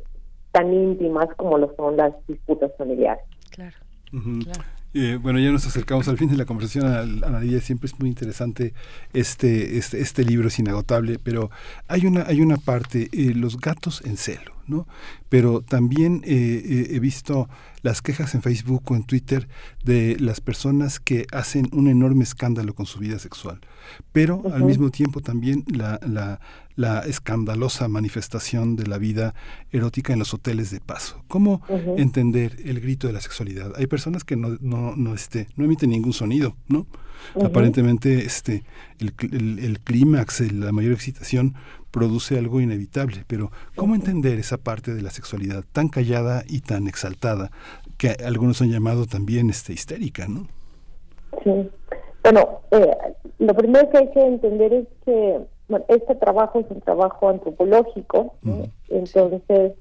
tan 0.50 0.70
íntimas 0.70 1.28
como 1.38 1.56
lo 1.56 1.74
son 1.76 1.96
las 1.96 2.12
disputas 2.28 2.70
familiares. 2.76 3.24
Claro. 3.52 3.74
Eh, 4.92 5.18
bueno, 5.22 5.38
ya 5.38 5.50
nos 5.50 5.66
acercamos 5.66 6.08
al 6.08 6.18
fin 6.18 6.28
de 6.28 6.36
la 6.36 6.44
conversación, 6.44 6.84
Ana 7.24 7.40
siempre 7.62 7.86
es 7.86 7.98
muy 7.98 8.10
interesante 8.10 8.74
este, 9.14 9.78
este, 9.78 10.02
este 10.02 10.22
libro, 10.22 10.48
es 10.48 10.58
inagotable, 10.58 11.18
pero 11.24 11.50
hay 11.88 12.04
una, 12.04 12.26
hay 12.26 12.42
una 12.42 12.58
parte, 12.58 13.08
eh, 13.14 13.32
los 13.34 13.58
gatos 13.58 14.02
en 14.04 14.18
celo 14.18 14.52
¿no? 14.66 14.86
Pero 15.28 15.62
también 15.62 16.22
eh, 16.24 16.88
he 16.90 16.98
visto 17.00 17.48
las 17.82 18.00
quejas 18.00 18.34
en 18.34 18.42
Facebook 18.42 18.82
o 18.90 18.96
en 18.96 19.04
Twitter 19.04 19.48
de 19.84 20.16
las 20.18 20.40
personas 20.40 21.00
que 21.00 21.26
hacen 21.32 21.68
un 21.72 21.88
enorme 21.88 22.22
escándalo 22.22 22.74
con 22.74 22.86
su 22.86 22.98
vida 23.00 23.18
sexual, 23.18 23.60
pero 24.12 24.42
al 24.52 24.64
mismo 24.64 24.90
tiempo 24.90 25.20
también 25.20 25.64
la, 25.66 25.98
la, 26.06 26.40
la, 26.76 27.00
escandalosa 27.00 27.88
manifestación 27.88 28.76
de 28.76 28.86
la 28.86 28.98
vida 28.98 29.34
erótica 29.70 30.12
en 30.12 30.20
los 30.20 30.32
hoteles 30.32 30.70
de 30.70 30.80
paso. 30.80 31.24
¿Cómo 31.28 31.62
entender 31.96 32.56
el 32.64 32.80
grito 32.80 33.08
de 33.08 33.12
la 33.12 33.20
sexualidad? 33.20 33.72
Hay 33.76 33.86
personas 33.86 34.24
que 34.24 34.36
no, 34.36 34.56
no, 34.60 34.94
no, 34.96 35.14
este, 35.14 35.48
no 35.56 35.64
emiten 35.64 35.90
ningún 35.90 36.12
sonido, 36.12 36.56
¿no? 36.68 36.86
Aparentemente 37.40 38.24
este, 38.24 38.64
el, 38.98 39.14
el, 39.20 39.58
el 39.60 39.80
clímax, 39.80 40.40
la 40.52 40.72
mayor 40.72 40.92
excitación 40.92 41.54
produce 41.92 42.38
algo 42.38 42.60
inevitable, 42.60 43.24
pero 43.28 43.52
¿cómo 43.76 43.94
entender 43.94 44.38
esa 44.38 44.56
parte 44.56 44.92
de 44.92 45.02
la 45.02 45.10
sexualidad 45.10 45.62
tan 45.72 45.88
callada 45.88 46.42
y 46.48 46.62
tan 46.62 46.88
exaltada 46.88 47.50
que 47.98 48.16
algunos 48.24 48.60
han 48.62 48.70
llamado 48.70 49.06
también 49.06 49.50
este, 49.50 49.72
histérica, 49.72 50.26
¿no? 50.26 50.48
Sí. 51.44 51.70
Bueno, 52.24 52.60
eh, 52.70 52.96
lo 53.38 53.54
primero 53.54 53.90
que 53.90 53.98
hay 53.98 54.10
que 54.10 54.24
entender 54.24 54.72
es 54.72 54.86
que 55.04 55.40
este 55.88 56.14
trabajo 56.16 56.60
es 56.60 56.66
un 56.70 56.80
trabajo 56.80 57.28
antropológico, 57.28 58.34
entonces 58.88 59.72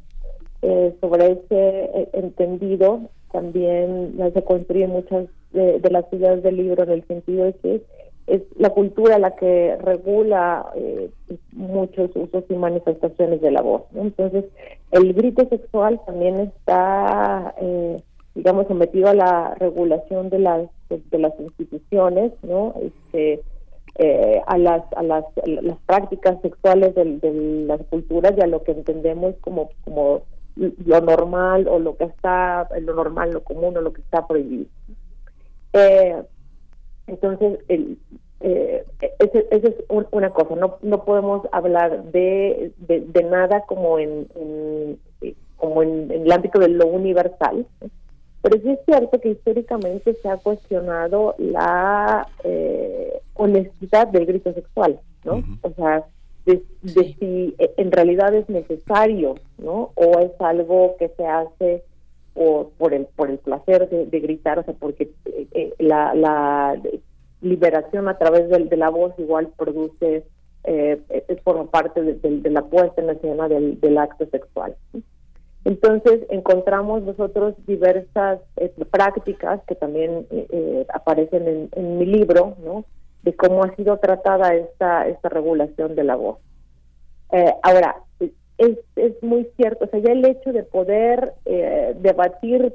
eh, 0.61 0.95
sobre 1.01 1.31
ese 1.31 1.45
eh, 1.49 2.09
entendido 2.13 3.09
también 3.31 4.17
se 4.33 4.43
construyen 4.43 4.91
muchas 4.91 5.27
de, 5.51 5.79
de, 5.79 5.89
las 5.89 6.05
ideas 6.11 6.41
del 6.43 6.57
libro 6.57 6.83
en 6.83 6.91
el 6.91 7.07
sentido 7.07 7.45
de 7.45 7.53
que 7.53 7.81
es 8.27 8.41
la 8.57 8.69
cultura 8.69 9.19
la 9.19 9.35
que 9.35 9.77
regula 9.81 10.71
eh, 10.75 11.09
muchos 11.53 12.11
usos 12.15 12.43
y 12.49 12.53
manifestaciones 12.53 13.41
de 13.41 13.51
la 13.51 13.61
voz. 13.61 13.83
Entonces, 13.95 14.45
el 14.91 15.13
grito 15.13 15.47
sexual 15.49 15.99
también 16.05 16.39
está, 16.39 17.53
eh, 17.59 18.01
digamos, 18.35 18.67
sometido 18.67 19.09
a 19.09 19.13
la 19.13 19.55
regulación 19.55 20.29
de 20.29 20.39
las 20.39 20.69
de 20.89 21.19
las 21.19 21.33
instituciones, 21.39 22.33
¿no? 22.43 22.73
Este, 22.81 23.41
eh, 23.95 24.41
a 24.45 24.57
las 24.57 24.83
a 24.95 25.03
las, 25.03 25.25
las 25.45 25.77
prácticas 25.85 26.41
sexuales 26.41 26.95
de, 26.95 27.17
de, 27.17 27.65
las 27.65 27.81
culturas 27.89 28.33
y 28.37 28.41
a 28.41 28.47
lo 28.47 28.63
que 28.63 28.71
entendemos 28.71 29.35
como 29.41 29.69
como 29.83 30.23
lo 30.55 31.01
normal 31.01 31.67
o 31.67 31.79
lo 31.79 31.95
que 31.95 32.05
está 32.05 32.67
lo 32.81 32.93
normal, 32.93 33.31
lo 33.31 33.43
común 33.43 33.75
o 33.77 33.81
lo 33.81 33.93
que 33.93 34.01
está 34.01 34.27
prohibido. 34.27 34.65
Eh, 35.73 36.21
entonces, 37.07 37.59
el, 37.67 37.97
eh, 38.39 38.85
esa 39.19 39.67
es 39.67 39.75
una 39.89 40.31
cosa, 40.31 40.55
no, 40.55 40.77
no 40.81 41.03
podemos 41.03 41.47
hablar 41.51 42.03
de, 42.05 42.71
de, 42.79 43.23
nada 43.23 43.61
como 43.67 43.99
en, 43.99 44.27
como 45.57 45.83
en, 45.83 46.09
el 46.09 46.31
ámbito 46.31 46.59
de 46.59 46.69
lo 46.69 46.87
universal, 46.87 47.67
pero 48.41 48.59
sí 48.61 48.71
es 48.71 48.79
cierto 48.85 49.19
que 49.19 49.29
históricamente 49.29 50.15
se 50.15 50.27
ha 50.27 50.37
cuestionado 50.37 51.35
la 51.37 52.27
eh, 52.43 53.21
honestidad 53.35 54.07
del 54.07 54.25
grito 54.25 54.53
sexual, 54.53 54.99
¿no? 55.23 55.43
O 55.61 55.69
sea, 55.75 56.05
de, 56.45 56.63
si 56.81 57.55
en 57.59 57.91
realidad 57.91 58.33
es 58.33 58.49
necesario, 58.49 59.35
¿no? 59.59 59.91
O 59.93 60.19
es 60.19 60.31
algo 60.39 60.95
que 60.97 61.09
se 61.09 61.25
hace 61.27 61.83
o 62.35 62.71
por 62.77 62.93
el 62.93 63.05
por 63.15 63.29
el 63.29 63.37
placer 63.37 63.89
de, 63.89 64.19
gritar, 64.19 64.59
o 64.59 64.63
sea, 64.63 64.73
porque 64.73 65.11
eh, 65.25 65.73
la, 65.79 66.13
la 66.15 66.79
liberación 67.41 68.07
a 68.07 68.17
través 68.17 68.49
de, 68.49 68.65
de 68.65 68.77
la 68.77 68.89
voz 68.89 69.13
igual 69.17 69.49
produce, 69.57 70.23
eh, 70.63 71.01
es 71.27 71.41
forma 71.41 71.69
parte 71.69 72.01
de, 72.01 72.49
la 72.49 72.61
puesta 72.63 73.01
en 73.01 73.09
escena 73.09 73.47
del, 73.47 73.79
del 73.79 73.97
acto 73.97 74.25
sexual. 74.27 74.75
Entonces 75.65 76.21
encontramos 76.29 77.03
nosotros 77.03 77.55
diversas 77.67 78.39
eh, 78.57 78.73
prácticas 78.89 79.61
que 79.67 79.75
también 79.75 80.25
eh, 80.31 80.85
aparecen 80.93 81.47
en, 81.47 81.69
en, 81.73 81.97
mi 81.97 82.05
libro, 82.05 82.55
¿no? 82.63 82.85
De 83.23 83.35
cómo 83.35 83.63
ha 83.63 83.75
sido 83.75 83.97
tratada 83.97 84.55
esta 84.55 85.07
esta 85.07 85.29
regulación 85.29 85.95
de 85.95 86.03
la 86.03 86.15
voz. 86.15 86.39
ahora 87.61 87.97
es, 88.61 88.77
es 88.95 89.23
muy 89.23 89.47
cierto, 89.57 89.85
o 89.85 89.87
sea, 89.87 89.99
ya 89.99 90.11
el 90.11 90.25
hecho 90.25 90.51
de 90.53 90.63
poder 90.63 91.33
debatir 91.97 92.73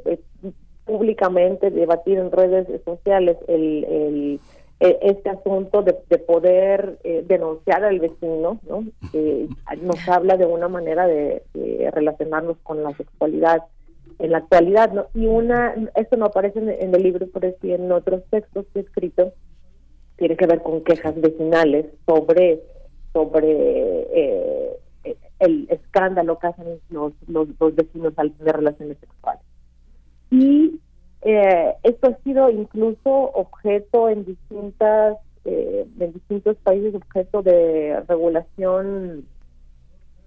públicamente, 0.84 1.70
debatir 1.70 2.18
en 2.18 2.30
redes 2.30 2.66
sociales 2.84 3.36
el, 3.48 3.84
el 3.84 4.40
eh, 4.78 4.98
este 5.00 5.30
asunto 5.30 5.82
de, 5.82 5.94
poder 6.18 6.98
eh, 7.02 7.24
denunciar 7.26 7.82
al 7.82 7.98
vecino, 7.98 8.60
¿no? 8.68 8.84
Nos 9.80 10.08
habla 10.08 10.36
de 10.36 10.44
una 10.44 10.68
manera 10.68 11.06
de, 11.06 11.42
relacionarnos 11.94 12.58
con 12.62 12.82
la 12.82 12.94
sexualidad 12.94 13.62
en 14.18 14.32
la 14.32 14.38
actualidad, 14.38 14.92
¿no? 14.92 15.06
Y 15.14 15.26
una, 15.26 15.74
esto 15.94 16.18
no 16.18 16.26
aparece 16.26 16.58
en, 16.58 16.94
el 16.94 17.02
libro, 17.02 17.26
pero 17.32 17.54
sí 17.62 17.72
en 17.72 17.90
otros 17.90 18.22
textos 18.28 18.66
que 18.72 18.80
he 18.80 18.82
escrito, 18.82 19.32
tiene 20.16 20.36
que 20.36 20.46
ver 20.46 20.60
con 20.62 20.84
quejas 20.84 21.18
vecinales 21.20 21.86
sobre 22.06 22.60
sobre 23.14 23.50
eh, 23.50 24.76
el 25.38 25.66
escándalo 25.70 26.38
que 26.38 26.46
hacen 26.46 26.80
los, 26.90 27.12
los, 27.26 27.48
los 27.60 27.74
vecinos 27.74 28.12
al 28.16 28.32
tener 28.32 28.56
relaciones 28.56 28.98
sexuales. 28.98 29.42
Y 30.30 30.80
eh, 31.22 31.74
esto 31.82 32.08
ha 32.08 32.22
sido 32.22 32.50
incluso 32.50 33.10
objeto 33.10 34.08
en 34.08 34.24
distintas 34.24 35.16
eh, 35.46 35.86
en 36.00 36.12
distintos 36.12 36.56
países 36.56 36.94
objeto 36.94 37.40
de 37.40 38.00
regulación 38.08 39.24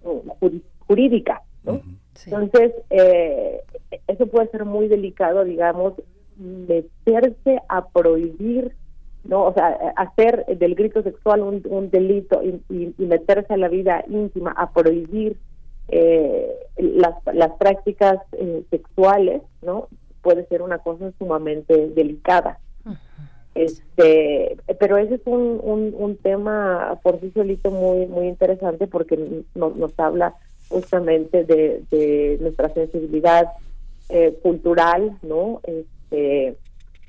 eh, 0.06 0.62
jurídica, 0.88 1.42
¿no? 1.64 1.82
Entonces 2.26 2.74
eh, 2.90 3.62
eso 4.08 4.28
puede 4.28 4.48
ser 4.50 4.64
muy 4.64 4.88
delicado, 4.88 5.44
digamos, 5.44 5.94
meterse 6.38 7.60
a 7.68 7.86
prohibir, 7.90 8.76
no, 9.24 9.46
o 9.46 9.54
sea, 9.54 9.94
hacer 9.96 10.46
del 10.46 10.76
grito 10.76 11.04
sexual 11.04 11.42
un, 11.42 11.90
delito 11.90 12.42
y, 12.44 12.94
meterse 12.98 13.54
a 13.54 13.58
la 13.58 13.68
vida 13.68 14.04
íntima 14.08 14.52
a 14.52 14.72
prohibir 14.72 15.38
las, 16.78 17.16
las 17.34 17.52
prácticas 17.58 18.20
sexuales, 18.70 19.42
¿no? 19.62 19.88
puede 20.22 20.46
ser 20.48 20.62
una 20.62 20.80
cosa 20.80 21.12
sumamente 21.18 21.88
delicada. 21.90 22.60
Este, 23.56 24.58
pero 24.80 24.98
ese 24.98 25.16
es 25.16 25.22
un, 25.26 25.60
un, 25.64 26.18
tema 26.18 26.98
por 27.02 27.20
sí 27.20 27.32
solito 27.32 27.72
muy 27.72 28.06
muy 28.06 28.28
interesante 28.28 28.88
porque 28.88 29.18
nos, 29.56 29.76
nos 29.76 30.00
habla 30.00 30.36
justamente 30.70 31.44
de, 31.44 31.82
de 31.90 32.38
nuestra 32.40 32.70
sensibilidad 32.70 33.48
eh, 34.10 34.38
cultural, 34.42 35.18
¿no? 35.24 35.62
Este, 35.64 36.56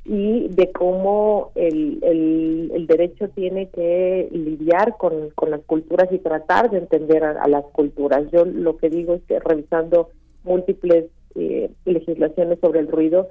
y 0.05 0.49
de 0.49 0.73
cómo 0.73 1.53
el, 1.55 1.99
el, 2.03 2.73
el, 2.75 2.87
derecho 2.87 3.29
tiene 3.29 3.69
que 3.69 4.29
lidiar 4.33 4.97
con, 4.97 5.31
con 5.31 5.51
las 5.51 5.61
culturas 5.63 6.09
y 6.11 6.19
tratar 6.19 6.71
de 6.71 6.79
entender 6.79 7.23
a, 7.23 7.47
las 7.49 7.65
culturas. 7.67 8.25
Yo 8.33 8.45
lo 8.45 8.79
que 8.79 8.89
digo 8.89 9.15
es 9.15 9.23
que 9.25 9.39
revisando 9.39 10.11
múltiples 10.43 11.07
eh, 11.35 11.71
legislaciones 11.85 12.59
sobre 12.61 12.81
el 12.81 12.89
ruido, 12.89 13.29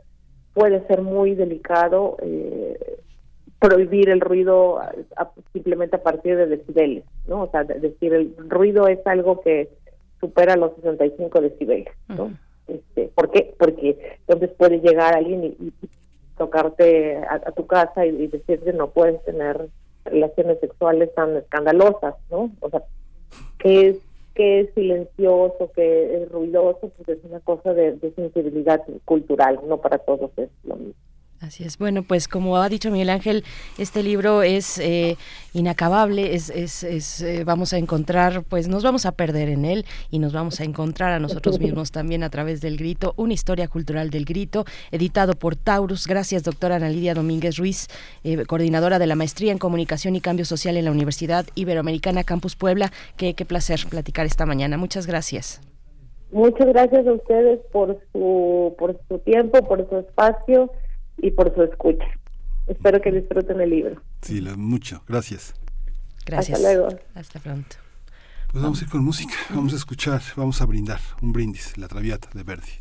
puede 0.53 0.85
ser 0.87 1.01
muy 1.01 1.33
delicado 1.33 2.17
eh, 2.21 2.77
prohibir 3.59 4.09
el 4.09 4.21
ruido 4.21 4.79
simplemente 5.51 5.95
a 5.95 6.03
partir 6.03 6.37
de 6.37 6.47
decibeles, 6.47 7.03
¿no? 7.27 7.43
O 7.43 7.51
sea, 7.51 7.63
decir, 7.63 8.13
el 8.13 8.35
ruido 8.47 8.87
es 8.87 9.05
algo 9.05 9.41
que 9.41 9.69
supera 10.19 10.55
los 10.55 10.75
65 10.75 11.41
decibeles, 11.41 11.87
¿no? 12.07 12.31
este, 12.69 13.09
¿Por 13.15 13.31
qué? 13.31 13.53
Porque 13.57 14.17
entonces 14.19 14.51
puede 14.57 14.79
llegar 14.79 15.15
alguien 15.15 15.43
y, 15.43 15.73
tocarte 16.39 17.17
a, 17.17 17.51
tu 17.51 17.67
casa 17.67 18.07
y, 18.07 18.09
y 18.23 18.27
decirte 18.27 18.73
no 18.73 18.89
puedes 18.89 19.23
tener 19.25 19.69
relaciones 20.05 20.59
sexuales 20.59 21.13
tan 21.13 21.37
escandalosas, 21.37 22.15
¿no? 22.31 22.49
O 22.61 22.69
sea, 22.71 22.81
¿qué 23.59 23.89
es 23.89 23.97
que 24.33 24.61
es 24.61 24.73
silencioso, 24.73 25.69
que 25.75 26.15
es 26.15 26.31
ruidoso, 26.31 26.89
pues 26.95 27.09
es 27.09 27.25
una 27.25 27.41
cosa 27.41 27.73
de 27.73 27.99
sensibilidad 28.15 28.81
cultural, 29.03 29.59
no 29.67 29.81
para 29.81 29.97
todos 29.97 30.31
es 30.37 30.49
lo 30.63 30.77
mismo. 30.77 31.08
Así 31.41 31.63
es. 31.63 31.77
Bueno, 31.77 32.03
pues 32.03 32.27
como 32.27 32.57
ha 32.57 32.67
dicho 32.67 32.91
Miguel 32.91 33.09
Ángel, 33.09 33.45
este 33.77 34.03
libro 34.03 34.43
es 34.43 34.77
eh, 34.77 35.15
inacabable, 35.53 36.35
es, 36.35 36.49
es, 36.49 36.83
es 36.83 37.21
eh, 37.21 37.45
vamos 37.45 37.71
a 37.71 37.77
encontrar, 37.77 38.43
pues 38.43 38.67
nos 38.67 38.83
vamos 38.83 39.05
a 39.05 39.13
perder 39.13 39.47
en 39.47 39.63
él 39.63 39.85
y 40.11 40.19
nos 40.19 40.33
vamos 40.33 40.59
a 40.59 40.65
encontrar 40.65 41.13
a 41.13 41.19
nosotros 41.19 41.57
mismos 41.61 41.91
también 41.91 42.23
a 42.23 42.29
través 42.29 42.59
del 42.59 42.75
grito, 42.75 43.13
una 43.15 43.33
historia 43.33 43.69
cultural 43.69 44.09
del 44.09 44.25
grito, 44.25 44.65
editado 44.91 45.33
por 45.33 45.55
Taurus. 45.55 46.07
Gracias, 46.07 46.43
doctora 46.43 46.75
Ana 46.75 46.89
Lidia 46.89 47.13
Domínguez 47.13 47.55
Ruiz, 47.55 47.87
eh, 48.25 48.45
coordinadora 48.45 48.99
de 48.99 49.07
la 49.07 49.15
maestría 49.15 49.53
en 49.53 49.59
comunicación 49.59 50.17
y 50.17 50.21
cambio 50.21 50.43
social 50.43 50.75
en 50.75 50.83
la 50.83 50.91
Universidad 50.91 51.45
Iberoamericana 51.55 52.25
Campus 52.25 52.57
Puebla. 52.57 52.91
Qué, 53.15 53.33
qué 53.33 53.45
placer 53.45 53.79
platicar 53.89 54.25
esta 54.25 54.45
mañana. 54.45 54.77
Muchas 54.77 55.07
gracias. 55.07 55.61
Muchas 56.33 56.67
gracias 56.67 57.07
a 57.07 57.13
ustedes 57.13 57.59
por 57.71 57.97
su, 58.11 58.75
por 58.77 58.99
su 59.07 59.19
tiempo, 59.19 59.63
por 59.63 59.87
su 59.89 59.99
espacio 59.99 60.69
y 61.21 61.31
por 61.31 61.53
su 61.53 61.63
escucha. 61.63 62.05
Espero 62.67 63.01
que 63.01 63.11
disfruten 63.11 63.59
el 63.61 63.69
libro. 63.69 64.01
Sí, 64.21 64.41
mucho. 64.55 65.03
Gracias. 65.07 65.53
Gracias. 66.25 66.59
Hasta 66.59 66.73
luego. 66.73 66.99
Hasta 67.15 67.39
pronto. 67.39 67.75
Pues 68.51 68.63
vamos 68.63 68.81
a 68.81 68.85
ir 68.85 68.89
con 68.89 69.03
música, 69.03 69.35
vamos 69.51 69.73
a 69.73 69.75
escuchar, 69.75 70.21
vamos 70.35 70.59
a 70.59 70.65
brindar 70.65 70.99
un 71.21 71.31
brindis, 71.31 71.77
la 71.77 71.87
Traviata 71.87 72.29
de 72.33 72.43
Verdi. 72.43 72.71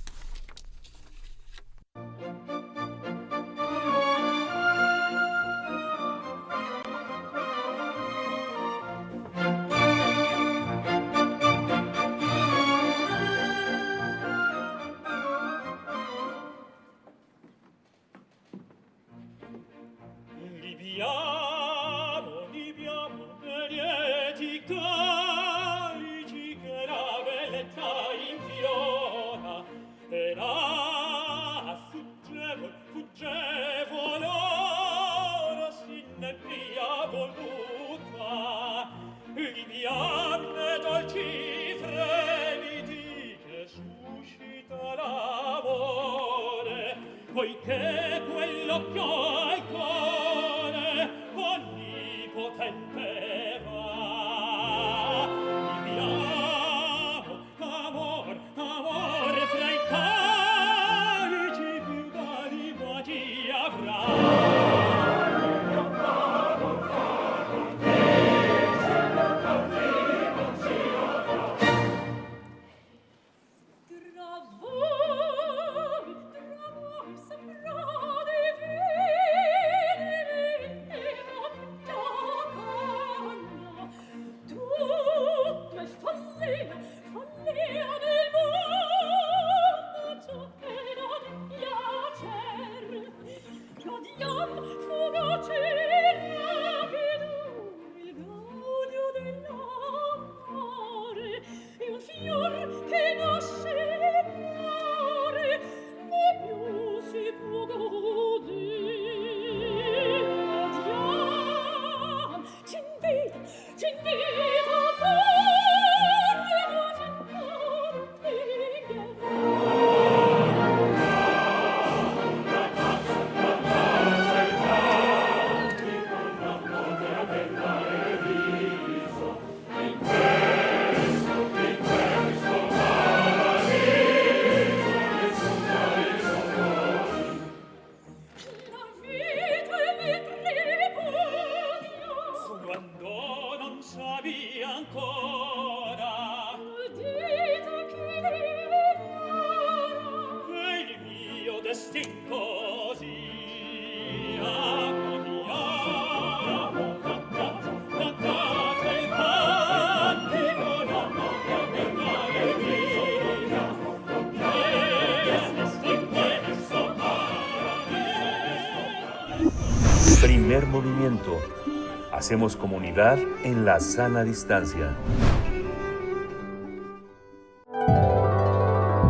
Hacemos 172.28 172.56
comunidad 172.56 173.18
en 173.42 173.64
la 173.64 173.80
sana 173.80 174.22
distancia. 174.22 174.94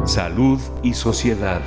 Salud 0.05 0.61
y 0.85 0.95
sociedad. 0.95 1.61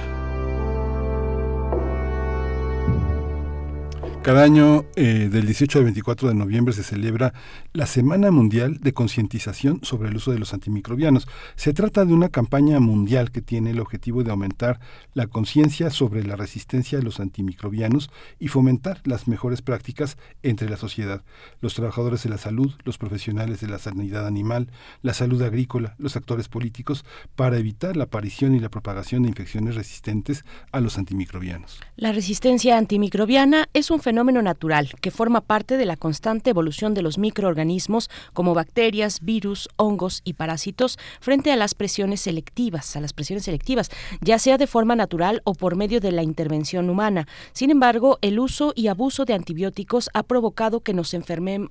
Cada 4.31 4.43
año, 4.43 4.85
eh, 4.95 5.27
del 5.29 5.45
18 5.45 5.79
al 5.79 5.83
24 5.83 6.29
de 6.29 6.35
noviembre, 6.35 6.73
se 6.73 6.83
celebra 6.83 7.33
la 7.73 7.85
Semana 7.85 8.31
Mundial 8.31 8.77
de 8.79 8.93
Concientización 8.93 9.81
sobre 9.83 10.07
el 10.07 10.15
uso 10.15 10.31
de 10.31 10.39
los 10.39 10.53
antimicrobianos. 10.53 11.27
Se 11.57 11.73
trata 11.73 12.05
de 12.05 12.13
una 12.13 12.29
campaña 12.29 12.79
mundial 12.79 13.31
que 13.31 13.41
tiene 13.41 13.71
el 13.71 13.81
objetivo 13.81 14.23
de 14.23 14.31
aumentar 14.31 14.79
la 15.13 15.27
conciencia 15.27 15.89
sobre 15.89 16.23
la 16.23 16.37
resistencia 16.37 16.99
a 16.99 17.01
los 17.01 17.19
antimicrobianos 17.19 18.09
y 18.39 18.47
fomentar 18.47 19.01
las 19.03 19.27
mejores 19.27 19.61
prácticas 19.61 20.15
entre 20.43 20.69
la 20.69 20.77
sociedad, 20.77 21.23
los 21.59 21.73
trabajadores 21.73 22.23
de 22.23 22.29
la 22.29 22.37
salud, 22.37 22.71
los 22.85 22.97
profesionales 22.97 23.59
de 23.59 23.67
la 23.67 23.79
sanidad 23.79 24.25
animal, 24.25 24.69
la 25.01 25.13
salud 25.13 25.41
agrícola, 25.41 25.95
los 25.97 26.15
actores 26.15 26.47
políticos, 26.47 27.03
para 27.35 27.57
evitar 27.57 27.97
la 27.97 28.05
aparición 28.05 28.55
y 28.55 28.61
la 28.61 28.69
propagación 28.69 29.23
de 29.23 29.29
infecciones 29.29 29.75
resistentes 29.75 30.45
a 30.71 30.79
los 30.79 30.97
antimicrobianos. 30.97 31.81
La 31.97 32.13
resistencia 32.13 32.77
antimicrobiana 32.77 33.67
es 33.73 33.91
un 33.91 33.99
fenómeno 33.99 34.20
natural 34.23 34.93
que 35.01 35.09
forma 35.09 35.41
parte 35.41 35.77
de 35.77 35.85
la 35.85 35.97
constante 35.97 36.51
evolución 36.51 36.93
de 36.93 37.01
los 37.01 37.17
microorganismos 37.17 38.09
como 38.33 38.53
bacterias, 38.53 39.21
virus, 39.21 39.67
hongos 39.77 40.21
y 40.23 40.33
parásitos 40.33 40.99
frente 41.19 41.51
a 41.51 41.55
las 41.55 41.73
presiones 41.73 42.21
selectivas, 42.21 42.95
a 42.95 43.01
las 43.01 43.13
presiones 43.13 43.45
selectivas, 43.45 43.89
ya 44.21 44.37
sea 44.37 44.59
de 44.59 44.67
forma 44.67 44.95
natural 44.95 45.41
o 45.43 45.55
por 45.55 45.75
medio 45.75 45.99
de 45.99 46.11
la 46.11 46.21
intervención 46.21 46.89
humana. 46.89 47.27
Sin 47.53 47.71
embargo, 47.71 48.19
el 48.21 48.39
uso 48.39 48.73
y 48.75 48.87
abuso 48.87 49.25
de 49.25 49.33
antibióticos 49.33 50.09
ha 50.13 50.23
provocado 50.23 50.81
que 50.81 50.93
nos, 50.93 51.15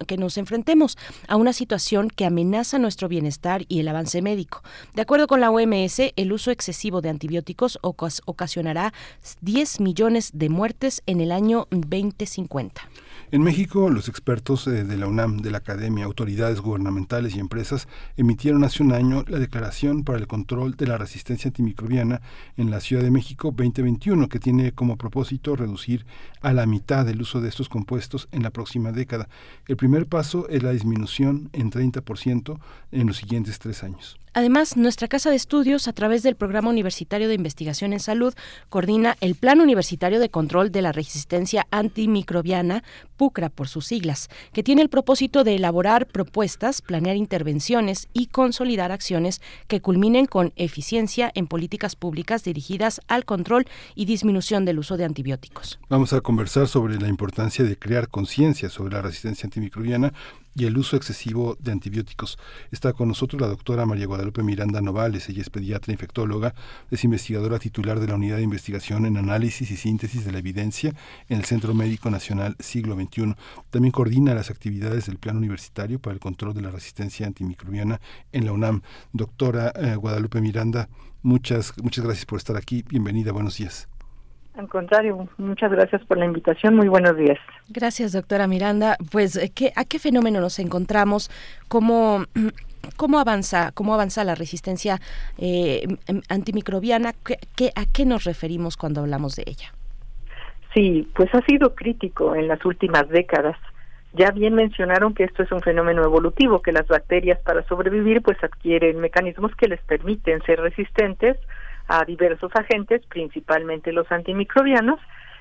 que 0.06 0.16
nos 0.16 0.36
enfrentemos 0.36 0.98
a 1.28 1.36
una 1.36 1.52
situación 1.52 2.08
que 2.10 2.24
amenaza 2.24 2.78
nuestro 2.78 3.08
bienestar 3.08 3.64
y 3.68 3.78
el 3.78 3.88
avance 3.88 4.22
médico. 4.22 4.62
De 4.94 5.02
acuerdo 5.02 5.28
con 5.28 5.40
la 5.40 5.50
OMS, 5.50 6.00
el 6.16 6.32
uso 6.32 6.50
excesivo 6.50 7.00
de 7.00 7.10
antibióticos 7.10 7.78
ocasionará 7.82 8.92
10 9.40 9.80
millones 9.80 10.30
de 10.34 10.48
muertes 10.48 11.02
en 11.06 11.20
el 11.20 11.30
año 11.30 11.68
20 11.70 12.26
50. 12.48 12.86
En 13.32 13.44
México, 13.44 13.90
los 13.90 14.08
expertos 14.08 14.66
eh, 14.66 14.82
de 14.82 14.96
la 14.96 15.06
UNAM, 15.06 15.36
de 15.36 15.52
la 15.52 15.58
Academia, 15.58 16.04
autoridades 16.04 16.60
gubernamentales 16.60 17.36
y 17.36 17.38
empresas 17.38 17.86
emitieron 18.16 18.64
hace 18.64 18.82
un 18.82 18.92
año 18.92 19.24
la 19.28 19.38
Declaración 19.38 20.02
para 20.02 20.18
el 20.18 20.26
Control 20.26 20.74
de 20.74 20.88
la 20.88 20.98
Resistencia 20.98 21.46
Antimicrobiana 21.46 22.22
en 22.56 22.72
la 22.72 22.80
Ciudad 22.80 23.04
de 23.04 23.12
México 23.12 23.54
2021, 23.56 24.28
que 24.28 24.40
tiene 24.40 24.72
como 24.72 24.96
propósito 24.96 25.54
reducir 25.54 26.06
a 26.40 26.52
la 26.52 26.66
mitad 26.66 27.08
el 27.08 27.20
uso 27.20 27.40
de 27.40 27.50
estos 27.50 27.68
compuestos 27.68 28.28
en 28.32 28.42
la 28.42 28.50
próxima 28.50 28.90
década. 28.90 29.28
El 29.68 29.76
primer 29.76 30.06
paso 30.06 30.48
es 30.48 30.64
la 30.64 30.72
disminución 30.72 31.50
en 31.52 31.70
30% 31.70 32.58
en 32.90 33.06
los 33.06 33.16
siguientes 33.16 33.60
tres 33.60 33.84
años. 33.84 34.18
Además, 34.32 34.76
nuestra 34.76 35.08
Casa 35.08 35.28
de 35.30 35.36
Estudios, 35.36 35.88
a 35.88 35.92
través 35.92 36.22
del 36.22 36.36
Programa 36.36 36.70
Universitario 36.70 37.26
de 37.26 37.34
Investigación 37.34 37.92
en 37.92 37.98
Salud, 37.98 38.32
coordina 38.68 39.16
el 39.20 39.34
Plan 39.34 39.60
Universitario 39.60 40.20
de 40.20 40.30
Control 40.30 40.70
de 40.70 40.82
la 40.82 40.92
Resistencia 40.92 41.66
Antimicrobiana, 41.72 42.84
PUCRA 43.20 43.50
por 43.50 43.68
sus 43.68 43.84
siglas, 43.84 44.30
que 44.54 44.62
tiene 44.62 44.80
el 44.80 44.88
propósito 44.88 45.44
de 45.44 45.54
elaborar 45.54 46.06
propuestas, 46.06 46.80
planear 46.80 47.16
intervenciones 47.16 48.08
y 48.14 48.28
consolidar 48.28 48.92
acciones 48.92 49.42
que 49.68 49.82
culminen 49.82 50.24
con 50.24 50.54
eficiencia 50.56 51.30
en 51.34 51.46
políticas 51.46 51.96
públicas 51.96 52.44
dirigidas 52.44 53.02
al 53.08 53.26
control 53.26 53.66
y 53.94 54.06
disminución 54.06 54.64
del 54.64 54.78
uso 54.78 54.96
de 54.96 55.04
antibióticos. 55.04 55.78
Vamos 55.90 56.14
a 56.14 56.22
conversar 56.22 56.66
sobre 56.66 56.98
la 56.98 57.08
importancia 57.08 57.62
de 57.62 57.76
crear 57.76 58.08
conciencia 58.08 58.70
sobre 58.70 58.94
la 58.94 59.02
resistencia 59.02 59.46
antimicrobiana 59.46 60.14
y 60.54 60.66
el 60.66 60.76
uso 60.76 60.96
excesivo 60.96 61.56
de 61.60 61.72
antibióticos. 61.72 62.38
Está 62.70 62.92
con 62.92 63.08
nosotros 63.08 63.40
la 63.40 63.48
doctora 63.48 63.86
María 63.86 64.06
Guadalupe 64.06 64.42
Miranda 64.42 64.80
Novales, 64.80 65.28
ella 65.28 65.42
es 65.42 65.50
pediatra 65.50 65.92
infectóloga, 65.92 66.54
es 66.90 67.04
investigadora 67.04 67.58
titular 67.58 68.00
de 68.00 68.08
la 68.08 68.14
Unidad 68.14 68.36
de 68.36 68.42
Investigación 68.42 69.06
en 69.06 69.16
Análisis 69.16 69.70
y 69.70 69.76
Síntesis 69.76 70.24
de 70.24 70.32
la 70.32 70.38
Evidencia 70.38 70.94
en 71.28 71.38
el 71.38 71.44
Centro 71.44 71.74
Médico 71.74 72.10
Nacional 72.10 72.56
Siglo 72.58 72.96
XXI. 72.96 73.34
También 73.70 73.92
coordina 73.92 74.34
las 74.34 74.50
actividades 74.50 75.06
del 75.06 75.18
Plan 75.18 75.36
Universitario 75.36 75.98
para 76.00 76.14
el 76.14 76.20
Control 76.20 76.54
de 76.54 76.62
la 76.62 76.70
Resistencia 76.70 77.26
Antimicrobiana 77.26 78.00
en 78.32 78.44
la 78.44 78.52
UNAM. 78.52 78.82
Doctora 79.12 79.72
eh, 79.76 79.94
Guadalupe 79.96 80.40
Miranda, 80.40 80.88
muchas, 81.22 81.72
muchas 81.82 82.04
gracias 82.04 82.26
por 82.26 82.38
estar 82.38 82.56
aquí. 82.56 82.82
Bienvenida, 82.88 83.32
buenos 83.32 83.56
días. 83.56 83.88
Al 84.60 84.68
contrario, 84.68 85.26
muchas 85.38 85.72
gracias 85.72 86.04
por 86.04 86.18
la 86.18 86.26
invitación. 86.26 86.76
Muy 86.76 86.86
buenos 86.86 87.16
días. 87.16 87.38
Gracias, 87.70 88.12
doctora 88.12 88.46
Miranda. 88.46 88.98
Pues, 89.10 89.40
¿qué, 89.54 89.72
¿a 89.74 89.86
qué 89.86 89.98
fenómeno 89.98 90.38
nos 90.38 90.58
encontramos? 90.58 91.30
¿Cómo, 91.68 92.26
cómo 92.98 93.18
avanza, 93.18 93.72
cómo 93.72 93.94
avanza 93.94 94.22
la 94.22 94.34
resistencia 94.34 95.00
eh, 95.38 95.88
antimicrobiana? 96.28 97.14
¿Qué, 97.56 97.70
¿A 97.74 97.86
qué 97.90 98.04
nos 98.04 98.24
referimos 98.24 98.76
cuando 98.76 99.00
hablamos 99.00 99.34
de 99.34 99.44
ella? 99.46 99.72
Sí, 100.74 101.08
pues 101.14 101.34
ha 101.34 101.40
sido 101.46 101.74
crítico 101.74 102.34
en 102.34 102.46
las 102.46 102.62
últimas 102.66 103.08
décadas. 103.08 103.56
Ya 104.12 104.30
bien 104.30 104.52
mencionaron 104.52 105.14
que 105.14 105.24
esto 105.24 105.42
es 105.42 105.50
un 105.52 105.62
fenómeno 105.62 106.04
evolutivo, 106.04 106.60
que 106.60 106.72
las 106.72 106.86
bacterias 106.86 107.40
para 107.40 107.66
sobrevivir 107.66 108.20
pues 108.20 108.36
adquieren 108.44 109.00
mecanismos 109.00 109.56
que 109.56 109.68
les 109.68 109.80
permiten 109.80 110.42
ser 110.42 110.60
resistentes 110.60 111.38
a 111.90 112.04
diversos 112.04 112.52
agentes, 112.54 113.04
principalmente 113.06 113.92
los 113.92 114.10
antimicrobianos, 114.12 115.00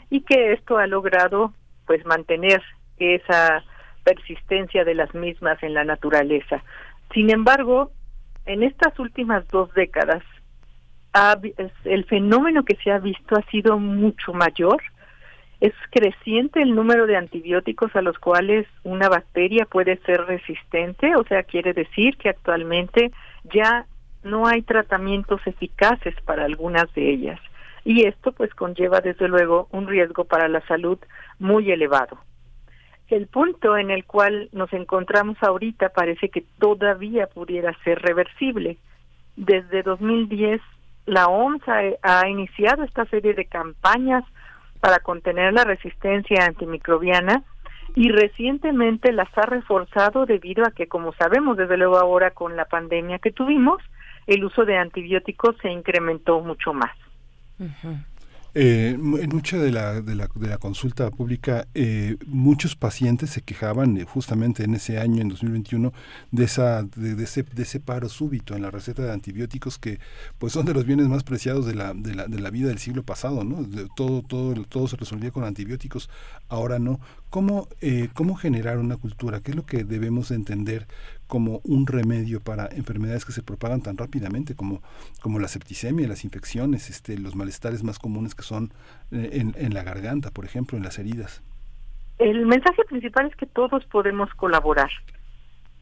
y 0.09 0.21
que 0.21 0.53
esto 0.53 0.79
ha 0.79 0.87
logrado 0.87 1.53
pues 1.85 2.03
mantener 2.05 2.61
esa 2.97 3.63
persistencia 4.03 4.83
de 4.83 4.95
las 4.95 5.13
mismas 5.13 5.61
en 5.61 5.75
la 5.75 5.83
naturaleza. 5.83 6.63
Sin 7.13 7.29
embargo, 7.29 7.91
en 8.47 8.63
estas 8.63 8.97
últimas 8.97 9.47
dos 9.49 9.71
décadas, 9.75 10.23
el 11.85 12.05
fenómeno 12.05 12.63
que 12.63 12.77
se 12.83 12.91
ha 12.91 12.97
visto 12.97 13.35
ha 13.35 13.43
sido 13.51 13.77
mucho 13.77 14.33
mayor. 14.33 14.81
Es 15.61 15.73
creciente 15.91 16.61
el 16.61 16.73
número 16.73 17.05
de 17.05 17.17
antibióticos 17.17 17.95
a 17.95 18.01
los 18.01 18.17
cuales 18.17 18.65
una 18.83 19.09
bacteria 19.09 19.65
puede 19.65 19.97
ser 20.05 20.21
resistente, 20.25 21.15
o 21.15 21.23
sea, 21.25 21.43
quiere 21.43 21.73
decir 21.73 22.17
que 22.17 22.29
actualmente 22.29 23.11
ya 23.53 23.85
no 24.23 24.47
hay 24.47 24.61
tratamientos 24.61 25.41
eficaces 25.45 26.15
para 26.25 26.45
algunas 26.45 26.93
de 26.93 27.09
ellas 27.11 27.39
y 27.85 28.05
esto 28.05 28.31
pues 28.31 28.53
conlleva 28.53 29.01
desde 29.01 29.27
luego 29.27 29.67
un 29.71 29.87
riesgo 29.87 30.25
para 30.25 30.47
la 30.47 30.61
salud 30.67 30.99
muy 31.39 31.71
elevado. 31.71 32.17
El 33.07 33.27
punto 33.27 33.77
en 33.77 33.89
el 33.89 34.05
cual 34.05 34.49
nos 34.51 34.71
encontramos 34.73 35.37
ahorita 35.41 35.89
parece 35.89 36.29
que 36.29 36.43
todavía 36.59 37.27
pudiera 37.27 37.73
ser 37.83 37.99
reversible. 38.01 38.77
Desde 39.35 39.81
2010 39.81 40.61
la 41.05 41.25
OMS 41.27 41.63
ha, 41.67 41.81
ha 42.03 42.29
iniciado 42.29 42.83
esta 42.83 43.05
serie 43.05 43.33
de 43.33 43.45
campañas 43.45 44.23
para 44.79 44.99
contener 44.99 45.53
la 45.53 45.63
resistencia 45.63 46.45
antimicrobiana 46.45 47.43
y 47.95 48.09
recientemente 48.09 49.11
las 49.11 49.35
ha 49.35 49.47
reforzado 49.47 50.27
debido 50.27 50.63
a 50.65 50.71
que, 50.71 50.87
como 50.87 51.13
sabemos 51.13 51.57
desde 51.57 51.77
luego 51.77 51.97
ahora 51.97 52.31
con 52.31 52.55
la 52.55 52.65
pandemia 52.65 53.17
que 53.17 53.31
tuvimos, 53.31 53.81
el 54.29 54.43
uso 54.45 54.63
de 54.63 54.77
antibióticos 54.77 55.55
se 55.61 55.71
incrementó 55.71 56.39
mucho 56.39 56.71
más. 56.71 56.95
Eh, 58.55 58.89
en 58.95 59.29
mucha 59.29 59.57
de 59.57 59.71
la, 59.71 60.01
de 60.01 60.15
la, 60.15 60.27
de 60.33 60.47
la 60.47 60.57
consulta 60.57 61.09
pública, 61.11 61.67
eh, 61.73 62.17
muchos 62.25 62.75
pacientes 62.75 63.31
se 63.31 63.41
quejaban 63.41 63.97
eh, 63.97 64.05
justamente 64.05 64.63
en 64.63 64.75
ese 64.75 64.99
año, 64.99 65.21
en 65.21 65.29
2021, 65.29 65.93
de, 66.31 66.43
esa, 66.43 66.83
de, 66.83 67.23
ese, 67.23 67.43
de 67.43 67.63
ese 67.63 67.79
paro 67.79 68.07
súbito 68.07 68.55
en 68.55 68.61
la 68.61 68.71
receta 68.71 69.03
de 69.03 69.11
antibióticos 69.11 69.77
que 69.77 69.99
pues 70.37 70.53
son 70.53 70.65
de 70.65 70.73
los 70.73 70.85
bienes 70.85 71.07
más 71.07 71.23
preciados 71.23 71.65
de 71.65 71.75
la, 71.75 71.93
de 71.93 72.13
la, 72.13 72.25
de 72.27 72.39
la 72.39 72.49
vida 72.51 72.69
del 72.69 72.79
siglo 72.79 73.03
pasado, 73.03 73.43
¿no? 73.43 73.67
todo, 73.95 74.21
todo, 74.23 74.53
todo 74.65 74.87
se 74.87 74.97
resolvía 74.97 75.31
con 75.31 75.43
antibióticos, 75.43 76.09
ahora 76.49 76.79
no. 76.79 76.99
¿Cómo, 77.29 77.67
¿Cómo 78.15 78.33
generar 78.33 78.79
una 78.79 78.97
cultura? 78.97 79.41
¿Qué 79.41 79.51
es 79.51 79.57
lo 79.57 79.63
que 79.63 79.83
debemos 79.83 80.31
entender 80.31 80.87
como 81.29 81.61
un 81.63 81.85
remedio 81.85 82.41
para 82.41 82.67
enfermedades 82.75 83.23
que 83.23 83.31
se 83.31 83.43
propagan 83.43 83.81
tan 83.81 83.97
rápidamente 83.97 84.55
como, 84.55 84.81
como 85.21 85.39
la 85.39 85.47
septicemia, 85.47 86.07
las 86.07 86.25
infecciones, 86.25 86.89
este, 86.89 87.17
los 87.19 87.35
malestares 87.35 87.83
más 87.83 87.99
comunes 87.99 88.33
que 88.33 88.41
son 88.41 88.73
eh, 89.11 89.45
en, 89.55 89.73
la 89.73 89.83
garganta, 89.83 90.31
por 90.31 90.43
ejemplo, 90.43 90.75
en 90.75 90.83
las 90.83 90.97
heridas. 90.97 91.43
El 92.17 92.47
mensaje 92.47 92.83
principal 92.83 93.27
es 93.27 93.35
que 93.35 93.45
todos 93.45 93.85
podemos 93.85 94.33
colaborar. 94.33 94.89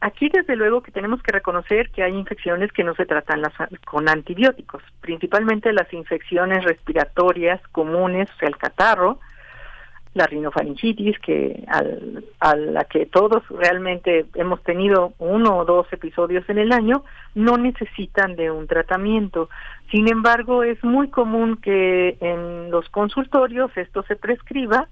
Aquí 0.01 0.29
desde 0.29 0.57
luego 0.57 0.83
que 0.83 0.91
tenemos 0.91 1.23
que 1.23 1.31
reconocer 1.31 1.89
que 1.91 2.03
hay 2.03 2.13
infecciones 2.13 2.71
que 2.73 2.83
no 2.83 2.93
se 2.93 3.05
tratan 3.05 3.41
con 3.85 4.09
antibióticos, 4.09 4.83
principalmente 4.99 5.71
las 5.71 5.91
infecciones 5.93 6.63
respiratorias 6.65 7.61
comunes, 7.69 8.29
o 8.35 8.37
sea, 8.37 8.49
el 8.49 8.57
catarro, 8.57 9.19
la 10.17 10.25
rinofaringitis, 10.25 11.17
que 11.19 11.63
al, 11.67 12.25
a 12.39 12.55
la 12.55 12.83
que 12.85 13.05
todos 13.05 13.43
realmente 13.49 14.25
hemos 14.33 14.61
tenido 14.63 15.13
uno 15.19 15.57
o 15.57 15.65
dos 15.65 15.87
episodios 15.93 16.43
en 16.49 16.57
el 16.57 16.71
año, 16.71 17.03
no 17.35 17.57
necesitan 17.57 18.35
de 18.35 18.49
un 18.51 18.67
tratamiento. 18.67 19.49
Sin 19.91 20.09
embargo, 20.09 20.63
es 20.63 20.83
muy 20.83 21.09
común 21.09 21.57
que 21.57 22.17
en 22.19 22.71
los 22.71 22.89
consultorios 22.89 23.71
esto 23.77 24.03
se 24.03 24.15
prescriba 24.15 24.89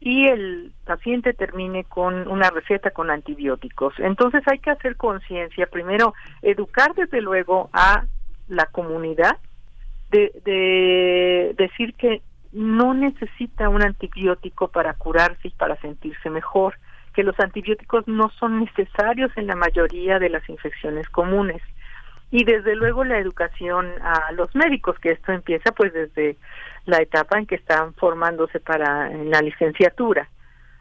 y 0.00 0.28
el 0.28 0.72
paciente 0.86 1.34
termine 1.34 1.82
con 1.84 2.28
una 2.28 2.50
receta 2.50 2.92
con 2.92 3.10
antibióticos. 3.10 3.94
Entonces 3.98 4.42
hay 4.46 4.60
que 4.60 4.70
hacer 4.70 4.96
conciencia, 4.96 5.66
primero, 5.66 6.14
educar 6.40 6.94
desde 6.94 7.20
luego 7.20 7.68
a 7.72 8.04
la 8.46 8.66
comunidad 8.66 9.36
de, 10.10 10.32
de 10.44 11.54
decir 11.58 11.94
que 11.94 12.22
no 12.52 12.94
necesita 12.94 13.68
un 13.68 13.82
antibiótico 13.82 14.68
para 14.68 14.94
curarse 14.94 15.48
y 15.48 15.50
para 15.50 15.76
sentirse 15.80 16.30
mejor, 16.30 16.74
que 17.14 17.22
los 17.22 17.38
antibióticos 17.40 18.06
no 18.06 18.30
son 18.38 18.60
necesarios 18.60 19.30
en 19.36 19.46
la 19.46 19.56
mayoría 19.56 20.18
de 20.18 20.30
las 20.30 20.48
infecciones 20.48 21.08
comunes. 21.08 21.62
Y 22.30 22.44
desde 22.44 22.76
luego 22.76 23.04
la 23.04 23.18
educación 23.18 23.90
a 24.02 24.32
los 24.32 24.54
médicos, 24.54 24.98
que 24.98 25.12
esto 25.12 25.32
empieza 25.32 25.72
pues 25.72 25.92
desde 25.92 26.36
la 26.84 26.98
etapa 26.98 27.38
en 27.38 27.46
que 27.46 27.54
están 27.54 27.94
formándose 27.94 28.60
para 28.60 29.10
en 29.10 29.30
la 29.30 29.40
licenciatura. 29.40 30.28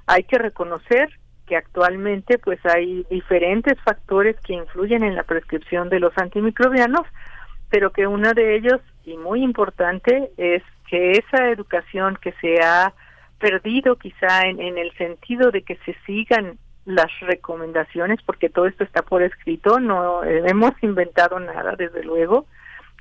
Hay 0.06 0.23
que 0.23 0.38
reconocer 0.38 1.10
que 1.48 1.56
actualmente 1.56 2.38
pues 2.38 2.60
hay 2.65 3.06
diferentes 3.10 3.80
factores 3.81 4.35
que 4.41 4.53
influyen 4.53 5.03
en 5.03 5.15
la 5.15 5.23
prescripción 5.23 5.89
de 5.89 5.99
los 5.99 6.15
antimicrobianos, 6.18 7.07
pero 7.69 7.91
que 7.91 8.07
uno 8.07 8.34
de 8.34 8.56
ellos 8.56 8.81
y 9.06 9.18
muy 9.18 9.44
importante 9.44 10.31
es 10.38 10.64
que 10.89 11.11
esa 11.11 11.49
educación 11.49 12.18
que 12.22 12.34
se 12.41 12.61
ha 12.64 12.94
perdido 13.39 13.98
quizá 13.98 14.41
en, 14.48 14.60
en 14.61 14.77
el 14.77 14.91
sentido 14.98 15.52
de 15.52 15.61
que 15.61 15.77
se 15.85 15.95
sigan 16.06 16.57
las 16.88 17.11
recomendaciones, 17.19 18.19
porque 18.26 18.49
todo 18.49 18.65
esto 18.65 18.85
está 18.85 19.02
por 19.02 19.22
escrito, 19.22 19.80
no 19.80 20.23
hemos 20.23 20.72
inventado 20.81 21.38
nada, 21.38 21.76
desde 21.77 22.02
luego, 22.02 22.45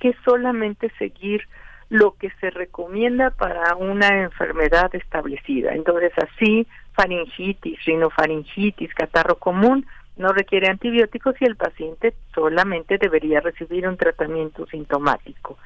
que 0.00 0.12
solamente 0.24 0.90
seguir 0.98 1.42
lo 1.88 2.16
que 2.16 2.30
se 2.40 2.50
recomienda 2.50 3.30
para 3.30 3.76
una 3.76 4.08
enfermedad 4.08 4.92
establecida. 4.92 5.72
Entonces, 5.72 6.12
así, 6.16 6.66
faringitis, 6.94 7.78
rinofaringitis, 7.84 8.92
catarro 8.92 9.36
común, 9.36 9.86
no 10.16 10.28
requiere 10.28 10.68
antibióticos 10.68 11.34
y 11.40 11.44
el 11.44 11.56
paciente 11.56 12.14
solamente 12.34 12.98
debería 12.98 13.40
recibir 13.40 13.86
un 13.86 13.96
tratamiento 13.96 14.66
sintomático. 14.66 15.58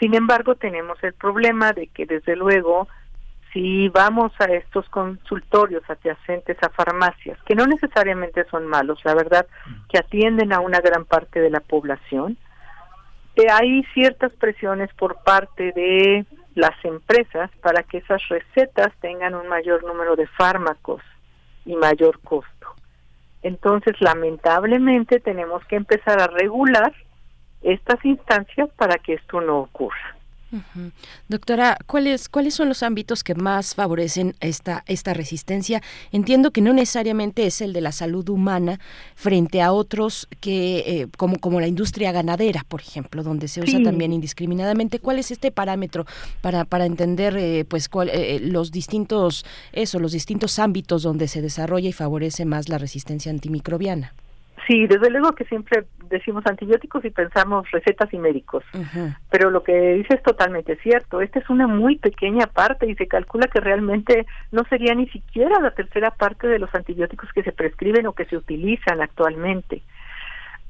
Sin 0.00 0.14
embargo, 0.14 0.54
tenemos 0.54 1.02
el 1.04 1.12
problema 1.14 1.72
de 1.72 1.86
que 1.88 2.06
desde 2.06 2.34
luego 2.36 2.88
si 3.52 3.88
vamos 3.90 4.32
a 4.38 4.44
estos 4.44 4.88
consultorios 4.88 5.82
adyacentes 5.88 6.56
a 6.62 6.70
farmacias, 6.70 7.38
que 7.44 7.54
no 7.54 7.66
necesariamente 7.66 8.44
son 8.50 8.66
malos, 8.66 8.98
la 9.04 9.14
verdad, 9.14 9.46
que 9.90 9.98
atienden 9.98 10.52
a 10.52 10.60
una 10.60 10.80
gran 10.80 11.04
parte 11.04 11.40
de 11.40 11.50
la 11.50 11.60
población, 11.60 12.38
eh, 13.36 13.46
hay 13.50 13.84
ciertas 13.94 14.32
presiones 14.34 14.92
por 14.94 15.22
parte 15.22 15.72
de 15.72 16.26
las 16.54 16.82
empresas 16.84 17.50
para 17.62 17.82
que 17.82 17.98
esas 17.98 18.26
recetas 18.28 18.92
tengan 19.00 19.34
un 19.34 19.48
mayor 19.48 19.84
número 19.84 20.16
de 20.16 20.26
fármacos 20.26 21.02
y 21.64 21.76
mayor 21.76 22.20
costo. 22.20 22.74
Entonces, 23.42 23.94
lamentablemente, 24.00 25.20
tenemos 25.20 25.64
que 25.66 25.76
empezar 25.76 26.20
a 26.20 26.28
regular 26.28 26.92
estas 27.62 28.04
instancias 28.04 28.70
para 28.76 28.98
que 28.98 29.14
esto 29.14 29.40
no 29.40 29.60
ocurra. 29.60 30.16
Doctora, 31.28 31.78
¿cuáles, 31.86 32.28
¿cuáles 32.28 32.54
son 32.54 32.68
los 32.68 32.82
ámbitos 32.82 33.24
que 33.24 33.34
más 33.34 33.74
favorecen 33.74 34.34
esta, 34.40 34.84
esta 34.86 35.14
resistencia? 35.14 35.82
Entiendo 36.10 36.50
que 36.50 36.60
no 36.60 36.72
necesariamente 36.72 37.46
es 37.46 37.60
el 37.60 37.72
de 37.72 37.80
la 37.80 37.92
salud 37.92 38.28
humana 38.28 38.80
frente 39.14 39.62
a 39.62 39.72
otros 39.72 40.28
que, 40.40 40.78
eh, 40.86 41.08
como, 41.16 41.38
como 41.38 41.60
la 41.60 41.68
industria 41.68 42.12
ganadera, 42.12 42.64
por 42.68 42.80
ejemplo, 42.80 43.22
donde 43.22 43.48
se 43.48 43.60
usa 43.60 43.82
también 43.82 44.12
indiscriminadamente. 44.12 44.98
¿Cuál 44.98 45.18
es 45.18 45.30
este 45.30 45.50
parámetro 45.50 46.06
para, 46.40 46.64
para 46.64 46.86
entender 46.86 47.36
eh, 47.36 47.64
pues 47.64 47.88
cuál, 47.88 48.10
eh, 48.10 48.40
los 48.40 48.70
distintos, 48.70 49.44
eso, 49.72 49.98
los 49.98 50.12
distintos 50.12 50.58
ámbitos 50.58 51.02
donde 51.02 51.28
se 51.28 51.42
desarrolla 51.42 51.88
y 51.88 51.92
favorece 51.92 52.44
más 52.44 52.68
la 52.68 52.78
resistencia 52.78 53.30
antimicrobiana? 53.30 54.14
Sí, 54.66 54.86
desde 54.86 55.10
luego 55.10 55.32
que 55.32 55.44
siempre 55.44 55.84
decimos 56.08 56.46
antibióticos 56.46 57.04
y 57.04 57.10
pensamos 57.10 57.68
recetas 57.70 58.12
y 58.12 58.18
médicos, 58.18 58.64
pero 59.30 59.50
lo 59.50 59.62
que 59.62 59.94
dice 59.94 60.14
es 60.14 60.22
totalmente 60.22 60.76
cierto. 60.76 61.20
Esta 61.20 61.40
es 61.40 61.50
una 61.50 61.66
muy 61.66 61.96
pequeña 61.96 62.46
parte 62.46 62.86
y 62.86 62.94
se 62.94 63.08
calcula 63.08 63.48
que 63.48 63.60
realmente 63.60 64.26
no 64.52 64.62
sería 64.68 64.94
ni 64.94 65.08
siquiera 65.08 65.58
la 65.60 65.72
tercera 65.72 66.10
parte 66.10 66.46
de 66.46 66.58
los 66.58 66.72
antibióticos 66.74 67.32
que 67.32 67.42
se 67.42 67.52
prescriben 67.52 68.06
o 68.06 68.12
que 68.12 68.26
se 68.26 68.36
utilizan 68.36 69.00
actualmente. 69.00 69.82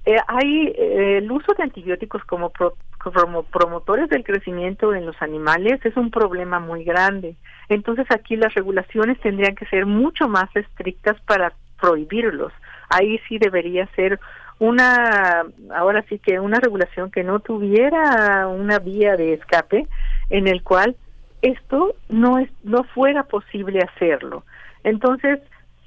Eh, 0.04 0.16
hay 0.26 0.68
eh, 0.76 1.18
el 1.18 1.30
uso 1.30 1.52
de 1.54 1.62
antibióticos 1.62 2.24
como, 2.24 2.52
como 2.98 3.42
promotores 3.44 4.08
del 4.08 4.24
crecimiento 4.24 4.94
en 4.94 5.06
los 5.06 5.20
animales 5.20 5.84
es 5.84 5.96
un 5.96 6.10
problema 6.10 6.60
muy 6.60 6.82
grande. 6.82 7.36
Entonces 7.68 8.06
aquí 8.10 8.36
las 8.36 8.54
regulaciones 8.54 9.20
tendrían 9.20 9.54
que 9.54 9.66
ser 9.66 9.86
mucho 9.86 10.28
más 10.28 10.54
estrictas 10.56 11.20
para 11.22 11.52
prohibirlos 11.80 12.52
ahí 12.92 13.18
sí 13.28 13.38
debería 13.38 13.86
ser 13.94 14.20
una, 14.58 15.44
ahora 15.74 16.04
sí 16.08 16.18
que 16.18 16.38
una 16.38 16.60
regulación 16.60 17.10
que 17.10 17.24
no 17.24 17.40
tuviera 17.40 18.46
una 18.46 18.78
vía 18.78 19.16
de 19.16 19.34
escape 19.34 19.88
en 20.30 20.46
el 20.46 20.62
cual 20.62 20.96
esto 21.42 21.96
no 22.08 22.38
es, 22.38 22.48
no 22.62 22.84
fuera 22.84 23.24
posible 23.24 23.80
hacerlo. 23.80 24.44
Entonces, 24.84 25.40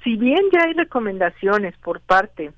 si 0.04 0.16
bien 0.16 0.40
ya 0.52 0.64
hay 0.64 0.74
recomendaciones 0.74 1.76
por 1.78 2.00
parte 2.00 2.52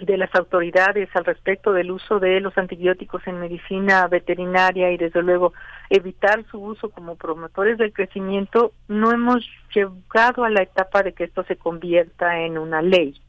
de 0.00 0.16
las 0.16 0.34
autoridades 0.34 1.08
al 1.14 1.24
respecto 1.24 1.72
del 1.72 1.90
uso 1.90 2.20
de 2.20 2.40
los 2.40 2.56
antibióticos 2.58 3.26
en 3.26 3.40
medicina 3.40 4.06
veterinaria 4.08 4.90
y 4.90 4.98
desde 4.98 5.22
luego 5.22 5.54
evitar 5.88 6.44
su 6.50 6.62
uso 6.62 6.90
como 6.90 7.16
promotores 7.16 7.78
del 7.78 7.92
crecimiento, 7.92 8.72
no 8.88 9.10
hemos 9.10 9.48
llegado 9.74 10.44
a 10.44 10.50
la 10.50 10.62
etapa 10.62 11.02
de 11.02 11.14
que 11.14 11.24
esto 11.24 11.44
se 11.44 11.56
convierta 11.56 12.40
en 12.40 12.58
una 12.58 12.82
ley. 12.82 13.20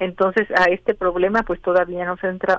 Entonces 0.00 0.48
a 0.56 0.64
este 0.64 0.94
problema 0.94 1.44
pues 1.44 1.62
todavía 1.62 2.04
nos, 2.04 2.18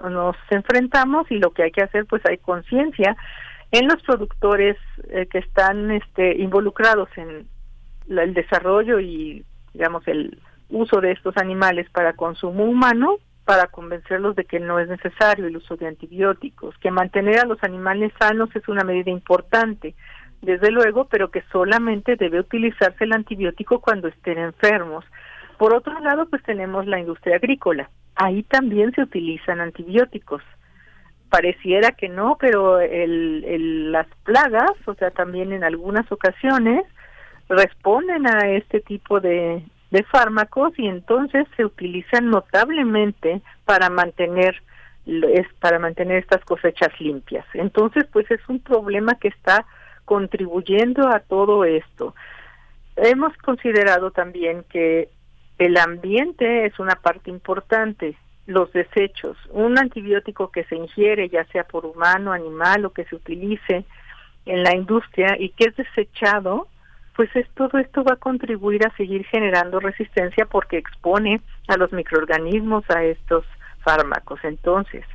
nos 0.09 0.35
enfrentamos 0.49 1.29
y 1.29 1.39
lo 1.39 1.51
que 1.51 1.63
hay 1.63 1.71
que 1.71 1.83
hacer 1.83 2.05
pues 2.05 2.21
hay 2.25 2.37
conciencia 2.37 3.17
en 3.71 3.87
los 3.87 4.01
productores 4.03 4.77
eh, 5.09 5.27
que 5.27 5.39
están 5.39 5.91
este, 5.91 6.37
involucrados 6.37 7.09
en 7.17 7.47
el 8.07 8.33
desarrollo 8.33 8.99
y 8.99 9.43
digamos 9.73 10.07
el 10.07 10.39
uso 10.69 11.01
de 11.01 11.11
estos 11.11 11.35
animales 11.37 11.89
para 11.89 12.13
consumo 12.13 12.63
humano 12.63 13.17
para 13.43 13.67
convencerlos 13.67 14.35
de 14.35 14.45
que 14.45 14.59
no 14.59 14.79
es 14.79 14.87
necesario 14.87 15.47
el 15.47 15.57
uso 15.57 15.75
de 15.75 15.87
antibióticos, 15.87 16.77
que 16.77 16.91
mantener 16.91 17.39
a 17.39 17.45
los 17.45 17.61
animales 17.63 18.13
sanos 18.19 18.49
es 18.55 18.67
una 18.67 18.83
medida 18.83 19.11
importante, 19.11 19.95
desde 20.41 20.71
luego, 20.71 21.05
pero 21.05 21.31
que 21.31 21.43
solamente 21.51 22.15
debe 22.15 22.39
utilizarse 22.39 23.03
el 23.03 23.13
antibiótico 23.13 23.79
cuando 23.79 24.07
estén 24.07 24.37
enfermos. 24.37 25.05
Por 25.61 25.75
otro 25.75 25.99
lado, 25.99 26.25
pues 26.25 26.41
tenemos 26.41 26.87
la 26.87 26.99
industria 26.99 27.35
agrícola. 27.35 27.91
Ahí 28.15 28.41
también 28.41 28.93
se 28.93 29.03
utilizan 29.03 29.61
antibióticos. 29.61 30.41
Pareciera 31.29 31.91
que 31.91 32.09
no, 32.09 32.35
pero 32.39 32.79
el, 32.79 33.91
las 33.91 34.07
plagas, 34.23 34.71
o 34.87 34.95
sea, 34.95 35.11
también 35.11 35.53
en 35.53 35.63
algunas 35.63 36.11
ocasiones, 36.11 36.83
responden 37.47 38.25
a 38.25 38.49
este 38.49 38.79
tipo 38.79 39.19
de, 39.19 39.63
de 39.91 40.03
fármacos 40.05 40.73
y 40.79 40.87
entonces 40.87 41.45
se 41.55 41.63
utilizan 41.63 42.31
notablemente 42.31 43.43
para 43.63 43.91
mantener 43.91 44.63
es 45.05 45.45
para 45.59 45.77
mantener 45.77 46.17
estas 46.17 46.43
cosechas 46.43 46.89
limpias. 46.99 47.45
Entonces, 47.53 48.07
pues 48.11 48.25
es 48.31 48.41
un 48.49 48.61
problema 48.61 49.13
que 49.13 49.27
está 49.27 49.67
contribuyendo 50.05 51.07
a 51.07 51.19
todo 51.19 51.65
esto. 51.65 52.15
Hemos 52.95 53.37
considerado 53.37 54.09
también 54.09 54.65
que 54.67 55.09
el 55.65 55.77
ambiente 55.77 56.65
es 56.65 56.79
una 56.79 56.95
parte 56.95 57.29
importante, 57.29 58.17
los 58.47 58.73
desechos, 58.73 59.37
un 59.51 59.77
antibiótico 59.77 60.49
que 60.49 60.63
se 60.63 60.75
ingiere, 60.75 61.29
ya 61.29 61.45
sea 61.45 61.65
por 61.65 61.85
humano, 61.85 62.33
animal 62.33 62.83
o 62.85 62.89
que 62.89 63.05
se 63.05 63.15
utilice 63.15 63.85
en 64.47 64.63
la 64.63 64.75
industria 64.75 65.35
y 65.39 65.49
que 65.49 65.65
es 65.65 65.75
desechado, 65.75 66.67
pues 67.15 67.29
es, 67.35 67.47
todo 67.53 67.77
esto 67.77 68.03
va 68.03 68.13
a 68.13 68.25
contribuir 68.27 68.87
a 68.87 68.95
seguir 68.97 69.23
generando 69.25 69.79
resistencia 69.79 70.47
porque 70.47 70.79
expone 70.79 71.41
a 71.67 71.77
los 71.77 71.91
microorganismos 71.91 72.83
a 72.89 73.03
estos 73.03 73.45
fármacos. 73.81 74.39
Entonces, 74.43 75.05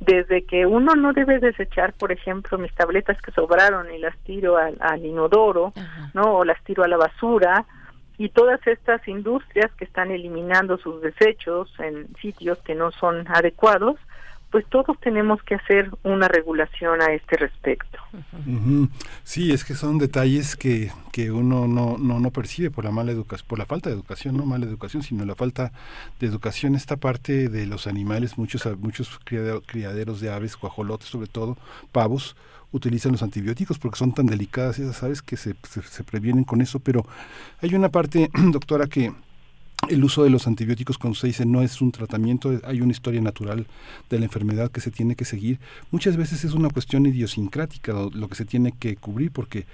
desde 0.00 0.44
que 0.44 0.66
uno 0.66 0.96
no 0.96 1.14
debe 1.14 1.38
desechar, 1.38 1.94
por 1.94 2.12
ejemplo, 2.12 2.58
mis 2.58 2.74
tabletas 2.74 3.16
que 3.22 3.32
sobraron 3.32 3.90
y 3.90 3.98
las 3.98 4.16
tiro 4.18 4.58
al, 4.58 4.76
al 4.80 5.02
inodoro, 5.02 5.72
¿no? 6.12 6.34
O 6.34 6.44
las 6.44 6.62
tiro 6.64 6.84
a 6.84 6.88
la 6.88 6.98
basura, 6.98 7.64
y 8.18 8.28
todas 8.30 8.64
estas 8.66 9.06
industrias 9.06 9.70
que 9.78 9.84
están 9.84 10.10
eliminando 10.10 10.76
sus 10.78 11.00
desechos 11.00 11.72
en 11.78 12.08
sitios 12.16 12.58
que 12.58 12.74
no 12.74 12.90
son 12.90 13.26
adecuados, 13.28 13.96
pues 14.50 14.64
todos 14.70 14.98
tenemos 15.00 15.42
que 15.42 15.54
hacer 15.54 15.90
una 16.02 16.26
regulación 16.26 17.02
a 17.02 17.12
este 17.12 17.36
respecto. 17.36 17.98
Sí, 19.22 19.52
es 19.52 19.62
que 19.64 19.74
son 19.74 19.98
detalles 19.98 20.56
que, 20.56 20.90
que 21.12 21.30
uno 21.30 21.68
no, 21.68 21.98
no, 21.98 22.18
no 22.18 22.30
percibe 22.30 22.70
por 22.70 22.84
la 22.84 22.90
mala 22.90 23.12
educación, 23.12 23.46
por 23.46 23.58
la 23.58 23.66
falta 23.66 23.90
de 23.90 23.94
educación, 23.94 24.36
no 24.36 24.46
mala 24.46 24.64
educación, 24.64 25.02
sino 25.02 25.24
la 25.26 25.34
falta 25.34 25.72
de 26.18 26.26
educación. 26.26 26.74
Esta 26.74 26.96
parte 26.96 27.48
de 27.50 27.66
los 27.66 27.86
animales, 27.86 28.38
muchos, 28.38 28.66
muchos 28.78 29.20
criaderos 29.22 30.20
de 30.20 30.32
aves, 30.32 30.56
cuajolotes 30.56 31.08
sobre 31.08 31.28
todo, 31.28 31.58
pavos, 31.92 32.34
utilizan 32.72 33.12
los 33.12 33.22
antibióticos 33.22 33.78
porque 33.78 33.98
son 33.98 34.12
tan 34.12 34.26
delicadas 34.26 34.78
esas 34.78 35.02
aves 35.02 35.22
que 35.22 35.36
se, 35.36 35.54
se, 35.62 36.04
previenen 36.04 36.44
con 36.44 36.60
eso, 36.60 36.80
pero 36.80 37.06
hay 37.60 37.74
una 37.74 37.88
parte, 37.88 38.30
doctora, 38.52 38.86
que 38.86 39.12
el 39.88 40.04
uso 40.04 40.24
de 40.24 40.30
los 40.30 40.46
antibióticos, 40.46 40.98
cuando 40.98 41.18
se 41.18 41.28
dice 41.28 41.46
no 41.46 41.62
es 41.62 41.80
un 41.80 41.92
tratamiento, 41.92 42.60
hay 42.64 42.80
una 42.80 42.92
historia 42.92 43.20
natural 43.20 43.66
de 44.10 44.18
la 44.18 44.24
enfermedad 44.24 44.70
que 44.70 44.80
se 44.80 44.90
tiene 44.90 45.14
que 45.14 45.24
seguir. 45.24 45.60
Muchas 45.90 46.16
veces 46.16 46.44
es 46.44 46.52
una 46.52 46.68
cuestión 46.68 47.06
idiosincrática 47.06 47.92
lo 48.12 48.28
que 48.28 48.34
se 48.34 48.44
tiene 48.44 48.72
que 48.72 48.96
cubrir, 48.96 49.30
porque 49.30 49.66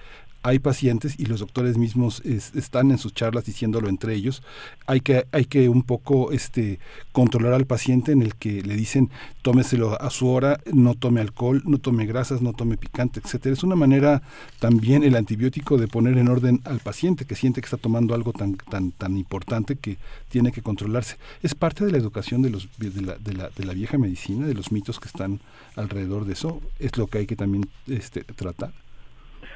hay 0.44 0.60
pacientes 0.60 1.18
y 1.18 1.26
los 1.26 1.40
doctores 1.40 1.76
mismos 1.76 2.20
están 2.24 2.90
en 2.90 2.98
sus 2.98 3.14
charlas 3.14 3.44
diciéndolo 3.44 3.88
entre 3.88 4.14
ellos 4.14 4.42
hay 4.86 5.00
que 5.00 5.26
hay 5.32 5.46
que 5.46 5.68
un 5.68 5.82
poco 5.82 6.30
este 6.32 6.78
controlar 7.12 7.54
al 7.54 7.66
paciente 7.66 8.12
en 8.12 8.22
el 8.22 8.36
que 8.36 8.62
le 8.62 8.76
dicen 8.76 9.10
tómeselo 9.42 10.00
a 10.00 10.10
su 10.10 10.28
hora 10.28 10.60
no 10.72 10.94
tome 10.94 11.20
alcohol 11.20 11.62
no 11.64 11.78
tome 11.78 12.06
grasas 12.06 12.42
no 12.42 12.52
tome 12.52 12.76
picante 12.76 13.20
etcétera 13.24 13.54
es 13.54 13.62
una 13.64 13.74
manera 13.74 14.22
también 14.60 15.02
el 15.02 15.16
antibiótico 15.16 15.78
de 15.78 15.88
poner 15.88 16.18
en 16.18 16.28
orden 16.28 16.60
al 16.64 16.78
paciente 16.80 17.24
que 17.24 17.34
siente 17.34 17.60
que 17.60 17.66
está 17.66 17.78
tomando 17.78 18.14
algo 18.14 18.32
tan 18.32 18.56
tan 18.56 18.92
tan 18.92 19.16
importante 19.16 19.76
que 19.76 19.96
tiene 20.28 20.52
que 20.52 20.62
controlarse. 20.62 21.16
Es 21.42 21.54
parte 21.54 21.84
de 21.84 21.92
la 21.92 21.98
educación 21.98 22.42
de 22.42 22.50
los 22.50 22.68
de 22.78 23.02
la, 23.02 23.16
de 23.16 23.32
la, 23.32 23.50
de 23.50 23.64
la 23.64 23.72
vieja 23.72 23.98
medicina 23.98 24.46
de 24.46 24.54
los 24.54 24.72
mitos 24.72 25.00
que 25.00 25.08
están 25.08 25.40
alrededor 25.76 26.24
de 26.24 26.34
eso. 26.34 26.60
Es 26.78 26.96
lo 26.96 27.06
que 27.06 27.18
hay 27.18 27.26
que 27.26 27.36
también 27.36 27.68
este, 27.86 28.24
tratar 28.24 28.72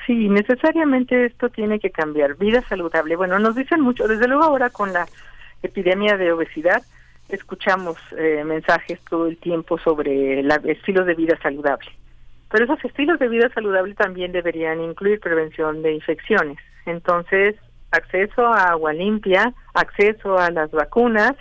Sí, 0.09 0.27
necesariamente 0.31 1.27
esto 1.27 1.51
tiene 1.51 1.79
que 1.79 1.91
cambiar. 1.91 2.35
Vida 2.39 2.63
saludable. 2.63 3.15
Bueno, 3.15 3.39
nos 3.39 3.55
dicen 3.55 3.83
mucho, 3.83 4.09
desde 4.09 4.27
luego 4.27 4.45
ahora 4.45 4.71
con 4.71 4.91
la 4.91 5.07
epidemia 5.63 6.17
de 6.17 6.33
obesidad, 6.33 6.83
escuchamos 7.29 7.99
eh, 8.17 8.43
mensajes 8.43 8.99
todo 9.11 9.27
el 9.27 9.37
tiempo 9.37 9.77
sobre 9.77 10.41
el 10.41 10.51
estilos 10.65 11.05
de 11.05 11.13
vida 11.13 11.39
saludable. 11.43 11.91
Pero 12.51 12.65
esos 12.65 12.83
estilos 12.87 13.19
de 13.19 13.29
vida 13.29 13.51
saludable 13.53 13.95
también 13.97 14.33
deberían 14.33 14.81
incluir 14.81 15.21
prevención 15.21 15.83
de 15.83 15.93
infecciones. 15.93 16.57
Entonces, 16.87 17.57
acceso 17.91 18.47
a 18.47 18.71
agua 18.71 18.95
limpia, 18.95 19.53
acceso 19.75 20.39
a 20.39 20.51
las 20.51 20.71
vacunas, 20.71 21.33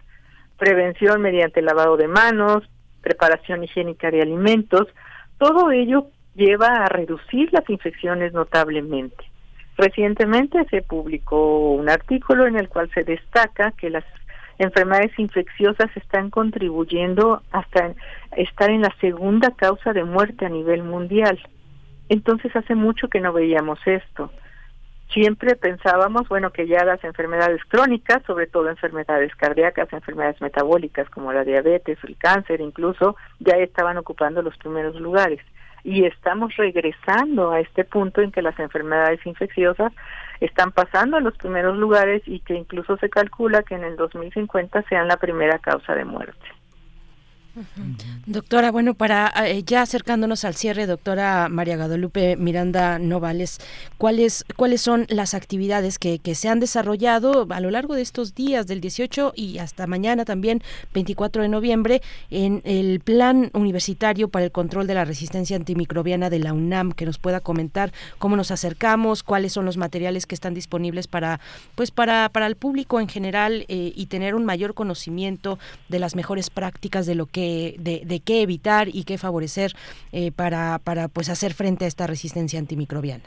prevención 0.58 1.22
mediante 1.22 1.62
lavado 1.62 1.96
de 1.96 2.10
manos, 2.10 2.70
preparación 3.02 3.64
higiénica 3.64 4.12
de 4.12 4.24
alimentos, 4.24 4.90
todo 5.38 5.72
ello 5.72 6.08
lleva 6.38 6.68
a 6.68 6.88
reducir 6.88 7.52
las 7.52 7.68
infecciones 7.70 8.32
notablemente. 8.32 9.26
Recientemente 9.76 10.66
se 10.70 10.82
publicó 10.84 11.72
un 11.72 11.90
artículo 11.90 12.46
en 12.48 12.58
el 12.58 12.70
cual 12.70 12.90
se 12.94 13.04
destaca 13.04 13.72
que 13.72 13.90
las 13.90 14.06
enfermedades 14.60 15.18
infecciosas 15.20 15.90
están 15.96 16.30
contribuyendo 16.30 17.42
hasta 17.52 17.94
estar 18.36 18.70
en 18.70 18.82
la 18.82 18.94
segunda 19.02 19.52
causa 19.52 19.94
de 19.94 20.04
muerte 20.04 20.46
a 20.46 20.50
nivel 20.50 20.84
mundial. 20.84 21.40
Entonces 22.10 22.56
hace 22.56 22.76
mucho 22.76 23.08
que 23.08 23.20
no 23.20 23.34
veíamos 23.34 23.80
esto. 23.86 24.32
Siempre 25.14 25.56
pensábamos, 25.56 26.28
bueno, 26.28 26.52
que 26.52 26.68
ya 26.68 26.84
las 26.84 27.04
enfermedades 27.04 27.62
crónicas, 27.68 28.22
sobre 28.28 28.46
todo 28.48 28.70
enfermedades 28.70 29.34
cardíacas, 29.36 29.92
enfermedades 29.94 30.42
metabólicas 30.42 31.10
como 31.10 31.32
la 31.32 31.44
diabetes, 31.44 31.98
el 32.04 32.18
cáncer 32.18 32.62
incluso, 32.62 33.16
ya 33.40 33.56
estaban 33.58 33.98
ocupando 33.98 34.42
los 34.42 34.58
primeros 34.58 35.00
lugares 35.00 35.40
y 35.84 36.06
estamos 36.06 36.56
regresando 36.56 37.52
a 37.52 37.60
este 37.60 37.84
punto 37.84 38.22
en 38.22 38.32
que 38.32 38.42
las 38.42 38.58
enfermedades 38.60 39.26
infecciosas 39.26 39.94
están 40.40 40.72
pasando 40.72 41.18
a 41.18 41.22
los 41.22 41.36
primeros 41.38 41.78
lugares 41.78 42.22
y 42.26 42.40
que 42.42 42.56
incluso 42.56 42.98
se 42.98 43.10
calcula 43.10 43.64
que 43.64 43.76
en 43.76 43.84
el 43.84 43.96
2050 43.96 44.84
sean 44.84 45.08
la 45.08 45.18
primera 45.18 45.60
causa 45.60 45.96
de 45.96 46.06
muerte. 46.06 46.48
Doctora, 48.26 48.72
bueno, 48.72 48.94
para 48.94 49.34
eh, 49.48 49.64
ya 49.64 49.82
acercándonos 49.82 50.46
al 50.46 50.56
cierre, 50.56 50.86
doctora 50.86 51.48
María 51.50 51.78
Guadalupe 51.78 52.36
Miranda 52.36 53.00
Novales, 53.00 53.60
¿cuáles, 53.98 54.46
cuáles 54.56 54.82
son 54.82 55.06
las 55.10 55.34
actividades 55.34 55.98
que, 55.98 56.20
que, 56.20 56.36
se 56.36 56.50
han 56.50 56.60
desarrollado 56.60 57.48
a 57.50 57.60
lo 57.60 57.72
largo 57.72 57.96
de 57.96 58.02
estos 58.02 58.36
días, 58.36 58.68
del 58.68 58.82
18 58.82 59.34
y 59.36 59.58
hasta 59.58 59.88
mañana 59.88 60.26
también, 60.26 60.62
24 60.94 61.42
de 61.42 61.50
noviembre, 61.50 62.02
en 62.30 62.62
el 62.64 63.00
Plan 63.00 63.50
Universitario 63.54 64.30
para 64.30 64.46
el 64.46 64.52
Control 64.52 64.86
de 64.88 64.94
la 64.94 65.06
Resistencia 65.06 65.56
Antimicrobiana 65.56 66.30
de 66.30 66.40
la 66.40 66.54
UNAM, 66.54 66.92
que 66.92 67.06
nos 67.06 67.18
pueda 67.18 67.40
comentar 67.40 67.92
cómo 68.20 68.36
nos 68.36 68.52
acercamos, 68.52 69.24
cuáles 69.24 69.54
son 69.54 69.66
los 69.66 69.78
materiales 69.78 70.26
que 70.26 70.36
están 70.36 70.54
disponibles 70.54 71.08
para, 71.08 71.40
pues 71.76 71.92
para, 71.92 72.30
para 72.30 72.48
el 72.48 72.56
público 72.56 73.00
en 73.00 73.08
general 73.08 73.66
eh, 73.68 73.94
y 73.96 74.06
tener 74.08 74.36
un 74.36 74.46
mayor 74.46 74.74
conocimiento 74.74 75.58
de 75.90 76.00
las 76.00 76.16
mejores 76.16 76.50
prácticas 76.50 77.06
de 77.06 77.16
lo 77.16 77.26
que 77.26 77.47
de, 77.78 78.22
qué 78.26 78.42
evitar 78.42 78.88
y 78.88 79.04
qué 79.04 79.18
favorecer 79.18 79.74
eh, 80.12 80.32
para, 80.32 80.80
para 80.80 81.08
pues 81.08 81.30
hacer 81.30 81.54
frente 81.54 81.86
a 81.86 81.88
esta 81.88 82.08
resistencia 82.08 82.60
antimicrobiana. 82.60 83.24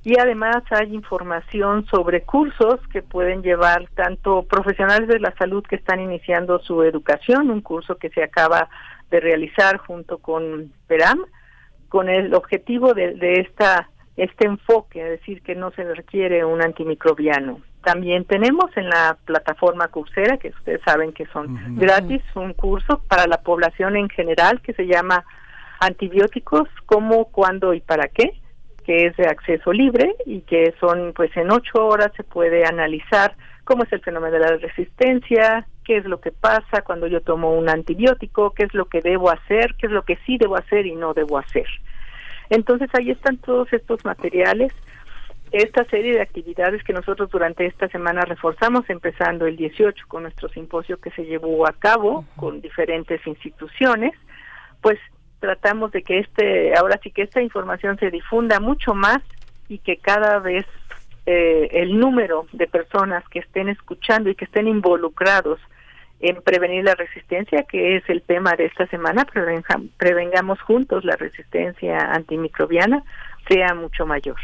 y 0.07 0.17
además 0.17 0.63
hay 0.69 0.95
información 0.95 1.85
sobre 1.87 2.21
cursos 2.21 2.79
que 2.93 3.01
pueden 3.01 3.41
llevar 3.41 3.89
tanto 3.93 4.43
profesionales 4.43 5.09
de 5.09 5.19
la 5.19 5.35
salud 5.35 5.65
que 5.67 5.75
están 5.75 5.99
iniciando 5.99 6.59
su 6.59 6.81
educación, 6.83 7.51
un 7.51 7.59
curso 7.59 7.97
que 7.97 8.09
se 8.11 8.23
acaba 8.23 8.69
de 9.11 9.19
realizar 9.19 9.75
junto 9.79 10.19
con 10.19 10.71
PERAM, 10.87 11.25
con 11.89 12.07
el 12.07 12.33
objetivo 12.35 12.93
de, 12.93 13.15
de 13.15 13.41
esta 13.41 13.89
este 14.15 14.47
enfoque, 14.47 15.01
es 15.01 15.19
decir, 15.19 15.41
que 15.41 15.55
no 15.55 15.71
se 15.71 15.83
requiere 15.83 16.45
un 16.45 16.61
antimicrobiano. 16.61 17.59
También 17.83 18.23
tenemos 18.23 18.65
en 18.77 18.87
la 18.87 19.17
plataforma 19.25 19.89
Coursera, 19.89 20.37
que 20.37 20.53
ustedes 20.57 20.79
saben 20.85 21.11
que 21.11 21.25
son 21.33 21.75
gratis, 21.75 22.21
un 22.33 22.53
curso 22.53 23.01
para 23.09 23.27
la 23.27 23.41
población 23.41 23.97
en 23.97 24.07
general 24.07 24.61
que 24.61 24.71
se 24.71 24.87
llama 24.87 25.25
Antibióticos, 25.81 26.69
cómo, 26.85 27.25
cuándo 27.25 27.73
y 27.73 27.81
para 27.81 28.07
qué 28.07 28.39
que 28.87 29.05
es 29.07 29.17
de 29.17 29.27
acceso 29.27 29.73
libre 29.73 30.15
y 30.25 30.39
que 30.41 30.73
son, 30.79 31.11
pues 31.13 31.35
en 31.35 31.51
ocho 31.51 31.85
horas 31.85 32.09
se 32.15 32.23
puede 32.23 32.65
analizar 32.65 33.35
cómo 33.65 33.83
es 33.83 33.91
el 33.91 33.99
fenómeno 33.99 34.31
de 34.31 34.39
la 34.39 34.55
resistencia, 34.55 35.67
qué 35.83 35.97
es 35.97 36.05
lo 36.05 36.21
que 36.21 36.31
pasa 36.31 36.83
cuando 36.85 37.05
yo 37.05 37.19
tomo 37.19 37.51
un 37.51 37.67
antibiótico, 37.67 38.51
qué 38.51 38.63
es 38.63 38.73
lo 38.73 38.85
que 38.85 39.01
debo 39.01 39.29
hacer, 39.29 39.75
qué 39.77 39.87
es 39.87 39.91
lo 39.91 40.03
que 40.03 40.17
sí 40.25 40.37
debo 40.37 40.55
hacer 40.55 40.85
y 40.85 40.95
no 40.95 41.13
debo 41.13 41.37
hacer. 41.37 41.65
Entonces 42.49 42.89
ahí 42.97 43.11
están 43.11 43.35
todos 43.39 43.71
estos 43.73 44.05
materiales, 44.05 44.71
esta 45.51 45.83
serie 45.89 46.13
de 46.13 46.21
actividades 46.21 46.81
que 46.85 46.93
nosotros 46.93 47.29
durante 47.29 47.65
esta 47.65 47.89
semana 47.89 48.21
reforzamos, 48.21 48.89
empezando 48.89 49.47
el 49.47 49.57
18 49.57 50.05
con 50.07 50.23
nuestro 50.23 50.47
simposio 50.47 50.97
que 51.01 51.11
se 51.11 51.25
llevó 51.25 51.67
a 51.67 51.73
cabo 51.73 52.23
con 52.37 52.61
diferentes 52.61 53.19
instituciones, 53.27 54.13
pues 54.81 54.97
tratamos 55.39 55.91
de 55.91 56.03
que 56.03 56.19
este, 56.19 56.75
ahora 56.77 56.99
sí 57.01 57.11
que 57.11 57.23
esta 57.23 57.41
información 57.41 57.97
se 57.97 58.11
difunda 58.11 58.59
mucho 58.59 58.93
más 58.93 59.19
y 59.69 59.79
que 59.79 59.97
cada 59.97 60.39
vez 60.39 60.65
eh, 61.25 61.69
el 61.71 61.99
número 61.99 62.47
de 62.53 62.67
personas 62.67 63.27
que 63.29 63.39
estén 63.39 63.69
escuchando 63.69 64.29
y 64.29 64.35
que 64.35 64.45
estén 64.45 64.67
involucrados 64.67 65.59
en 66.19 66.41
prevenir 66.41 66.83
la 66.83 66.95
resistencia, 66.95 67.63
que 67.63 67.97
es 67.97 68.09
el 68.09 68.21
tema 68.23 68.55
de 68.55 68.65
esta 68.65 68.87
semana, 68.87 69.27
prevengamos 69.97 70.59
juntos 70.61 71.05
la 71.05 71.15
resistencia 71.15 71.97
antimicrobiana, 72.11 73.03
sea 73.47 73.73
mucho 73.75 74.05
mayor. 74.05 74.35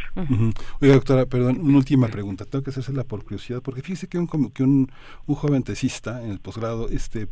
Oiga, 0.80 0.96
doctora, 0.96 1.26
perdón, 1.26 1.60
una 1.62 1.78
última 1.78 2.08
pregunta. 2.08 2.46
Tengo 2.46 2.64
que 2.64 2.70
hacérsela 2.70 3.04
por 3.04 3.24
curiosidad, 3.24 3.62
porque 3.62 3.82
fíjese 3.82 4.08
que 4.08 4.18
un, 4.18 4.28
que 4.28 4.64
un, 4.64 4.92
un 5.26 5.36
joven 5.36 5.64
tesista 5.64 6.24
en 6.24 6.32
el 6.32 6.40
posgrado 6.40 6.90
este, 6.90 7.28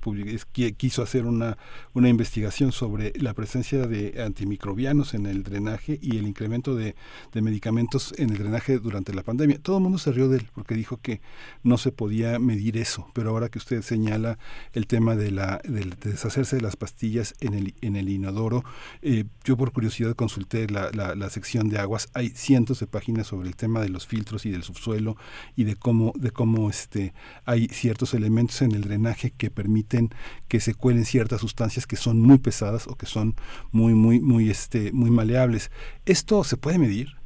quiso 0.78 1.04
hacer 1.04 1.26
una, 1.26 1.58
una 1.94 2.10
investigación 2.10 2.72
sobre 2.72 3.14
la 3.16 3.34
presencia 3.34 3.88
de 3.88 4.22
antimicrobianos 4.24 5.14
en 5.14 5.26
el 5.26 5.44
drenaje 5.44 6.00
y 6.02 6.18
el 6.18 6.28
incremento 6.28 6.76
de, 6.76 6.96
de 7.32 7.42
medicamentos 7.42 8.14
en 8.18 8.30
el 8.32 8.38
drenaje 8.38 8.80
durante 8.80 9.14
la 9.14 9.24
pandemia. 9.24 9.60
Todo 9.62 9.78
el 9.78 9.84
mundo 9.84 9.98
se 9.98 10.12
rió 10.12 10.28
de 10.30 10.38
él 10.38 10.48
porque 10.54 10.76
dijo 10.76 10.98
que 10.98 11.22
no 11.64 11.78
se 11.78 11.92
podía 11.92 12.40
medir 12.40 12.78
eso, 12.78 13.08
pero 13.14 13.30
ahora 13.30 13.50
que 13.50 13.60
usted 13.60 13.82
señala 13.82 14.38
el 14.74 14.88
tema 14.88 15.16
de, 15.16 15.32
la, 15.32 15.62
de, 15.64 15.86
deshacerse 16.04 16.58
de 16.58 16.62
las 16.62 16.76
pastillas 16.76 17.34
en 17.40 17.54
el, 17.54 17.74
en 17.82 17.96
el 17.96 18.10
inodoro, 18.10 18.64
eh, 19.02 19.26
yo 19.44 19.58
por 19.58 19.72
curiosidad 19.72 20.16
consulté 20.16 20.68
la, 20.68 20.90
la, 20.94 21.16
la 21.16 21.30
sección 21.30 21.61
de 21.70 21.80
aguas 21.80 22.10
hay 22.14 22.30
cientos 22.30 22.80
de 22.80 22.88
páginas 22.88 23.28
sobre 23.28 23.48
el 23.48 23.56
tema 23.56 23.82
de 23.82 23.90
los 23.90 24.08
filtros 24.08 24.46
y 24.46 24.52
del 24.52 24.64
subsuelo 24.64 25.16
y 25.56 25.64
de 25.64 25.76
cómo 25.76 26.14
de 26.16 26.32
cómo 26.32 26.70
este 26.70 27.14
hay 27.46 27.68
ciertos 27.68 28.14
elementos 28.14 28.62
en 28.62 28.74
el 28.74 28.82
drenaje 28.82 29.32
que 29.32 29.50
permiten 29.50 30.10
que 30.48 30.60
se 30.60 30.74
cuelen 30.74 31.06
ciertas 31.06 31.42
sustancias 31.42 31.88
que 31.88 31.96
son 31.96 32.22
muy 32.22 32.38
pesadas 32.38 32.88
o 32.88 32.96
que 32.96 33.06
son 33.06 33.36
muy 33.72 33.94
muy 33.94 34.20
muy 34.20 34.50
este 34.50 34.92
muy 34.92 35.12
maleables 35.12 35.72
esto 36.06 36.44
se 36.44 36.58
puede 36.58 36.78
medir 36.78 37.22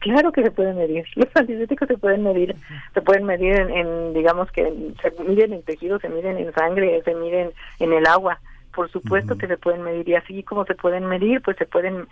Claro 0.00 0.32
que 0.32 0.42
se 0.42 0.50
puede 0.50 0.72
medir. 0.72 1.04
Los 1.14 1.28
antibióticos 1.34 1.86
se 1.86 1.98
pueden 1.98 2.24
medir. 2.24 2.56
Se 2.94 3.02
pueden 3.02 3.24
medir 3.24 3.54
en, 3.54 4.14
digamos 4.14 4.50
que 4.50 4.62
se 5.02 5.22
miden 5.22 5.52
en 5.52 5.62
tejidos, 5.62 6.00
se 6.00 6.08
miden 6.08 6.38
en 6.38 6.52
sangre, 6.54 7.02
se 7.04 7.14
miden 7.14 7.52
en 7.78 7.92
el 7.92 8.06
agua. 8.06 8.40
Por 8.74 8.90
supuesto 8.90 9.36
que 9.36 9.46
se 9.46 9.56
pueden 9.56 9.82
medir. 9.82 10.08
Y 10.08 10.14
así 10.14 10.42
como 10.42 10.64
se 10.64 10.74
pueden 10.74 11.06
medir, 11.06 11.42
pues 11.42 11.56
se 11.56 11.66
pueden 11.66 12.06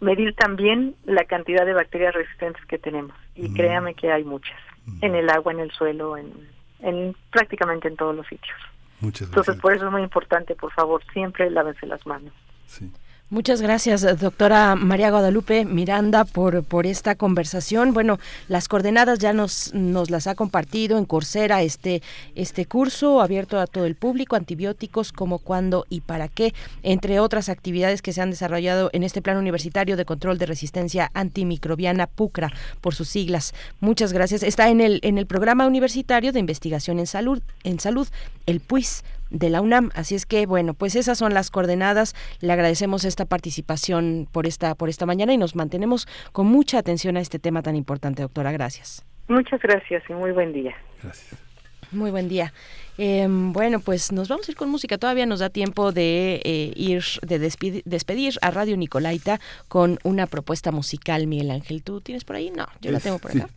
medir 0.00 0.34
también 0.34 0.94
la 1.04 1.24
cantidad 1.24 1.64
de 1.64 1.72
bacterias 1.72 2.14
resistentes 2.14 2.64
que 2.66 2.78
tenemos. 2.78 3.16
Y 3.34 3.52
créame 3.54 3.94
que 3.94 4.12
hay 4.12 4.24
muchas, 4.24 4.58
en 5.00 5.14
el 5.14 5.30
agua, 5.30 5.52
en 5.52 5.60
el 5.60 5.70
suelo, 5.70 6.16
en, 6.16 6.32
en 6.80 7.16
prácticamente 7.30 7.88
en 7.88 7.96
todos 7.96 8.14
los 8.14 8.26
sitios. 8.26 8.56
Muchas 9.00 9.28
Entonces, 9.28 9.56
por 9.56 9.72
eso 9.74 9.86
es 9.86 9.92
muy 9.92 10.02
importante, 10.02 10.54
por 10.54 10.72
favor, 10.72 11.02
siempre 11.12 11.50
lávense 11.50 11.86
las 11.86 12.06
manos. 12.06 12.32
Sí. 12.66 12.90
Muchas 13.32 13.62
gracias, 13.62 14.02
doctora 14.20 14.74
María 14.74 15.10
Guadalupe 15.10 15.64
Miranda, 15.64 16.26
por, 16.26 16.64
por 16.64 16.86
esta 16.86 17.14
conversación. 17.14 17.94
Bueno, 17.94 18.18
las 18.46 18.68
coordenadas 18.68 19.20
ya 19.20 19.32
nos, 19.32 19.72
nos 19.72 20.10
las 20.10 20.26
ha 20.26 20.34
compartido 20.34 20.98
en 20.98 21.06
Coursera 21.06 21.62
este, 21.62 22.02
este 22.34 22.66
curso 22.66 23.22
abierto 23.22 23.58
a 23.58 23.66
todo 23.66 23.86
el 23.86 23.94
público, 23.94 24.36
antibióticos, 24.36 25.12
cómo, 25.12 25.38
cuándo 25.38 25.86
y 25.88 26.02
para 26.02 26.28
qué, 26.28 26.52
entre 26.82 27.20
otras 27.20 27.48
actividades 27.48 28.02
que 28.02 28.12
se 28.12 28.20
han 28.20 28.28
desarrollado 28.28 28.90
en 28.92 29.02
este 29.02 29.22
plan 29.22 29.38
universitario 29.38 29.96
de 29.96 30.04
control 30.04 30.36
de 30.36 30.44
resistencia 30.44 31.10
antimicrobiana 31.14 32.08
PUCRA, 32.08 32.52
por 32.82 32.94
sus 32.94 33.08
siglas. 33.08 33.54
Muchas 33.80 34.12
gracias. 34.12 34.42
Está 34.42 34.68
en 34.68 34.82
el, 34.82 35.00
en 35.04 35.16
el 35.16 35.24
programa 35.24 35.66
universitario 35.66 36.32
de 36.32 36.40
investigación 36.40 36.98
en 36.98 37.06
salud, 37.06 37.40
en 37.64 37.80
salud, 37.80 38.08
el 38.44 38.60
PUIS 38.60 39.02
de 39.32 39.50
la 39.50 39.60
UNAM. 39.60 39.90
Así 39.94 40.14
es 40.14 40.26
que, 40.26 40.46
bueno, 40.46 40.74
pues 40.74 40.94
esas 40.94 41.18
son 41.18 41.34
las 41.34 41.50
coordenadas. 41.50 42.14
Le 42.40 42.52
agradecemos 42.52 43.04
esta 43.04 43.24
participación 43.24 44.28
por 44.30 44.46
esta, 44.46 44.74
por 44.74 44.88
esta 44.88 45.06
mañana 45.06 45.32
y 45.32 45.38
nos 45.38 45.56
mantenemos 45.56 46.06
con 46.32 46.46
mucha 46.46 46.78
atención 46.78 47.16
a 47.16 47.20
este 47.20 47.38
tema 47.38 47.62
tan 47.62 47.76
importante, 47.76 48.22
doctora. 48.22 48.52
Gracias. 48.52 49.04
Muchas 49.28 49.60
gracias 49.62 50.02
y 50.08 50.12
muy 50.12 50.32
buen 50.32 50.52
día. 50.52 50.74
Gracias. 51.02 51.51
Muy 51.92 52.10
buen 52.10 52.28
día. 52.28 52.52
Em, 52.98 53.52
bueno, 53.52 53.80
pues 53.80 54.12
nos 54.12 54.28
vamos 54.28 54.48
a 54.48 54.50
ir 54.50 54.56
con 54.56 54.70
música. 54.70 54.98
Todavía 54.98 55.26
nos 55.26 55.40
da 55.40 55.50
tiempo 55.50 55.92
de 55.92 56.40
eh, 56.44 56.72
ir, 56.76 57.04
de 57.22 57.38
despedir, 57.38 58.38
a 58.40 58.50
Radio 58.50 58.76
Nicolaita 58.76 59.40
con 59.68 59.98
una 60.02 60.26
propuesta 60.26 60.72
musical, 60.72 61.26
Miguel 61.26 61.50
Ángel. 61.50 61.82
¿Tú 61.82 62.00
tienes 62.00 62.24
por 62.24 62.36
ahí? 62.36 62.50
No, 62.50 62.66
yo 62.80 62.90
la 62.90 63.00
tengo 63.00 63.18
por 63.18 63.30
acá. 63.30 63.48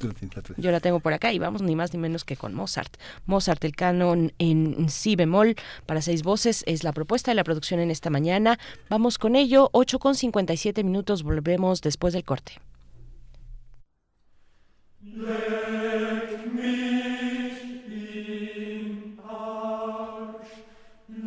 yo 0.57 0.71
la 0.71 0.79
tengo 0.79 0.99
por 0.99 1.13
acá 1.13 1.31
y 1.33 1.39
vamos 1.39 1.61
ni 1.61 1.75
más 1.75 1.93
ni 1.93 1.99
menos 1.99 2.23
que 2.23 2.35
con 2.35 2.53
Mozart. 2.53 2.95
Mozart, 3.25 3.63
el 3.63 3.75
canon 3.75 4.33
en 4.39 4.89
si 4.89 5.15
bemol 5.15 5.55
para 5.85 6.01
seis 6.01 6.23
voces 6.23 6.63
es 6.67 6.83
la 6.83 6.93
propuesta 6.93 7.31
de 7.31 7.35
la 7.35 7.43
producción 7.43 7.79
en 7.79 7.91
esta 7.91 8.09
mañana. 8.09 8.59
Vamos 8.89 9.17
con 9.17 9.35
ello, 9.35 9.69
8 9.73 9.99
con 9.99 10.15
57 10.15 10.83
minutos. 10.83 11.23
Volvemos 11.23 11.81
después 11.81 12.13
del 12.13 12.23
corte. 12.23 12.53
Lass 15.17 16.33
uns 16.33 17.14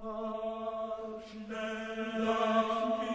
Ach, 0.00 1.18
schnell, 1.28 3.07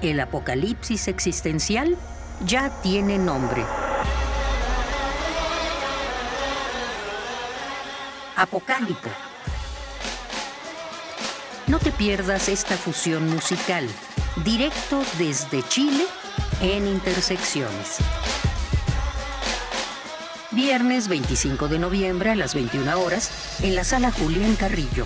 El 0.04 0.20
apocalipsis 0.20 1.08
existencial 1.08 1.98
ya 2.46 2.70
tiene 2.82 3.18
nombre. 3.18 3.64
Apocálipo. 8.36 9.10
No 11.68 11.80
te 11.80 11.92
pierdas 11.92 12.50
esta 12.50 12.76
fusión 12.76 13.30
musical, 13.30 13.88
directo 14.44 15.02
desde 15.18 15.64
Chile 15.70 16.04
en 16.62 16.86
Intersecciones. 16.86 18.00
Viernes 20.52 21.08
25 21.08 21.70
de 21.70 21.80
noviembre 21.80 22.32
a 22.32 22.36
las 22.36 22.54
21 22.56 23.00
horas 23.00 23.32
en 23.64 23.74
la 23.74 23.86
sala 23.86 24.12
Julián 24.12 24.58
Carrillo. 24.58 25.06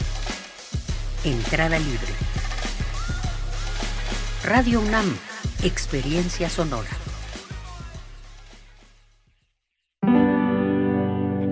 Entrada 1.24 1.78
libre. 1.78 2.27
Radio 4.48 4.80
UNAM, 4.80 5.14
Experiencia 5.61 6.49
Sonora. 6.49 6.88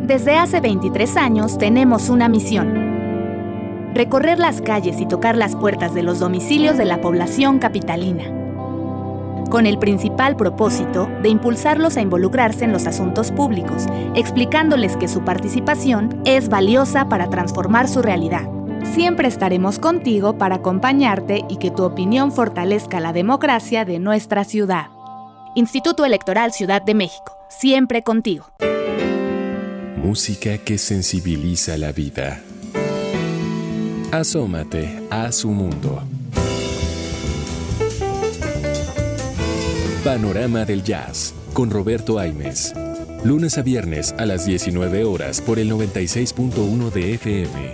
Desde 0.08 0.38
hace 0.38 0.62
23 0.62 1.18
años 1.18 1.58
tenemos 1.58 2.08
una 2.08 2.30
misión. 2.30 3.92
Recorrer 3.94 4.40
las 4.40 4.62
calles 4.62 5.02
y 5.02 5.08
tocar 5.10 5.36
las 5.36 5.58
puertas 5.58 5.94
de 5.94 6.04
los 6.04 6.20
domicilios 6.20 6.78
de 6.78 6.86
la 6.86 7.02
población 7.02 7.60
capitalina. 7.60 8.24
Con 9.50 9.66
el 9.66 9.78
principal 9.78 10.38
propósito 10.38 11.10
de 11.22 11.28
impulsarlos 11.28 11.98
a 11.98 12.02
involucrarse 12.02 12.64
en 12.64 12.72
los 12.72 12.88
asuntos 12.88 13.30
públicos, 13.34 13.88
explicándoles 14.16 14.96
que 14.96 15.10
su 15.10 15.26
participación 15.26 16.22
es 16.24 16.48
valiosa 16.48 17.10
para 17.10 17.30
transformar 17.30 17.90
su 17.90 18.02
realidad. 18.02 18.55
Siempre 18.94 19.28
estaremos 19.28 19.80
contigo 19.80 20.38
para 20.38 20.56
acompañarte 20.56 21.44
y 21.49 21.57
que 21.57 21.72
tu 21.72 21.84
opinión 21.84 22.32
fortalezca 22.32 22.99
la 22.99 23.14
democracia 23.14 23.86
de 23.86 23.99
nuestra 23.99 24.44
ciudad. 24.44 24.88
Instituto 25.56 26.06
Electoral 26.06 26.52
Ciudad 26.53 26.82
de 26.82 26.94
México, 26.94 27.38
siempre 27.49 28.03
contigo. 28.03 28.45
Música 29.98 30.57
que 30.60 30.78
sensibiliza 30.78 31.78
la 31.78 31.91
vida. 31.91 32.41
Asómate 34.12 35.02
a 35.10 35.32
su 35.32 35.49
mundo. 35.49 36.02
Panorama 40.03 40.66
del 40.66 40.84
Jazz 40.84 41.34
con 41.53 41.72
Roberto 41.72 42.20
Aimes. 42.20 42.74
Lunes 43.24 43.57
a 43.57 43.64
viernes 43.64 44.14
a 44.20 44.26
las 44.26 44.45
19 44.45 45.03
horas 45.03 45.41
por 45.41 45.57
el 45.57 45.72
96.1 45.72 46.91
de 46.91 47.14
FM. 47.16 47.74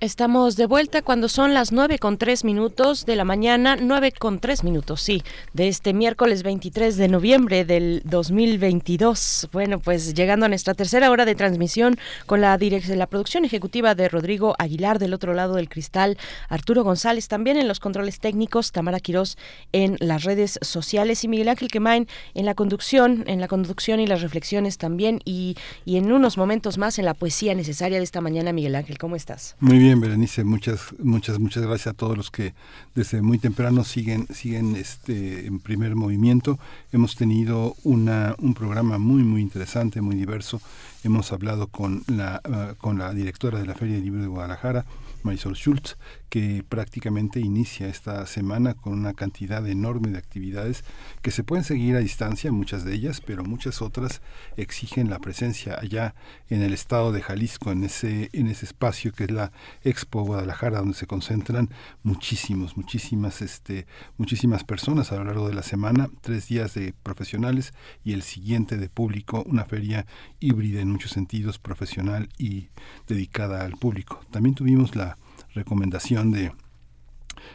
Estamos 0.00 0.54
de 0.54 0.66
vuelta 0.66 1.02
cuando 1.02 1.28
son 1.28 1.54
las 1.54 1.72
nueve 1.72 1.98
con 1.98 2.18
tres 2.18 2.44
minutos 2.44 3.04
de 3.04 3.16
la 3.16 3.24
mañana, 3.24 3.74
nueve 3.74 4.12
con 4.12 4.38
tres 4.38 4.62
minutos, 4.62 5.00
sí, 5.00 5.24
de 5.54 5.66
este 5.66 5.92
miércoles 5.92 6.44
23 6.44 6.96
de 6.96 7.08
noviembre 7.08 7.64
del 7.64 8.02
2022. 8.04 9.48
Bueno, 9.50 9.80
pues 9.80 10.14
llegando 10.14 10.46
a 10.46 10.48
nuestra 10.48 10.74
tercera 10.74 11.10
hora 11.10 11.24
de 11.24 11.34
transmisión 11.34 11.96
con 12.26 12.40
la, 12.40 12.56
la 12.56 13.06
producción 13.08 13.44
ejecutiva 13.44 13.96
de 13.96 14.08
Rodrigo 14.08 14.54
Aguilar 14.60 15.00
del 15.00 15.14
otro 15.14 15.34
lado 15.34 15.56
del 15.56 15.68
cristal, 15.68 16.16
Arturo 16.48 16.84
González 16.84 17.26
también 17.26 17.56
en 17.56 17.66
los 17.66 17.80
controles 17.80 18.20
técnicos, 18.20 18.70
Tamara 18.70 19.00
Quirós 19.00 19.36
en 19.72 19.96
las 19.98 20.22
redes 20.22 20.60
sociales 20.62 21.24
y 21.24 21.28
Miguel 21.28 21.48
Ángel 21.48 21.72
Quemain 21.72 22.06
en 22.34 22.46
la 22.46 22.54
conducción, 22.54 23.24
en 23.26 23.40
la 23.40 23.48
conducción 23.48 23.98
y 23.98 24.06
las 24.06 24.22
reflexiones 24.22 24.78
también 24.78 25.18
y, 25.24 25.56
y 25.84 25.96
en 25.96 26.12
unos 26.12 26.38
momentos 26.38 26.78
más 26.78 27.00
en 27.00 27.04
la 27.04 27.14
poesía 27.14 27.56
necesaria 27.56 27.98
de 27.98 28.04
esta 28.04 28.20
mañana. 28.20 28.52
Miguel 28.52 28.76
Ángel, 28.76 28.96
¿cómo 28.96 29.16
estás? 29.16 29.56
Muy 29.58 29.78
bien 29.78 29.87
bien, 29.88 30.02
Berenice, 30.02 30.44
muchas, 30.44 30.94
muchas, 30.98 31.38
muchas 31.38 31.62
gracias 31.62 31.86
a 31.86 31.96
todos 31.96 32.14
los 32.14 32.30
que 32.30 32.52
desde 32.94 33.22
muy 33.22 33.38
temprano 33.38 33.84
siguen, 33.84 34.26
siguen 34.34 34.76
este 34.76 35.46
en 35.46 35.60
primer 35.60 35.96
movimiento. 35.96 36.58
Hemos 36.92 37.16
tenido 37.16 37.74
una, 37.84 38.34
un 38.38 38.52
programa 38.52 38.98
muy, 38.98 39.22
muy 39.22 39.40
interesante, 39.40 40.02
muy 40.02 40.14
diverso. 40.14 40.60
Hemos 41.04 41.32
hablado 41.32 41.68
con 41.68 42.02
la, 42.06 42.42
uh, 42.46 42.76
con 42.76 42.98
la 42.98 43.14
directora 43.14 43.60
de 43.60 43.66
la 43.66 43.74
Feria 43.74 43.94
del 43.94 44.04
Libro 44.04 44.20
de 44.20 44.26
Guadalajara, 44.26 44.84
Marisol 45.22 45.56
Schultz, 45.56 45.96
que 46.28 46.64
prácticamente 46.68 47.40
inicia 47.40 47.88
esta 47.88 48.26
semana 48.26 48.74
con 48.74 48.92
una 48.92 49.14
cantidad 49.14 49.66
enorme 49.66 50.10
de 50.10 50.18
actividades 50.18 50.84
que 51.22 51.30
se 51.30 51.44
pueden 51.44 51.64
seguir 51.64 51.96
a 51.96 52.00
distancia, 52.00 52.52
muchas 52.52 52.84
de 52.84 52.94
ellas, 52.94 53.20
pero 53.20 53.44
muchas 53.44 53.80
otras 53.80 54.20
exigen 54.56 55.10
la 55.10 55.18
presencia 55.18 55.78
allá 55.80 56.14
en 56.48 56.62
el 56.62 56.72
estado 56.72 57.12
de 57.12 57.22
Jalisco, 57.22 57.72
en 57.72 57.84
ese, 57.84 58.28
en 58.32 58.46
ese 58.46 58.66
espacio 58.66 59.12
que 59.12 59.24
es 59.24 59.30
la 59.30 59.52
Expo 59.82 60.22
Guadalajara, 60.22 60.78
donde 60.78 60.94
se 60.94 61.06
concentran 61.06 61.70
muchísimos, 62.02 62.76
muchísimas, 62.76 63.42
este, 63.42 63.86
muchísimas 64.16 64.64
personas 64.64 65.12
a 65.12 65.16
lo 65.16 65.24
largo 65.24 65.48
de 65.48 65.54
la 65.54 65.62
semana, 65.62 66.10
tres 66.20 66.48
días 66.48 66.74
de 66.74 66.94
profesionales 67.02 67.72
y 68.04 68.12
el 68.12 68.22
siguiente 68.22 68.76
de 68.76 68.88
público, 68.88 69.42
una 69.46 69.64
feria 69.64 70.06
híbrida 70.40 70.80
en 70.80 70.90
muchos 70.90 71.12
sentidos, 71.12 71.58
profesional 71.58 72.28
y 72.38 72.68
dedicada 73.06 73.64
al 73.64 73.72
público. 73.72 74.20
También 74.30 74.54
tuvimos 74.54 74.94
la 74.94 75.16
recomendación 75.58 76.30
de 76.30 76.52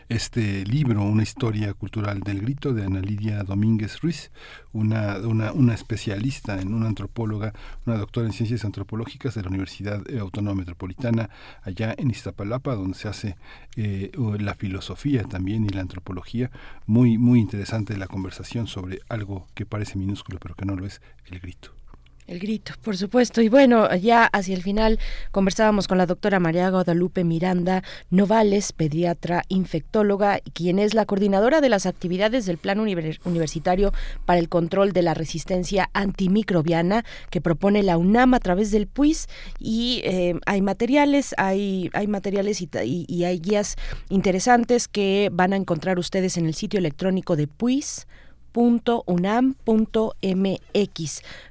este 0.10 0.66
libro, 0.66 1.04
Una 1.04 1.24
historia 1.24 1.74
cultural 1.74 2.20
del 2.20 2.42
grito, 2.42 2.74
de 2.74 2.84
Ana 2.84 3.00
Lidia 3.00 3.44
Domínguez 3.44 4.02
Ruiz, 4.02 4.32
una, 4.74 5.18
una, 5.20 5.74
especialista 5.74 6.60
en 6.60 6.74
una 6.74 6.88
antropóloga, 6.88 7.54
una 7.86 7.98
doctora 7.98 8.28
en 8.28 8.34
ciencias 8.34 8.66
antropológicas 8.66 9.36
de 9.36 9.44
la 9.44 9.50
Universidad 9.50 10.02
Autónoma 10.20 10.60
Metropolitana, 10.60 11.30
allá 11.62 11.96
en 11.98 12.12
Iztapalapa, 12.12 12.76
donde 12.76 12.98
se 12.98 13.08
hace 13.08 13.36
eh, 13.76 14.12
la 14.40 14.56
filosofía 14.56 15.24
también 15.24 15.64
y 15.66 15.70
la 15.70 15.82
antropología. 15.82 16.52
Muy, 16.86 17.18
muy 17.18 17.40
interesante 17.40 17.98
la 17.98 18.08
conversación 18.08 18.68
sobre 18.68 19.00
algo 19.10 19.48
que 19.54 19.66
parece 19.66 19.98
minúsculo, 19.98 20.40
pero 20.40 20.56
que 20.56 20.66
no 20.66 20.76
lo 20.76 20.86
es, 20.86 21.02
el 21.26 21.40
grito. 21.40 21.83
El 22.26 22.40
grito, 22.40 22.74
por 22.82 22.96
supuesto. 22.96 23.42
Y 23.42 23.50
bueno, 23.50 23.94
ya 23.96 24.26
hacia 24.26 24.56
el 24.56 24.64
final 24.64 25.00
conversábamos 25.32 25.88
con 25.88 25.98
la 25.98 26.06
doctora 26.06 26.40
María 26.40 26.70
Guadalupe 26.70 27.24
Miranda 27.24 27.84
Novales, 28.10 28.72
pediatra 28.72 29.44
infectóloga, 29.50 30.40
quien 30.54 30.80
es 30.80 30.94
la 30.94 31.06
coordinadora 31.06 31.60
de 31.60 31.70
las 31.70 31.86
actividades 31.86 32.46
del 32.46 32.58
Plan 32.58 32.80
Universitario 32.80 33.94
para 34.26 34.40
el 34.40 34.48
Control 34.48 34.94
de 34.94 35.02
la 35.02 35.14
Resistencia 35.14 35.90
Antimicrobiana 35.94 37.04
que 37.30 37.42
propone 37.42 37.84
la 37.84 37.98
UNAM 37.98 38.34
a 38.34 38.40
través 38.40 38.72
del 38.72 38.88
PUIS. 38.88 39.28
Y 39.60 40.02
eh, 40.06 40.36
hay 40.46 40.62
materiales, 40.62 41.36
hay, 41.38 41.90
hay 41.94 42.08
materiales 42.08 42.62
y, 42.62 42.70
y 43.08 43.24
hay 43.26 43.40
guías 43.40 43.76
interesantes 44.10 44.88
que 44.88 45.30
van 45.32 45.52
a 45.52 45.58
encontrar 45.58 46.00
ustedes 46.00 46.38
en 46.38 46.46
el 46.46 46.54
sitio 46.54 46.80
electrónico 46.80 47.36
de 47.36 47.48
PUIS 47.48 48.08
.unam.mx. 48.54 49.64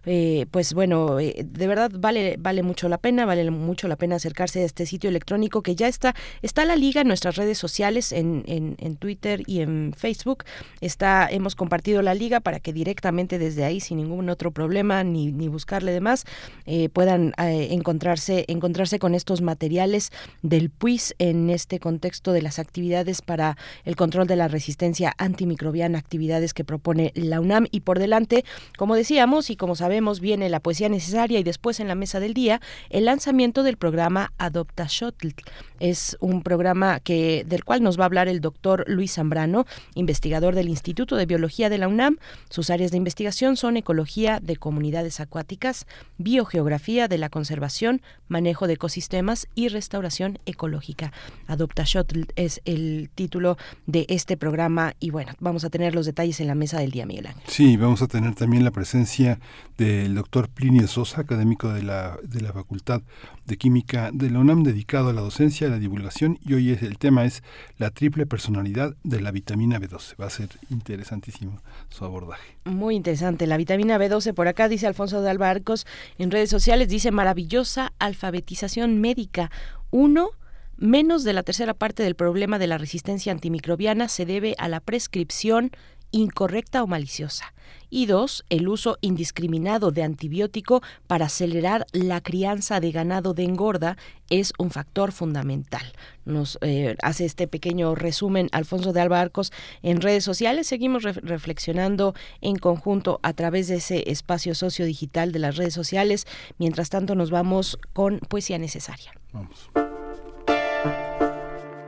Eh, 0.05 0.47
pues 0.51 0.75
bueno, 0.75 1.21
eh, 1.21 1.45
de 1.45 1.67
verdad 1.67 1.91
vale 1.95 2.37
vale 2.39 2.63
mucho 2.63 2.89
la 2.89 2.99
pena, 2.99 3.27
vale 3.27 3.51
mucho 3.51 3.89
la 3.89 3.97
pena 3.97 4.17
acercarse 4.17 4.63
a 4.63 4.65
este 4.65 4.87
sitio 4.87 5.11
electrónico 5.11 5.63
que 5.63 5.75
ya 5.75 5.89
está 5.89 6.15
está 6.43 6.65
la 6.65 6.77
liga 6.77 7.01
en 7.01 7.09
nuestras 7.09 7.37
redes 7.37 7.59
sociales 7.59 8.13
en, 8.13 8.45
en, 8.47 8.77
en 8.79 8.97
Twitter 8.97 9.43
y 9.47 9.61
en 9.61 9.95
Facebook. 9.97 10.45
Está 10.81 11.29
hemos 11.31 11.55
compartido 11.55 12.03
la 12.03 12.15
liga 12.15 12.41
para 12.41 12.61
que 12.61 12.73
directamente 12.73 13.39
desde 13.39 13.65
ahí 13.65 13.81
sin 13.81 13.99
ningún 13.99 14.29
otro 14.31 14.51
problema 14.51 15.05
ni, 15.05 15.33
ni 15.33 15.49
buscarle 15.49 15.93
demás 15.93 16.25
eh, 16.67 16.89
puedan 16.89 17.33
encontrarse 17.39 18.45
encontrarse 18.49 18.99
con 18.99 19.15
estos 19.15 19.41
materiales 19.43 20.11
del 20.43 20.71
PUIS 20.71 21.15
en 21.19 21.51
este 21.51 21.81
contexto 21.81 22.33
de 22.33 22.43
las 22.43 22.59
actividades 22.59 23.23
para 23.23 23.57
el 23.85 23.97
control 23.97 24.27
de 24.27 24.37
la 24.37 24.49
resistencia 24.49 25.15
antimicrobiana, 25.19 25.99
actividades 25.99 26.55
que 26.55 26.65
propone 26.65 26.92
la 26.93 27.41
UNAM 27.41 27.67
y 27.71 27.81
por 27.81 27.99
delante, 27.99 28.45
como 28.77 28.95
decíamos 28.95 29.51
y 29.51 29.57
como 29.57 29.77
sabemos, 29.77 30.21
viene 30.21 30.49
la 30.49 30.61
poesía 30.61 30.89
necesaria 30.89 31.39
y 31.39 31.43
después 31.43 31.81
en 31.81 31.89
la 31.89 31.95
mesa 31.95 32.21
del 32.21 32.35
día 32.35 32.61
el 32.91 33.05
lanzamiento 33.05 33.63
del 33.63 33.77
programa 33.77 34.33
Adopta 34.39 34.87
Shuttle. 34.89 35.35
Es 35.81 36.17
un 36.21 36.43
programa 36.43 37.01
que 37.01 37.45
del 37.47 37.65
cual 37.65 37.83
nos 37.83 37.99
va 37.99 38.05
a 38.05 38.07
hablar 38.07 38.29
el 38.29 38.41
doctor 38.41 38.85
Luis 38.87 39.15
Zambrano, 39.15 39.67
investigador 39.95 40.55
del 40.55 40.69
Instituto 40.69 41.17
de 41.17 41.27
Biología 41.27 41.69
de 41.69 41.79
la 41.79 41.89
UNAM. 41.89 42.19
Sus 42.51 42.71
áreas 42.71 42.91
de 42.91 42.97
investigación 42.97 43.57
son 43.57 43.77
ecología 43.77 44.41
de 44.41 44.57
comunidades 44.57 45.21
acuáticas, 45.21 45.87
biogeografía 46.19 47.09
de 47.09 47.19
la 47.19 47.29
conservación, 47.29 48.03
manejo 48.29 48.67
de 48.67 48.75
ecosistemas 48.75 49.49
y 49.55 49.69
restauración 49.69 50.39
ecológica. 50.47 51.13
Adopta 51.47 51.85
Shuttle 51.85 52.27
es 52.37 52.61
el 52.65 53.11
título 53.15 53.57
de 53.87 54.07
este 54.09 54.37
programa 54.37 54.95
y 55.01 55.11
bueno, 55.11 55.33
vamos 55.41 55.65
a 55.65 55.71
tener 55.71 55.95
los 55.95 56.07
detalles 56.07 56.41
en 56.41 56.47
la 56.47 56.55
mesa 56.55 56.82
del 56.83 56.91
día, 56.91 57.07
Miguel 57.07 57.27
Ángel. 57.27 57.43
Sí, 57.47 57.77
vamos 57.77 58.03
a 58.03 58.07
tener 58.07 58.35
también 58.35 58.65
la 58.65 58.71
presencia 58.71 59.39
del 59.79 60.15
doctor 60.15 60.49
Plinio 60.49 60.87
Sosa, 60.87 61.23
académico 61.23 61.73
de 61.73 61.83
la, 61.83 62.19
de 62.23 62.41
la 62.41 62.53
Facultad 62.53 63.03
de 63.47 63.57
Química 63.57 64.11
de 64.13 64.31
la 64.31 64.39
UNAM, 64.39 64.63
dedicado 64.63 65.09
a 65.09 65.13
la 65.13 65.21
docencia, 65.21 65.67
a 65.67 65.71
la 65.71 65.79
divulgación, 65.79 66.39
y 66.45 66.55
hoy 66.55 66.71
es, 66.71 66.83
el 66.83 66.99
tema 66.99 67.25
es 67.25 67.43
la 67.79 67.91
triple 67.91 68.27
personalidad 68.27 68.95
de 69.03 69.21
la 69.21 69.31
vitamina 69.31 69.81
B12. 69.81 70.21
Va 70.21 70.27
a 70.27 70.31
ser 70.31 70.51
interesantísimo 70.71 71.61
su 71.89 72.05
abordaje. 72.05 72.57
Muy 72.65 72.95
interesante. 72.95 73.47
La 73.47 73.57
vitamina 73.57 73.99
B12, 73.99 74.35
por 74.35 74.49
acá 74.49 74.69
dice 74.69 74.87
Alfonso 74.87 75.23
de 75.23 75.31
Albarcos, 75.31 75.87
en 76.19 76.31
redes 76.31 76.51
sociales 76.51 76.89
dice 76.89 77.11
maravillosa 77.11 77.93
alfabetización 77.99 79.01
médica. 79.01 79.51
Uno, 79.91 80.31
menos 80.77 81.25
de 81.25 81.33
la 81.33 81.43
tercera 81.43 81.75
parte 81.75 82.03
del 82.03 82.15
problema 82.15 82.59
de 82.59 82.67
la 82.67 82.79
resistencia 82.79 83.33
antimicrobiana 83.33 84.09
se 84.09 84.27
debe 84.27 84.55
a 84.59 84.69
la 84.69 84.81
prescripción 84.81 85.71
incorrecta 86.13 86.83
o 86.83 86.87
maliciosa. 86.87 87.53
Y 87.91 88.07
dos, 88.07 88.45
el 88.49 88.69
uso 88.69 88.97
indiscriminado 89.03 89.91
de 89.91 90.03
antibiótico 90.03 90.83
para 91.07 91.27
acelerar 91.27 91.87
la 91.93 92.23
crianza 92.23 92.81
de 92.81 92.91
ganado 92.91 93.35
de 93.35 93.45
engorda 93.45 93.99
es 94.31 94.55
un 94.59 94.71
factor 94.71 95.13
fundamental. 95.13 95.93
Nos 96.25 96.59
eh, 96.63 96.97
hace 97.03 97.27
este 97.27 97.47
pequeño 97.49 97.95
resumen 97.95 98.49
Alfonso 98.53 98.95
de 98.95 99.03
Albarcos 99.03 99.53
en 99.83 100.01
redes 100.01 100.25
sociales. 100.25 100.67
Seguimos 100.69 101.03
reflexionando 101.03 102.15
en 102.41 102.57
conjunto 102.57 103.21
a 103.23 103.35
través 103.35 103.69
de 103.69 103.77
ese 103.77 104.11
espacio 104.11 104.55
sociodigital 104.55 105.33
de 105.33 105.41
las 105.41 105.57
redes 105.57 105.75
sociales. 105.75 106.27
Mientras 106.57 106.89
tanto, 106.89 107.15
nos 107.15 107.31
vamos 107.31 107.79
con 107.93 108.21
poesía 108.21 108.57
necesaria. 108.57 109.13
Vamos. 109.33 109.71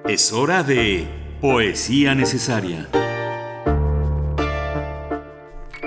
Es 0.06 0.34
hora 0.34 0.62
de 0.62 1.08
poesía 1.40 2.14
necesaria. 2.14 2.90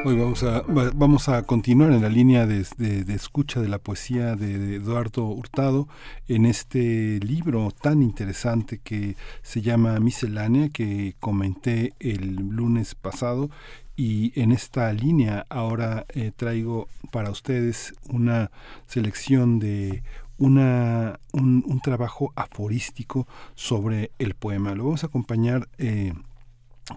Hoy 0.07 0.15
vamos 0.15 0.41
a, 0.43 0.63
vamos 0.95 1.27
a 1.27 1.43
continuar 1.43 1.91
en 1.91 2.01
la 2.01 2.07
línea 2.07 2.45
de, 2.47 2.65
de, 2.77 3.13
escucha 3.13 3.59
de 3.59 3.67
la 3.67 3.77
poesía 3.77 4.37
de 4.37 4.75
Eduardo 4.75 5.25
Hurtado 5.25 5.89
en 6.29 6.45
este 6.45 7.19
libro 7.19 7.73
tan 7.81 8.01
interesante 8.01 8.79
que 8.81 9.17
se 9.41 9.61
llama 9.61 9.99
Miscelánea, 9.99 10.69
que 10.69 11.15
comenté 11.19 11.91
el 11.99 12.35
lunes 12.35 12.95
pasado. 12.95 13.49
Y 13.97 14.31
en 14.39 14.53
esta 14.53 14.93
línea 14.93 15.45
ahora 15.49 16.05
eh, 16.13 16.31
traigo 16.33 16.87
para 17.11 17.29
ustedes 17.29 17.93
una 18.07 18.49
selección 18.85 19.59
de 19.59 20.03
una, 20.37 21.19
un, 21.33 21.65
un, 21.67 21.81
trabajo 21.81 22.31
aforístico 22.37 23.27
sobre 23.55 24.11
el 24.19 24.35
poema. 24.35 24.73
Lo 24.73 24.85
vamos 24.85 25.03
a 25.03 25.07
acompañar 25.07 25.67
eh, 25.77 26.13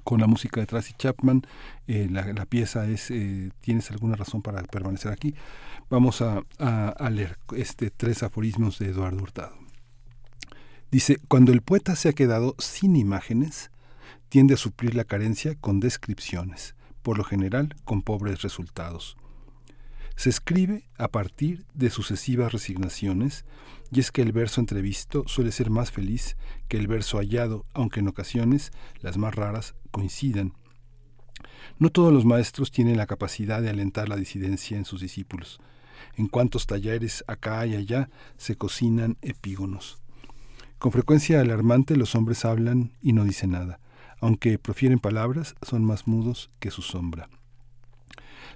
con 0.05 0.21
la 0.21 0.27
música 0.27 0.61
de 0.61 0.67
Tracy 0.67 0.95
Chapman. 0.97 1.43
Eh, 1.87 2.09
la, 2.11 2.47
pieza 2.47 2.89
es 2.89 3.11
eh, 3.11 3.51
¿Tienes 3.61 3.91
alguna 3.91 4.17
razón 4.17 4.43
para 4.43 4.63
permanecer 4.63 5.13
aquí? 5.13 5.35
Vamos 5.89 6.23
a, 6.23 6.43
a, 6.59 6.89
a, 6.89 7.11
leer 7.11 7.39
este 7.57 7.91
tres 7.91 8.23
aforismos 8.23 8.79
de 8.79 8.89
Eduardo 8.89 9.23
Hurtado. 9.23 9.55
Dice, 10.91 11.19
cuando 11.29 11.53
el 11.53 11.63
poeta 11.63 11.95
se 11.95 12.09
ha 12.09 12.13
quedado 12.13 12.57
sin 12.59 12.97
imágenes, 12.97 13.71
tiende 14.29 14.55
a 14.55 14.57
suplir 14.57 14.95
la 14.95 15.05
carencia 15.05 15.55
con 15.55 15.81
descripciones, 15.81 16.75
por 17.03 17.19
lo 17.19 17.25
general 17.25 17.77
con 17.85 18.03
pobres 18.03 18.43
resultados. 18.43 19.17
Se 20.17 20.29
escribe 20.29 20.85
a 20.99 21.09
partir 21.09 21.65
de 21.73 21.91
sucesivas 21.91 22.53
resignaciones, 22.53 23.45
y 23.91 24.01
es 24.01 24.13
que 24.13 24.23
el 24.23 24.33
verso 24.33 24.61
entrevisto 24.61 25.25
suele 25.27 25.51
ser 25.51 25.71
más 25.71 25.91
feliz 25.91 26.37
que 26.69 26.77
el 26.77 26.89
verso 26.89 27.19
hallado, 27.19 27.65
aunque 27.73 28.01
en 28.01 28.09
ocasiones, 28.09 28.71
las 29.01 29.17
más 29.17 29.35
raras, 29.35 29.75
coincidan. 29.91 30.55
No 31.79 31.91
todos 31.91 32.13
los 32.13 32.25
maestros 32.25 32.71
tienen 32.71 32.97
la 32.97 33.07
capacidad 33.07 33.63
de 33.63 33.71
alentar 33.71 34.09
la 34.09 34.17
disidencia 34.17 34.77
en 34.77 34.85
sus 34.85 35.01
discípulos. 35.01 35.61
En 36.17 36.29
cuantos 36.29 36.67
talleres 36.67 37.25
acá 37.27 37.67
y 37.67 37.77
allá 37.77 38.11
se 38.37 38.57
cocinan 38.57 39.17
epígonos. 39.23 39.99
Con 40.79 40.93
frecuencia 40.93 41.41
alarmante 41.41 41.97
los 41.97 42.15
hombres 42.15 42.45
hablan 42.45 42.93
y 43.03 43.13
no 43.13 43.25
dicen 43.25 43.53
nada. 43.53 43.81
Aunque 44.21 44.59
profieren 44.59 44.99
palabras, 44.99 45.55
son 45.63 45.85
más 45.85 46.07
mudos 46.07 46.51
que 46.59 46.71
su 46.71 46.83
sombra. 46.83 47.29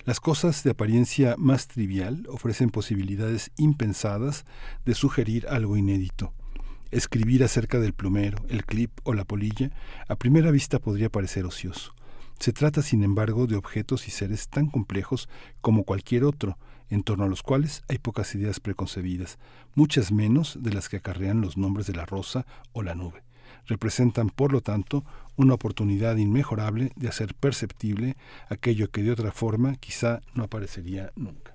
Las 0.05 0.20
cosas 0.20 0.62
de 0.62 0.70
apariencia 0.70 1.35
más 1.39 1.66
trivial 1.66 2.27
ofrecen 2.28 2.69
posibilidades 2.69 3.51
impensadas 3.56 4.44
de 4.85 4.94
sugerir 4.94 5.47
algo 5.48 5.78
inédito. 5.78 6.35
Escribir 6.94 7.42
acerca 7.42 7.80
del 7.80 7.92
plumero, 7.92 8.38
el 8.48 8.64
clip 8.64 8.92
o 9.02 9.14
la 9.14 9.24
polilla 9.24 9.72
a 10.06 10.14
primera 10.14 10.52
vista 10.52 10.78
podría 10.78 11.10
parecer 11.10 11.44
ocioso. 11.44 11.92
Se 12.38 12.52
trata, 12.52 12.82
sin 12.82 13.02
embargo, 13.02 13.48
de 13.48 13.56
objetos 13.56 14.06
y 14.06 14.12
seres 14.12 14.48
tan 14.48 14.68
complejos 14.68 15.28
como 15.60 15.82
cualquier 15.82 16.22
otro, 16.22 16.56
en 16.90 17.02
torno 17.02 17.24
a 17.24 17.28
los 17.28 17.42
cuales 17.42 17.82
hay 17.88 17.98
pocas 17.98 18.32
ideas 18.36 18.60
preconcebidas, 18.60 19.40
muchas 19.74 20.12
menos 20.12 20.56
de 20.62 20.72
las 20.72 20.88
que 20.88 20.98
acarrean 20.98 21.40
los 21.40 21.56
nombres 21.56 21.88
de 21.88 21.94
la 21.94 22.06
rosa 22.06 22.46
o 22.72 22.84
la 22.84 22.94
nube. 22.94 23.24
Representan, 23.66 24.30
por 24.30 24.52
lo 24.52 24.60
tanto, 24.60 25.04
una 25.34 25.54
oportunidad 25.54 26.14
inmejorable 26.14 26.92
de 26.94 27.08
hacer 27.08 27.34
perceptible 27.34 28.16
aquello 28.48 28.92
que 28.92 29.02
de 29.02 29.10
otra 29.10 29.32
forma 29.32 29.74
quizá 29.78 30.20
no 30.32 30.44
aparecería 30.44 31.10
nunca. 31.16 31.53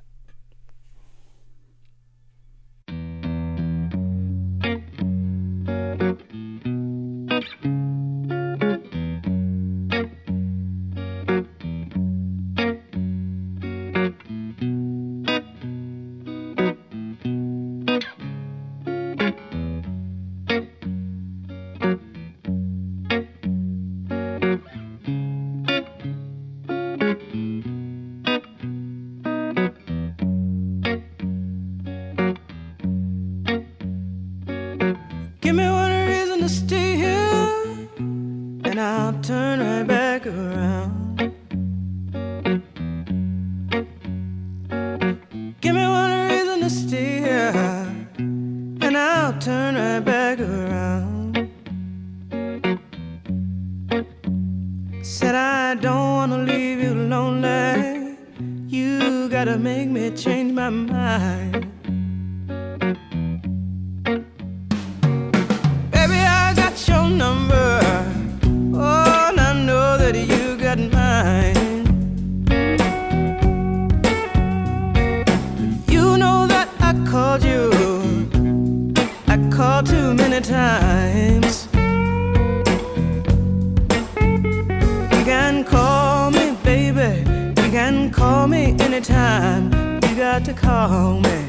To 90.45 90.53
call 90.53 91.19
me. 91.19 91.48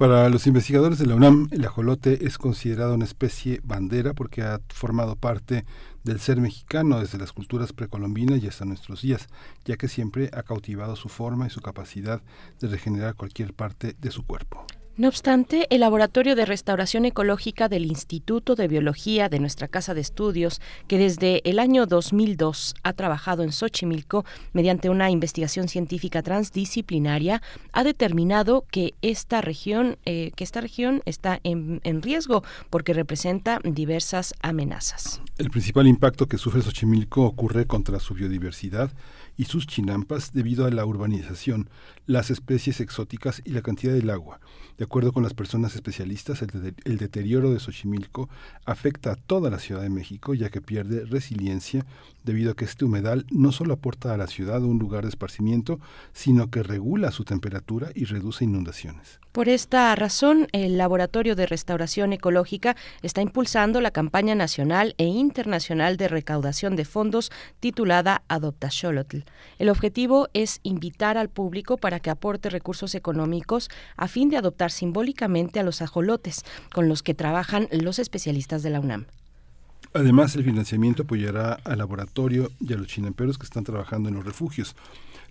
Para 0.00 0.30
los 0.30 0.46
investigadores 0.46 0.98
de 0.98 1.04
la 1.04 1.14
UNAM, 1.14 1.48
el 1.50 1.62
ajolote 1.62 2.24
es 2.26 2.38
considerado 2.38 2.94
una 2.94 3.04
especie 3.04 3.60
bandera 3.64 4.14
porque 4.14 4.40
ha 4.40 4.58
formado 4.70 5.14
parte 5.14 5.66
del 6.04 6.20
ser 6.20 6.40
mexicano 6.40 7.00
desde 7.00 7.18
las 7.18 7.34
culturas 7.34 7.74
precolombinas 7.74 8.42
y 8.42 8.48
hasta 8.48 8.64
nuestros 8.64 9.02
días, 9.02 9.28
ya 9.66 9.76
que 9.76 9.88
siempre 9.88 10.30
ha 10.32 10.42
cautivado 10.42 10.96
su 10.96 11.10
forma 11.10 11.48
y 11.48 11.50
su 11.50 11.60
capacidad 11.60 12.22
de 12.60 12.68
regenerar 12.68 13.14
cualquier 13.14 13.52
parte 13.52 13.94
de 14.00 14.10
su 14.10 14.24
cuerpo. 14.24 14.64
No 15.00 15.08
obstante, 15.08 15.66
el 15.70 15.80
Laboratorio 15.80 16.36
de 16.36 16.44
Restauración 16.44 17.06
Ecológica 17.06 17.70
del 17.70 17.86
Instituto 17.86 18.54
de 18.54 18.68
Biología 18.68 19.30
de 19.30 19.38
nuestra 19.38 19.66
Casa 19.66 19.94
de 19.94 20.02
Estudios, 20.02 20.60
que 20.88 20.98
desde 20.98 21.40
el 21.48 21.58
año 21.58 21.86
2002 21.86 22.74
ha 22.82 22.92
trabajado 22.92 23.42
en 23.42 23.50
Xochimilco 23.50 24.26
mediante 24.52 24.90
una 24.90 25.08
investigación 25.08 25.68
científica 25.68 26.22
transdisciplinaria, 26.22 27.40
ha 27.72 27.82
determinado 27.82 28.66
que 28.70 28.92
esta 29.00 29.40
región, 29.40 29.96
eh, 30.04 30.32
que 30.36 30.44
esta 30.44 30.60
región 30.60 31.00
está 31.06 31.40
en, 31.44 31.80
en 31.82 32.02
riesgo 32.02 32.44
porque 32.68 32.92
representa 32.92 33.58
diversas 33.64 34.34
amenazas. 34.42 35.22
El 35.38 35.48
principal 35.48 35.86
impacto 35.86 36.26
que 36.26 36.36
sufre 36.36 36.60
Xochimilco 36.60 37.22
ocurre 37.22 37.66
contra 37.66 38.00
su 38.00 38.12
biodiversidad 38.12 38.90
y 39.38 39.46
sus 39.46 39.66
chinampas 39.66 40.34
debido 40.34 40.66
a 40.66 40.70
la 40.70 40.84
urbanización, 40.84 41.70
las 42.04 42.30
especies 42.30 42.82
exóticas 42.82 43.40
y 43.46 43.52
la 43.52 43.62
cantidad 43.62 43.94
del 43.94 44.10
agua. 44.10 44.40
De 44.80 44.84
acuerdo 44.84 45.12
con 45.12 45.22
las 45.22 45.34
personas 45.34 45.74
especialistas, 45.74 46.40
el, 46.40 46.48
de- 46.48 46.74
el 46.84 46.96
deterioro 46.96 47.50
de 47.52 47.60
Xochimilco 47.60 48.30
afecta 48.64 49.12
a 49.12 49.16
toda 49.16 49.50
la 49.50 49.58
Ciudad 49.58 49.82
de 49.82 49.90
México, 49.90 50.32
ya 50.32 50.48
que 50.48 50.62
pierde 50.62 51.04
resiliencia 51.04 51.84
debido 52.24 52.52
a 52.52 52.56
que 52.56 52.64
este 52.64 52.84
humedal 52.84 53.26
no 53.30 53.52
solo 53.52 53.74
aporta 53.74 54.14
a 54.14 54.16
la 54.16 54.26
ciudad 54.26 54.62
un 54.62 54.78
lugar 54.78 55.04
de 55.04 55.10
esparcimiento, 55.10 55.80
sino 56.12 56.50
que 56.50 56.62
regula 56.62 57.10
su 57.10 57.24
temperatura 57.24 57.90
y 57.94 58.04
reduce 58.04 58.44
inundaciones. 58.44 59.20
Por 59.32 59.48
esta 59.48 59.94
razón, 59.94 60.48
el 60.50 60.76
Laboratorio 60.76 61.36
de 61.36 61.46
Restauración 61.46 62.12
Ecológica 62.12 62.76
está 63.02 63.22
impulsando 63.22 63.80
la 63.80 63.92
campaña 63.92 64.34
nacional 64.34 64.94
e 64.98 65.04
internacional 65.04 65.96
de 65.96 66.08
recaudación 66.08 66.74
de 66.74 66.84
fondos 66.84 67.30
titulada 67.60 68.22
Adopta 68.26 68.70
Xolotl. 68.70 69.18
El 69.58 69.68
objetivo 69.68 70.28
es 70.34 70.58
invitar 70.64 71.16
al 71.16 71.28
público 71.28 71.76
para 71.76 72.00
que 72.00 72.10
aporte 72.10 72.50
recursos 72.50 72.96
económicos 72.96 73.68
a 73.96 74.08
fin 74.08 74.30
de 74.30 74.36
adoptar 74.36 74.72
simbólicamente 74.72 75.60
a 75.60 75.62
los 75.62 75.80
ajolotes, 75.80 76.44
con 76.72 76.88
los 76.88 77.02
que 77.02 77.14
trabajan 77.14 77.68
los 77.70 77.98
especialistas 77.98 78.62
de 78.62 78.70
la 78.70 78.80
UNAM. 78.80 79.06
Además, 79.92 80.36
el 80.36 80.44
financiamiento 80.44 81.02
apoyará 81.02 81.54
al 81.64 81.78
laboratorio 81.78 82.50
y 82.60 82.72
a 82.72 82.76
los 82.76 82.86
chinamperos 82.86 83.38
que 83.38 83.44
están 83.44 83.64
trabajando 83.64 84.08
en 84.08 84.14
los 84.14 84.24
refugios. 84.24 84.76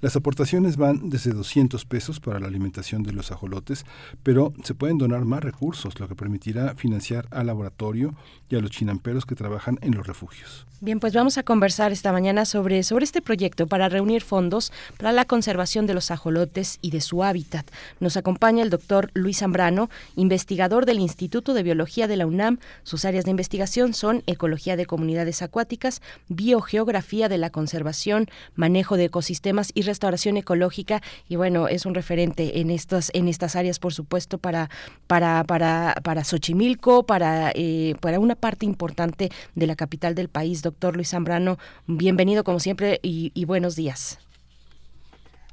Las 0.02 0.16
aportaciones 0.16 0.78
van 0.78 1.10
desde 1.10 1.32
200 1.32 1.84
pesos 1.84 2.22
para 2.22 2.40
la 2.40 2.48
alimentación 2.48 3.04
de 3.04 3.12
los 3.12 3.32
ajolotes, 3.34 3.86
pero 4.24 4.54
se 4.64 4.74
pueden 4.74 4.98
donar 4.98 5.26
más 5.26 5.44
recursos, 5.44 6.00
lo 6.00 6.08
que 6.08 6.16
permitirá 6.16 6.74
financiar 6.76 7.28
al 7.32 7.48
laboratorio 7.48 8.16
y 8.50 8.56
a 8.56 8.62
los 8.62 8.72
chinamperos 8.72 9.26
que 9.26 9.36
trabajan 9.36 9.78
en 9.82 9.96
los 9.96 10.08
refugios. 10.08 10.66
Bien, 10.82 11.02
pues 11.02 11.14
vamos 11.14 11.38
a 11.38 11.44
conversar 11.44 11.92
esta 11.92 12.14
mañana 12.14 12.46
sobre, 12.46 12.84
sobre 12.84 13.04
este 13.04 13.22
proyecto 13.22 13.68
para 13.68 13.90
reunir 13.90 14.22
fondos 14.22 14.72
para 14.98 15.12
la 15.12 15.26
conservación 15.26 15.86
de 15.86 15.94
los 15.94 16.10
ajolotes 16.10 16.80
y 16.82 16.92
de 16.92 17.02
su 17.02 17.22
hábitat. 17.22 17.70
Nos 18.00 18.16
acompaña 18.16 18.64
el 18.64 18.70
doctor 18.70 19.12
Luis 19.14 19.40
Zambrano, 19.40 19.90
investigador 20.16 20.86
del 20.86 21.00
Instituto 21.00 21.54
de 21.54 21.64
Biología 21.64 22.08
de 22.08 22.16
la 22.16 22.26
UNAM. 22.26 22.60
Sus 22.84 23.04
áreas 23.04 23.26
de 23.26 23.32
investigación 23.32 23.94
son 23.94 24.24
ecología 24.26 24.78
de 24.78 24.86
comunidades 24.86 25.42
acuáticas, 25.42 26.02
biogeografía 26.30 27.28
de 27.28 27.40
la 27.40 27.50
conservación, 27.50 28.30
manejo 28.56 28.96
de 28.96 29.06
ecosistemas 29.06 29.72
y 29.74 29.89
restauración 29.90 30.38
ecológica. 30.38 31.02
Y 31.28 31.36
bueno, 31.36 31.68
es 31.68 31.86
un 31.86 31.94
referente 31.94 32.60
en 32.62 32.70
estas, 32.70 33.12
en 33.14 33.28
estas 33.28 33.56
áreas, 33.56 33.80
por 33.80 33.94
supuesto, 33.94 34.38
para, 34.38 34.70
para, 35.08 35.44
para, 35.44 35.96
para 36.04 36.24
Xochimilco, 36.24 37.04
para, 37.04 37.52
eh, 37.56 37.96
para 38.00 38.20
una 38.20 38.36
parte 38.36 38.66
importante 38.66 39.30
de 39.56 39.68
la 39.68 39.76
capital 39.76 40.16
del 40.16 40.30
país. 40.30 40.62
Doctor 40.62 40.96
Luis 40.96 41.10
Zambrano, 41.10 41.58
bienvenido 41.88 42.44
como 42.44 42.60
siempre 42.60 43.00
y, 43.02 43.32
y 43.34 43.46
buenos 43.46 43.76
días. 43.76 44.20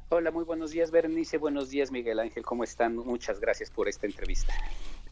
Hola, 0.09 0.31
muy 0.31 0.45
buenos 0.45 0.71
días, 0.71 0.89
Berenice. 0.89 1.37
Buenos 1.37 1.69
días, 1.69 1.91
Miguel 1.91 2.19
Ángel. 2.19 2.43
¿Cómo 2.43 2.63
están? 2.63 2.95
Muchas 2.95 3.41
gracias 3.41 3.69
por 3.69 3.89
esta 3.89 4.05
entrevista. 4.07 4.53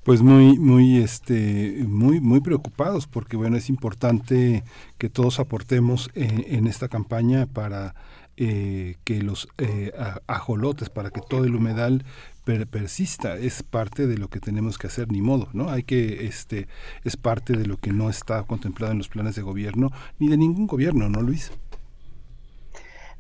Pues 0.06 0.22
muy, 0.22 0.60
muy, 0.60 0.98
este, 0.98 1.84
muy, 1.88 2.22
muy 2.22 2.40
preocupados 2.40 3.08
porque 3.08 3.36
bueno 3.36 3.58
es 3.58 3.70
importante 3.70 4.64
que 5.00 5.10
todos 5.10 5.40
aportemos 5.40 6.12
en, 6.14 6.46
en 6.48 6.68
esta 6.68 6.88
campaña 6.88 7.48
para 7.48 7.96
eh, 8.38 8.96
que 9.04 9.22
los 9.22 9.48
eh, 9.58 9.92
ajolotes, 10.28 10.90
para 10.90 11.10
que 11.12 11.22
todo 11.22 11.46
el 11.46 11.56
humedal 11.56 12.04
per- 12.44 12.68
persista. 12.68 13.38
Es 13.38 13.64
parte 13.64 14.08
de 14.08 14.18
lo 14.18 14.30
que 14.30 14.40
tenemos 14.40 14.78
que 14.78 14.88
hacer, 14.88 15.12
ni 15.12 15.22
modo, 15.22 15.50
¿no? 15.54 15.70
Hay 15.70 15.84
que, 15.84 16.26
este, 16.26 16.68
es 17.04 17.18
parte 17.18 17.54
de 17.54 17.66
lo 17.66 17.78
que 17.78 17.92
no 17.92 18.10
está 18.10 18.44
contemplado 18.44 18.92
en 18.92 18.98
los 19.00 19.10
planes 19.10 19.36
de 19.36 19.42
gobierno 19.42 19.92
ni 20.20 20.28
de 20.30 20.38
ningún 20.38 20.68
gobierno, 20.68 21.10
¿no, 21.10 21.22
Luis? 21.22 21.52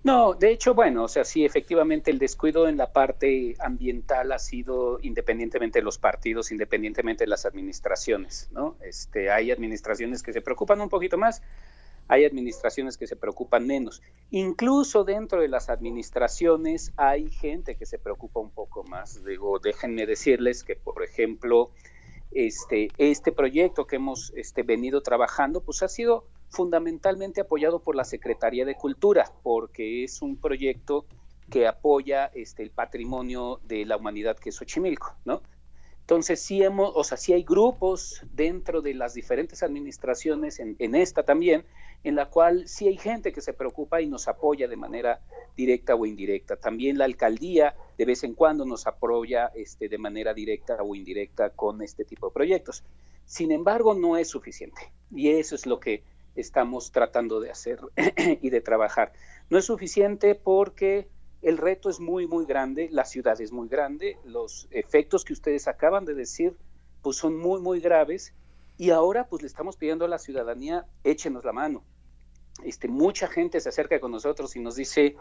No, 0.03 0.35
de 0.35 0.51
hecho, 0.51 0.75
bueno, 0.75 1.05
o 1.05 1.07
sea, 1.07 1.23
sí, 1.25 1.45
efectivamente 1.45 2.11
el 2.11 2.19
descuido 2.19 2.67
en 2.67 2.77
la 2.77 2.93
parte 2.93 3.55
ambiental 3.59 4.31
ha 4.33 4.37
sido 4.37 4.99
independientemente 5.01 5.79
de 5.79 5.83
los 5.83 5.97
partidos, 5.97 6.51
independientemente 6.51 7.23
de 7.23 7.27
las 7.27 7.47
administraciones, 7.47 8.47
¿no? 8.51 8.77
Este, 8.83 9.31
hay 9.31 9.49
administraciones 9.49 10.21
que 10.21 10.31
se 10.31 10.41
preocupan 10.41 10.79
un 10.79 10.89
poquito 10.89 11.17
más, 11.17 11.41
hay 12.07 12.25
administraciones 12.25 12.97
que 12.97 13.07
se 13.07 13.15
preocupan 13.15 13.65
menos. 13.65 14.01
Incluso 14.31 15.03
dentro 15.03 15.41
de 15.41 15.47
las 15.47 15.69
administraciones 15.69 16.91
hay 16.97 17.29
gente 17.29 17.75
que 17.75 17.85
se 17.85 17.97
preocupa 17.97 18.39
un 18.39 18.51
poco 18.51 18.83
más. 18.83 19.23
Digo, 19.23 19.59
déjenme 19.59 20.05
decirles 20.05 20.63
que, 20.63 20.75
por 20.75 21.03
ejemplo, 21.03 21.71
este, 22.31 22.89
este 22.97 23.31
proyecto 23.31 23.87
que 23.87 23.95
hemos 23.95 24.33
este, 24.35 24.63
venido 24.63 25.01
trabajando, 25.01 25.61
pues 25.61 25.81
ha 25.83 25.87
sido 25.87 26.25
fundamentalmente 26.49 27.41
apoyado 27.41 27.79
por 27.79 27.95
la 27.95 28.03
Secretaría 28.03 28.65
de 28.65 28.75
Cultura, 28.75 29.31
porque 29.41 30.03
es 30.03 30.21
un 30.21 30.37
proyecto 30.37 31.05
que 31.49 31.67
apoya 31.67 32.31
este, 32.33 32.63
el 32.63 32.71
patrimonio 32.71 33.59
de 33.63 33.85
la 33.85 33.97
humanidad 33.97 34.37
que 34.37 34.49
es 34.49 34.55
Xochimilco, 34.55 35.15
¿no? 35.25 35.41
Entonces 36.01 36.39
sí 36.39 36.61
hemos, 36.61 36.91
o 36.93 37.03
sea, 37.03 37.17
sí 37.17 37.33
hay 37.33 37.43
grupos 37.43 38.21
dentro 38.31 38.81
de 38.81 38.93
las 38.93 39.15
diferentes 39.15 39.63
administraciones, 39.63 40.59
en, 40.59 40.75
en 40.77 40.93
esta 40.93 41.23
también, 41.23 41.65
en 42.05 42.15
la 42.15 42.29
cual 42.29 42.67
sí 42.67 42.87
hay 42.87 42.97
gente 42.97 43.33
que 43.33 43.41
se 43.41 43.53
preocupa 43.53 43.99
y 43.99 44.05
nos 44.05 44.27
apoya 44.27 44.67
de 44.67 44.75
manera 44.75 45.21
directa 45.57 45.95
o 45.95 46.05
indirecta. 46.05 46.55
También 46.55 46.99
la 46.99 47.05
alcaldía 47.05 47.75
de 47.97 48.05
vez 48.05 48.23
en 48.23 48.35
cuando 48.35 48.63
nos 48.63 48.85
apoya 48.85 49.51
este, 49.55 49.89
de 49.89 49.97
manera 49.97 50.31
directa 50.35 50.77
o 50.83 50.93
indirecta 50.93 51.49
con 51.49 51.81
este 51.81 52.05
tipo 52.05 52.27
de 52.27 52.33
proyectos. 52.33 52.83
Sin 53.25 53.51
embargo, 53.51 53.95
no 53.95 54.17
es 54.17 54.29
suficiente 54.29 54.93
y 55.09 55.31
eso 55.31 55.55
es 55.55 55.65
lo 55.65 55.79
que 55.79 56.03
estamos 56.35 56.91
tratando 56.91 57.39
de 57.39 57.49
hacer 57.49 57.79
y 58.41 58.51
de 58.51 58.61
trabajar. 58.61 59.11
No 59.49 59.57
es 59.57 59.65
suficiente 59.65 60.35
porque 60.35 61.07
el 61.41 61.57
reto 61.57 61.89
es 61.89 61.99
muy, 61.99 62.27
muy 62.27 62.45
grande, 62.45 62.87
la 62.91 63.05
ciudad 63.05 63.41
es 63.41 63.51
muy 63.51 63.67
grande, 63.67 64.19
los 64.25 64.67
efectos 64.69 65.25
que 65.25 65.33
ustedes 65.33 65.67
acaban 65.67 66.05
de 66.05 66.13
decir 66.13 66.55
pues 67.01 67.17
son 67.17 67.35
muy, 67.35 67.61
muy 67.61 67.79
graves 67.79 68.35
y 68.77 68.89
ahora 68.89 69.27
pues 69.27 69.41
le 69.41 69.47
estamos 69.47 69.77
pidiendo 69.77 70.05
a 70.05 70.07
la 70.07 70.19
ciudadanía, 70.19 70.85
échenos 71.03 71.45
la 71.45 71.53
mano. 71.53 71.83
Este, 72.63 72.87
mucha 72.87 73.27
gente 73.27 73.59
se 73.59 73.69
acerca 73.69 73.99
con 73.99 74.11
nosotros 74.11 74.55
y 74.55 74.59
nos 74.59 74.75
dice, 74.75 75.15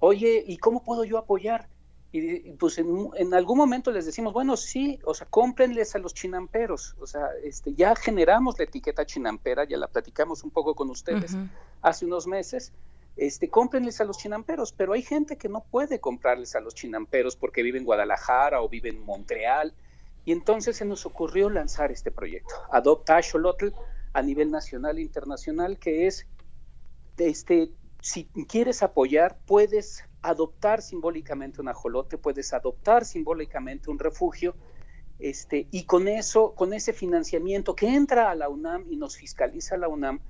oye, 0.00 0.42
¿y 0.46 0.58
cómo 0.58 0.82
puedo 0.82 1.04
yo 1.04 1.18
apoyar? 1.18 1.68
Y, 2.12 2.52
pues 2.52 2.78
en, 2.78 3.34
algún 3.34 3.56
momento 3.56 3.92
les 3.92 4.04
decimos, 4.04 4.32
bueno, 4.32 4.56
sí, 4.56 4.98
o 5.04 5.14
sea, 5.14 5.28
cómprenles 5.28 5.94
a 5.94 6.00
los 6.00 6.12
chinamperos, 6.12 6.96
o 7.00 7.06
sea, 7.06 7.28
este, 7.44 7.72
ya 7.74 7.94
generamos 7.94 8.58
la 8.58 8.64
etiqueta 8.64 9.06
chinampera, 9.06 9.64
ya 9.64 9.76
la 9.76 9.86
platicamos 9.86 10.42
un 10.42 10.50
poco 10.50 10.74
con 10.74 10.90
ustedes 10.90 11.36
hace 11.82 12.06
unos 12.06 12.26
meses, 12.26 12.72
este, 13.16 13.48
cómprenles 13.48 14.00
a 14.00 14.04
los 14.04 14.18
chinamperos, 14.18 14.72
pero 14.72 14.92
hay 14.92 15.02
gente 15.02 15.36
que 15.36 15.48
no 15.48 15.62
puede 15.70 16.00
comprarles 16.00 16.56
a 16.56 16.60
los 16.60 16.74
chinamperos 16.74 17.36
porque 17.36 17.62
vive 17.62 17.78
en 17.78 17.84
Guadalajara 17.84 18.60
o 18.60 18.68
vive 18.68 18.88
en 18.88 19.04
Montreal, 19.04 19.72
y 20.24 20.32
entonces 20.32 20.76
se 20.76 20.84
nos 20.84 21.06
ocurrió 21.06 21.50
lanzar 21.50 21.90
este 21.90 22.10
proyecto, 22.10 22.54
Adopta 22.70 23.16
Axolotl, 23.16 23.68
a 24.12 24.22
nivel 24.22 24.50
nacional 24.50 24.98
e 24.98 25.02
internacional, 25.02 25.78
que 25.78 26.06
es, 26.06 26.26
este, 27.16 27.70
si 28.00 28.24
quieres 28.48 28.82
apoyar, 28.82 29.38
puedes 29.46 30.04
adoptar 30.22 30.82
simbólicamente 30.82 31.60
un 31.60 31.68
ajolote, 31.68 32.18
puedes 32.18 32.52
adoptar 32.52 33.04
simbólicamente 33.04 33.90
un 33.90 33.98
refugio, 33.98 34.56
este, 35.18 35.68
y 35.70 35.84
con 35.84 36.08
eso, 36.08 36.54
con 36.54 36.72
ese 36.72 36.92
financiamiento 36.92 37.76
que 37.76 37.88
entra 37.88 38.30
a 38.30 38.34
la 38.34 38.48
UNAM 38.48 38.86
y 38.90 38.96
nos 38.96 39.16
fiscaliza 39.16 39.76
la 39.76 39.88
UNAM, 39.88 40.20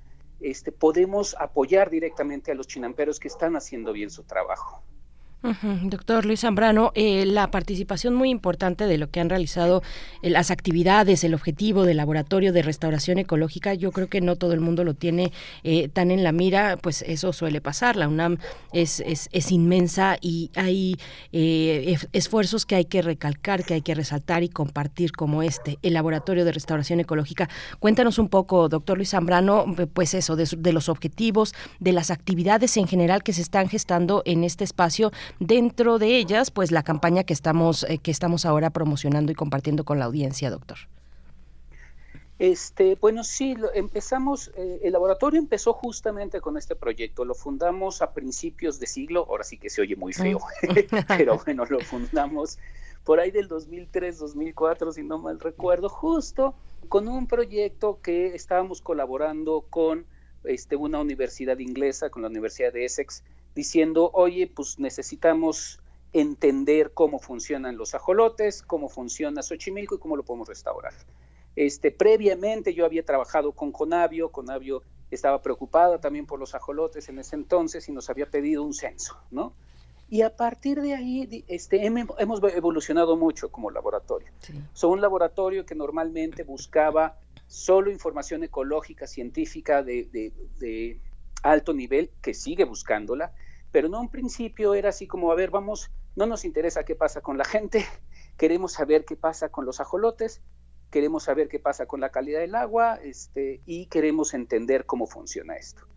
este, 0.41 0.71
podemos 0.71 1.35
apoyar 1.39 1.89
directamente 1.89 2.51
a 2.51 2.55
los 2.55 2.67
chinamperos 2.67 3.19
que 3.19 3.27
están 3.27 3.55
haciendo 3.55 3.93
bien 3.93 4.09
su 4.09 4.23
trabajo. 4.23 4.83
Doctor 5.41 6.25
Luis 6.25 6.41
Zambrano, 6.41 6.91
eh, 6.93 7.25
la 7.25 7.49
participación 7.49 8.13
muy 8.13 8.29
importante 8.29 8.85
de 8.85 8.99
lo 8.99 9.09
que 9.09 9.19
han 9.19 9.29
realizado 9.29 9.81
eh, 10.21 10.29
las 10.29 10.51
actividades, 10.51 11.23
el 11.23 11.33
objetivo 11.33 11.83
del 11.83 11.97
laboratorio 11.97 12.53
de 12.53 12.61
restauración 12.61 13.17
ecológica, 13.17 13.73
yo 13.73 13.91
creo 13.91 14.07
que 14.07 14.21
no 14.21 14.35
todo 14.35 14.53
el 14.53 14.59
mundo 14.59 14.83
lo 14.83 14.93
tiene 14.93 15.31
eh, 15.63 15.89
tan 15.89 16.11
en 16.11 16.23
la 16.23 16.31
mira, 16.31 16.77
pues 16.77 17.01
eso 17.01 17.33
suele 17.33 17.59
pasar. 17.59 17.95
La 17.95 18.07
UNAM 18.07 18.37
es, 18.71 18.99
es, 18.99 19.51
inmensa 19.51 20.17
y 20.21 20.51
hay 20.55 20.95
esfuerzos 21.31 22.65
que 22.65 22.75
hay 22.75 22.85
que 22.85 23.01
recalcar, 23.01 23.65
que 23.65 23.73
hay 23.73 23.81
que 23.81 23.95
resaltar 23.95 24.43
y 24.43 24.49
compartir 24.49 25.11
como 25.11 25.41
este, 25.41 25.79
el 25.81 25.93
laboratorio 25.93 26.45
de 26.45 26.51
restauración 26.51 26.99
ecológica. 26.99 27.49
Cuéntanos 27.79 28.19
un 28.19 28.29
poco, 28.29 28.69
doctor 28.69 28.97
Luis 28.97 29.09
Zambrano, 29.09 29.65
pues 29.93 30.13
eso, 30.13 30.35
de, 30.35 30.47
de 30.55 30.71
los 30.71 30.87
objetivos, 30.87 31.53
de 31.79 31.93
las 31.93 32.11
actividades 32.11 32.77
en 32.77 32.87
general 32.87 33.23
que 33.23 33.33
se 33.33 33.41
están 33.41 33.67
gestando 33.67 34.21
en 34.25 34.43
este 34.43 34.63
espacio 34.63 35.11
Dentro 35.39 35.99
de 35.99 36.17
ellas, 36.17 36.51
pues 36.51 36.71
la 36.71 36.83
campaña 36.83 37.23
que 37.23 37.33
estamos, 37.33 37.83
eh, 37.83 37.97
que 37.97 38.11
estamos 38.11 38.45
ahora 38.45 38.69
promocionando 38.69 39.31
y 39.31 39.35
compartiendo 39.35 39.83
con 39.83 39.99
la 39.99 40.05
audiencia, 40.05 40.49
doctor. 40.49 40.77
Este, 42.39 42.95
bueno, 42.95 43.23
sí, 43.23 43.55
empezamos, 43.75 44.51
eh, 44.55 44.79
el 44.83 44.93
laboratorio 44.93 45.39
empezó 45.39 45.73
justamente 45.73 46.41
con 46.41 46.57
este 46.57 46.75
proyecto, 46.75 47.23
lo 47.23 47.35
fundamos 47.35 48.01
a 48.01 48.13
principios 48.13 48.79
de 48.79 48.87
siglo, 48.87 49.27
ahora 49.29 49.43
sí 49.43 49.59
que 49.59 49.69
se 49.69 49.79
oye 49.81 49.95
muy 49.95 50.11
feo, 50.11 50.39
pero 51.07 51.39
bueno, 51.45 51.65
lo 51.65 51.79
fundamos 51.81 52.57
por 53.03 53.19
ahí 53.19 53.29
del 53.29 53.47
2003, 53.47 54.17
2004, 54.17 54.91
si 54.91 55.03
no 55.03 55.19
mal 55.19 55.39
recuerdo, 55.39 55.87
justo 55.87 56.55
con 56.89 57.07
un 57.07 57.27
proyecto 57.27 57.99
que 58.01 58.33
estábamos 58.33 58.81
colaborando 58.81 59.65
con 59.69 60.05
este, 60.43 60.75
una 60.75 60.99
universidad 60.99 61.59
inglesa, 61.59 62.09
con 62.09 62.23
la 62.23 62.27
Universidad 62.27 62.73
de 62.73 62.85
Essex, 62.85 63.23
diciendo, 63.55 64.11
oye, 64.13 64.47
pues 64.47 64.79
necesitamos 64.79 65.79
entender 66.13 66.93
cómo 66.93 67.19
funcionan 67.19 67.77
los 67.77 67.95
ajolotes, 67.95 68.61
cómo 68.61 68.89
funciona 68.89 69.41
Xochimilco 69.41 69.95
y 69.95 69.99
cómo 69.99 70.15
lo 70.15 70.23
podemos 70.23 70.47
restaurar. 70.47 70.93
Este, 71.55 71.91
previamente 71.91 72.73
yo 72.73 72.85
había 72.85 73.03
trabajado 73.03 73.51
con 73.53 73.71
Conavio, 73.71 74.29
Conavio 74.29 74.83
estaba 75.09 75.41
preocupada 75.41 75.99
también 75.99 76.25
por 76.25 76.39
los 76.39 76.55
ajolotes 76.55 77.09
en 77.09 77.19
ese 77.19 77.35
entonces 77.35 77.87
y 77.89 77.91
nos 77.91 78.09
había 78.09 78.29
pedido 78.29 78.63
un 78.63 78.73
censo, 78.73 79.17
¿no? 79.29 79.53
Y 80.09 80.23
a 80.23 80.35
partir 80.35 80.81
de 80.81 80.93
ahí 80.93 81.45
este, 81.47 81.85
hemos 81.85 82.43
evolucionado 82.53 83.15
mucho 83.15 83.49
como 83.49 83.71
laboratorio. 83.71 84.29
Son 84.73 84.91
un 84.91 85.01
laboratorio 85.01 85.65
que 85.65 85.73
normalmente 85.73 86.43
buscaba 86.43 87.17
solo 87.47 87.89
información 87.89 88.43
ecológica, 88.43 89.07
científica 89.07 89.83
de, 89.83 90.03
de 90.59 90.99
alto 91.41 91.73
nivel, 91.73 92.11
que 92.21 92.33
sigue 92.33 92.63
buscándola, 92.63 93.33
pero 93.71 93.89
no 93.89 94.01
en 94.01 94.09
principio 94.09 94.73
era 94.73 94.89
así 94.89 95.07
como, 95.07 95.31
a 95.31 95.35
ver, 95.35 95.49
vamos, 95.49 95.91
no 96.15 96.25
nos 96.25 96.45
interesa 96.45 96.83
qué 96.83 96.95
pasa 96.95 97.21
con 97.21 97.37
la 97.37 97.45
gente, 97.45 97.85
queremos 98.37 98.73
saber 98.73 99.05
qué 99.05 99.15
pasa 99.15 99.49
con 99.49 99.65
los 99.65 99.79
ajolotes, 99.79 100.41
queremos 100.89 101.23
saber 101.23 101.47
qué 101.47 101.59
pasa 101.59 101.85
con 101.85 102.01
la 102.01 102.09
calidad 102.09 102.41
del 102.41 102.55
agua 102.55 102.99
este, 103.01 103.61
y 103.65 103.85
queremos 103.85 104.33
entender 104.33 104.85
cómo 104.85 105.07
funciona 105.07 105.55
esto. 105.55 105.87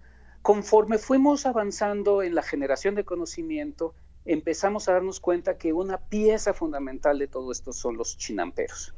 Conforme 0.43 0.99
fuimos 0.99 1.47
avanzando 1.47 2.23
en 2.23 2.35
la 2.35 2.43
generación 2.43 2.95
de 2.95 3.05
conocimiento, 3.05 3.95
empezamos 4.25 4.89
a 4.89 4.93
darnos 4.93 5.19
cuenta 5.19 5.59
que 5.59 5.73
una 5.73 5.99
pieza 5.99 6.55
fundamental 6.55 7.19
de 7.19 7.29
todo 7.29 7.51
esto 7.51 7.73
son 7.73 7.97
los 7.97 8.17
chinamperos. 8.17 8.95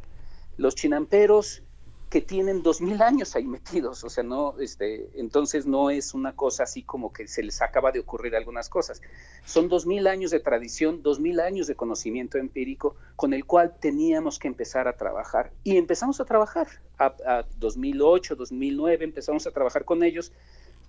Los 0.57 0.75
chinamperos 0.75 1.63
que 2.09 2.21
tienen 2.21 2.63
dos 2.63 2.81
mil 2.81 3.03
años 3.03 3.35
ahí 3.35 3.47
metidos, 3.47 4.05
o 4.05 4.09
sea, 4.09 4.23
no, 4.23 4.55
este, 4.61 5.11
entonces 5.15 5.67
no 5.67 5.91
es 5.91 6.15
una 6.15 6.37
cosa 6.37 6.63
así 6.63 6.85
como 6.85 7.13
que 7.13 7.27
se 7.27 7.43
les 7.43 7.61
acaba 7.63 7.91
de 7.91 7.99
ocurrir 7.99 8.37
algunas 8.37 8.69
cosas. 8.69 9.03
Son 9.45 9.69
dos 9.69 9.87
mil 9.87 10.07
años 10.07 10.31
de 10.31 10.39
tradición, 10.39 11.03
dos 11.03 11.19
mil 11.19 11.41
años 11.41 11.67
de 11.67 11.75
conocimiento 11.75 12.39
empírico 12.39 12.95
con 13.17 13.35
el 13.35 13.45
cual 13.45 13.77
teníamos 13.81 14.39
que 14.39 14.47
empezar 14.47 14.87
a 14.87 14.97
trabajar. 14.97 15.53
Y 15.65 15.77
empezamos 15.77 16.21
a 16.21 16.25
trabajar. 16.25 16.69
A, 16.99 17.07
a 17.27 17.47
2008, 17.59 18.37
2009 18.37 19.05
empezamos 19.05 19.47
a 19.47 19.51
trabajar 19.51 19.85
con 19.85 20.05
ellos, 20.05 20.33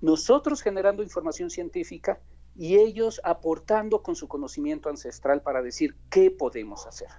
nosotros 0.02 0.62
generando 0.62 1.02
información 1.02 1.50
científica 1.50 2.20
y 2.56 2.78
ellos 2.78 3.22
aportando 3.24 4.04
con 4.04 4.16
su 4.16 4.28
conocimiento 4.28 4.90
ancestral 4.90 5.42
para 5.42 5.64
decir 5.64 5.96
qué 6.10 6.30
podemos 6.30 6.86
hacer. 6.86 7.10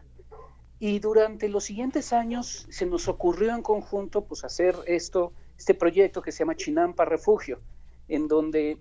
Y 0.80 1.00
durante 1.00 1.48
los 1.48 1.64
siguientes 1.64 2.12
años 2.12 2.66
se 2.70 2.86
nos 2.86 3.08
ocurrió 3.08 3.54
en 3.54 3.62
conjunto 3.62 4.24
pues 4.24 4.44
hacer 4.44 4.76
esto, 4.86 5.32
este 5.58 5.74
proyecto 5.74 6.22
que 6.22 6.30
se 6.30 6.40
llama 6.40 6.54
Chinampa 6.54 7.04
Refugio, 7.04 7.60
en 8.06 8.28
donde 8.28 8.78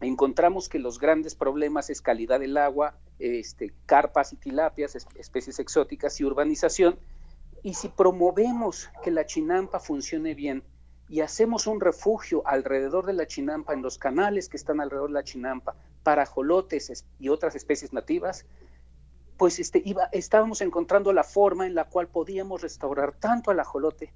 encontramos 0.00 0.68
que 0.68 0.80
los 0.80 0.98
grandes 0.98 1.36
problemas 1.36 1.90
es 1.90 2.02
calidad 2.02 2.40
del 2.40 2.56
agua, 2.56 2.96
este, 3.20 3.72
carpas 3.86 4.32
y 4.32 4.36
tilapias, 4.36 4.96
especies 5.14 5.60
exóticas 5.60 6.20
y 6.20 6.24
urbanización. 6.24 6.98
Y 7.62 7.74
si 7.74 7.88
promovemos 7.88 8.90
que 9.04 9.12
la 9.12 9.24
chinampa 9.24 9.78
funcione 9.78 10.34
bien 10.34 10.64
y 11.08 11.20
hacemos 11.20 11.68
un 11.68 11.80
refugio 11.80 12.42
alrededor 12.46 13.06
de 13.06 13.12
la 13.12 13.26
chinampa, 13.26 13.74
en 13.74 13.82
los 13.82 13.98
canales 13.98 14.48
que 14.48 14.56
están 14.56 14.80
alrededor 14.80 15.10
de 15.10 15.14
la 15.14 15.24
chinampa, 15.24 15.76
para 16.02 16.26
jolotes 16.26 17.04
y 17.20 17.28
otras 17.28 17.54
especies 17.54 17.92
nativas, 17.92 18.44
pues 19.42 19.58
este, 19.58 19.82
iba, 19.84 20.08
estábamos 20.12 20.60
encontrando 20.60 21.12
la 21.12 21.24
forma 21.24 21.66
en 21.66 21.74
la 21.74 21.86
cual 21.86 22.06
podíamos 22.06 22.62
restaurar 22.62 23.12
tanto 23.18 23.50
al 23.50 23.58
ajolote 23.58 24.12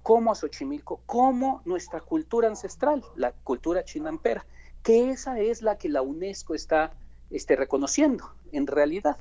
como 0.00 0.30
a 0.30 0.36
Xochimilco, 0.36 1.00
como 1.06 1.60
nuestra 1.64 2.00
cultura 2.00 2.46
ancestral, 2.46 3.02
la 3.16 3.32
cultura 3.32 3.82
chinampera, 3.82 4.46
que 4.84 5.10
esa 5.10 5.40
es 5.40 5.62
la 5.62 5.76
que 5.76 5.88
la 5.88 6.02
UNESCO 6.02 6.54
está 6.54 6.92
este, 7.30 7.56
reconociendo 7.56 8.32
en 8.52 8.68
realidad. 8.68 9.16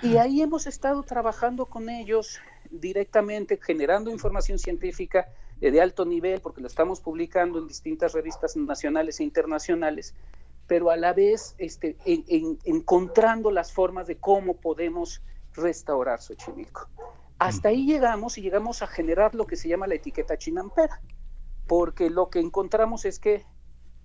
Y 0.00 0.16
ahí 0.16 0.40
hemos 0.40 0.66
estado 0.66 1.02
trabajando 1.02 1.66
con 1.66 1.90
ellos 1.90 2.40
directamente, 2.70 3.60
generando 3.62 4.10
información 4.10 4.58
científica 4.58 5.28
de 5.60 5.78
alto 5.78 6.06
nivel, 6.06 6.40
porque 6.40 6.62
lo 6.62 6.68
estamos 6.68 7.02
publicando 7.02 7.58
en 7.58 7.68
distintas 7.68 8.14
revistas 8.14 8.56
nacionales 8.56 9.20
e 9.20 9.24
internacionales, 9.24 10.14
pero 10.68 10.90
a 10.90 10.96
la 10.96 11.14
vez 11.14 11.56
este, 11.58 11.96
encontrando 12.64 13.50
las 13.50 13.72
formas 13.72 14.06
de 14.06 14.18
cómo 14.18 14.54
podemos 14.54 15.22
restaurar 15.54 16.20
Xochimilco. 16.20 16.88
Hasta 17.38 17.70
ahí 17.70 17.86
llegamos 17.86 18.36
y 18.36 18.42
llegamos 18.42 18.82
a 18.82 18.86
generar 18.86 19.34
lo 19.34 19.46
que 19.46 19.56
se 19.56 19.68
llama 19.68 19.86
la 19.86 19.94
etiqueta 19.94 20.36
chinampera, 20.36 21.00
porque 21.66 22.10
lo 22.10 22.28
que 22.28 22.40
encontramos 22.40 23.06
es 23.06 23.18
que 23.18 23.46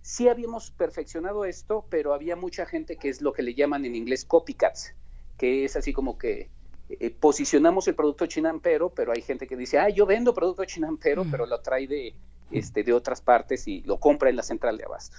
sí 0.02 0.30
habíamos 0.30 0.72
perfeccionado 0.72 1.44
esto, 1.44 1.86
pero 1.90 2.14
había 2.14 2.38
mucha 2.38 2.66
gente 2.66 2.96
que 2.96 3.10
es 3.10 3.22
lo 3.22 3.34
que 3.34 3.44
le 3.44 3.56
llaman 3.56 3.84
en 3.86 3.96
inglés 3.96 4.24
copycats, 4.24 4.96
que 5.38 5.66
es 5.66 5.76
así 5.76 5.92
como 5.92 6.18
que 6.18 6.50
eh, 6.90 7.10
posicionamos 7.10 7.88
el 7.90 7.96
producto 7.96 8.26
chinampero, 8.26 8.90
pero 8.90 9.12
hay 9.12 9.22
gente 9.22 9.48
que 9.48 9.58
dice, 9.58 9.80
ah, 9.80 9.90
yo 9.90 10.06
vendo 10.06 10.34
producto 10.34 10.64
chinampero, 10.64 11.26
pero 11.30 11.46
lo 11.46 11.60
trae 11.60 11.88
de, 11.88 12.16
este, 12.52 12.84
de 12.84 12.94
otras 12.94 13.20
partes 13.20 13.68
y 13.68 13.82
lo 13.82 14.00
compra 14.00 14.30
en 14.30 14.38
la 14.38 14.44
central 14.44 14.78
de 14.78 14.86
abasto. 14.86 15.18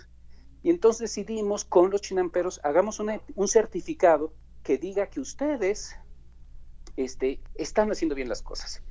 Y 0.65 0.71
entonces 0.71 1.15
decidimos 1.15 1.67
con 1.67 1.91
los 1.91 2.01
chinamperos, 2.01 2.59
hagamos 2.65 2.99
un 2.99 3.49
certificado 3.49 4.33
que 4.63 4.79
diga 4.79 5.09
que 5.09 5.21
ustedes 5.21 5.95
este, 6.97 7.39
están 7.55 7.93
haciendo 7.93 8.15
bien 8.15 8.31
las 8.31 8.41
cosas, 8.41 8.83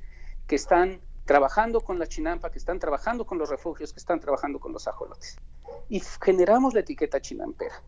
que 0.46 0.54
están 0.54 1.00
trabajando 1.24 1.80
con 1.80 1.98
la 1.98 2.06
chinampa, 2.06 2.52
que 2.52 2.58
están 2.58 2.78
trabajando 2.78 3.26
con 3.26 3.38
los 3.38 3.50
refugios, 3.50 3.92
que 3.92 3.98
están 3.98 4.20
trabajando 4.20 4.60
con 4.60 4.72
los 4.72 4.86
ajolotes. 4.86 5.36
Y 5.88 6.00
generamos 6.22 6.74
la 6.74 6.80
etiqueta 6.80 7.20
chinampera. 7.20 7.82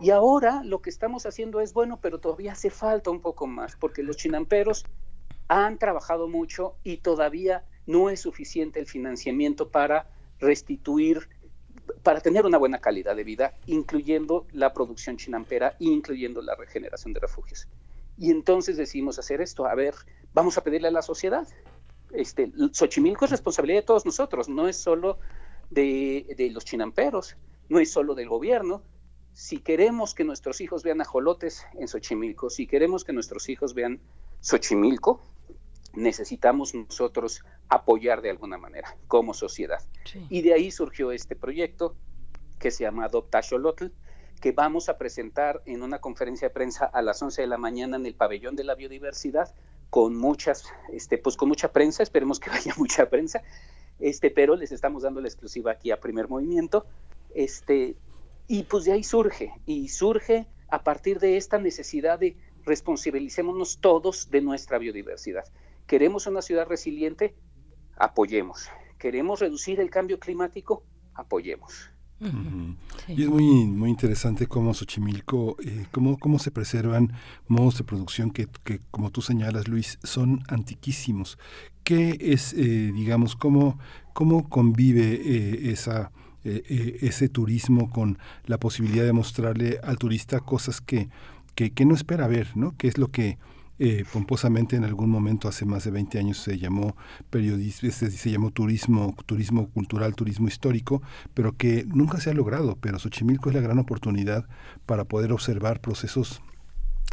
Y 0.00 0.10
ahora 0.10 0.62
lo 0.62 0.80
que 0.80 0.90
estamos 0.90 1.26
haciendo 1.26 1.60
es 1.60 1.72
bueno, 1.72 1.98
pero 2.00 2.20
todavía 2.20 2.52
hace 2.52 2.70
falta 2.70 3.10
un 3.10 3.20
poco 3.20 3.48
más, 3.48 3.74
porque 3.74 4.04
los 4.04 4.16
chinamperos 4.16 4.84
han 5.48 5.78
trabajado 5.78 6.28
mucho 6.28 6.76
y 6.84 6.98
todavía 6.98 7.64
no 7.86 8.08
es 8.08 8.20
suficiente 8.20 8.78
el 8.78 8.86
financiamiento 8.86 9.68
para 9.70 10.08
restituir 10.38 11.28
para 12.02 12.20
tener 12.20 12.46
una 12.46 12.58
buena 12.58 12.78
calidad 12.78 13.16
de 13.16 13.24
vida, 13.24 13.54
incluyendo 13.66 14.46
la 14.52 14.72
producción 14.72 15.16
chinampera, 15.16 15.76
incluyendo 15.78 16.42
la 16.42 16.54
regeneración 16.54 17.12
de 17.12 17.20
refugios. 17.20 17.68
Y 18.18 18.30
entonces 18.30 18.76
decidimos 18.76 19.18
hacer 19.18 19.40
esto, 19.40 19.66
a 19.66 19.74
ver, 19.74 19.94
vamos 20.32 20.56
a 20.56 20.62
pedirle 20.62 20.88
a 20.88 20.92
la 20.92 21.02
sociedad. 21.02 21.46
Este, 22.12 22.50
Xochimilco 22.72 23.24
es 23.24 23.30
responsabilidad 23.30 23.80
de 23.80 23.86
todos 23.86 24.06
nosotros, 24.06 24.48
no 24.48 24.68
es 24.68 24.76
solo 24.76 25.18
de, 25.70 26.34
de 26.36 26.50
los 26.50 26.64
chinamperos, 26.64 27.36
no 27.68 27.78
es 27.78 27.90
solo 27.90 28.14
del 28.14 28.28
gobierno. 28.28 28.82
Si 29.32 29.58
queremos 29.58 30.14
que 30.14 30.24
nuestros 30.24 30.60
hijos 30.60 30.82
vean 30.82 31.00
ajolotes 31.00 31.66
en 31.74 31.88
Xochimilco, 31.88 32.48
si 32.48 32.66
queremos 32.66 33.04
que 33.04 33.12
nuestros 33.12 33.48
hijos 33.50 33.74
vean 33.74 34.00
Xochimilco, 34.40 35.20
necesitamos 35.96 36.74
nosotros 36.74 37.44
apoyar 37.68 38.22
de 38.22 38.30
alguna 38.30 38.58
manera 38.58 38.96
como 39.08 39.34
sociedad. 39.34 39.80
Y 40.28 40.42
de 40.42 40.54
ahí 40.54 40.70
surgió 40.70 41.10
este 41.10 41.34
proyecto 41.34 41.96
que 42.58 42.70
se 42.70 42.84
llama 42.84 43.06
Adopta 43.06 43.42
Xolotl, 43.42 43.86
que 44.40 44.52
vamos 44.52 44.88
a 44.88 44.98
presentar 44.98 45.62
en 45.66 45.82
una 45.82 45.98
conferencia 45.98 46.48
de 46.48 46.54
prensa 46.54 46.84
a 46.84 47.02
las 47.02 47.20
11 47.22 47.42
de 47.42 47.48
la 47.48 47.58
mañana 47.58 47.96
en 47.96 48.06
el 48.06 48.14
pabellón 48.14 48.54
de 48.54 48.64
la 48.64 48.74
biodiversidad 48.74 49.54
con 49.90 50.16
muchas 50.16 50.64
este 50.92 51.16
pues 51.16 51.36
con 51.36 51.48
mucha 51.48 51.72
prensa, 51.72 52.02
esperemos 52.02 52.38
que 52.38 52.50
vaya 52.56 52.74
mucha 52.76 53.08
prensa. 53.08 53.42
Este, 53.98 54.30
pero 54.30 54.56
les 54.56 54.72
estamos 54.72 55.04
dando 55.04 55.20
la 55.22 55.28
exclusiva 55.28 55.72
aquí 55.72 55.90
a 55.90 56.00
Primer 56.00 56.28
Movimiento. 56.28 56.86
Este, 57.34 57.96
y 58.46 58.64
pues 58.64 58.84
de 58.84 58.92
ahí 58.92 59.02
surge 59.02 59.52
y 59.64 59.88
surge 59.88 60.46
a 60.68 60.84
partir 60.84 61.18
de 61.18 61.36
esta 61.36 61.58
necesidad 61.58 62.18
de 62.18 62.36
responsabilicémonos 62.64 63.78
todos 63.80 64.30
de 64.30 64.42
nuestra 64.42 64.78
biodiversidad. 64.78 65.44
Queremos 65.86 66.26
una 66.26 66.42
ciudad 66.42 66.66
resiliente, 66.66 67.34
apoyemos. 67.96 68.68
Queremos 68.98 69.40
reducir 69.40 69.80
el 69.80 69.90
cambio 69.90 70.18
climático, 70.18 70.82
apoyemos. 71.14 71.90
Y 73.08 73.24
es 73.24 73.28
muy 73.28 73.66
muy 73.66 73.90
interesante 73.90 74.46
cómo 74.46 74.72
Xochimilco, 74.72 75.56
eh, 75.62 75.86
cómo, 75.92 76.18
cómo 76.18 76.38
se 76.38 76.50
preservan 76.50 77.12
modos 77.46 77.76
de 77.76 77.84
producción 77.84 78.30
que, 78.30 78.48
que, 78.64 78.80
como 78.90 79.10
tú 79.10 79.20
señalas, 79.20 79.68
Luis, 79.68 79.98
son 80.02 80.42
antiquísimos. 80.48 81.38
¿Qué 81.84 82.16
es, 82.20 82.54
eh, 82.54 82.90
digamos, 82.94 83.36
cómo, 83.36 83.78
cómo 84.14 84.48
convive 84.48 85.12
eh, 85.12 85.70
esa, 85.72 86.10
eh, 86.42 86.62
eh, 86.68 86.98
ese 87.02 87.28
turismo 87.28 87.90
con 87.90 88.18
la 88.46 88.58
posibilidad 88.58 89.04
de 89.04 89.12
mostrarle 89.12 89.78
al 89.82 89.98
turista 89.98 90.40
cosas 90.40 90.80
que, 90.80 91.10
que, 91.54 91.72
que 91.72 91.84
no 91.84 91.94
espera 91.94 92.28
ver, 92.28 92.56
¿no? 92.56 92.76
¿Qué 92.78 92.88
es 92.88 92.98
lo 92.98 93.08
que 93.08 93.36
eh, 93.78 94.04
pomposamente 94.10 94.76
en 94.76 94.84
algún 94.84 95.10
momento 95.10 95.48
hace 95.48 95.64
más 95.64 95.84
de 95.84 95.90
20 95.90 96.18
años 96.18 96.38
se 96.38 96.58
llamó 96.58 96.96
periodismo, 97.30 97.90
se 97.90 98.30
llamó 98.30 98.50
turismo, 98.50 99.14
turismo 99.26 99.68
cultural, 99.70 100.14
turismo 100.14 100.48
histórico, 100.48 101.02
pero 101.34 101.56
que 101.56 101.84
nunca 101.86 102.20
se 102.20 102.30
ha 102.30 102.34
logrado. 102.34 102.76
Pero 102.80 102.98
Xochimilco 102.98 103.50
es 103.50 103.54
la 103.54 103.60
gran 103.60 103.78
oportunidad 103.78 104.46
para 104.86 105.04
poder 105.04 105.32
observar 105.32 105.80
procesos 105.80 106.40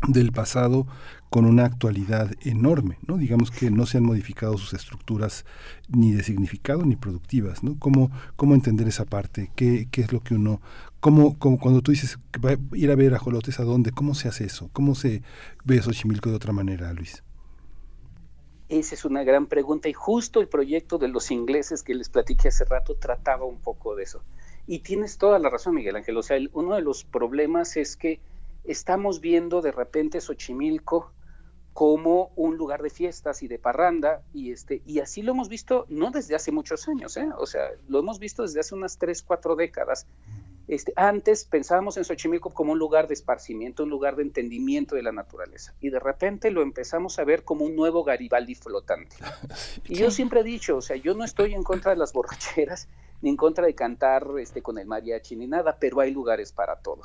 del 0.07 0.31
pasado 0.31 0.87
con 1.29 1.45
una 1.45 1.65
actualidad 1.65 2.31
enorme, 2.41 2.97
¿no? 3.07 3.17
Digamos 3.17 3.49
que 3.51 3.71
no 3.71 3.85
se 3.85 3.97
han 3.97 4.03
modificado 4.03 4.57
sus 4.57 4.73
estructuras 4.73 5.45
ni 5.87 6.11
de 6.11 6.23
significado 6.23 6.85
ni 6.85 6.95
productivas, 6.95 7.63
¿no? 7.63 7.77
¿Cómo, 7.79 8.11
cómo 8.35 8.53
entender 8.53 8.87
esa 8.87 9.05
parte? 9.05 9.51
¿Qué, 9.55 9.87
qué 9.91 10.01
es 10.01 10.11
lo 10.11 10.21
que 10.21 10.35
uno... 10.35 10.61
Cómo, 11.03 11.37
cómo, 11.37 11.59
cuando 11.59 11.81
tú 11.81 11.91
dices 11.91 12.17
que 12.31 12.39
va 12.39 12.51
a 12.51 12.57
ir 12.77 12.89
a 12.89 12.95
ver 12.95 13.13
a 13.13 13.19
Jolotes, 13.19 13.59
¿a 13.59 13.65
dónde? 13.65 13.91
¿Cómo 13.91 14.15
se 14.15 14.29
hace 14.29 14.45
eso? 14.45 14.69
¿Cómo 14.71 14.95
se 14.95 15.21
ve 15.65 15.81
Xochimilco 15.81 16.29
de 16.29 16.37
otra 16.37 16.53
manera, 16.53 16.93
Luis? 16.93 17.25
Esa 18.69 18.95
es 18.95 19.03
una 19.03 19.25
gran 19.25 19.47
pregunta 19.47 19.89
y 19.89 19.93
justo 19.93 20.39
el 20.39 20.47
proyecto 20.47 20.97
de 20.99 21.09
los 21.09 21.29
ingleses 21.29 21.83
que 21.83 21.93
les 21.93 22.07
platiqué 22.07 22.47
hace 22.47 22.63
rato 22.63 22.95
trataba 22.95 23.43
un 23.43 23.59
poco 23.59 23.97
de 23.97 24.03
eso. 24.03 24.23
Y 24.65 24.79
tienes 24.79 25.17
toda 25.17 25.39
la 25.39 25.49
razón, 25.49 25.75
Miguel 25.75 25.97
Ángel. 25.97 26.15
O 26.15 26.23
sea, 26.23 26.37
uno 26.53 26.75
de 26.75 26.81
los 26.81 27.03
problemas 27.03 27.75
es 27.75 27.97
que 27.97 28.21
estamos 28.63 29.19
viendo 29.19 29.61
de 29.61 29.73
repente 29.73 30.21
Xochimilco 30.21 31.11
como 31.73 32.31
un 32.37 32.55
lugar 32.55 32.81
de 32.81 32.89
fiestas 32.89 33.43
y 33.43 33.49
de 33.49 33.59
parranda 33.59 34.21
y 34.33 34.53
este 34.53 34.81
y 34.85 34.99
así 34.99 35.21
lo 35.21 35.33
hemos 35.33 35.49
visto 35.49 35.85
no 35.89 36.11
desde 36.11 36.35
hace 36.35 36.51
muchos 36.51 36.87
años, 36.87 37.17
¿eh? 37.17 37.27
o 37.35 37.47
sea, 37.47 37.71
lo 37.89 37.99
hemos 37.99 38.19
visto 38.19 38.43
desde 38.43 38.59
hace 38.59 38.75
unas 38.75 38.97
tres, 38.99 39.21
cuatro 39.21 39.55
décadas. 39.55 40.05
Este, 40.67 40.93
antes 40.95 41.45
pensábamos 41.45 41.97
en 41.97 42.05
Xochimilco 42.05 42.51
como 42.51 42.71
un 42.71 42.79
lugar 42.79 43.07
de 43.07 43.13
esparcimiento, 43.13 43.83
un 43.83 43.89
lugar 43.89 44.15
de 44.15 44.23
entendimiento 44.23 44.95
de 44.95 45.03
la 45.03 45.11
naturaleza 45.11 45.73
y 45.81 45.89
de 45.89 45.99
repente 45.99 46.51
lo 46.51 46.61
empezamos 46.61 47.19
a 47.19 47.25
ver 47.25 47.43
como 47.43 47.65
un 47.65 47.75
nuevo 47.75 48.03
Garibaldi 48.03 48.55
flotante. 48.55 49.17
Y 49.87 49.95
yo 49.95 50.09
siempre 50.09 50.39
he 50.39 50.43
dicho, 50.43 50.77
o 50.77 50.81
sea, 50.81 50.95
yo 50.95 51.13
no 51.13 51.25
estoy 51.25 51.53
en 51.53 51.63
contra 51.63 51.91
de 51.91 51.97
las 51.97 52.13
borracheras 52.13 52.87
ni 53.21 53.29
en 53.29 53.37
contra 53.37 53.65
de 53.65 53.75
cantar 53.75 54.25
este, 54.39 54.61
con 54.61 54.77
el 54.77 54.87
mariachi 54.87 55.35
ni 55.35 55.47
nada, 55.47 55.77
pero 55.79 55.99
hay 55.99 56.11
lugares 56.11 56.53
para 56.53 56.77
todo 56.77 57.03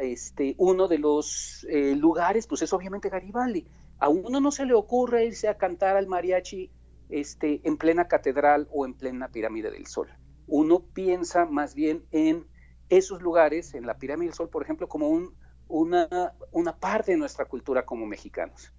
este, 0.00 0.54
uno 0.58 0.88
de 0.88 0.98
los 0.98 1.66
eh, 1.70 1.94
lugares, 1.96 2.46
pues 2.46 2.62
es 2.62 2.72
obviamente 2.72 3.08
Garibaldi. 3.08 3.66
A 3.98 4.08
uno 4.08 4.40
no 4.40 4.50
se 4.50 4.66
le 4.66 4.74
ocurre 4.74 5.24
irse 5.24 5.48
a 5.48 5.56
cantar 5.56 5.96
al 5.96 6.06
mariachi 6.06 6.70
este, 7.08 7.60
en 7.64 7.76
plena 7.76 8.08
catedral 8.08 8.68
o 8.70 8.84
en 8.84 8.94
plena 8.94 9.28
pirámide 9.28 9.70
del 9.70 9.86
Sol. 9.86 10.08
Uno 10.46 10.80
piensa 10.80 11.46
más 11.46 11.74
bien 11.74 12.04
en 12.10 12.46
esos 12.88 13.22
lugares, 13.22 13.74
en 13.74 13.86
la 13.86 13.98
pirámide 13.98 14.28
del 14.28 14.34
Sol, 14.34 14.48
por 14.48 14.62
ejemplo, 14.62 14.88
como 14.88 15.08
un, 15.08 15.34
una, 15.68 16.32
una 16.52 16.76
parte 16.76 17.12
de 17.12 17.18
nuestra 17.18 17.44
cultura 17.44 17.84
como 17.84 18.06
mexicanos. 18.06 18.72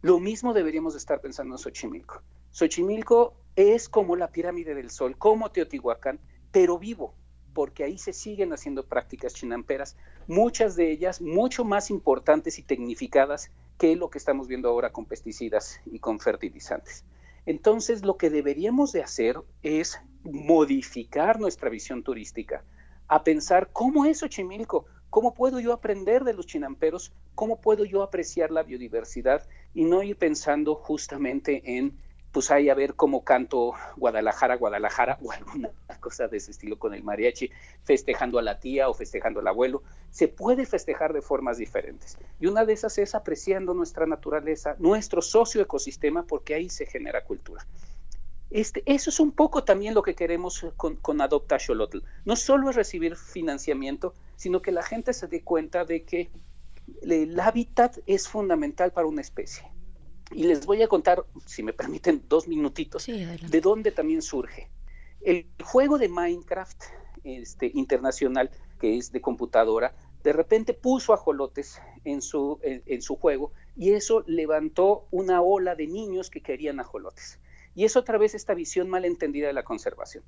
Lo 0.00 0.20
mismo 0.20 0.54
deberíamos 0.54 0.94
estar 0.94 1.20
pensando 1.20 1.54
en 1.54 1.58
Xochimilco. 1.58 2.22
Xochimilco 2.50 3.34
es 3.56 3.88
como 3.88 4.16
la 4.16 4.30
pirámide 4.30 4.74
del 4.74 4.90
Sol, 4.90 5.18
como 5.18 5.50
Teotihuacán, 5.50 6.20
pero 6.52 6.78
vivo, 6.78 7.14
porque 7.52 7.82
ahí 7.82 7.98
se 7.98 8.12
siguen 8.12 8.52
haciendo 8.52 8.86
prácticas 8.86 9.34
chinamperas, 9.34 9.96
muchas 10.28 10.76
de 10.76 10.92
ellas 10.92 11.20
mucho 11.20 11.64
más 11.64 11.90
importantes 11.90 12.58
y 12.58 12.62
tecnificadas 12.62 13.50
que 13.78 13.96
lo 13.96 14.10
que 14.10 14.18
estamos 14.18 14.46
viendo 14.46 14.68
ahora 14.68 14.92
con 14.92 15.06
pesticidas 15.06 15.80
y 15.86 15.98
con 15.98 16.20
fertilizantes. 16.20 17.04
Entonces, 17.46 18.04
lo 18.04 18.16
que 18.16 18.30
deberíamos 18.30 18.92
de 18.92 19.02
hacer 19.02 19.40
es 19.62 19.98
modificar 20.22 21.40
nuestra 21.40 21.70
visión 21.70 22.02
turística, 22.02 22.62
a 23.08 23.24
pensar 23.24 23.70
cómo 23.72 24.04
es 24.04 24.20
Xochimilco, 24.20 24.86
cómo 25.10 25.34
puedo 25.34 25.58
yo 25.60 25.72
aprender 25.72 26.24
de 26.24 26.34
los 26.34 26.46
chinamperos, 26.46 27.12
cómo 27.34 27.60
puedo 27.60 27.84
yo 27.84 28.02
apreciar 28.02 28.50
la 28.50 28.62
biodiversidad 28.62 29.46
y 29.74 29.84
no 29.84 30.02
ir 30.02 30.16
pensando 30.16 30.74
justamente 30.74 31.76
en 31.76 31.98
pues 32.32 32.50
ahí 32.50 32.68
a 32.68 32.74
ver 32.74 32.94
cómo 32.94 33.24
canto 33.24 33.72
Guadalajara, 33.96 34.56
Guadalajara 34.56 35.18
o 35.22 35.32
alguna 35.32 35.70
cosa 36.00 36.28
de 36.28 36.36
ese 36.36 36.50
estilo 36.50 36.78
con 36.78 36.94
el 36.94 37.02
mariachi, 37.02 37.50
festejando 37.82 38.38
a 38.38 38.42
la 38.42 38.60
tía 38.60 38.88
o 38.88 38.94
festejando 38.94 39.40
al 39.40 39.48
abuelo. 39.48 39.82
Se 40.10 40.28
puede 40.28 40.66
festejar 40.66 41.12
de 41.12 41.22
formas 41.22 41.58
diferentes. 41.58 42.18
Y 42.38 42.46
una 42.46 42.64
de 42.64 42.74
esas 42.74 42.98
es 42.98 43.14
apreciando 43.14 43.72
nuestra 43.74 44.06
naturaleza, 44.06 44.76
nuestro 44.78 45.22
socioecosistema, 45.22 46.24
porque 46.24 46.54
ahí 46.54 46.68
se 46.68 46.86
genera 46.86 47.24
cultura. 47.24 47.66
Este, 48.50 48.82
eso 48.86 49.10
es 49.10 49.20
un 49.20 49.32
poco 49.32 49.64
también 49.64 49.94
lo 49.94 50.02
que 50.02 50.14
queremos 50.14 50.66
con, 50.76 50.96
con 50.96 51.20
Adopta 51.20 51.58
Xolotl. 51.58 51.98
No 52.24 52.36
solo 52.36 52.70
es 52.70 52.76
recibir 52.76 53.16
financiamiento, 53.16 54.14
sino 54.36 54.62
que 54.62 54.72
la 54.72 54.82
gente 54.82 55.12
se 55.12 55.26
dé 55.26 55.42
cuenta 55.42 55.84
de 55.84 56.04
que 56.04 56.30
el 57.02 57.38
hábitat 57.38 57.98
es 58.06 58.28
fundamental 58.28 58.92
para 58.92 59.06
una 59.06 59.20
especie 59.20 59.70
y 60.32 60.44
les 60.44 60.66
voy 60.66 60.82
a 60.82 60.88
contar, 60.88 61.24
si 61.46 61.62
me 61.62 61.72
permiten, 61.72 62.22
dos 62.28 62.48
minutitos, 62.48 63.06
de 63.06 63.60
dónde 63.60 63.92
también 63.92 64.22
surge. 64.22 64.68
El 65.20 65.46
juego 65.64 65.98
de 65.98 66.08
Minecraft 66.08 66.82
este, 67.24 67.70
internacional, 67.74 68.50
que 68.78 68.96
es 68.98 69.10
de 69.10 69.20
computadora, 69.20 69.94
de 70.22 70.32
repente 70.32 70.74
puso 70.74 71.12
ajolotes 71.12 71.80
en 72.04 72.22
su, 72.22 72.58
en, 72.62 72.82
en 72.86 73.02
su 73.02 73.16
juego 73.16 73.52
y 73.76 73.92
eso 73.92 74.24
levantó 74.26 75.06
una 75.10 75.40
ola 75.40 75.74
de 75.74 75.86
niños 75.86 76.28
que 76.30 76.42
querían 76.42 76.80
ajolotes. 76.80 77.38
Y 77.78 77.84
es 77.84 77.94
otra 77.94 78.18
vez 78.18 78.34
esta 78.34 78.54
visión 78.54 78.90
mal 78.90 79.04
entendida 79.04 79.46
de 79.46 79.52
la 79.52 79.62
conservación 79.62 80.24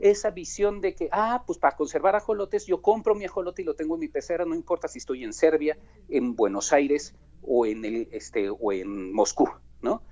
esa 0.00 0.30
visión 0.30 0.80
de 0.80 0.94
que, 0.94 1.08
ah, 1.12 1.44
pues 1.46 1.58
para 1.58 1.76
conservar 1.76 2.16
ajolotes, 2.16 2.66
yo 2.66 2.80
compro 2.80 3.14
mi 3.14 3.26
ajolote 3.26 3.62
y 3.62 3.64
lo 3.64 3.74
tengo 3.74 3.94
en 3.94 4.00
mi 4.00 4.08
pecera, 4.08 4.44
no 4.44 4.54
importa 4.54 4.88
si 4.88 4.98
estoy 4.98 5.24
en 5.24 5.32
Serbia, 5.32 5.78
en 6.08 6.34
Buenos 6.34 6.72
Aires 6.72 7.14
o 7.42 7.66
en, 7.66 7.84
el, 7.84 8.08
este, 8.10 8.48
o 8.48 8.72
en 8.72 9.12
Moscú, 9.12 9.48
¿no? 9.82 10.02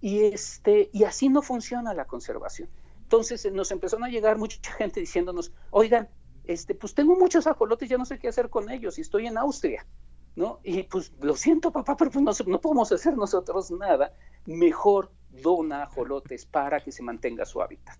Y, 0.00 0.24
este, 0.24 0.90
y 0.92 1.04
así 1.04 1.28
no 1.28 1.42
funciona 1.42 1.94
la 1.94 2.06
conservación. 2.06 2.68
Entonces 3.02 3.50
nos 3.52 3.70
empezaron 3.70 4.04
a 4.04 4.08
llegar 4.08 4.36
mucha 4.36 4.72
gente 4.72 5.00
diciéndonos, 5.00 5.52
oigan, 5.70 6.08
este, 6.44 6.74
pues 6.74 6.94
tengo 6.94 7.16
muchos 7.16 7.46
ajolotes, 7.46 7.88
ya 7.88 7.98
no 7.98 8.04
sé 8.04 8.18
qué 8.18 8.28
hacer 8.28 8.50
con 8.50 8.68
ellos 8.70 8.98
y 8.98 9.02
estoy 9.02 9.28
en 9.28 9.38
Austria, 9.38 9.86
¿no? 10.34 10.58
Y 10.64 10.82
pues 10.82 11.12
lo 11.20 11.36
siento, 11.36 11.70
papá, 11.70 11.96
pero 11.96 12.10
pues 12.10 12.24
no, 12.24 12.32
no 12.50 12.60
podemos 12.60 12.90
hacer 12.90 13.16
nosotros 13.16 13.70
nada. 13.70 14.12
Mejor 14.46 15.10
dona 15.30 15.82
ajolotes 15.82 16.46
para 16.46 16.80
que 16.80 16.92
se 16.92 17.02
mantenga 17.02 17.44
su 17.44 17.60
hábitat. 17.60 17.98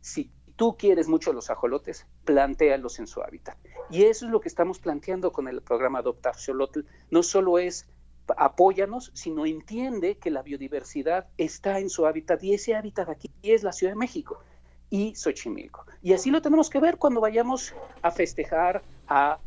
Si 0.00 0.30
tú 0.56 0.76
quieres 0.76 1.08
mucho 1.08 1.32
los 1.32 1.50
ajolotes, 1.50 2.06
plantéalos 2.24 2.98
en 2.98 3.06
su 3.06 3.22
hábitat. 3.22 3.56
Y 3.90 4.04
eso 4.04 4.26
es 4.26 4.32
lo 4.32 4.40
que 4.40 4.48
estamos 4.48 4.78
planteando 4.78 5.32
con 5.32 5.48
el 5.48 5.62
programa 5.62 6.00
Adoptar 6.00 6.36
Xolotl. 6.36 6.80
No 7.10 7.22
solo 7.22 7.58
es 7.58 7.88
apóyanos, 8.36 9.10
sino 9.14 9.46
entiende 9.46 10.18
que 10.18 10.30
la 10.30 10.42
biodiversidad 10.42 11.28
está 11.38 11.78
en 11.78 11.88
su 11.88 12.06
hábitat 12.06 12.42
y 12.42 12.54
ese 12.54 12.74
hábitat 12.74 13.08
aquí 13.08 13.30
es 13.42 13.62
la 13.62 13.72
Ciudad 13.72 13.92
de 13.92 13.98
México. 13.98 14.42
y 14.90 15.14
Xochimilco. 15.14 15.84
Y 16.00 16.14
así 16.14 16.30
lo 16.30 16.40
tenemos 16.40 16.70
que 16.70 16.80
ver 16.80 16.96
cuando 16.96 17.20
vayamos 17.20 17.74
a 18.00 18.10
festejar, 18.10 18.82
a 19.06 19.38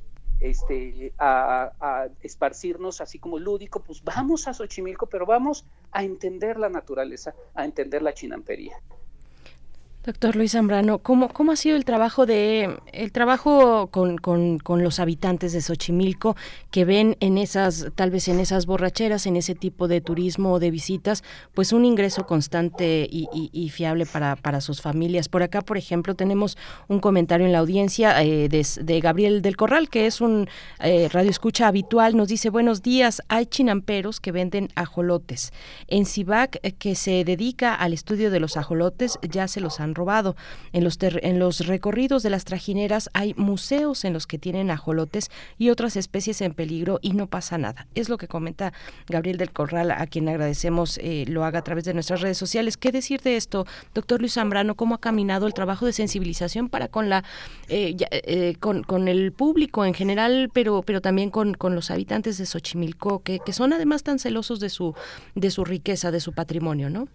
este, 0.42 1.14
a, 1.18 1.72
a, 1.80 2.08
esparcirnos 2.22 3.00
así 3.00 3.20
como 3.20 3.40
lúdico, 3.40 3.82
pues 3.82 4.04
vamos 4.04 4.48
a 4.48 4.54
Xochimilco, 4.54 5.08
pero 5.08 5.26
vamos 5.26 5.66
a 5.92 6.04
entender 6.04 6.58
la 6.58 6.70
naturaleza, 6.70 7.36
a 7.54 7.64
entender 7.64 8.02
la 8.02 8.14
chinampería. 8.14 8.82
Doctor 10.04 10.36
Luis 10.36 10.54
Zambrano, 10.54 10.98
¿cómo, 10.98 11.30
¿cómo 11.30 11.52
ha 11.52 11.56
sido 11.56 11.76
el 11.78 11.86
trabajo 11.86 12.26
de 12.26 12.76
el 12.92 13.12
trabajo 13.12 13.90
con, 13.92 14.18
con, 14.18 14.58
con, 14.58 14.84
los 14.84 15.00
habitantes 15.00 15.54
de 15.54 15.62
Xochimilco 15.62 16.36
que 16.72 16.86
ven 16.86 17.18
en 17.20 17.38
esas, 17.38 17.86
tal 17.94 18.10
vez 18.10 18.28
en 18.28 18.40
esas 18.40 18.66
borracheras, 18.66 19.28
en 19.28 19.36
ese 19.36 19.54
tipo 19.54 19.88
de 19.88 20.02
turismo 20.02 20.54
o 20.54 20.60
de 20.60 20.72
visitas, 20.72 21.24
pues 21.54 21.72
un 21.72 21.86
ingreso 21.86 22.26
constante 22.26 23.08
y, 23.12 23.28
y, 23.32 23.70
fiable 23.70 24.08
para, 24.08 24.36
para, 24.38 24.60
sus 24.60 24.82
familias? 24.82 25.30
Por 25.30 25.44
acá, 25.44 25.62
por 25.62 25.78
ejemplo, 25.78 26.16
tenemos 26.16 26.58
un 26.88 27.00
comentario 27.00 27.46
en 27.46 27.52
la 27.52 27.60
audiencia 27.60 28.24
eh, 28.24 28.50
de, 28.50 28.66
de, 28.82 29.00
Gabriel 29.02 29.44
del 29.44 29.56
Corral, 29.56 29.88
que 29.88 30.08
es 30.08 30.20
un 30.20 30.50
eh, 30.80 31.10
radio 31.12 31.30
escucha 31.30 31.68
habitual, 31.68 32.18
nos 32.18 32.28
dice, 32.28 32.50
buenos 32.50 32.82
días, 32.82 33.22
hay 33.28 33.46
chinamperos 33.46 34.20
que 34.20 34.32
venden 34.32 34.70
ajolotes. 34.74 35.54
En 35.86 36.08
Cibac, 36.08 36.58
eh, 36.64 36.72
que 36.72 36.96
se 36.96 37.24
dedica 37.24 37.76
al 37.76 37.94
estudio 37.94 38.32
de 38.32 38.40
los 38.40 38.58
ajolotes, 38.58 39.20
ya 39.30 39.48
se 39.48 39.62
los 39.62 39.80
han 39.80 39.91
robado. 39.96 40.36
En 40.74 40.84
los, 40.84 40.98
en 41.02 41.40
los 41.40 41.68
recorridos 41.68 42.24
de 42.24 42.30
las 42.30 42.46
trajineras 42.46 43.10
hay 43.14 43.34
museos 43.36 44.06
en 44.06 44.14
los 44.14 44.28
que 44.28 44.38
tienen 44.38 44.72
ajolotes 44.72 45.30
y 45.58 45.70
otras 45.70 45.96
especies 45.96 46.42
en 46.42 46.54
peligro 46.54 47.00
y 47.02 47.14
no 47.14 47.28
pasa 47.28 47.58
nada. 47.58 47.88
Es 47.96 48.10
lo 48.10 48.18
que 48.18 48.28
comenta 48.28 48.74
Gabriel 49.08 49.38
del 49.38 49.52
Corral, 49.52 49.92
a 49.92 50.06
quien 50.08 50.30
agradecemos 50.30 50.98
eh, 51.00 51.26
lo 51.28 51.44
haga 51.44 51.60
a 51.60 51.64
través 51.64 51.86
de 51.86 51.94
nuestras 51.94 52.22
redes 52.22 52.38
sociales. 52.38 52.78
¿Qué 52.78 52.92
decir 52.92 53.22
de 53.22 53.38
esto, 53.38 53.66
doctor 53.94 54.20
Luis 54.20 54.34
Zambrano? 54.34 54.76
¿Cómo 54.76 54.96
ha 54.96 55.00
caminado 55.00 55.48
el 55.48 55.54
trabajo 55.54 55.86
de 55.86 55.94
sensibilización 55.94 56.70
para 56.70 56.88
con 56.88 57.10
la 57.10 57.24
eh, 57.68 57.96
eh, 58.12 58.56
con, 58.60 58.84
con, 58.84 59.08
el 59.08 59.32
público 59.32 59.86
en 59.86 59.94
general, 59.94 60.50
pero, 60.54 60.82
pero 60.82 61.02
también 61.02 61.30
con, 61.30 61.54
con 61.54 61.76
los 61.76 61.90
habitantes 61.90 62.38
de 62.38 62.46
Xochimilco, 62.46 63.24
que, 63.24 63.40
que 63.40 63.54
son 63.54 63.74
además 63.74 64.04
tan 64.04 64.20
celosos 64.20 64.60
de 64.60 64.70
su, 64.70 64.94
de 65.36 65.52
su 65.52 65.64
riqueza, 65.64 66.12
de 66.12 66.20
su 66.20 66.34
patrimonio, 66.34 66.90
¿no? 66.90 67.08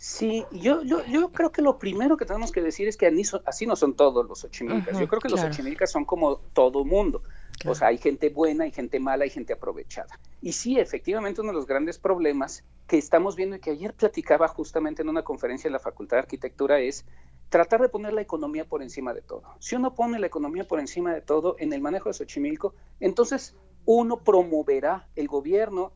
Sí, 0.00 0.44
yo, 0.52 0.82
yo, 0.84 1.04
yo 1.06 1.32
creo 1.32 1.50
que 1.50 1.60
lo 1.60 1.80
primero 1.80 2.16
que 2.16 2.24
tenemos 2.24 2.52
que 2.52 2.62
decir 2.62 2.86
es 2.86 2.96
que 2.96 3.12
así 3.44 3.66
no 3.66 3.74
son 3.74 3.94
todos 3.94 4.24
los 4.26 4.44
ochimilcas. 4.44 4.94
Uh 4.94 4.96
-huh, 4.96 5.00
yo 5.00 5.08
creo 5.08 5.20
que 5.20 5.26
claro. 5.26 5.42
los 5.42 5.52
ochimilcas 5.52 5.90
son 5.90 6.04
como 6.04 6.36
todo 6.52 6.84
mundo. 6.84 7.22
Claro. 7.58 7.72
O 7.72 7.74
sea, 7.74 7.88
hay 7.88 7.98
gente 7.98 8.28
buena, 8.30 8.62
hay 8.62 8.70
gente 8.70 9.00
mala, 9.00 9.24
hay 9.24 9.30
gente 9.30 9.52
aprovechada. 9.52 10.20
Y 10.40 10.52
sí, 10.52 10.78
efectivamente, 10.78 11.40
uno 11.40 11.50
de 11.50 11.56
los 11.56 11.66
grandes 11.66 11.98
problemas 11.98 12.62
que 12.86 12.96
estamos 12.96 13.34
viendo 13.34 13.56
y 13.56 13.58
que 13.60 13.72
ayer 13.72 13.92
platicaba 13.92 14.46
justamente 14.46 15.02
en 15.02 15.08
una 15.08 15.24
conferencia 15.24 15.66
en 15.66 15.72
la 15.72 15.80
Facultad 15.80 16.18
de 16.18 16.20
Arquitectura 16.20 16.78
es 16.78 17.04
tratar 17.48 17.82
de 17.82 17.88
poner 17.88 18.12
la 18.12 18.20
economía 18.20 18.66
por 18.66 18.82
encima 18.82 19.12
de 19.12 19.22
todo. 19.22 19.42
Si 19.58 19.74
uno 19.74 19.96
pone 19.96 20.20
la 20.20 20.28
economía 20.28 20.64
por 20.64 20.78
encima 20.78 21.12
de 21.12 21.22
todo 21.22 21.56
en 21.58 21.72
el 21.72 21.80
manejo 21.80 22.08
de 22.08 22.14
Xochimilco, 22.14 22.72
entonces 23.00 23.56
uno 23.84 24.18
promoverá, 24.18 25.08
el 25.16 25.26
gobierno 25.26 25.92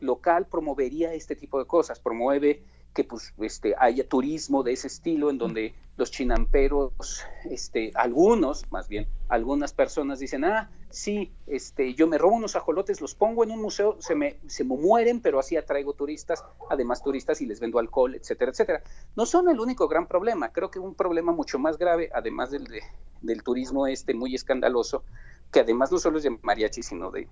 local 0.00 0.46
promovería 0.46 1.12
este 1.12 1.36
tipo 1.36 1.58
de 1.58 1.66
cosas, 1.66 2.00
promueve 2.00 2.64
que 2.92 3.04
pues 3.04 3.32
este 3.38 3.74
haya 3.78 4.06
turismo 4.06 4.62
de 4.62 4.72
ese 4.72 4.86
estilo 4.86 5.30
en 5.30 5.38
donde 5.38 5.74
los 5.96 6.10
chinamperos 6.10 7.24
este 7.50 7.90
algunos 7.94 8.70
más 8.70 8.88
bien 8.88 9.06
algunas 9.28 9.72
personas 9.72 10.18
dicen 10.18 10.44
ah 10.44 10.70
sí 10.90 11.32
este 11.46 11.94
yo 11.94 12.06
me 12.06 12.18
robo 12.18 12.36
unos 12.36 12.56
ajolotes 12.56 13.00
los 13.00 13.14
pongo 13.14 13.44
en 13.44 13.50
un 13.50 13.62
museo 13.62 13.96
se 14.00 14.14
me 14.14 14.38
se 14.46 14.64
me 14.64 14.76
mueren 14.76 15.20
pero 15.20 15.38
así 15.38 15.56
atraigo 15.56 15.94
turistas 15.94 16.44
además 16.70 17.02
turistas 17.02 17.40
y 17.40 17.46
les 17.46 17.60
vendo 17.60 17.78
alcohol 17.78 18.14
etcétera 18.14 18.50
etcétera 18.50 18.82
no 19.16 19.26
son 19.26 19.48
el 19.48 19.60
único 19.60 19.88
gran 19.88 20.06
problema 20.06 20.52
creo 20.52 20.70
que 20.70 20.78
un 20.78 20.94
problema 20.94 21.32
mucho 21.32 21.58
más 21.58 21.78
grave 21.78 22.10
además 22.14 22.50
del 22.50 22.64
de, 22.64 22.82
del 23.22 23.42
turismo 23.42 23.86
este 23.86 24.14
muy 24.14 24.34
escandaloso 24.34 25.04
que 25.50 25.60
además 25.60 25.92
no 25.92 25.98
solo 25.98 26.18
es 26.18 26.24
de 26.24 26.38
mariachi 26.42 26.82
sino 26.82 27.10
de 27.10 27.28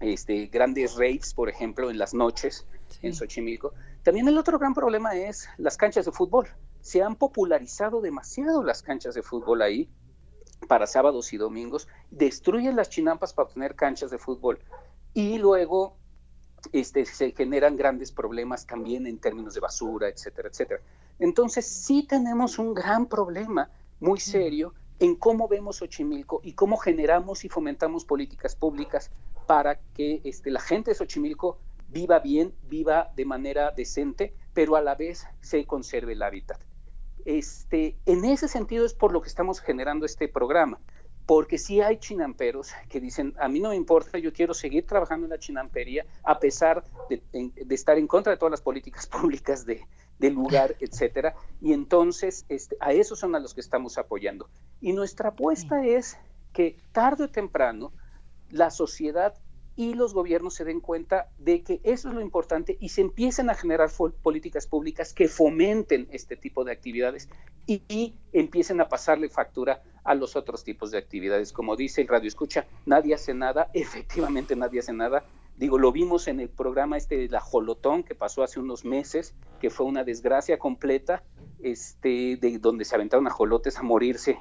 este, 0.00 0.46
grandes 0.46 0.94
raves, 0.94 1.34
por 1.34 1.48
ejemplo, 1.48 1.90
en 1.90 1.98
las 1.98 2.14
noches 2.14 2.66
sí. 2.88 3.06
en 3.06 3.14
Xochimilco. 3.14 3.72
También 4.02 4.28
el 4.28 4.38
otro 4.38 4.58
gran 4.58 4.74
problema 4.74 5.14
es 5.14 5.48
las 5.58 5.76
canchas 5.76 6.04
de 6.04 6.12
fútbol. 6.12 6.48
Se 6.80 7.02
han 7.02 7.16
popularizado 7.16 8.00
demasiado 8.00 8.62
las 8.62 8.82
canchas 8.82 9.14
de 9.14 9.22
fútbol 9.22 9.62
ahí 9.62 9.88
para 10.68 10.86
sábados 10.86 11.32
y 11.32 11.36
domingos, 11.36 11.88
destruyen 12.10 12.76
las 12.76 12.88
chinampas 12.88 13.32
para 13.32 13.48
obtener 13.48 13.74
canchas 13.74 14.10
de 14.10 14.18
fútbol 14.18 14.58
y 15.14 15.38
luego 15.38 15.96
este, 16.72 17.04
se 17.04 17.32
generan 17.32 17.76
grandes 17.76 18.12
problemas 18.12 18.66
también 18.66 19.06
en 19.06 19.18
términos 19.18 19.54
de 19.54 19.60
basura, 19.60 20.08
etcétera, 20.08 20.48
etcétera. 20.48 20.80
Entonces 21.18 21.66
sí 21.66 22.06
tenemos 22.06 22.58
un 22.58 22.74
gran 22.74 23.06
problema 23.06 23.70
muy 24.00 24.20
serio 24.20 24.74
en 24.98 25.14
cómo 25.14 25.48
vemos 25.48 25.76
Xochimilco 25.76 26.40
y 26.42 26.54
cómo 26.54 26.76
generamos 26.76 27.44
y 27.44 27.48
fomentamos 27.48 28.04
políticas 28.04 28.56
públicas 28.56 29.10
para 29.46 29.78
que 29.94 30.20
este, 30.24 30.50
la 30.50 30.60
gente 30.60 30.90
de 30.90 30.96
Xochimilco 30.96 31.58
viva 31.88 32.18
bien, 32.18 32.54
viva 32.68 33.12
de 33.14 33.24
manera 33.24 33.70
decente, 33.70 34.34
pero 34.52 34.76
a 34.76 34.80
la 34.80 34.94
vez 34.94 35.26
se 35.40 35.64
conserve 35.64 36.14
el 36.14 36.22
hábitat. 36.22 36.60
Este, 37.24 37.96
en 38.06 38.24
ese 38.24 38.48
sentido 38.48 38.84
es 38.84 38.94
por 38.94 39.12
lo 39.12 39.20
que 39.20 39.28
estamos 39.28 39.60
generando 39.60 40.06
este 40.06 40.28
programa, 40.28 40.78
porque 41.26 41.58
sí 41.58 41.80
hay 41.80 41.98
chinamperos 41.98 42.70
que 42.88 43.00
dicen, 43.00 43.34
a 43.38 43.48
mí 43.48 43.58
no 43.58 43.70
me 43.70 43.76
importa, 43.76 44.18
yo 44.18 44.32
quiero 44.32 44.54
seguir 44.54 44.86
trabajando 44.86 45.26
en 45.26 45.30
la 45.30 45.38
chinampería 45.38 46.06
a 46.22 46.38
pesar 46.38 46.84
de, 47.10 47.22
de 47.32 47.74
estar 47.74 47.98
en 47.98 48.06
contra 48.06 48.32
de 48.32 48.38
todas 48.38 48.52
las 48.52 48.60
políticas 48.60 49.06
públicas 49.08 49.66
de, 49.66 49.84
del 50.18 50.34
lugar, 50.34 50.76
etcétera. 50.80 51.34
Y 51.60 51.72
entonces 51.72 52.44
este, 52.48 52.76
a 52.80 52.92
esos 52.92 53.18
son 53.18 53.34
a 53.34 53.40
los 53.40 53.54
que 53.54 53.60
estamos 53.60 53.98
apoyando. 53.98 54.48
Y 54.80 54.92
nuestra 54.92 55.30
apuesta 55.30 55.84
es 55.84 56.18
que 56.52 56.76
tarde 56.92 57.24
o 57.24 57.28
temprano 57.28 57.92
la 58.56 58.70
sociedad 58.70 59.34
y 59.76 59.92
los 59.92 60.14
gobiernos 60.14 60.54
se 60.54 60.64
den 60.64 60.80
cuenta 60.80 61.28
de 61.38 61.62
que 61.62 61.80
eso 61.84 62.08
es 62.08 62.14
lo 62.14 62.22
importante 62.22 62.78
y 62.80 62.88
se 62.88 63.02
empiecen 63.02 63.50
a 63.50 63.54
generar 63.54 63.90
políticas 64.22 64.66
públicas 64.66 65.12
que 65.12 65.28
fomenten 65.28 66.08
este 66.10 66.34
tipo 66.34 66.64
de 66.64 66.72
actividades 66.72 67.28
y, 67.66 67.82
y, 67.88 68.14
empiecen 68.32 68.80
a 68.80 68.88
pasarle 68.88 69.28
factura 69.28 69.82
a 70.02 70.14
los 70.14 70.34
otros 70.34 70.64
tipos 70.64 70.90
de 70.90 70.98
actividades. 70.98 71.52
Como 71.52 71.76
dice 71.76 72.00
el 72.00 72.08
Radio 72.08 72.28
Escucha, 72.28 72.66
nadie 72.86 73.14
hace 73.14 73.34
nada, 73.34 73.70
efectivamente 73.74 74.56
nadie 74.56 74.80
hace 74.80 74.94
nada. 74.94 75.24
Digo, 75.56 75.78
lo 75.78 75.92
vimos 75.92 76.28
en 76.28 76.40
el 76.40 76.48
programa 76.48 76.96
este 76.96 77.16
de 77.16 77.28
la 77.28 77.40
Jolotón 77.40 78.02
que 78.02 78.14
pasó 78.14 78.42
hace 78.42 78.60
unos 78.60 78.84
meses, 78.84 79.34
que 79.60 79.70
fue 79.70 79.86
una 79.86 80.04
desgracia 80.04 80.58
completa, 80.58 81.22
este, 81.60 82.36
de 82.36 82.58
donde 82.58 82.84
se 82.84 82.94
aventaron 82.94 83.26
ajolotes 83.26 83.78
a 83.78 83.82
morirse 83.82 84.38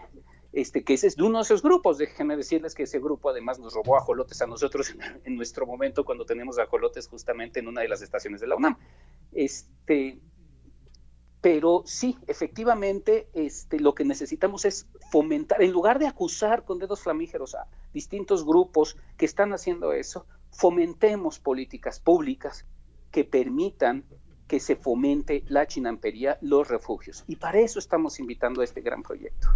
este, 0.55 0.83
que 0.83 0.93
ese 0.93 1.07
es 1.07 1.17
de 1.17 1.23
uno 1.23 1.39
de 1.39 1.43
esos 1.43 1.61
grupos. 1.61 1.97
Déjenme 1.97 2.37
decirles 2.37 2.73
que 2.73 2.83
ese 2.83 2.99
grupo 2.99 3.29
además 3.29 3.59
nos 3.59 3.73
robó 3.73 3.97
ajolotes 3.97 4.41
a 4.41 4.47
nosotros 4.47 4.89
en, 4.89 4.99
en, 5.25 5.35
nuestro 5.35 5.65
momento 5.65 6.05
cuando 6.05 6.25
tenemos 6.25 6.57
ajolotes 6.57 7.07
justamente 7.07 7.59
en 7.59 7.67
una 7.67 7.81
de 7.81 7.89
las 7.89 8.01
estaciones 8.01 8.39
de 8.39 8.47
la 8.47 8.55
UNAM. 8.55 8.77
Este, 9.33 10.19
pero 11.41 11.83
sí, 11.85 12.17
efectivamente, 12.25 13.29
este, 13.33 13.79
lo 13.79 13.93
que 13.93 14.05
necesitamos 14.05 14.65
es 14.65 14.87
fomentar, 15.11 15.61
en 15.61 15.71
lugar 15.71 15.99
de 15.99 16.07
acusar 16.07 16.63
con 16.63 16.79
dedos 16.79 17.01
flamígeros 17.01 17.53
a 17.53 17.67
distintos 17.93 18.43
grupos 18.43 18.97
que 19.15 19.25
están 19.25 19.53
haciendo 19.53 19.93
eso, 19.93 20.25
fomentemos 20.49 21.37
políticas 21.37 21.99
públicas 21.99 22.65
que 23.11 23.25
permitan 23.25 24.05
que 24.47 24.59
se 24.59 24.75
fomente 24.75 25.43
la 25.47 25.67
chinampería, 25.67 26.37
los 26.41 26.67
refugios. 26.67 27.23
Y 27.27 27.35
para 27.35 27.59
eso 27.59 27.77
estamos 27.77 28.19
invitando 28.19 28.61
a 28.61 28.63
este 28.63 28.81
gran 28.81 29.03
proyecto. 29.03 29.47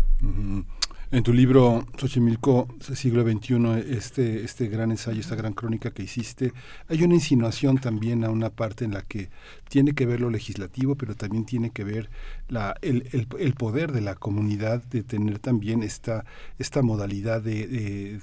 En 1.11 1.23
tu 1.23 1.33
libro 1.33 1.87
Xochimilco, 1.97 2.67
siglo 2.93 3.23
XXI, 3.23 3.83
este, 3.89 4.43
este 4.43 4.67
gran 4.67 4.91
ensayo, 4.91 5.19
esta 5.19 5.35
gran 5.35 5.53
crónica 5.53 5.89
que 5.89 6.03
hiciste, 6.03 6.53
hay 6.87 7.01
una 7.01 7.15
insinuación 7.15 7.79
también 7.79 8.23
a 8.23 8.29
una 8.29 8.51
parte 8.51 8.85
en 8.85 8.93
la 8.93 9.01
que 9.01 9.31
tiene 9.69 9.93
que 9.93 10.05
ver 10.05 10.21
lo 10.21 10.29
legislativo, 10.29 10.93
pero 10.93 11.15
también 11.15 11.45
tiene 11.45 11.71
que 11.71 11.83
ver 11.83 12.11
la, 12.49 12.75
el, 12.81 13.07
el, 13.37 13.53
poder 13.53 13.91
de 13.91 14.01
la 14.01 14.15
comunidad 14.15 14.83
de 14.83 15.03
tener 15.03 15.39
también 15.39 15.83
esta, 15.83 16.25
esta 16.57 16.81
modalidad 16.81 17.41
de, 17.41 17.67
de, 17.67 18.21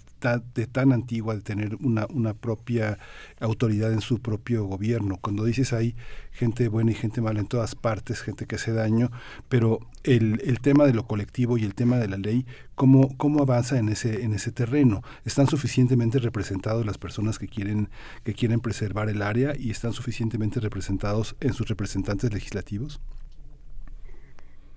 de, 0.55 0.67
tan 0.67 0.93
antigua 0.93 1.35
de 1.35 1.43
tener 1.43 1.77
una, 1.77 2.07
una 2.11 2.35
propia 2.35 2.99
autoridad 3.41 3.93
en 3.93 4.01
su 4.01 4.21
propio 4.21 4.65
gobierno. 4.65 5.19
Cuando 5.21 5.45
dices 5.45 5.73
hay 5.73 5.95
gente 6.33 6.69
buena 6.69 6.91
y 6.91 6.95
gente 6.95 7.21
mala 7.21 7.41
en 7.41 7.47
todas 7.47 7.75
partes, 7.75 8.21
gente 8.21 8.47
que 8.47 8.57
hace 8.57 8.73
daño, 8.73 9.11
pero 9.49 9.81
el, 10.03 10.41
el 10.45 10.61
tema 10.61 10.85
de 10.85 10.93
lo 10.93 11.07
colectivo 11.07 11.57
y 11.57 11.65
el 11.65 11.75
tema 11.75 11.97
de 11.97 12.09
la 12.09 12.17
ley, 12.17 12.47
¿cómo, 12.75 13.17
cómo 13.17 13.43
avanza 13.43 13.79
en 13.79 13.89
ese, 13.89 14.23
en 14.23 14.35
ese 14.35 14.53
terreno? 14.53 15.03
¿Están 15.25 15.47
suficientemente 15.47 16.19
representados 16.19 16.85
las 16.85 16.99
personas 16.99 17.39
que 17.39 17.49
quieren, 17.49 17.89
que 18.25 18.35
quieren 18.35 18.61
preservar 18.61 19.09
el 19.09 19.23
área 19.23 19.55
y 19.57 19.71
están 19.71 19.93
suficientemente 19.93 20.61
representados 20.61 21.37
en 21.41 21.53
sus 21.53 21.69
representantes 21.69 22.33
legislativos? 22.33 23.01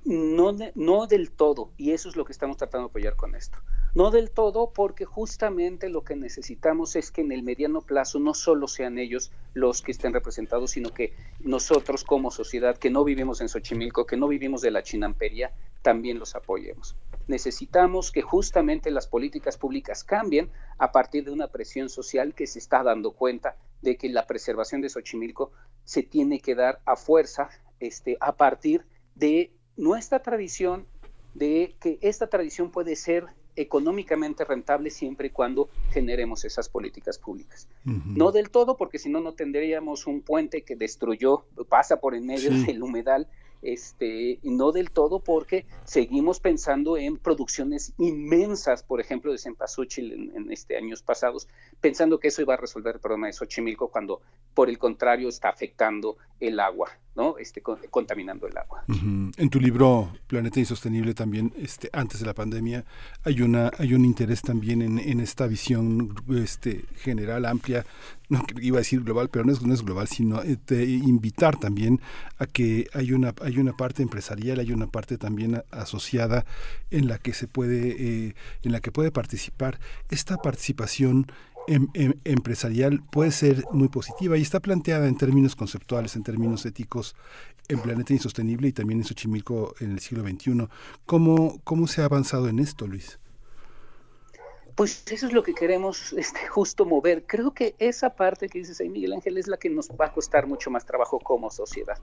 No, 0.05 0.55
no 0.75 1.07
del 1.07 1.31
todo, 1.31 1.71
y 1.77 1.91
eso 1.91 2.09
es 2.09 2.15
lo 2.15 2.23
que 2.23 2.31
estamos 2.31 2.57
tratando 2.57 2.87
de 2.87 2.91
apoyar 2.91 3.15
con 3.15 3.35
esto. 3.35 3.57
No 3.95 4.11
del 4.11 4.31
todo, 4.31 4.71
porque 4.71 5.03
justamente 5.03 5.89
lo 5.89 6.03
que 6.03 6.15
necesitamos 6.15 6.95
es 6.95 7.11
que 7.11 7.21
en 7.21 7.31
el 7.31 7.43
mediano 7.43 7.81
plazo 7.81 8.19
no 8.19 8.33
solo 8.33 8.67
sean 8.67 8.97
ellos 8.97 9.31
los 9.53 9.81
que 9.81 9.91
estén 9.91 10.13
representados, 10.13 10.71
sino 10.71 10.93
que 10.93 11.13
nosotros 11.39 12.03
como 12.03 12.31
sociedad, 12.31 12.77
que 12.77 12.89
no 12.89 13.03
vivimos 13.03 13.41
en 13.41 13.49
Xochimilco, 13.49 14.05
que 14.05 14.15
no 14.15 14.27
vivimos 14.27 14.61
de 14.61 14.71
la 14.71 14.83
chinampería, 14.83 15.53
también 15.81 16.19
los 16.19 16.35
apoyemos. 16.35 16.95
Necesitamos 17.27 18.11
que 18.11 18.21
justamente 18.21 18.91
las 18.91 19.07
políticas 19.07 19.57
públicas 19.57 20.03
cambien 20.03 20.49
a 20.77 20.91
partir 20.91 21.25
de 21.25 21.31
una 21.31 21.47
presión 21.47 21.89
social 21.89 22.33
que 22.33 22.47
se 22.47 22.59
está 22.59 22.83
dando 22.83 23.11
cuenta 23.11 23.57
de 23.81 23.97
que 23.97 24.09
la 24.09 24.25
preservación 24.27 24.81
de 24.81 24.89
Xochimilco 24.89 25.51
se 25.83 26.03
tiene 26.03 26.39
que 26.39 26.55
dar 26.55 26.81
a 26.85 26.95
fuerza 26.95 27.49
este, 27.79 28.17
a 28.19 28.35
partir 28.35 28.85
de 29.15 29.51
nuestra 29.79 30.21
tradición, 30.21 30.85
de 31.33 31.75
que 31.79 31.97
esta 32.01 32.27
tradición 32.27 32.69
puede 32.69 32.95
ser 32.95 33.25
económicamente 33.55 34.43
rentable 34.45 34.89
siempre 34.89 35.27
y 35.27 35.29
cuando 35.31 35.69
generemos 35.91 36.45
esas 36.45 36.69
políticas 36.69 37.17
públicas. 37.17 37.67
No 37.83 38.31
del 38.31 38.49
todo, 38.49 38.77
porque 38.77 38.99
si 38.99 39.09
no, 39.09 39.19
no 39.19 39.33
tendríamos 39.33 40.07
un 40.07 40.21
puente 40.21 40.63
que 40.63 40.75
destruyó, 40.75 41.45
pasa 41.67 41.99
por 41.99 42.15
en 42.15 42.25
medio 42.25 42.51
del 42.51 42.81
humedal 42.83 43.27
este, 43.61 44.39
no 44.43 44.71
del 44.71 44.91
todo 44.91 45.19
porque 45.19 45.65
seguimos 45.83 46.39
pensando 46.39 46.97
en 46.97 47.17
producciones 47.17 47.93
inmensas, 47.97 48.83
por 48.83 49.01
ejemplo, 49.01 49.31
de 49.31 49.37
cempasúchil 49.37 50.31
en, 50.35 50.51
este, 50.51 50.77
años 50.77 51.01
pasados, 51.01 51.47
pensando 51.81 52.19
que 52.19 52.29
eso 52.29 52.41
iba 52.41 52.53
a 52.53 52.57
resolver 52.57 52.95
el 52.95 53.01
problema 53.01 53.27
de 53.27 53.33
Xochimilco 53.33 53.89
cuando, 53.89 54.21
por 54.53 54.69
el 54.69 54.77
contrario, 54.77 55.29
está 55.29 55.49
afectando 55.49 56.17
el 56.39 56.59
agua, 56.59 56.89
¿no? 57.15 57.37
Este, 57.37 57.61
contaminando 57.61 58.47
el 58.47 58.57
agua. 58.57 58.85
En 58.87 59.49
tu 59.49 59.59
libro 59.59 60.13
Planeta 60.27 60.59
Insostenible 60.59 61.13
también, 61.13 61.53
este, 61.57 61.89
antes 61.91 62.19
de 62.21 62.25
la 62.25 62.33
pandemia, 62.33 62.85
hay 63.23 63.41
una 63.41 63.71
hay 63.77 63.93
un 63.93 64.05
interés 64.05 64.41
también 64.41 64.81
en, 64.81 64.99
en 64.99 65.19
esta 65.19 65.47
visión 65.47 66.15
este, 66.29 66.85
general, 66.95 67.45
amplia 67.45 67.85
no 68.29 68.45
iba 68.61 68.77
a 68.77 68.81
decir 68.81 69.03
global, 69.03 69.29
pero 69.29 69.43
no 69.43 69.51
es, 69.51 69.61
no 69.61 69.73
es 69.73 69.83
global, 69.83 70.07
sino 70.07 70.41
eh, 70.43 70.57
invitar 70.85 71.59
también 71.59 71.99
a 72.37 72.45
que 72.45 72.87
hay 72.93 73.11
una, 73.11 73.33
hay 73.41 73.57
una 73.57 73.75
parte 73.75 74.03
empresarial, 74.03 74.59
hay 74.59 74.71
una 74.71 74.87
parte 74.87 75.17
también 75.17 75.63
asociada 75.71 76.45
en 76.91 77.07
la 77.07 77.17
que 77.17 77.33
se 77.33 77.47
puede, 77.47 78.27
eh, 78.27 78.35
en 78.63 78.71
la 78.71 78.79
que 78.79 78.91
puede 78.91 79.11
participar. 79.11 79.79
Esta 80.09 80.37
participación 80.37 81.25
em, 81.67 81.87
em, 81.95 82.13
empresarial 82.23 83.01
puede 83.11 83.31
ser 83.31 83.63
muy 83.71 83.89
positiva 83.89 84.37
y 84.37 84.41
está 84.41 84.59
planteada 84.59 85.07
en 85.07 85.17
términos 85.17 85.55
conceptuales, 85.55 86.15
en 86.15 86.23
términos 86.23 86.65
éticos, 86.65 87.15
en 87.67 87.79
Planeta 87.79 88.13
Insostenible 88.13 88.67
y 88.67 88.73
también 88.73 88.99
en 88.99 89.05
Xochimilco 89.05 89.75
en 89.79 89.91
el 89.91 89.99
siglo 89.99 90.23
XXI. 90.23 90.67
¿Cómo, 91.05 91.59
cómo 91.63 91.87
se 91.87 92.01
ha 92.01 92.05
avanzado 92.05 92.47
en 92.47 92.59
esto, 92.59 92.87
Luis? 92.87 93.19
Pues 94.79 95.03
eso 95.11 95.27
es 95.27 95.33
lo 95.33 95.43
que 95.43 95.53
queremos 95.53 96.13
este, 96.13 96.47
justo 96.47 96.85
mover. 96.85 97.25
Creo 97.27 97.53
que 97.53 97.75
esa 97.79 98.11
parte 98.11 98.47
que 98.47 98.59
dices 98.59 98.79
ahí, 98.79 98.87
Miguel 98.87 99.11
Ángel, 99.11 99.37
es 99.37 99.49
la 99.49 99.57
que 99.57 99.69
nos 99.69 99.89
va 99.89 100.05
a 100.05 100.13
costar 100.13 100.47
mucho 100.47 100.71
más 100.71 100.85
trabajo 100.85 101.19
como 101.19 101.51
sociedad. 101.51 101.97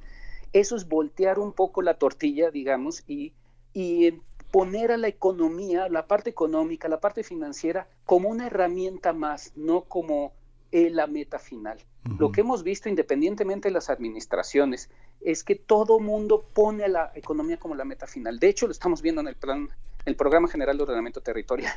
Eso 0.52 0.76
es 0.76 0.86
voltear 0.86 1.38
un 1.38 1.54
poco 1.54 1.80
la 1.80 1.94
tortilla, 1.94 2.50
digamos, 2.50 3.02
y, 3.06 3.32
y 3.72 4.20
poner 4.50 4.92
a 4.92 4.98
la 4.98 5.08
economía, 5.08 5.88
la 5.88 6.06
parte 6.06 6.28
económica, 6.28 6.86
la 6.86 7.00
parte 7.00 7.22
financiera, 7.22 7.88
como 8.04 8.28
una 8.28 8.48
herramienta 8.48 9.14
más, 9.14 9.52
no 9.56 9.84
como 9.84 10.34
la 10.70 11.06
meta 11.06 11.38
final. 11.38 11.78
Lo 12.18 12.30
que 12.30 12.42
hemos 12.42 12.62
visto, 12.62 12.90
independientemente 12.90 13.68
de 13.68 13.72
las 13.72 13.88
administraciones, 13.88 14.90
es 15.22 15.44
que 15.44 15.54
todo 15.54 15.98
mundo 15.98 16.44
pone 16.52 16.84
a 16.84 16.88
la 16.88 17.12
economía 17.14 17.56
como 17.56 17.74
la 17.74 17.86
meta 17.86 18.06
final. 18.06 18.38
De 18.38 18.50
hecho, 18.50 18.66
lo 18.66 18.72
estamos 18.72 19.00
viendo 19.00 19.22
en 19.22 19.28
el 19.28 19.36
plan, 19.36 19.70
el 20.04 20.14
Programa 20.14 20.46
General 20.46 20.76
de 20.76 20.82
Ordenamiento 20.82 21.22
Territorial 21.22 21.72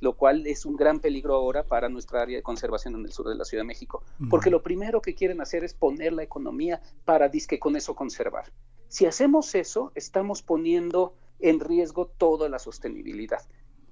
lo 0.00 0.14
cual 0.14 0.46
es 0.46 0.66
un 0.66 0.76
gran 0.76 1.00
peligro 1.00 1.34
ahora 1.34 1.62
para 1.62 1.88
nuestra 1.88 2.22
área 2.22 2.36
de 2.36 2.42
conservación 2.42 2.94
en 2.94 3.04
el 3.04 3.12
sur 3.12 3.28
de 3.28 3.34
la 3.34 3.44
Ciudad 3.44 3.62
de 3.62 3.68
México, 3.68 4.02
porque 4.28 4.50
lo 4.50 4.62
primero 4.62 5.00
que 5.00 5.14
quieren 5.14 5.40
hacer 5.40 5.62
es 5.62 5.74
poner 5.74 6.12
la 6.12 6.22
economía 6.22 6.80
para 7.04 7.28
disque 7.28 7.58
con 7.58 7.76
eso 7.76 7.94
conservar. 7.94 8.52
Si 8.88 9.06
hacemos 9.06 9.54
eso, 9.54 9.92
estamos 9.94 10.42
poniendo 10.42 11.14
en 11.38 11.60
riesgo 11.60 12.06
toda 12.06 12.48
la 12.48 12.58
sostenibilidad. 12.58 13.42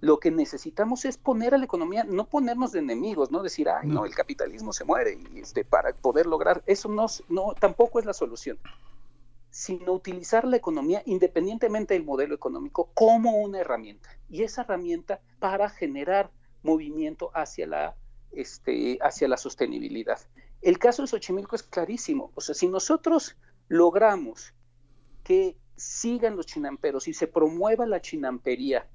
Lo 0.01 0.19
que 0.19 0.31
necesitamos 0.31 1.05
es 1.05 1.19
poner 1.19 1.55
a 1.55 1.59
la 1.59 1.65
economía, 1.65 2.05
no 2.05 2.27
ponernos 2.27 2.73
de 2.73 2.79
enemigos, 2.79 3.31
no 3.31 3.43
decir, 3.43 3.69
ay, 3.69 3.89
no, 3.89 4.05
el 4.05 4.15
capitalismo 4.15 4.73
se 4.73 4.85
muere 4.85 5.19
y 5.35 5.41
este, 5.41 5.65
para 5.65 5.93
poder 5.93 6.27
lograr 6.27 6.63
eso 6.67 6.89
no, 6.89 7.07
no 7.29 7.55
tampoco 7.59 7.99
es 7.99 8.07
la 8.07 8.13
solución 8.13 8.59
sino 9.59 9.93
utilizar 9.93 10.45
la 10.45 10.57
economía 10.57 11.03
independientemente 11.05 11.95
del 11.95 12.05
modelo 12.05 12.33
económico 12.33 12.93
como 12.95 13.39
una 13.39 13.59
herramienta. 13.59 14.09
Y 14.31 14.45
esa 14.45 14.63
herramienta 14.63 15.21
para 15.41 15.69
generar 15.69 16.31
movimiento 16.63 17.33
hacia 17.35 17.67
la, 17.67 17.97
este, 18.31 18.99
hacia 19.03 19.27
la 19.27 19.37
sostenibilidad. 19.37 20.21
El 20.63 20.79
caso 20.79 21.03
de 21.03 21.09
Xochimilco 21.09 21.57
es 21.57 21.65
clarísimo. 21.65 22.31
O 22.37 22.41
sea, 22.41 22.55
si 22.55 22.69
nosotros 22.69 23.37
logramos 23.67 24.55
que 25.25 25.57
sigan 25.75 26.37
los 26.37 26.47
chinamperos 26.47 27.09
y 27.09 27.13
se 27.13 27.27
promueva 27.27 27.85
la 27.85 28.01
chinampería 28.01 28.87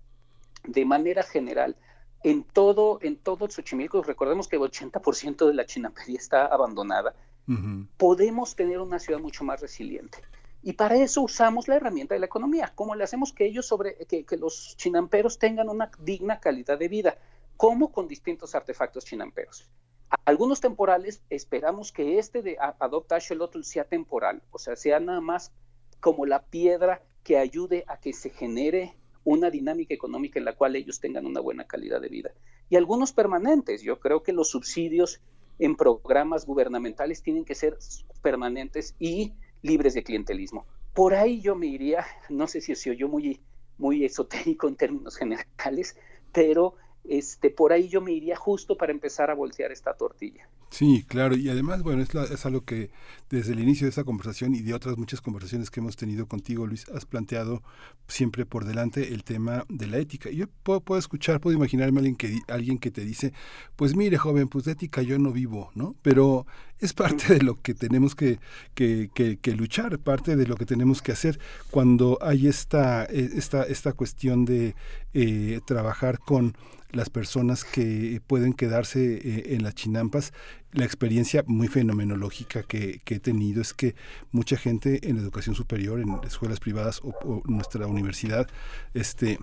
de 0.66 0.86
manera 0.86 1.24
general 1.24 1.76
en 2.24 2.46
todo, 2.46 3.00
en 3.02 3.18
todo 3.18 3.50
Xochimilco, 3.50 4.02
recordemos 4.02 4.48
que 4.48 4.56
el 4.56 4.62
80% 4.62 5.46
de 5.46 5.54
la 5.56 5.66
chinampería 5.66 6.20
está 6.20 6.46
abandonada, 6.46 7.14
podemos 7.98 8.56
tener 8.56 8.80
una 8.80 8.98
ciudad 8.98 9.20
mucho 9.20 9.44
más 9.44 9.60
resiliente. 9.60 10.20
Y 10.64 10.74
para 10.74 10.96
eso 10.96 11.22
usamos 11.22 11.68
la 11.68 11.76
herramienta 11.76 12.14
de 12.16 12.22
la 12.22 12.26
economía. 12.26 12.72
¿Cómo 12.74 12.96
le 12.96 13.04
hacemos 13.04 13.34
que 13.34 13.46
ellos 13.46 13.66
sobre, 13.66 13.98
que, 14.08 14.26
los 14.38 14.78
chinamperos 14.78 15.38
tengan 15.38 15.68
una 15.68 15.92
digna 16.00 16.40
calidad 16.40 16.80
de 16.80 16.88
vida? 16.88 17.18
¿Cómo? 17.58 17.92
Con 17.92 18.08
distintos 18.08 18.56
artefactos 18.56 19.04
chinamperos. 19.04 19.70
Algunos 20.24 20.62
temporales, 20.62 21.22
esperamos 21.30 21.92
que 21.92 22.18
este 22.18 22.42
de 22.42 22.58
Adopta 22.80 23.18
Axolotl 23.18 23.64
sea 23.64 23.84
temporal, 23.84 24.42
o 24.52 24.60
sea, 24.60 24.78
sea 24.78 25.02
nada 25.02 25.20
más 25.20 25.52
como 26.00 26.26
la 26.26 26.44
piedra 26.44 27.02
que 27.24 27.38
ayude 27.38 27.84
a 27.88 27.98
que 27.98 28.14
se 28.14 28.30
genere 28.30 28.94
una 29.26 29.50
dinámica 29.50 29.94
económica 29.94 30.40
en 30.40 30.46
la 30.46 30.56
cual 30.56 30.76
ellos 30.76 31.00
tengan 31.00 31.26
una 31.26 31.42
buena 31.42 31.66
calidad 31.66 32.00
de 32.00 32.10
vida. 32.10 32.32
Y 32.70 32.78
algunos 32.78 33.12
permanentes, 33.12 33.82
yo 33.82 34.00
creo 34.00 34.24
que 34.24 34.32
los 34.32 34.50
subsidios 34.50 35.20
en 35.60 35.76
programas 35.76 36.46
gubernamentales 36.46 37.22
tienen 37.22 37.44
que 37.44 37.56
ser 37.56 37.78
permanentes 38.22 38.96
y 39.00 39.34
libres 39.64 39.96
de 39.96 40.04
clientelismo. 40.04 40.68
Por 40.94 41.16
ahí 41.16 41.42
yo 41.42 41.56
me 41.56 41.66
iría, 41.66 42.06
no 42.30 42.48
sé 42.48 42.62
si 42.62 42.76
se 42.76 42.92
oyó 42.92 43.08
muy, 43.08 43.42
muy 43.80 44.06
esotérico 44.06 44.68
en 44.68 44.76
términos 44.76 45.18
generales, 45.18 45.98
pero 46.32 46.76
este, 47.04 47.50
por 47.50 47.74
ahí 47.74 47.90
yo 47.90 48.00
me 48.00 48.14
iría 48.14 48.36
justo 48.36 48.78
para 48.78 48.92
empezar 48.92 49.30
a 49.30 49.34
voltear 49.34 49.72
esta 49.72 49.94
tortilla. 49.94 50.48
Sí, 50.70 51.06
claro, 51.08 51.36
y 51.36 51.50
además, 51.50 51.84
bueno, 51.84 52.02
es, 52.02 52.16
es, 52.16 52.46
algo 52.48 52.62
que 52.62 52.90
desde 53.30 53.54
el 53.54 53.60
inicio 53.60 53.86
de 53.86 53.90
esta 53.90 54.04
conversación 54.04 54.56
y 54.56 54.62
de 54.62 54.74
otras 54.74 54.98
muchas 54.98 55.22
conversaciones 55.22 55.70
que 55.70 55.82
hemos 55.82 55.98
tenido 55.98 56.28
contigo, 56.28 56.66
Luis, 56.66 56.90
has 56.90 57.06
planteado 57.06 57.62
siempre 58.08 58.46
por 58.48 58.66
delante 58.66 59.14
el 59.14 59.24
tema 59.24 59.66
de 59.70 59.86
la 59.86 59.98
ética. 59.98 60.32
Yo 60.32 60.48
puedo, 60.64 60.82
puedo 60.82 60.98
escuchar, 60.98 61.42
puedo 61.42 61.56
imaginarme 61.56 62.00
a 62.00 62.02
alguien 62.02 62.16
que, 62.16 62.40
alguien 62.48 62.80
que 62.80 62.90
te 62.90 63.02
dice, 63.02 63.34
pues 63.76 63.96
mire, 63.96 64.18
joven, 64.18 64.48
pues 64.48 64.66
ética 64.66 65.04
yo 65.04 65.20
no 65.20 65.32
vivo, 65.32 65.72
¿no? 65.76 65.96
Pero 66.02 66.48
es 66.84 66.94
parte 66.94 67.34
de 67.36 67.42
lo 67.42 67.62
que 67.62 67.74
tenemos 67.74 68.14
que, 68.14 68.40
que, 68.76 69.10
que, 69.42 69.56
luchar, 69.56 69.98
parte 70.00 70.36
de 70.36 70.46
lo 70.46 70.56
que 70.56 70.66
tenemos 70.66 71.02
que 71.02 71.14
hacer 71.14 71.40
cuando 71.72 72.20
hay 72.22 72.48
esta, 72.48 73.06
eh, 73.06 73.30
esta, 73.36 73.64
esta 73.64 73.94
cuestión 73.94 74.44
de 74.44 74.76
eh, 75.14 75.62
trabajar 75.66 76.20
con 76.20 76.56
las 76.92 77.10
personas 77.10 77.64
que 77.64 78.22
pueden 78.28 78.54
quedarse 78.54 79.16
eh, 79.16 79.56
en 79.56 79.64
las 79.64 79.76
chinampas. 79.76 80.34
La 80.74 80.84
experiencia 80.84 81.44
muy 81.48 81.70
fenomenológica 81.70 82.64
que, 82.64 83.00
que, 83.06 83.16
he 83.16 83.20
tenido 83.20 83.62
es 83.62 83.74
que 83.74 83.96
mucha 84.32 84.58
gente 84.58 85.08
en 85.08 85.18
educación 85.18 85.56
superior, 85.56 86.02
en 86.02 86.20
escuelas 86.26 86.60
privadas 86.60 87.00
o, 87.02 87.14
o 87.24 87.42
nuestra 87.46 87.88
universidad, 87.88 88.48
este 88.94 89.40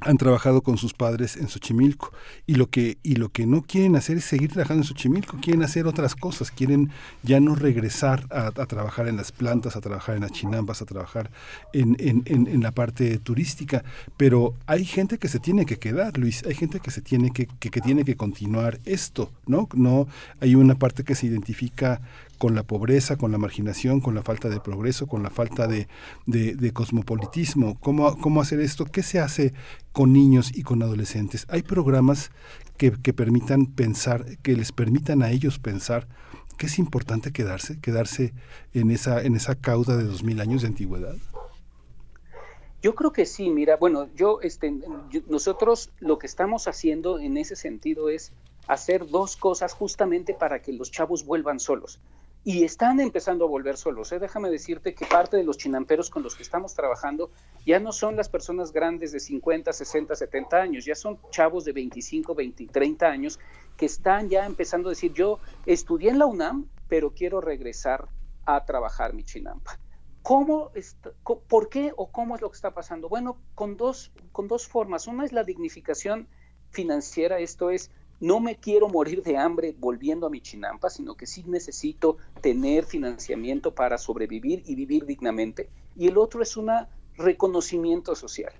han 0.00 0.16
trabajado 0.16 0.62
con 0.62 0.78
sus 0.78 0.94
padres 0.94 1.36
en 1.36 1.48
Xochimilco 1.48 2.12
y 2.46 2.54
lo 2.54 2.68
que 2.68 2.98
y 3.02 3.16
lo 3.16 3.28
que 3.28 3.46
no 3.46 3.62
quieren 3.62 3.96
hacer 3.96 4.16
es 4.16 4.24
seguir 4.24 4.52
trabajando 4.52 4.82
en 4.82 4.88
Xochimilco, 4.88 5.38
quieren 5.40 5.62
hacer 5.62 5.86
otras 5.86 6.14
cosas, 6.14 6.50
quieren 6.50 6.90
ya 7.22 7.40
no 7.40 7.54
regresar 7.54 8.26
a, 8.30 8.50
trabajar 8.66 9.08
en 9.08 9.16
las 9.16 9.32
plantas, 9.32 9.76
a 9.76 9.80
trabajar 9.80 10.16
en 10.16 10.22
las 10.22 10.32
chinampas, 10.32 10.82
a 10.82 10.86
trabajar 10.86 11.30
en, 11.72 11.96
en, 11.98 12.22
en, 12.26 12.62
la 12.62 12.72
parte 12.72 13.18
turística, 13.18 13.84
pero 14.16 14.54
hay 14.66 14.84
gente 14.84 15.18
que 15.18 15.28
se 15.28 15.38
tiene 15.38 15.66
que 15.66 15.78
quedar, 15.78 16.18
Luis, 16.18 16.44
hay 16.46 16.54
gente 16.54 16.80
que 16.80 16.90
se 16.90 17.00
tiene 17.00 17.30
que, 17.30 17.46
que, 17.46 17.70
que 17.70 17.80
tiene 17.80 18.04
que 18.04 18.16
continuar 18.16 18.80
esto, 18.84 19.30
¿no? 19.46 19.68
No 19.74 20.08
hay 20.40 20.54
una 20.54 20.74
parte 20.74 21.04
que 21.04 21.14
se 21.14 21.26
identifica 21.26 22.00
con 22.40 22.54
la 22.54 22.62
pobreza, 22.62 23.18
con 23.18 23.32
la 23.32 23.36
marginación, 23.36 24.00
con 24.00 24.14
la 24.14 24.22
falta 24.22 24.48
de 24.48 24.60
progreso, 24.60 25.06
con 25.06 25.22
la 25.22 25.28
falta 25.28 25.66
de, 25.66 25.86
cosmopolitismo. 26.72 27.78
¿Cómo, 27.80 28.16
¿Cómo 28.18 28.40
hacer 28.40 28.60
esto? 28.60 28.86
¿Qué 28.86 29.02
se 29.02 29.20
hace 29.20 29.52
con 29.92 30.14
niños 30.14 30.50
y 30.56 30.62
con 30.62 30.82
adolescentes? 30.82 31.44
¿Hay 31.50 31.60
programas 31.60 32.30
que, 32.78 32.92
que 32.92 33.12
permitan 33.12 33.66
pensar, 33.66 34.24
que 34.38 34.56
les 34.56 34.72
permitan 34.72 35.22
a 35.22 35.30
ellos 35.30 35.58
pensar 35.58 36.08
que 36.56 36.64
es 36.64 36.78
importante 36.78 37.30
quedarse, 37.30 37.78
quedarse 37.78 38.32
en 38.72 38.90
esa, 38.90 39.22
en 39.22 39.36
esa 39.36 39.54
cauda 39.54 39.98
de 39.98 40.04
dos 40.04 40.24
mil 40.24 40.40
años 40.40 40.62
de 40.62 40.68
antigüedad? 40.68 41.16
Yo 42.80 42.94
creo 42.94 43.12
que 43.12 43.26
sí, 43.26 43.50
mira, 43.50 43.76
bueno, 43.76 44.08
yo, 44.16 44.40
este, 44.40 44.72
nosotros 45.28 45.90
lo 45.98 46.18
que 46.18 46.26
estamos 46.26 46.68
haciendo 46.68 47.18
en 47.18 47.36
ese 47.36 47.54
sentido 47.54 48.08
es 48.08 48.32
hacer 48.66 49.06
dos 49.06 49.36
cosas 49.36 49.74
justamente 49.74 50.32
para 50.32 50.62
que 50.62 50.72
los 50.72 50.90
chavos 50.90 51.26
vuelvan 51.26 51.60
solos. 51.60 52.00
Y 52.42 52.64
están 52.64 53.00
empezando 53.00 53.44
a 53.44 53.48
volver 53.48 53.76
solos. 53.76 54.12
¿eh? 54.12 54.18
Déjame 54.18 54.50
decirte 54.50 54.94
que 54.94 55.04
parte 55.04 55.36
de 55.36 55.44
los 55.44 55.58
chinamperos 55.58 56.08
con 56.08 56.22
los 56.22 56.34
que 56.34 56.42
estamos 56.42 56.74
trabajando 56.74 57.30
ya 57.66 57.78
no 57.80 57.92
son 57.92 58.16
las 58.16 58.30
personas 58.30 58.72
grandes 58.72 59.12
de 59.12 59.20
50, 59.20 59.72
60, 59.72 60.14
70 60.14 60.56
años, 60.56 60.84
ya 60.86 60.94
son 60.94 61.18
chavos 61.30 61.64
de 61.64 61.72
25, 61.72 62.34
20, 62.34 62.66
30 62.68 63.06
años 63.06 63.38
que 63.76 63.86
están 63.86 64.28
ya 64.28 64.46
empezando 64.46 64.88
a 64.88 64.92
decir, 64.92 65.12
yo 65.12 65.38
estudié 65.66 66.10
en 66.10 66.18
la 66.18 66.26
UNAM, 66.26 66.68
pero 66.88 67.12
quiero 67.12 67.40
regresar 67.40 68.08
a 68.46 68.64
trabajar 68.64 69.12
mi 69.12 69.22
chinampa. 69.22 69.78
¿Cómo 70.22 70.70
¿Por 71.48 71.68
qué 71.68 71.92
o 71.96 72.10
cómo 72.10 72.34
es 72.34 72.40
lo 72.42 72.50
que 72.50 72.56
está 72.56 72.72
pasando? 72.72 73.08
Bueno, 73.08 73.38
con 73.54 73.76
dos, 73.76 74.12
con 74.32 74.48
dos 74.48 74.66
formas. 74.68 75.06
Una 75.06 75.24
es 75.24 75.32
la 75.32 75.44
dignificación 75.44 76.28
financiera, 76.70 77.38
esto 77.38 77.70
es, 77.70 77.90
no 78.20 78.38
me 78.38 78.56
quiero 78.56 78.88
morir 78.88 79.22
de 79.22 79.36
hambre 79.36 79.74
volviendo 79.78 80.26
a 80.26 80.30
mi 80.30 80.40
chinampa, 80.40 80.90
sino 80.90 81.14
que 81.16 81.26
sí 81.26 81.42
necesito 81.46 82.18
tener 82.40 82.84
financiamiento 82.84 83.74
para 83.74 83.98
sobrevivir 83.98 84.62
y 84.66 84.74
vivir 84.74 85.06
dignamente. 85.06 85.70
Y 85.96 86.06
el 86.06 86.18
otro 86.18 86.42
es 86.42 86.56
un 86.56 86.70
reconocimiento 87.16 88.14
social. 88.14 88.52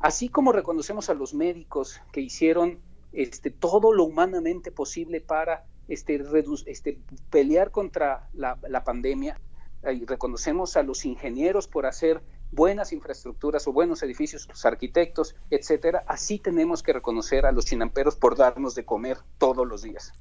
Así 0.00 0.28
como 0.28 0.52
reconocemos 0.52 1.10
a 1.10 1.14
los 1.14 1.32
médicos 1.32 2.00
que 2.12 2.20
hicieron 2.20 2.80
este, 3.12 3.50
todo 3.50 3.92
lo 3.92 4.04
humanamente 4.04 4.70
posible 4.70 5.20
para 5.20 5.64
este, 5.88 6.22
este, 6.66 6.98
pelear 7.30 7.70
contra 7.70 8.28
la, 8.34 8.58
la 8.68 8.84
pandemia, 8.84 9.40
y 9.84 10.04
reconocemos 10.04 10.76
a 10.76 10.82
los 10.82 11.04
ingenieros 11.04 11.68
por 11.68 11.86
hacer 11.86 12.20
buenas 12.52 12.92
infraestructuras 12.92 13.66
o 13.66 13.72
buenos 13.72 14.02
edificios, 14.02 14.48
los 14.48 14.64
arquitectos, 14.64 15.34
etcétera, 15.50 16.04
así 16.06 16.38
tenemos 16.38 16.82
que 16.82 16.92
reconocer 16.92 17.46
a 17.46 17.52
los 17.52 17.66
chinamperos 17.66 18.16
por 18.16 18.36
darnos 18.36 18.74
de 18.74 18.84
comer 18.84 19.18
todos 19.38 19.66
los 19.66 19.82
días. 19.82 20.12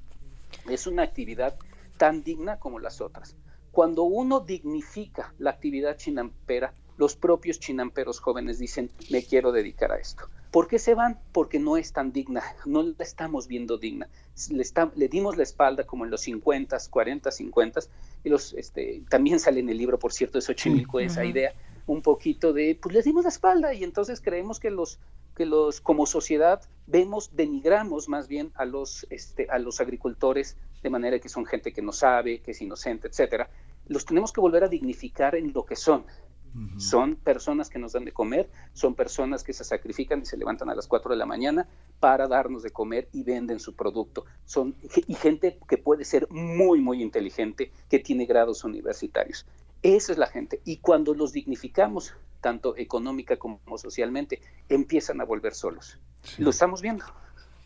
Es 0.69 0.87
una 0.87 1.03
actividad 1.03 1.55
tan 1.97 2.23
digna 2.23 2.59
como 2.59 2.79
las 2.79 3.01
otras. 3.01 3.35
Cuando 3.71 4.03
uno 4.03 4.39
dignifica 4.39 5.33
la 5.37 5.51
actividad 5.51 5.97
chinampera, 5.97 6.73
los 6.97 7.15
propios 7.15 7.59
chinamperos 7.59 8.19
jóvenes 8.19 8.57
dicen, 8.57 8.89
me 9.09 9.23
quiero 9.23 9.51
dedicar 9.51 9.91
a 9.91 9.97
esto. 9.97 10.27
¿Por 10.51 10.67
qué 10.67 10.79
se 10.79 10.95
van? 10.95 11.19
Porque 11.31 11.59
no 11.59 11.77
es 11.77 11.93
tan 11.93 12.11
digna, 12.11 12.41
no 12.65 12.81
la 12.81 12.95
estamos 12.99 13.47
viendo 13.47 13.77
digna. 13.77 14.07
Le, 14.49 14.63
le 14.95 15.07
dimos 15.07 15.37
la 15.37 15.43
espalda 15.43 15.85
como 15.85 16.05
en 16.05 16.11
los 16.11 16.21
50, 16.21 16.77
40, 16.89 17.31
50, 17.31 17.79
y 18.23 18.29
los, 18.29 18.53
este, 18.53 19.03
también 19.09 19.39
sale 19.39 19.59
en 19.59 19.69
el 19.69 19.77
libro, 19.77 19.99
por 19.99 20.13
cierto, 20.13 20.37
de 20.37 20.41
Xochimilco, 20.41 20.99
esa 20.99 21.25
idea, 21.25 21.53
un 21.87 22.01
poquito 22.01 22.53
de, 22.53 22.77
pues 22.79 22.93
les 22.93 23.05
dimos 23.05 23.23
la 23.23 23.29
espalda 23.29 23.73
y 23.73 23.83
entonces 23.83 24.21
creemos 24.21 24.59
que 24.59 24.69
los, 24.69 24.99
que 25.35 25.45
los, 25.45 25.81
como 25.81 26.05
sociedad, 26.05 26.61
vemos, 26.85 27.35
denigramos 27.35 28.09
más 28.09 28.27
bien 28.27 28.51
a 28.55 28.65
los, 28.65 29.07
este, 29.09 29.47
a 29.49 29.57
los 29.57 29.81
agricultores 29.81 30.57
de 30.83 30.89
manera 30.89 31.19
que 31.19 31.29
son 31.29 31.45
gente 31.45 31.73
que 31.73 31.81
no 31.81 31.93
sabe, 31.93 32.41
que 32.41 32.51
es 32.51 32.61
inocente, 32.61 33.07
etcétera. 33.07 33.49
Los 33.87 34.05
tenemos 34.05 34.31
que 34.31 34.41
volver 34.41 34.63
a 34.63 34.67
dignificar 34.67 35.35
en 35.35 35.53
lo 35.53 35.65
que 35.65 35.75
son. 35.75 36.05
Son 36.77 37.17
personas 37.17 37.69
que 37.69 37.77
nos 37.77 37.93
dan 37.93 38.05
de 38.05 38.11
comer, 38.11 38.49
son 38.73 38.95
personas 38.95 39.43
que 39.43 39.53
se 39.53 39.63
sacrifican 39.63 40.21
y 40.21 40.25
se 40.25 40.37
levantan 40.37 40.69
a 40.69 40.75
las 40.75 40.87
4 40.87 41.11
de 41.11 41.17
la 41.17 41.27
mañana 41.27 41.67
para 41.99 42.27
darnos 42.27 42.63
de 42.63 42.71
comer 42.71 43.09
y 43.13 43.23
venden 43.23 43.59
su 43.59 43.75
producto. 43.75 44.25
Son 44.45 44.75
y 44.81 45.13
gente 45.13 45.59
que 45.69 45.77
puede 45.77 46.03
ser 46.03 46.27
muy 46.31 46.81
muy 46.81 47.03
inteligente, 47.03 47.71
que 47.89 47.99
tiene 47.99 48.25
grados 48.25 48.63
universitarios. 48.63 49.45
Esa 49.81 50.11
es 50.11 50.17
la 50.17 50.27
gente. 50.27 50.61
Y 50.65 50.77
cuando 50.77 51.13
los 51.13 51.33
dignificamos, 51.33 52.13
tanto 52.41 52.75
económica 52.77 53.37
como 53.37 53.59
socialmente, 53.77 54.41
empiezan 54.69 55.21
a 55.21 55.25
volver 55.25 55.53
solos. 55.53 55.99
Lo 56.37 56.49
estamos 56.49 56.81
viendo. 56.81 57.05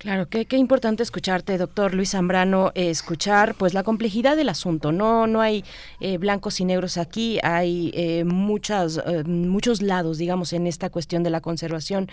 Claro, 0.02 0.28
qué, 0.28 0.46
qué 0.46 0.58
importante 0.58 1.04
escucharte, 1.04 1.60
doctor 1.60 1.94
Luis 1.94 2.10
Zambrano, 2.10 2.72
eh, 2.74 2.90
escuchar 2.90 3.54
pues 3.54 3.76
la 3.76 3.84
complejidad 3.84 4.36
del 4.36 4.50
asunto. 4.50 4.92
No, 4.92 5.28
no 5.28 5.42
hay 5.42 5.64
eh, 6.00 6.18
blancos 6.18 6.60
y 6.60 6.66
negros 6.66 6.98
aquí, 6.98 7.38
hay 7.44 7.92
eh, 7.94 8.24
muchas, 8.24 9.00
muchos 9.28 9.84
lados, 9.84 10.18
digamos, 10.18 10.54
en 10.54 10.66
esta 10.66 10.90
cuestión 10.90 11.22
de 11.22 11.30
la 11.30 11.40
conservación. 11.40 12.10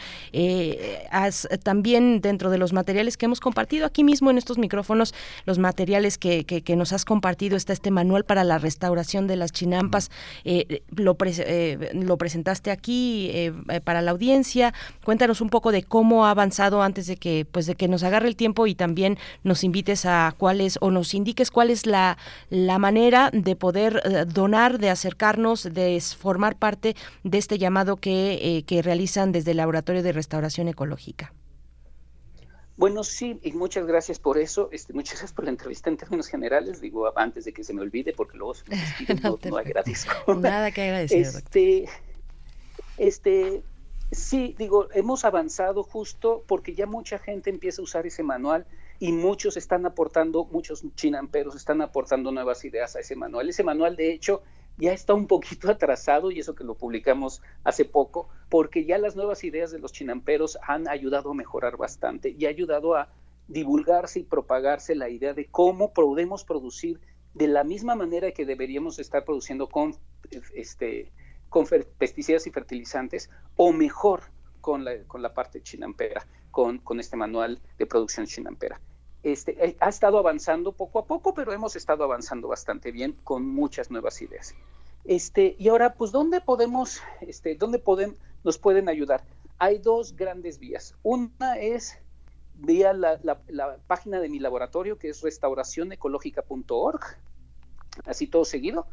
también 1.63 2.21
dentro 2.21 2.51
de 2.51 2.59
los 2.59 2.75
materiales 2.75 3.17
que 3.17 3.25
hemos 3.25 3.41
compartido 3.41 3.87
aquí 3.87 4.05
mismo 4.05 4.31
en 4.31 4.37
estos 4.37 4.59
micrófonos, 4.59 5.15
los 5.47 5.59
materiales 5.59 6.19
que, 6.19 6.63
nos 6.77 6.93
has 6.93 7.07
compartido, 7.07 7.57
está 7.57 7.73
este 7.73 7.91
manual 7.91 8.27
para 8.27 8.45
la 8.45 8.59
restauración 8.59 9.27
de 9.27 9.37
las 9.37 9.51
chinampas. 9.53 10.11
lo, 10.95 11.17
lo 11.95 12.17
presentaste 12.19 12.71
aquí 12.71 13.51
para 13.85 14.03
la 14.03 14.11
audiencia. 14.11 14.75
Cuéntanos 15.05 15.41
un 15.41 15.49
poco 15.49 15.73
de 15.73 15.85
cómo 15.85 16.27
ha 16.27 16.33
avanzado 16.33 16.83
antes 16.83 17.07
de 17.07 17.17
que, 17.17 17.47
pues, 17.51 17.65
de 17.65 17.78
que 17.79 17.89
nos 17.89 18.03
agarre 18.03 18.29
el 18.29 18.37
tiempo 18.37 18.67
y 18.67 18.75
también 18.75 19.17
nos 19.43 19.65
invites 19.65 20.05
a 20.05 20.35
cuáles 20.37 20.77
o 20.83 20.91
nos 20.91 21.15
indiques 21.15 21.51
cuál 21.51 21.71
es 21.71 21.87
la, 21.87 22.19
la 22.51 22.79
manera 22.79 23.31
de 23.33 23.57
poder 23.57 24.03
eh, 24.05 24.25
donar, 24.27 24.79
de 24.79 24.91
acercarnos, 24.91 25.63
de 25.73 25.99
formar 26.01 26.57
parte 26.57 26.95
de 27.25 27.39
este 27.39 27.57
llamado 27.57 27.97
que, 27.97 28.35
eh, 28.43 28.65
que 28.65 28.83
realizan 28.83 29.33
desde 29.33 29.53
el 29.53 29.57
Laboratorio 29.57 30.03
de 30.03 30.13
Restauración 30.13 30.69
Ecológica. 30.69 31.33
Bueno, 32.79 33.03
sí, 33.03 33.41
y 33.43 33.51
muchas 33.53 33.87
gracias 33.87 34.21
por 34.21 34.39
eso. 34.39 34.69
Este, 34.71 34.93
muchas 34.93 35.15
gracias 35.15 35.33
por 35.33 35.45
la 35.45 35.51
entrevista 35.51 35.91
en 35.91 35.97
términos 35.97 36.29
generales. 36.29 36.81
Digo, 36.81 37.13
antes 37.19 37.45
de 37.45 37.53
que 37.53 37.65
se 37.65 37.75
me 37.75 37.83
olvide, 37.83 38.13
porque 38.13 38.39
luego 38.39 38.55
no, 39.23 39.39
no, 39.51 39.57
agradezco. 39.57 40.35
Nada 40.35 40.71
que 40.71 40.83
agradecer. 40.83 41.19
Este, 41.23 41.89
este, 42.97 43.63
Sí, 44.11 44.55
digo, 44.59 44.89
hemos 44.95 45.27
avanzado 45.27 45.83
justo 45.83 46.43
porque 46.47 46.75
ya 46.75 46.87
mucha 46.87 47.19
gente 47.19 47.51
empieza 47.51 47.83
a 47.83 47.85
usar 47.85 48.07
ese 48.07 48.23
manual 48.23 48.67
y 48.99 49.13
muchos 49.13 49.59
están 49.59 49.85
aportando, 49.85 50.47
muchos 50.47 50.83
chinamperos 50.95 51.55
están 51.55 51.83
aportando 51.83 52.33
nuevas 52.33 52.65
ideas 52.65 52.97
a 52.97 53.01
ese 53.01 53.17
manual. 53.17 53.51
Ese 53.51 53.65
manual, 53.65 53.97
de 53.97 54.13
hecho, 54.13 54.43
ya 54.79 54.93
está 54.93 55.13
un 55.13 55.27
poquito 55.27 55.71
atrasado 55.71 56.31
y 56.31 56.41
eso 56.41 56.55
que 56.55 56.65
lo 56.65 56.75
publicamos 56.75 57.43
hace 57.65 57.85
poco, 57.85 58.29
porque 58.49 58.87
ya 58.87 58.97
las 58.97 59.15
nuevas 59.15 59.45
ideas 59.45 59.73
de 59.73 59.79
los 59.79 59.93
chinamperos 59.93 60.59
han 60.67 60.89
ayudado 60.89 61.33
a 61.33 61.35
mejorar 61.35 61.77
bastante 61.77 62.31
y 62.31 62.47
ha 62.47 62.49
ayudado 62.49 62.95
a 62.95 63.13
divulgarse 63.47 64.21
y 64.21 64.25
propagarse 64.25 64.95
la 64.95 65.11
idea 65.11 65.35
de 65.35 65.47
cómo 65.47 65.93
podemos 65.93 66.45
producir 66.45 66.99
de 67.35 67.47
la 67.47 67.63
misma 67.63 67.95
manera 67.95 68.33
que 68.33 68.47
deberíamos 68.47 68.99
estar 68.99 69.25
produciendo 69.25 69.69
con 69.69 69.95
este 70.55 71.13
con 71.49 71.67
pesticidas 71.99 72.47
y 72.47 72.51
fertilizantes 72.51 73.31
o 73.57 73.73
mejor 73.73 74.23
con 74.61 74.85
la, 74.85 75.03
con 75.07 75.23
la 75.23 75.33
parte 75.33 75.63
chinampera, 75.63 76.27
con, 76.51 76.79
con 76.79 77.01
este 77.01 77.17
manual 77.17 77.61
de 77.79 77.87
producción 77.87 78.27
chinampera. 78.27 78.81
Este, 79.23 79.57
eh, 79.65 79.77
ha 79.81 79.89
estado 79.89 80.19
avanzando 80.19 80.73
poco 80.73 81.01
a 81.01 81.05
poco, 81.07 81.35
pero 81.35 81.53
hemos 81.53 81.75
estado 81.77 82.05
avanzando 82.05 82.49
bastante 82.49 82.93
bien 82.93 83.17
con 83.25 83.47
muchas 83.47 83.91
nuevas 83.91 84.23
ideas. 84.23 84.55
Este, 85.05 85.57
y 85.59 85.69
ahora, 85.69 85.95
pues, 85.95 86.13
¿dónde 86.13 86.41
podemos, 86.41 87.01
este, 87.21 87.55
dónde 87.55 87.79
pueden, 87.79 88.17
nos 88.45 88.59
pueden 88.59 88.89
ayudar? 88.89 89.25
Hay 89.59 89.79
dos 89.79 90.15
grandes 90.15 90.59
vías. 90.59 90.95
Una 91.03 91.59
es 91.59 91.99
vía 92.55 92.93
la, 92.93 93.19
la, 93.49 93.77
página 93.87 94.21
de 94.21 94.29
mi 94.29 94.39
laboratorio, 94.39 94.99
que 94.99 95.09
es 95.09 95.23
restauracionecológica.org, 95.23 97.01
así 98.05 98.27
todo 98.27 98.45
seguido, 98.45 98.87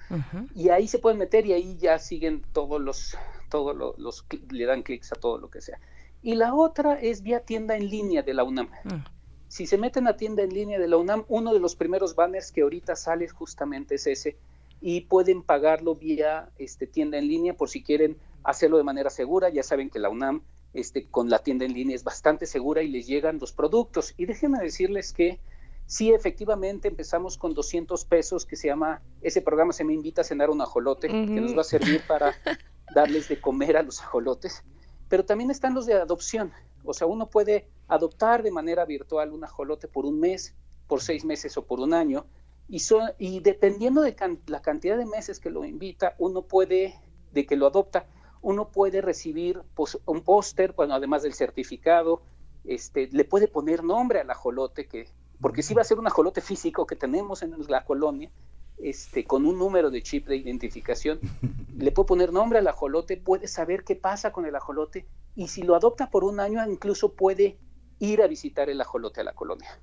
y 0.53 0.69
ahí 0.69 0.87
se 0.87 0.99
pueden 0.99 1.19
meter 1.19 1.45
y 1.45 1.53
ahí 1.53 1.77
ya 1.77 1.99
siguen 1.99 2.43
todos 2.53 2.81
los, 2.81 3.17
todos 3.49 3.75
los, 3.97 4.25
le 4.49 4.65
dan 4.65 4.83
clics 4.83 5.11
a 5.11 5.15
todo 5.15 5.37
lo 5.37 5.49
que 5.49 5.61
sea. 5.61 5.79
Y 6.21 6.35
la 6.35 6.55
otra 6.55 6.93
es 6.99 7.21
vía 7.21 7.41
tienda 7.41 7.75
en 7.77 7.89
línea 7.89 8.23
de 8.23 8.33
la 8.33 8.43
UNAM. 8.43 8.67
Mm. 8.83 9.05
Si 9.47 9.67
se 9.67 9.77
meten 9.77 10.07
a 10.07 10.17
tienda 10.17 10.43
en 10.43 10.53
línea 10.53 10.79
de 10.79 10.87
la 10.87 10.97
UNAM, 10.97 11.23
uno 11.27 11.53
de 11.53 11.59
los 11.59 11.75
primeros 11.75 12.15
banners 12.15 12.51
que 12.51 12.61
ahorita 12.61 12.95
sale 12.95 13.27
justamente 13.29 13.95
es 13.95 14.07
ese, 14.07 14.37
y 14.81 15.01
pueden 15.01 15.41
pagarlo 15.41 15.95
vía 15.95 16.49
este, 16.57 16.87
tienda 16.87 17.17
en 17.17 17.27
línea 17.27 17.53
por 17.53 17.69
si 17.69 17.81
quieren 17.83 18.17
hacerlo 18.43 18.77
de 18.77 18.83
manera 18.83 19.09
segura. 19.09 19.49
Ya 19.49 19.63
saben 19.63 19.89
que 19.89 19.99
la 19.99 20.09
UNAM 20.09 20.41
este, 20.73 21.05
con 21.05 21.29
la 21.29 21.39
tienda 21.39 21.65
en 21.65 21.73
línea 21.73 21.95
es 21.95 22.03
bastante 22.03 22.45
segura 22.45 22.83
y 22.83 22.89
les 22.89 23.07
llegan 23.07 23.39
los 23.39 23.51
productos. 23.51 24.13
Y 24.17 24.25
déjenme 24.25 24.59
decirles 24.59 25.13
que 25.13 25.39
Sí, 25.87 26.11
efectivamente 26.11 26.87
empezamos 26.87 27.37
con 27.37 27.53
200 27.53 28.05
pesos 28.05 28.45
que 28.45 28.55
se 28.55 28.67
llama, 28.67 29.03
ese 29.21 29.41
programa 29.41 29.71
se 29.71 29.83
me 29.83 29.93
invita 29.93 30.21
a 30.21 30.23
cenar 30.23 30.49
un 30.49 30.61
ajolote, 30.61 31.07
que 31.07 31.13
nos 31.13 31.55
va 31.55 31.61
a 31.61 31.65
servir 31.65 32.01
para 32.07 32.33
darles 32.95 33.29
de 33.29 33.39
comer 33.39 33.77
a 33.77 33.83
los 33.83 34.01
ajolotes, 34.01 34.63
pero 35.09 35.25
también 35.25 35.51
están 35.51 35.75
los 35.75 35.85
de 35.85 35.93
adopción, 35.93 36.51
o 36.83 36.93
sea, 36.93 37.05
uno 37.05 37.29
puede 37.29 37.67
adoptar 37.87 38.41
de 38.41 38.51
manera 38.51 38.85
virtual 38.85 39.31
un 39.31 39.43
ajolote 39.43 39.87
por 39.87 40.05
un 40.05 40.19
mes, 40.19 40.55
por 40.87 41.01
seis 41.01 41.23
meses 41.23 41.55
o 41.57 41.65
por 41.65 41.79
un 41.79 41.93
año, 41.93 42.25
y, 42.67 42.81
y 43.19 43.39
dependiendo 43.41 44.01
de 44.01 44.15
la 44.47 44.61
cantidad 44.61 44.97
de 44.97 45.05
meses 45.05 45.39
que 45.39 45.51
lo 45.51 45.65
invita, 45.65 46.15
uno 46.17 46.43
puede, 46.43 46.95
de 47.31 47.45
que 47.45 47.55
lo 47.55 47.67
adopta, 47.67 48.07
uno 48.41 48.69
puede 48.69 49.01
recibir 49.01 49.61
pues, 49.75 49.99
un 50.05 50.21
póster, 50.21 50.73
bueno, 50.73 50.95
además 50.95 51.23
del 51.23 51.33
certificado, 51.33 52.23
este, 52.63 53.07
le 53.11 53.23
puede 53.23 53.47
poner 53.47 53.83
nombre 53.83 54.19
al 54.19 54.29
ajolote 54.31 54.87
que 54.87 55.07
porque 55.41 55.63
sí 55.63 55.73
va 55.73 55.81
a 55.81 55.85
ser 55.85 55.99
un 55.99 56.07
ajolote 56.07 56.41
físico 56.41 56.85
que 56.85 56.95
tenemos 56.95 57.43
en 57.43 57.55
la 57.67 57.85
colonia, 57.85 58.31
este, 58.77 59.23
con 59.23 59.45
un 59.45 59.57
número 59.57 59.89
de 59.89 60.03
chip 60.03 60.27
de 60.27 60.35
identificación, 60.35 61.19
le 61.77 61.91
puedo 61.91 62.05
poner 62.05 62.33
nombre 62.33 62.59
al 62.59 62.67
ajolote, 62.67 63.17
puede 63.17 63.47
saber 63.47 63.83
qué 63.83 63.95
pasa 63.95 64.31
con 64.31 64.45
el 64.45 64.55
ajolote 64.55 65.05
y 65.35 65.47
si 65.47 65.63
lo 65.63 65.75
adopta 65.75 66.09
por 66.09 66.23
un 66.23 66.39
año 66.39 66.63
incluso 66.69 67.13
puede 67.13 67.57
ir 67.99 68.21
a 68.21 68.27
visitar 68.27 68.69
el 68.69 68.79
ajolote 68.81 69.21
a 69.21 69.23
la 69.23 69.33
colonia. 69.33 69.79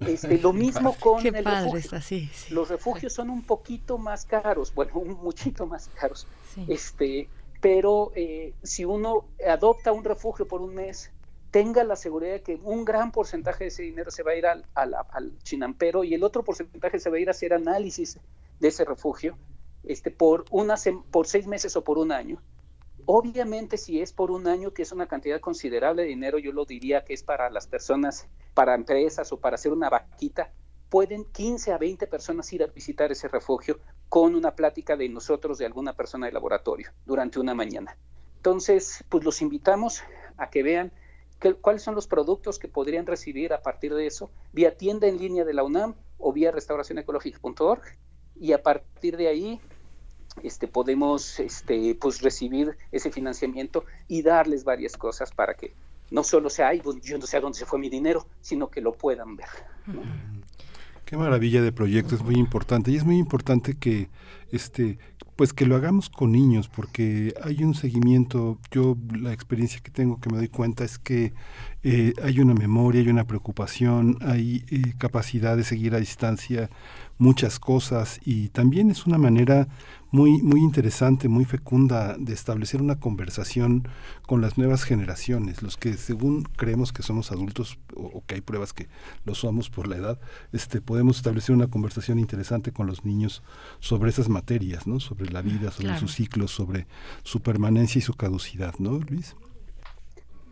Este, 0.00 0.38
lo 0.38 0.52
mismo 0.52 0.94
con 0.98 1.24
el 1.24 1.44
refugio. 1.44 2.28
Los 2.50 2.68
refugios 2.68 3.12
son 3.12 3.30
un 3.30 3.42
poquito 3.42 3.98
más 3.98 4.26
caros, 4.26 4.74
bueno, 4.74 4.92
un 4.96 5.14
muchito 5.22 5.66
más 5.66 5.88
caros. 5.88 6.26
Este, 6.68 7.28
pero 7.60 8.12
eh, 8.14 8.52
si 8.62 8.84
uno 8.84 9.24
adopta 9.46 9.92
un 9.92 10.04
refugio 10.04 10.46
por 10.46 10.60
un 10.60 10.74
mes, 10.74 11.10
tenga 11.54 11.84
la 11.84 11.94
seguridad 11.94 12.32
de 12.32 12.42
que 12.42 12.58
un 12.64 12.84
gran 12.84 13.12
porcentaje 13.12 13.62
de 13.62 13.68
ese 13.68 13.84
dinero 13.84 14.10
se 14.10 14.24
va 14.24 14.32
a 14.32 14.34
ir 14.34 14.44
al, 14.44 14.66
al, 14.74 15.38
chinampero 15.44 16.02
y 16.02 16.12
el 16.12 16.24
otro 16.24 16.42
porcentaje 16.42 16.98
se 16.98 17.10
va 17.10 17.16
a 17.16 17.20
ir 17.20 17.28
a 17.28 17.30
hacer 17.30 17.54
análisis 17.54 18.18
de 18.58 18.66
ese 18.66 18.84
refugio 18.84 19.38
este, 19.84 20.10
por, 20.10 20.46
una, 20.50 20.74
por 21.12 21.28
seis 21.28 21.46
meses 21.46 21.76
o 21.76 21.84
por 21.84 21.98
un 21.98 22.10
año. 22.10 22.42
Obviamente, 23.06 23.76
si 23.76 24.00
es 24.00 24.12
por 24.12 24.32
un 24.32 24.48
año, 24.48 24.72
que 24.72 24.82
es 24.82 24.90
una 24.90 25.06
cantidad 25.06 25.38
considerable 25.38 26.02
de 26.02 26.08
dinero, 26.08 26.38
yo 26.40 26.50
lo 26.50 26.64
diría 26.64 27.04
que 27.04 27.14
es 27.14 27.22
para 27.22 27.48
las 27.50 27.68
personas, 27.68 28.26
para 28.52 28.74
empresas 28.74 29.30
o 29.30 29.38
para 29.38 29.54
hacer 29.54 29.70
una 29.70 29.88
vaquita, 29.88 30.50
pueden 30.88 31.24
15 31.24 31.70
a 31.70 31.78
20 31.78 32.08
personas 32.08 32.52
ir 32.52 32.64
a 32.64 32.66
visitar 32.66 33.12
ese 33.12 33.28
refugio 33.28 33.78
con 34.08 34.34
una 34.34 34.56
plática 34.56 34.96
de 34.96 35.08
nosotros, 35.08 35.58
de 35.58 35.66
alguna 35.66 35.92
persona 35.92 36.26
de 36.26 36.32
laboratorio, 36.32 36.90
durante 37.06 37.38
una 37.38 37.54
mañana. 37.54 37.96
Entonces, 38.38 39.04
pues 39.08 39.22
los 39.22 39.40
invitamos 39.40 40.02
a 40.36 40.50
que 40.50 40.64
vean 40.64 40.90
cuáles 41.52 41.82
son 41.82 41.94
los 41.94 42.06
productos 42.06 42.58
que 42.58 42.68
podrían 42.68 43.06
recibir 43.06 43.52
a 43.52 43.62
partir 43.62 43.94
de 43.94 44.06
eso, 44.06 44.30
vía 44.52 44.76
tienda 44.76 45.06
en 45.06 45.18
línea 45.18 45.44
de 45.44 45.54
la 45.54 45.62
UNAM 45.62 45.94
o 46.18 46.32
vía 46.32 46.50
restauracionecológica.org 46.50 47.82
y 48.40 48.52
a 48.52 48.62
partir 48.62 49.16
de 49.16 49.28
ahí 49.28 49.60
este, 50.42 50.66
podemos 50.66 51.38
este, 51.38 51.94
pues 51.94 52.20
recibir 52.20 52.76
ese 52.90 53.10
financiamiento 53.10 53.84
y 54.08 54.22
darles 54.22 54.64
varias 54.64 54.96
cosas 54.96 55.30
para 55.32 55.54
que 55.54 55.74
no 56.10 56.22
solo 56.22 56.50
sea, 56.50 56.72
pues, 56.82 57.00
yo 57.02 57.18
no 57.18 57.26
sé 57.26 57.36
a 57.36 57.40
dónde 57.40 57.58
se 57.58 57.66
fue 57.66 57.78
mi 57.78 57.88
dinero, 57.88 58.26
sino 58.40 58.68
que 58.68 58.80
lo 58.80 58.92
puedan 58.92 59.36
ver. 59.36 59.48
Qué 61.04 61.16
maravilla 61.16 61.62
de 61.62 61.72
proyecto, 61.72 62.14
es 62.14 62.22
muy 62.22 62.36
importante. 62.36 62.90
Y 62.90 62.96
es 62.96 63.04
muy 63.04 63.18
importante 63.18 63.74
que 63.74 64.08
este 64.50 64.98
pues 65.36 65.52
que 65.52 65.66
lo 65.66 65.76
hagamos 65.76 66.10
con 66.10 66.32
niños 66.32 66.68
porque 66.68 67.34
hay 67.42 67.64
un 67.64 67.74
seguimiento. 67.74 68.58
Yo 68.70 68.96
la 69.18 69.32
experiencia 69.32 69.80
que 69.80 69.90
tengo 69.90 70.20
que 70.20 70.30
me 70.30 70.36
doy 70.36 70.48
cuenta 70.48 70.84
es 70.84 70.98
que 70.98 71.32
eh, 71.82 72.12
hay 72.22 72.40
una 72.40 72.54
memoria 72.54 73.02
hay 73.02 73.08
una 73.08 73.26
preocupación 73.26 74.16
hay 74.22 74.64
eh, 74.70 74.94
capacidad 74.96 75.56
de 75.56 75.64
seguir 75.64 75.94
a 75.94 75.98
distancia 75.98 76.70
muchas 77.18 77.58
cosas 77.58 78.20
y 78.24 78.48
también 78.48 78.90
es 78.90 79.06
una 79.06 79.18
manera 79.18 79.68
muy, 80.10 80.42
muy 80.42 80.60
interesante, 80.60 81.28
muy 81.28 81.44
fecunda 81.44 82.16
de 82.16 82.32
establecer 82.32 82.80
una 82.80 83.00
conversación 83.00 83.88
con 84.26 84.40
las 84.40 84.56
nuevas 84.56 84.84
generaciones, 84.84 85.60
los 85.60 85.76
que 85.76 85.94
según 85.96 86.44
creemos 86.44 86.92
que 86.92 87.02
somos 87.02 87.32
adultos 87.32 87.78
o, 87.96 88.22
que 88.24 88.36
hay 88.36 88.40
pruebas 88.40 88.72
que 88.72 88.88
lo 89.24 89.34
somos 89.34 89.70
por 89.70 89.88
la 89.88 89.96
edad, 89.96 90.20
este, 90.52 90.80
podemos 90.80 91.16
establecer 91.16 91.54
una 91.54 91.66
conversación 91.66 92.20
interesante 92.20 92.70
con 92.70 92.86
los 92.86 93.04
niños 93.04 93.42
sobre 93.80 94.10
esas 94.10 94.28
materias, 94.28 94.86
¿no? 94.86 95.00
sobre 95.00 95.30
la 95.30 95.42
vida, 95.42 95.72
sobre 95.72 95.98
sus 95.98 96.14
ciclos, 96.14 96.52
sobre 96.52 96.86
su 97.24 97.40
permanencia 97.40 97.98
y 97.98 98.02
su 98.02 98.14
caducidad, 98.14 98.74
¿no, 98.78 99.00
Luis? 99.00 99.34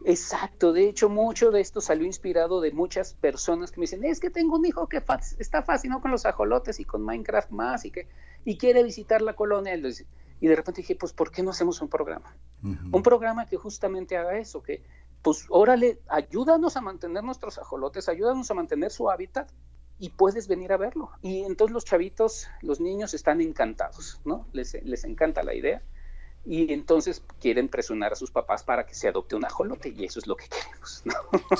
Exacto, 0.04 0.72
de 0.72 0.88
hecho 0.88 1.08
mucho 1.08 1.50
de 1.50 1.60
esto 1.60 1.80
salió 1.80 2.06
inspirado 2.06 2.60
de 2.60 2.72
muchas 2.72 3.14
personas 3.14 3.70
que 3.70 3.80
me 3.80 3.84
dicen, 3.84 4.04
es 4.04 4.20
que 4.20 4.30
tengo 4.30 4.56
un 4.56 4.66
hijo 4.66 4.88
que 4.88 5.02
está 5.38 5.62
fascinado 5.62 6.00
con 6.00 6.10
los 6.10 6.26
ajolotes 6.26 6.80
y 6.80 6.84
con 6.84 7.02
Minecraft 7.02 7.50
más 7.50 7.84
y 7.84 7.90
que 7.90 8.08
y 8.44 8.58
quiere 8.58 8.82
visitar 8.82 9.22
la 9.22 9.34
colonia. 9.34 9.74
Y 10.40 10.48
de 10.48 10.56
repente 10.56 10.80
dije, 10.80 10.96
pues, 10.96 11.12
¿por 11.12 11.30
qué 11.30 11.42
no 11.42 11.50
hacemos 11.50 11.80
un 11.80 11.88
programa? 11.88 12.36
Un 12.62 13.02
programa 13.02 13.46
que 13.46 13.56
justamente 13.56 14.16
haga 14.16 14.38
eso, 14.38 14.62
que, 14.62 14.82
pues, 15.22 15.46
órale, 15.48 16.00
ayúdanos 16.08 16.76
a 16.76 16.80
mantener 16.80 17.22
nuestros 17.22 17.58
ajolotes, 17.58 18.08
ayúdanos 18.08 18.50
a 18.50 18.54
mantener 18.54 18.90
su 18.90 19.10
hábitat 19.10 19.50
y 19.98 20.10
puedes 20.10 20.48
venir 20.48 20.72
a 20.72 20.76
verlo. 20.76 21.10
Y 21.22 21.42
entonces 21.44 21.72
los 21.72 21.84
chavitos, 21.84 22.48
los 22.60 22.80
niños 22.80 23.14
están 23.14 23.40
encantados, 23.40 24.20
¿no? 24.24 24.48
Les, 24.52 24.74
les 24.82 25.04
encanta 25.04 25.44
la 25.44 25.54
idea 25.54 25.82
y 26.44 26.72
entonces 26.72 27.22
quieren 27.40 27.68
presionar 27.68 28.12
a 28.12 28.16
sus 28.16 28.32
papás 28.32 28.64
para 28.64 28.84
que 28.84 28.94
se 28.94 29.06
adopte 29.06 29.36
un 29.36 29.44
ajolote 29.44 29.94
y 29.96 30.04
eso 30.04 30.18
es 30.18 30.26
lo 30.26 30.34
que 30.36 30.46
queremos. 30.48 31.04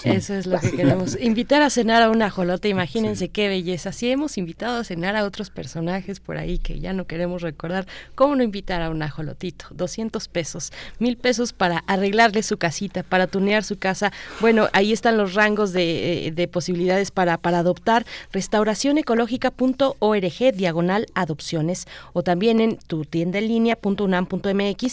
Eso 0.05 0.35
es 0.35 0.47
lo 0.47 0.59
que 0.59 0.73
queremos. 0.73 1.17
Invitar 1.21 1.63
a 1.63 1.71
cenar 1.71 2.03
a 2.03 2.11
un 2.11 2.21
ajolote, 2.21 2.69
imagínense 2.69 3.29
qué 3.29 3.47
belleza. 3.49 3.93
Si 3.93 4.11
hemos 4.11 4.39
invitado 4.39 4.81
a 4.81 4.85
cenar 4.85 5.15
a 5.15 5.25
otros 5.25 5.51
personajes 5.51 6.19
por 6.19 6.37
ahí 6.37 6.59
que 6.59 6.81
ya 6.81 6.93
no 6.93 7.07
queremos 7.07 7.43
recordar, 7.43 7.87
¿cómo 8.17 8.35
no 8.35 8.43
invitar 8.43 8.83
a 8.83 8.91
un 8.91 9.03
ajolotito? 9.03 9.67
200 9.71 10.27
pesos, 10.27 10.73
mil 10.99 11.17
pesos 11.17 11.53
para 11.53 11.85
arreglarle 11.87 12.43
su 12.43 12.59
casita, 12.59 13.05
para 13.05 13.29
tunear 13.29 13.63
su 13.63 13.79
casa. 13.79 14.13
Bueno, 14.41 14.69
ahí 14.73 14.93
están 14.93 15.17
los 15.17 15.35
rangos 15.35 15.73
de, 15.73 16.27
eh, 16.27 16.33
de 16.33 16.49
posibilidades 16.49 17.13
para, 17.13 17.39
para 17.39 17.61
adoptar. 17.61 18.05
Restauracionecológica.org, 18.33 20.55
diagonal 20.55 21.07
adopciones, 21.15 21.87
o 22.15 22.25
también 22.25 22.61
en 22.61 22.79
tu 22.79 23.05
tienda 23.05 23.39
en 23.39 23.47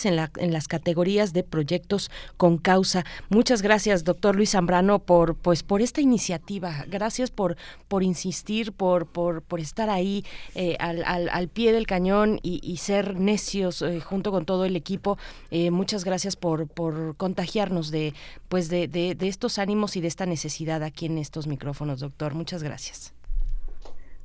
en, 0.05 0.15
la, 0.15 0.31
en 0.37 0.53
las 0.53 0.67
categorías 0.67 1.33
de 1.33 1.43
proyectos 1.43 2.11
con 2.37 2.57
causa. 2.57 3.05
Muchas 3.29 3.61
gracias, 3.61 4.03
doctor 4.03 4.35
Luis 4.35 4.51
Zambrano, 4.51 4.99
por, 4.99 5.35
pues, 5.35 5.63
por 5.63 5.81
esta 5.81 6.01
iniciativa. 6.01 6.85
Gracias 6.87 7.31
por, 7.31 7.57
por 7.87 8.03
insistir, 8.03 8.71
por, 8.73 9.07
por, 9.07 9.41
por 9.41 9.59
estar 9.59 9.89
ahí 9.89 10.25
eh, 10.55 10.75
al, 10.79 11.03
al, 11.05 11.47
pie 11.47 11.71
del 11.71 11.87
cañón 11.87 12.39
y, 12.43 12.77
ser 12.77 13.19
necios 13.19 13.81
eh, 13.81 13.99
junto 13.99 14.31
con 14.31 14.45
todo 14.45 14.65
el 14.65 14.75
equipo. 14.75 15.17
Eh, 15.51 15.71
muchas 15.71 16.03
gracias 16.05 16.35
por, 16.35 16.67
por 16.67 17.15
contagiarnos 17.17 17.91
de, 17.91 18.13
pues 18.47 18.69
de, 18.69 18.87
de 18.87 19.27
estos 19.27 19.59
ánimos 19.59 19.95
y 19.95 20.01
de 20.01 20.07
esta 20.07 20.25
necesidad 20.25 20.83
aquí 20.83 21.07
en 21.07 21.17
estos 21.17 21.47
micrófonos, 21.47 21.99
doctor. 21.99 22.35
Muchas 22.35 22.63
gracias. 22.63 23.18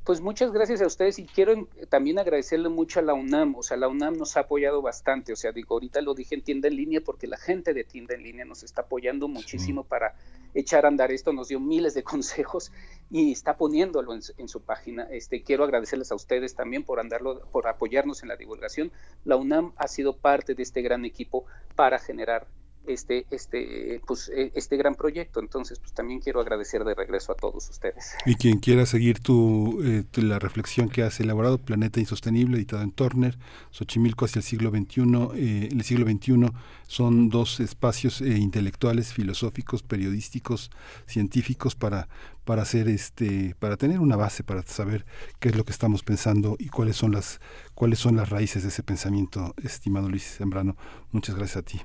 Pues 0.05 0.21
muchas 0.21 0.53
gracias 0.53 0.83
a 0.83 0.87
ustedes 0.87 1.19
y 1.19 1.25
quiero 1.25 1.67
también 1.89 2.19
agradecerle 2.19 2.69
mucho 2.69 3.01
a 3.01 3.03
la 3.03 3.15
UNAM, 3.15 3.55
o 3.55 3.63
sea, 3.63 3.79
la 3.79 3.89
UNAM 3.89 4.19
nos 4.19 4.37
ha 4.37 4.41
apoyado 4.41 4.83
bastante, 4.83 5.33
o 5.33 5.37
sea, 5.37 5.51
digo, 5.51 5.77
ahorita 5.77 6.03
lo 6.03 6.13
dije 6.13 6.35
en 6.35 6.43
tienda 6.43 6.69
en 6.69 6.77
línea 6.77 7.01
porque 7.03 7.27
la 7.27 7.39
gente 7.39 7.73
de 7.73 7.85
tienda 7.85 8.15
en 8.15 8.23
línea 8.23 8.45
nos 8.45 8.63
está 8.63 8.83
apoyando 8.83 9.29
muchísimo 9.29 9.83
para 9.83 10.15
echar 10.53 10.85
a 10.85 10.89
andar 10.89 11.11
esto, 11.11 11.33
nos 11.33 11.49
dio 11.49 11.59
miles 11.59 11.95
de 11.95 12.03
consejos 12.05 12.71
y 13.11 13.33
está 13.33 13.57
poniéndolo 13.57 14.13
en, 14.13 14.21
en, 14.37 14.47
su 14.47 14.61
página. 14.61 15.05
Este, 15.05 15.43
quiero 15.43 15.65
agradecerles 15.65 16.13
a 16.13 16.17
ustedes 16.17 16.55
también 16.55 16.85
por 16.85 17.01
andarlo, 17.01 17.41
por 17.51 17.67
apoyarnos 17.67 18.23
en 18.23 18.29
la 18.29 18.37
divulgación. 18.37 18.93
La 19.25 19.37
UNAM 19.37 19.73
ha 19.79 19.89
sido 19.89 20.19
parte 20.19 20.55
de 20.55 20.63
este 20.65 20.83
gran 20.83 21.07
equipo 21.07 21.47
para 21.77 21.99
generar 21.99 22.47
este, 22.87 23.27
este, 23.31 24.01
pues, 24.07 24.29
e, 24.29 24.53
este 24.55 24.77
gran 24.77 24.95
proyecto. 24.95 25.41
Entonces, 25.41 25.79
pues 25.79 25.93
también 25.93 26.21
quiero 26.21 26.41
agradecer 26.41 26.85
de 26.85 26.95
regreso 26.95 27.33
a 27.33 27.35
todos 27.35 27.69
ustedes. 27.69 28.13
Y 28.27 28.37
quien 28.37 28.59
quiera 28.59 28.87
seguir 28.87 29.21
tu, 29.21 29.81
eh, 29.83 30.05
la 30.17 30.39
reflexión 30.39 30.89
que 30.89 31.03
has 31.03 31.21
elaborado, 31.21 31.59
Planeta 31.59 32.01
Insostenible, 32.01 32.57
editado 32.57 32.83
en 32.83 32.93
Turner, 32.93 33.39
Xochimilco 33.71 34.25
hacia 34.25 34.41
el 34.41 34.45
siglo 34.45 34.71
XXI, 34.71 35.03
eh, 35.37 35.69
el 35.73 35.83
siglo 35.83 36.07
XXI 36.07 36.51
son 36.87 37.29
dos 37.29 37.61
espacios 37.61 38.21
eh, 38.21 38.39
intelectuales, 38.39 39.13
filosóficos, 39.13 39.83
periodísticos, 39.83 40.71
científicos 41.07 41.75
para 41.75 42.09
para 42.45 42.63
hacer 42.63 42.89
este 42.89 43.55
para 43.59 43.77
tener 43.77 44.01
una 44.01 44.17
base 44.17 44.45
para 44.45 44.63
saber 44.63 45.07
qué 45.41 45.49
es 45.49 45.57
lo 45.57 45.65
que 45.65 45.73
estamos 45.73 46.03
pensando 46.03 46.57
y 46.59 46.69
cuáles 46.69 46.97
son 46.97 47.13
las 47.13 47.41
cuáles 47.75 47.99
son 47.99 48.17
las 48.17 48.29
raíces 48.29 48.63
de 48.63 48.69
ese 48.69 48.83
pensamiento 48.83 49.55
estimado 49.63 50.09
Luis 50.09 50.25
Sembrano 50.25 50.77
muchas 51.11 51.37
gracias 51.37 51.57
a 51.57 51.63
ti 51.63 51.81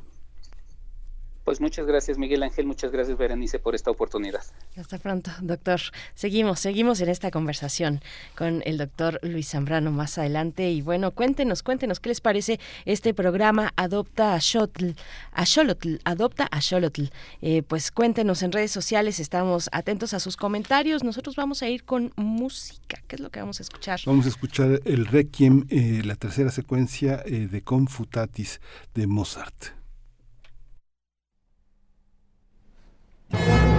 pues 1.49 1.61
muchas 1.61 1.87
gracias 1.87 2.19
Miguel 2.19 2.43
Ángel, 2.43 2.67
muchas 2.67 2.91
gracias 2.91 3.17
Berenice 3.17 3.57
por 3.57 3.73
esta 3.73 3.89
oportunidad. 3.89 4.43
Hasta 4.77 4.99
pronto, 4.99 5.31
doctor. 5.41 5.79
Seguimos, 6.13 6.59
seguimos 6.59 7.01
en 7.01 7.09
esta 7.09 7.31
conversación 7.31 8.01
con 8.37 8.61
el 8.67 8.77
doctor 8.77 9.19
Luis 9.23 9.49
Zambrano 9.49 9.89
más 9.89 10.19
adelante. 10.19 10.69
Y 10.69 10.83
bueno, 10.83 11.09
cuéntenos, 11.09 11.63
cuéntenos 11.63 11.99
qué 11.99 12.09
les 12.09 12.21
parece 12.21 12.59
este 12.85 13.15
programa 13.15 13.73
Adopta 13.77 14.35
a 14.35 14.39
Xolotl, 14.39 14.89
a 15.31 15.47
Xolotl 15.47 15.95
Adopta 16.03 16.47
a 16.51 16.61
Xolotl. 16.61 17.05
Eh, 17.41 17.63
pues 17.63 17.89
cuéntenos 17.89 18.43
en 18.43 18.51
redes 18.51 18.69
sociales, 18.69 19.19
estamos 19.19 19.69
atentos 19.71 20.13
a 20.13 20.19
sus 20.19 20.37
comentarios. 20.37 21.03
Nosotros 21.03 21.35
vamos 21.35 21.63
a 21.63 21.67
ir 21.67 21.83
con 21.83 22.13
música. 22.15 23.01
¿Qué 23.07 23.15
es 23.15 23.21
lo 23.21 23.31
que 23.31 23.39
vamos 23.39 23.59
a 23.59 23.63
escuchar? 23.63 23.99
Vamos 24.05 24.27
a 24.27 24.29
escuchar 24.29 24.81
el 24.85 25.07
Requiem, 25.07 25.65
eh, 25.69 26.03
la 26.05 26.13
tercera 26.13 26.51
secuencia 26.51 27.23
eh, 27.25 27.47
de 27.49 27.63
Confutatis 27.63 28.61
de 28.93 29.07
Mozart. 29.07 29.78
Thank 33.32 33.74
you. 33.74 33.78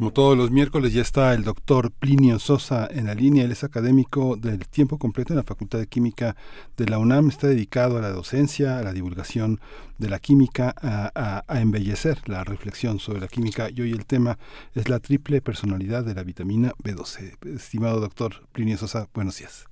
Como 0.00 0.14
todos 0.14 0.34
los 0.34 0.50
miércoles 0.50 0.94
ya 0.94 1.02
está 1.02 1.34
el 1.34 1.44
doctor 1.44 1.90
Plinio 1.92 2.38
Sosa 2.38 2.88
en 2.90 3.04
la 3.04 3.14
línea. 3.14 3.44
Él 3.44 3.52
es 3.52 3.64
académico 3.64 4.34
del 4.34 4.66
tiempo 4.66 4.96
completo 4.96 5.34
en 5.34 5.36
la 5.36 5.42
Facultad 5.42 5.78
de 5.78 5.88
Química 5.88 6.36
de 6.78 6.86
la 6.86 6.96
UNAM. 6.98 7.28
Está 7.28 7.48
dedicado 7.48 7.98
a 7.98 8.00
la 8.00 8.08
docencia, 8.08 8.78
a 8.78 8.82
la 8.82 8.94
divulgación 8.94 9.60
de 9.98 10.08
la 10.08 10.18
química, 10.18 10.74
a, 10.80 11.42
embellecer 11.60 12.16
la 12.30 12.44
reflexión 12.44 12.98
sobre 12.98 13.20
la 13.20 13.28
química. 13.28 13.68
Y 13.68 13.82
hoy 13.82 13.92
el 13.92 14.06
tema 14.06 14.38
es 14.74 14.88
la 14.88 15.00
triple 15.00 15.42
personalidad 15.42 16.02
de 16.02 16.14
la 16.14 16.22
vitamina 16.22 16.72
B12. 16.82 17.54
Estimado 17.54 18.00
doctor 18.00 18.32
Plinio 18.52 18.78
Sosa, 18.78 19.06
buenos 19.12 19.36
días. 19.36 19.68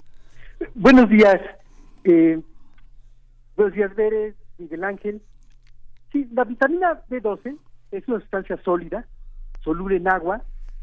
Buenos 0.74 1.08
días. 1.08 1.40
Eh, 2.04 2.38
buenos 3.56 3.74
días, 3.74 3.96
Veres, 3.96 4.34
Miguel 4.58 4.84
Ángel. 4.84 5.22
Sí, 6.12 6.28
la 6.34 6.44
vitamina 6.44 7.00
B12 7.08 7.56
es 7.92 8.06
una 8.08 8.20
sustancia 8.20 8.60
sólida 8.62 9.06
soluble 9.62 9.96
en 9.96 10.08
agua, 10.08 10.42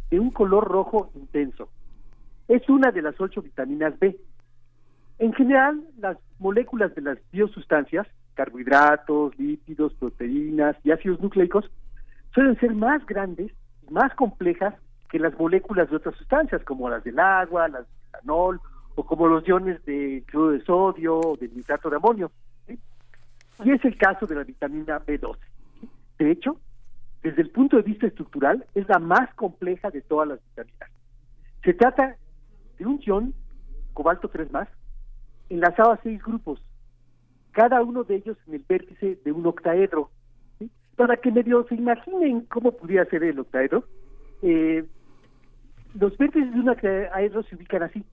de 0.10 0.20
un 0.20 0.32
color 0.32 0.68
rojo 0.68 1.12
intenso. 1.16 1.70
Es 2.48 2.68
una 2.70 2.92
de 2.92 3.02
las 3.02 3.20
ocho 3.20 3.42
vitaminas 3.42 3.98
B. 4.00 4.18
En 5.18 5.34
general, 5.34 5.84
las 5.98 6.18
moléculas 6.40 6.94
de 6.96 7.02
las 7.02 7.18
biosustancias, 7.32 8.08
carbohidratos, 8.34 9.38
lípidos, 9.40 9.94
proteínas 9.94 10.76
y 10.84 10.92
ácidos 10.92 11.20
nucleicos, 11.22 11.70
suelen 12.34 12.60
ser 12.60 12.74
más 12.76 13.06
grandes 13.06 13.52
más 13.90 14.14
complejas 14.16 14.74
que 15.10 15.20
las 15.20 15.38
moléculas 15.38 15.90
de 15.90 15.98
otras 15.98 16.16
sustancias, 16.16 16.64
como 16.64 16.90
las 16.90 17.04
del 17.04 17.20
agua, 17.20 17.68
las 17.68 17.86
del 17.88 18.10
etanol, 18.10 18.60
o 18.96 19.06
como 19.06 19.28
los 19.28 19.48
iones 19.48 19.84
de 19.86 20.24
cloro 20.26 20.52
de 20.52 20.64
sodio 20.64 21.20
o 21.20 21.38
del 21.38 21.56
nitrato 21.56 21.90
de 21.90 21.98
amonio. 21.98 22.32
Y 22.68 23.72
es 23.72 23.86
el 23.86 23.98
caso 23.98 24.26
de 24.26 24.36
la 24.36 24.44
vitamina 24.44 25.00
B12. 25.00 25.38
De 26.20 26.32
hecho, 26.32 26.60
desde 27.26 27.42
el 27.42 27.50
punto 27.50 27.78
de 27.78 27.82
vista 27.82 28.06
estructural, 28.06 28.68
es 28.76 28.88
la 28.88 29.00
más 29.00 29.34
compleja 29.34 29.90
de 29.90 30.02
todas 30.02 30.28
las 30.28 30.40
vitaminas. 30.44 30.92
Se 31.64 31.74
trata 31.74 32.18
de 32.78 32.86
un 32.86 33.00
ion, 33.02 33.34
cobalto 33.94 34.30
3 34.30 34.52
más, 34.52 34.68
enlazado 35.50 35.92
a 35.92 36.00
seis 36.04 36.22
grupos, 36.22 36.64
cada 37.52 37.82
uno 37.82 38.04
de 38.04 38.18
ellos 38.18 38.38
en 38.46 38.54
el 38.54 38.66
vértice 38.70 39.18
de 39.26 39.32
un 39.32 39.44
octaedro. 39.48 40.12
Para 40.96 41.18
que 41.18 41.32
medio 41.32 41.66
se 41.68 41.74
imaginen 41.74 42.42
cómo 42.42 42.74
pudiera 42.74 43.06
ser 43.06 43.24
el 43.24 43.40
octaedro, 43.40 43.86
eh, 44.44 44.86
los 46.00 46.16
vértices 46.20 46.54
de 46.54 46.60
un 46.60 46.70
octaedro 46.70 47.42
se 47.42 47.56
ubican 47.56 47.82
así, 47.82 48.06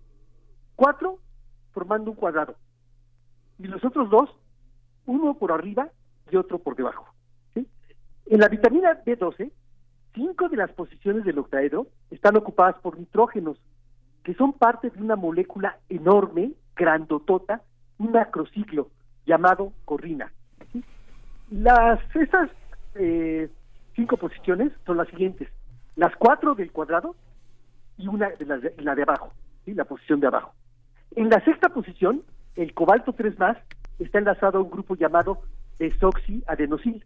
cuatro 0.74 1.18
formando 1.72 2.12
un 2.12 2.16
cuadrado, 2.16 2.56
y 3.58 3.64
los 3.64 3.84
otros 3.84 4.08
dos, 4.08 4.30
uno 5.04 5.34
por 5.34 5.52
arriba 5.52 5.90
y 6.30 6.36
otro 6.36 6.58
por 6.58 6.76
debajo. 6.76 7.11
En 8.26 8.40
la 8.40 8.48
vitamina 8.48 9.02
B12, 9.04 9.50
cinco 10.14 10.48
de 10.48 10.56
las 10.56 10.70
posiciones 10.72 11.24
del 11.24 11.38
octaedro 11.38 11.86
están 12.10 12.36
ocupadas 12.36 12.76
por 12.80 12.98
nitrógenos, 12.98 13.58
que 14.24 14.34
son 14.34 14.52
parte 14.52 14.90
de 14.90 15.02
una 15.02 15.16
molécula 15.16 15.78
enorme, 15.88 16.52
grandotota, 16.76 17.62
un 17.98 18.12
macrociclo 18.12 18.90
llamado 19.26 19.72
corrina. 19.84 20.32
Las 21.50 22.00
esas 22.14 22.50
eh, 22.94 23.50
cinco 23.94 24.16
posiciones 24.16 24.72
son 24.86 24.96
las 24.96 25.08
siguientes: 25.08 25.48
las 25.96 26.14
cuatro 26.16 26.54
del 26.54 26.72
cuadrado 26.72 27.14
y 27.98 28.08
una 28.08 28.30
de 28.30 28.46
la 28.78 28.94
de 28.94 29.02
abajo, 29.02 29.32
la 29.66 29.84
posición 29.84 30.20
de 30.20 30.28
abajo. 30.28 30.52
En 31.14 31.28
la 31.28 31.44
sexta 31.44 31.68
posición, 31.68 32.22
el 32.56 32.72
cobalto 32.72 33.12
3 33.12 33.38
más 33.38 33.58
está 33.98 34.18
enlazado 34.18 34.58
a 34.58 34.62
un 34.62 34.70
grupo 34.70 34.94
llamado 34.94 35.42
desoxiadenosil 35.78 37.04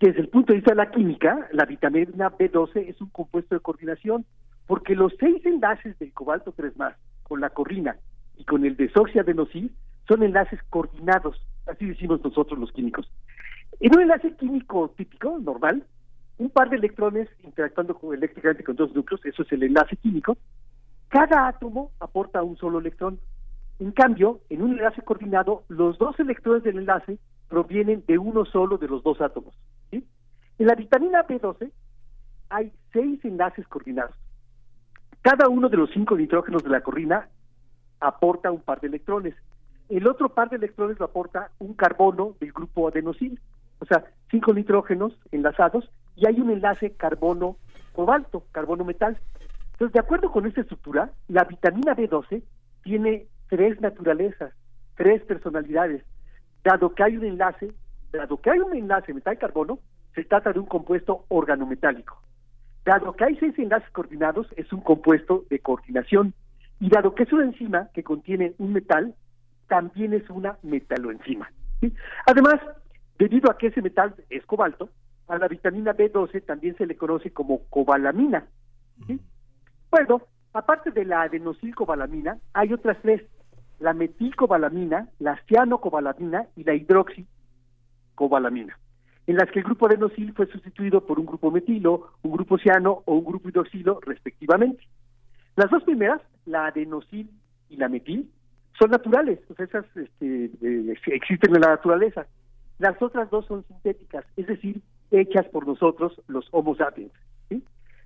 desde 0.00 0.20
el 0.20 0.28
punto 0.28 0.52
de 0.52 0.58
vista 0.58 0.72
de 0.72 0.76
la 0.76 0.90
química, 0.90 1.48
la 1.52 1.64
vitamina 1.64 2.30
B12 2.30 2.88
es 2.88 3.00
un 3.00 3.08
compuesto 3.10 3.54
de 3.54 3.60
coordinación, 3.60 4.24
porque 4.66 4.94
los 4.94 5.12
seis 5.18 5.44
enlaces 5.44 5.98
del 5.98 6.12
cobalto 6.12 6.52
3 6.52 6.76
más 6.76 6.94
con 7.22 7.40
la 7.40 7.50
corrina 7.50 7.96
y 8.36 8.44
con 8.44 8.64
el 8.64 8.76
desoxiadenosil 8.76 9.72
son 10.08 10.22
enlaces 10.22 10.60
coordinados, 10.70 11.40
así 11.66 11.86
decimos 11.86 12.22
nosotros 12.24 12.58
los 12.58 12.72
químicos. 12.72 13.10
En 13.80 13.94
un 13.94 14.02
enlace 14.02 14.34
químico 14.36 14.92
típico, 14.96 15.38
normal, 15.38 15.84
un 16.38 16.50
par 16.50 16.70
de 16.70 16.76
electrones 16.76 17.28
interactuando 17.44 17.98
eléctricamente 18.12 18.64
con 18.64 18.76
dos 18.76 18.94
núcleos, 18.94 19.24
eso 19.24 19.42
es 19.42 19.52
el 19.52 19.62
enlace 19.62 19.96
químico, 19.96 20.36
cada 21.08 21.48
átomo 21.48 21.90
aporta 22.00 22.42
un 22.42 22.56
solo 22.56 22.78
electrón. 22.78 23.18
En 23.78 23.92
cambio, 23.92 24.40
en 24.50 24.62
un 24.62 24.72
enlace 24.72 25.02
coordinado, 25.02 25.64
los 25.68 25.98
dos 25.98 26.18
electrones 26.20 26.62
del 26.62 26.78
enlace 26.78 27.18
provienen 27.50 28.04
de 28.06 28.16
uno 28.16 28.46
solo 28.46 28.78
de 28.78 28.88
los 28.88 29.02
dos 29.02 29.20
átomos. 29.20 29.54
En 29.90 30.66
la 30.66 30.74
vitamina 30.74 31.26
B12 31.26 31.70
hay 32.48 32.72
seis 32.92 33.24
enlaces 33.24 33.66
coordinados. 33.66 34.14
Cada 35.22 35.48
uno 35.48 35.68
de 35.68 35.76
los 35.76 35.90
cinco 35.90 36.16
nitrógenos 36.16 36.62
de 36.62 36.70
la 36.70 36.82
corrina 36.82 37.28
aporta 37.98 38.50
un 38.50 38.60
par 38.60 38.80
de 38.80 38.88
electrones. 38.88 39.34
El 39.88 40.06
otro 40.06 40.28
par 40.28 40.48
de 40.48 40.56
electrones 40.56 40.98
lo 40.98 41.06
aporta 41.06 41.50
un 41.58 41.74
carbono 41.74 42.36
del 42.40 42.52
grupo 42.52 42.88
adenosil. 42.88 43.40
O 43.80 43.86
sea, 43.86 44.04
cinco 44.30 44.54
nitrógenos 44.54 45.18
enlazados 45.32 45.90
y 46.14 46.26
hay 46.26 46.38
un 46.40 46.50
enlace 46.50 46.92
carbono-cobalto, 46.92 48.44
carbono-metal. 48.52 49.18
Entonces, 49.72 49.94
de 49.94 50.00
acuerdo 50.00 50.30
con 50.30 50.46
esta 50.46 50.60
estructura, 50.60 51.10
la 51.28 51.44
vitamina 51.44 51.96
B12 51.96 52.42
tiene 52.82 53.26
tres 53.48 53.80
naturalezas, 53.80 54.52
tres 54.94 55.22
personalidades. 55.22 56.04
Dado 56.64 56.94
que 56.94 57.02
hay 57.02 57.16
un 57.16 57.24
enlace, 57.24 57.72
dado 58.12 58.40
que 58.40 58.50
hay 58.50 58.58
un 58.58 58.74
enlace 58.74 59.14
metal-carbono, 59.14 59.78
se 60.14 60.24
trata 60.24 60.52
de 60.52 60.58
un 60.58 60.66
compuesto 60.66 61.24
organometálico. 61.28 62.20
Dado 62.84 63.12
que 63.14 63.24
hay 63.24 63.36
seis 63.36 63.58
enlaces 63.58 63.90
coordinados, 63.90 64.46
es 64.56 64.72
un 64.72 64.80
compuesto 64.80 65.44
de 65.50 65.58
coordinación. 65.60 66.34
Y 66.80 66.88
dado 66.88 67.14
que 67.14 67.24
es 67.24 67.32
una 67.32 67.44
enzima 67.44 67.88
que 67.92 68.02
contiene 68.02 68.54
un 68.58 68.72
metal, 68.72 69.14
también 69.68 70.14
es 70.14 70.28
una 70.30 70.58
metaloenzima. 70.62 71.50
Además, 72.26 72.60
debido 73.18 73.50
a 73.50 73.58
que 73.58 73.68
ese 73.68 73.82
metal 73.82 74.14
es 74.30 74.44
cobalto, 74.46 74.90
a 75.28 75.38
la 75.38 75.46
vitamina 75.46 75.94
B12 75.94 76.44
también 76.44 76.76
se 76.76 76.86
le 76.86 76.96
conoce 76.96 77.32
como 77.32 77.60
cobalamina. 77.70 78.46
Bueno, 79.90 80.22
aparte 80.52 80.90
de 80.90 81.04
la 81.04 81.22
adenosilcobalamina, 81.22 82.38
hay 82.52 82.72
otras 82.72 82.96
tres, 83.02 83.22
la 83.80 83.94
metilcobalamina, 83.94 85.08
la 85.18 85.40
cianocobalamina 85.48 86.46
y 86.56 86.64
la 86.64 86.74
hidroxicobalamina 86.74 88.76
en 89.30 89.36
las 89.36 89.48
que 89.50 89.60
el 89.60 89.64
grupo 89.64 89.86
adenosil 89.86 90.32
fue 90.34 90.46
sustituido 90.46 91.06
por 91.06 91.20
un 91.20 91.26
grupo 91.26 91.52
metilo, 91.52 92.14
un 92.22 92.32
grupo 92.32 92.58
ciano 92.58 93.04
o 93.04 93.14
un 93.14 93.24
grupo 93.24 93.48
hidroxilo, 93.48 94.00
respectivamente. 94.04 94.82
Las 95.54 95.70
dos 95.70 95.84
primeras, 95.84 96.20
la 96.46 96.66
adenosil 96.66 97.30
y 97.68 97.76
la 97.76 97.88
metil, 97.88 98.28
son 98.76 98.90
naturales, 98.90 99.38
sea, 99.56 99.64
esas 99.64 99.84
este, 99.96 100.50
eh, 100.62 100.94
existen 101.06 101.54
en 101.54 101.60
la 101.60 101.68
naturaleza. 101.68 102.26
Las 102.80 103.00
otras 103.00 103.30
dos 103.30 103.46
son 103.46 103.64
sintéticas, 103.68 104.24
es 104.36 104.48
decir, 104.48 104.80
hechas 105.12 105.46
por 105.46 105.64
nosotros, 105.64 106.20
los 106.26 106.48
Homo 106.50 106.74
sapiens. 106.74 107.12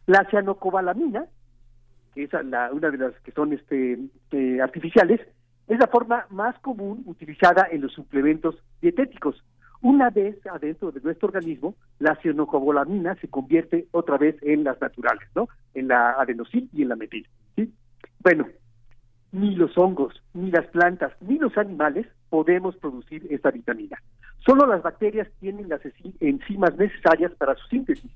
La 0.06 0.26
cianocobalamina, 0.28 1.24
que 2.14 2.24
es 2.24 2.30
una 2.34 2.90
de 2.90 2.98
las 2.98 3.18
que 3.20 3.32
son 3.32 3.54
este, 3.54 3.98
eh, 4.32 4.60
artificiales, 4.60 5.22
es 5.68 5.78
la 5.78 5.86
forma 5.86 6.26
más 6.30 6.58
común 6.60 7.02
utilizada 7.06 7.68
en 7.70 7.82
los 7.82 7.92
suplementos 7.92 8.56
dietéticos. 8.80 9.42
Una 9.80 10.10
vez 10.10 10.36
adentro 10.46 10.92
de 10.92 11.00
nuestro 11.00 11.28
organismo, 11.28 11.74
la 11.98 12.16
cianocobalamina 12.16 13.16
se 13.16 13.28
convierte 13.28 13.86
otra 13.90 14.16
vez 14.16 14.36
en 14.42 14.64
las 14.64 14.80
naturales, 14.80 15.28
¿no? 15.34 15.48
En 15.74 15.88
la 15.88 16.12
adenosil 16.12 16.70
y 16.72 16.82
en 16.82 16.88
la 16.88 16.96
metil. 16.96 17.28
Bueno, 18.20 18.46
ni 19.32 19.54
los 19.54 19.76
hongos, 19.76 20.22
ni 20.32 20.50
las 20.50 20.66
plantas, 20.68 21.12
ni 21.20 21.38
los 21.38 21.58
animales 21.58 22.06
podemos 22.30 22.76
producir 22.76 23.26
esta 23.30 23.50
vitamina. 23.50 24.00
Solo 24.46 24.66
las 24.66 24.82
bacterias 24.82 25.28
tienen 25.40 25.68
las 25.68 25.80
enzimas 26.20 26.76
necesarias 26.76 27.32
para 27.34 27.54
su 27.56 27.66
síntesis. 27.68 28.10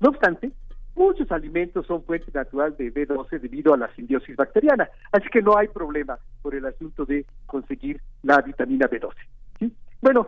No 0.00 0.10
obstante, 0.10 0.52
muchos 0.98 1.30
alimentos 1.30 1.86
son 1.86 2.02
fuente 2.02 2.30
natural 2.34 2.76
de 2.76 2.92
B12 2.92 3.40
debido 3.40 3.72
a 3.72 3.76
la 3.76 3.94
simbiosis 3.94 4.36
bacteriana, 4.36 4.88
así 5.12 5.28
que 5.30 5.40
no 5.40 5.56
hay 5.56 5.68
problema 5.68 6.18
por 6.42 6.54
el 6.54 6.66
asunto 6.66 7.04
de 7.06 7.24
conseguir 7.46 8.00
la 8.22 8.42
vitamina 8.42 8.90
B12. 8.90 9.14
¿sí? 9.60 9.72
Bueno, 10.02 10.26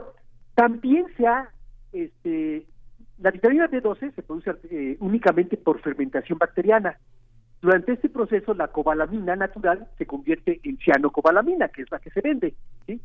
también 0.55 1.07
se 1.17 1.27
ha, 1.27 1.51
este, 1.93 2.67
la 3.19 3.33
vitamina 3.33 3.69
B12 3.69 4.15
se 4.15 4.23
produce 4.23 4.53
eh, 4.71 4.97
únicamente 5.01 5.57
por 5.57 5.81
fermentación 5.81 6.39
bacteriana. 6.39 6.99
Durante 7.61 7.93
este 7.93 8.09
proceso, 8.09 8.55
la 8.55 8.69
cobalamina 8.69 9.37
natural 9.37 9.89
se 9.99 10.07
convierte 10.07 10.61
en 10.63 10.79
cianocobalamina, 10.79 11.69
que 11.69 11.83
es 11.83 11.91
la 11.91 11.99
que 11.99 12.11
se 12.11 12.23
vende. 12.23 12.55
¿sí? 12.87 13.01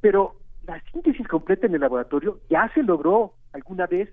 Pero 0.00 0.36
la 0.66 0.80
síntesis 0.92 1.26
completa 1.26 1.66
en 1.66 1.74
el 1.74 1.80
laboratorio 1.80 2.40
ya 2.48 2.70
se 2.74 2.82
logró 2.82 3.34
alguna 3.52 3.86
vez 3.86 4.08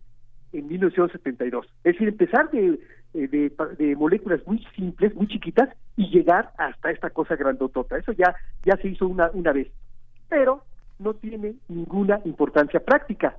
en 0.53 0.67
1972. 0.67 1.65
Es 1.83 1.93
decir, 1.93 2.07
empezar 2.07 2.49
de, 2.51 2.79
de, 3.13 3.51
de 3.77 3.95
moléculas 3.95 4.45
muy 4.47 4.65
simples, 4.75 5.13
muy 5.15 5.27
chiquitas, 5.27 5.69
y 5.95 6.09
llegar 6.09 6.51
hasta 6.57 6.91
esta 6.91 7.09
cosa 7.09 7.35
grandotota. 7.35 7.97
Eso 7.97 8.13
ya, 8.13 8.35
ya 8.63 8.77
se 8.77 8.87
hizo 8.87 9.07
una, 9.07 9.29
una 9.33 9.51
vez. 9.51 9.67
Pero 10.29 10.63
no 10.99 11.13
tiene 11.13 11.55
ninguna 11.67 12.21
importancia 12.25 12.79
práctica. 12.79 13.37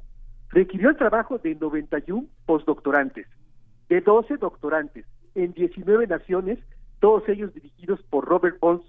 Requirió 0.51 0.91
el 0.91 0.97
trabajo 0.97 1.39
de 1.39 1.55
91 1.55 2.27
postdoctorantes, 2.45 3.27
de 3.89 4.01
12 4.01 4.39
doctorantes, 4.39 5.07
en 5.35 5.53
19 5.53 6.07
naciones, 6.07 6.59
todos 6.99 7.29
ellos 7.29 7.55
dirigidos 7.55 8.03
por 8.11 8.27
Robert 8.27 8.59
Bones 8.61 8.85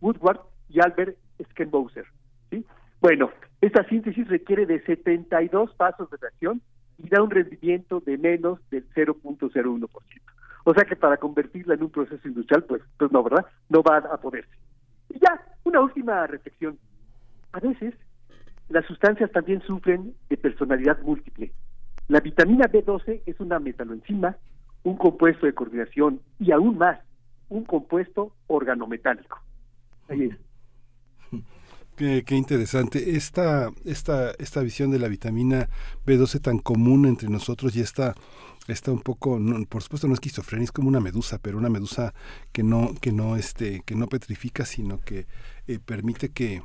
Woodward 0.00 0.40
y 0.68 0.80
Albert 0.80 1.16
Skenbauser. 1.50 2.04
¿sí? 2.50 2.64
Bueno, 3.00 3.30
esta 3.60 3.84
síntesis 3.88 4.26
requiere 4.28 4.66
de 4.66 4.82
72 4.82 5.72
pasos 5.74 6.10
de 6.10 6.16
reacción 6.16 6.60
da 7.08 7.22
un 7.22 7.30
rendimiento 7.30 8.00
de 8.00 8.18
menos 8.18 8.60
del 8.70 8.88
0.01%. 8.90 9.88
O 10.64 10.74
sea 10.74 10.84
que 10.84 10.96
para 10.96 11.16
convertirla 11.16 11.74
en 11.74 11.84
un 11.84 11.90
proceso 11.90 12.26
industrial, 12.28 12.64
pues, 12.64 12.82
pues 12.98 13.10
no, 13.10 13.22
¿verdad? 13.22 13.46
No 13.68 13.82
va 13.82 13.98
a 13.98 14.20
poderse. 14.20 14.50
Y 15.08 15.18
ya, 15.18 15.40
una 15.64 15.80
última 15.80 16.26
reflexión. 16.26 16.78
A 17.52 17.60
veces 17.60 17.94
las 18.68 18.84
sustancias 18.86 19.32
también 19.32 19.62
sufren 19.62 20.14
de 20.28 20.36
personalidad 20.36 21.00
múltiple. 21.02 21.52
La 22.08 22.20
vitamina 22.20 22.66
B12 22.66 23.22
es 23.26 23.40
una 23.40 23.58
metaloenzima, 23.58 24.36
un 24.82 24.96
compuesto 24.96 25.46
de 25.46 25.54
coordinación 25.54 26.20
y 26.38 26.52
aún 26.52 26.78
más, 26.78 26.98
un 27.48 27.64
compuesto 27.64 28.32
organometálico. 28.46 29.38
Ahí 30.08 30.24
es. 30.24 30.47
Qué, 31.98 32.24
interesante. 32.36 33.16
Esta, 33.16 33.72
esta, 33.84 34.30
esta 34.38 34.60
visión 34.60 34.92
de 34.92 35.00
la 35.00 35.08
vitamina 35.08 35.68
B12 36.06 36.40
tan 36.40 36.60
común 36.60 37.06
entre 37.06 37.28
nosotros 37.28 37.74
y 37.74 37.80
esta, 37.80 38.14
está 38.68 38.92
un 38.92 39.00
poco, 39.00 39.36
por 39.68 39.82
supuesto 39.82 40.06
no 40.06 40.14
es 40.14 40.18
esquizofrenia, 40.18 40.66
es 40.66 40.70
como 40.70 40.86
una 40.86 41.00
medusa, 41.00 41.38
pero 41.38 41.58
una 41.58 41.68
medusa 41.68 42.14
que 42.52 42.62
no, 42.62 42.94
que 43.00 43.10
no, 43.10 43.34
este, 43.34 43.82
que 43.84 43.96
no 43.96 44.06
petrifica, 44.06 44.64
sino 44.64 45.00
que 45.00 45.26
eh, 45.66 45.80
permite 45.84 46.28
que, 46.28 46.62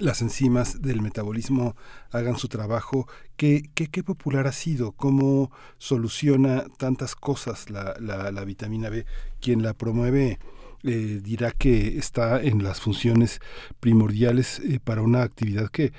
las 0.00 0.22
enzimas 0.22 0.82
del 0.82 1.02
metabolismo 1.02 1.76
hagan 2.10 2.36
su 2.36 2.48
trabajo. 2.48 3.06
¿Qué, 3.36 3.70
qué, 3.74 3.88
qué 3.88 4.02
popular 4.02 4.48
ha 4.48 4.52
sido? 4.52 4.90
¿Cómo 4.92 5.52
soluciona 5.78 6.64
tantas 6.78 7.14
cosas 7.14 7.70
la, 7.70 7.94
la, 8.00 8.32
la 8.32 8.44
vitamina 8.44 8.88
B? 8.88 9.06
Quien 9.40 9.62
la 9.62 9.72
promueve 9.72 10.40
eh, 10.84 11.20
dirá 11.22 11.50
que 11.50 11.98
está 11.98 12.42
en 12.42 12.62
las 12.62 12.80
funciones 12.80 13.40
primordiales 13.80 14.60
eh, 14.60 14.80
para 14.82 15.02
una 15.02 15.22
actividad 15.22 15.70
que 15.70 15.92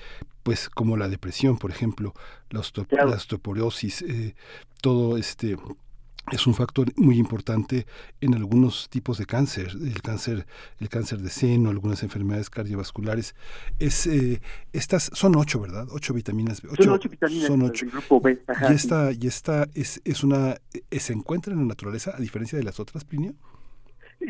pues 0.43 0.69
como 0.69 0.95
la 0.95 1.09
depresión 1.09 1.57
por 1.57 1.71
ejemplo 1.71 2.13
la, 2.49 2.59
osteo 2.59 2.85
claro. 2.85 3.09
la 3.09 3.15
osteoporosis 3.15 4.03
eh, 4.03 4.35
todo 4.81 5.17
este 5.17 5.57
es 6.31 6.47
un 6.47 6.55
factor 6.55 6.91
muy 6.95 7.19
importante 7.19 7.85
en 8.19 8.33
algunos 8.33 8.89
tipos 8.89 9.19
de 9.19 9.25
cáncer, 9.25 9.69
el 9.73 10.01
cáncer, 10.01 10.47
el 10.79 10.89
cáncer 10.89 11.19
de 11.19 11.29
seno, 11.29 11.69
algunas 11.69 12.01
enfermedades 12.01 12.49
cardiovasculares. 12.49 13.35
Es, 13.77 14.07
eh, 14.07 14.41
estas 14.73 15.11
son 15.13 15.35
ocho, 15.35 15.59
¿verdad? 15.59 15.87
Ocho 15.91 16.15
vitaminas. 16.15 16.63
Ocho, 16.67 16.83
son 16.83 16.93
ocho 16.93 17.09
vitaminas 17.09 17.47
son 17.47 17.61
ocho. 17.61 17.85
del 17.85 17.91
grupo 17.91 18.19
B. 18.19 18.41
Ajá, 18.47 18.71
y 18.71 18.75
esta, 18.75 19.11
y 19.11 19.27
esta 19.27 19.67
es, 19.75 20.01
es 20.03 20.23
una, 20.23 20.55
eh, 20.89 20.99
se 20.99 21.13
encuentra 21.13 21.53
en 21.53 21.59
la 21.59 21.65
naturaleza 21.65 22.15
a 22.15 22.19
diferencia 22.19 22.57
de 22.57 22.63
las 22.63 22.79
otras, 22.79 23.05
Plinio. 23.05 23.35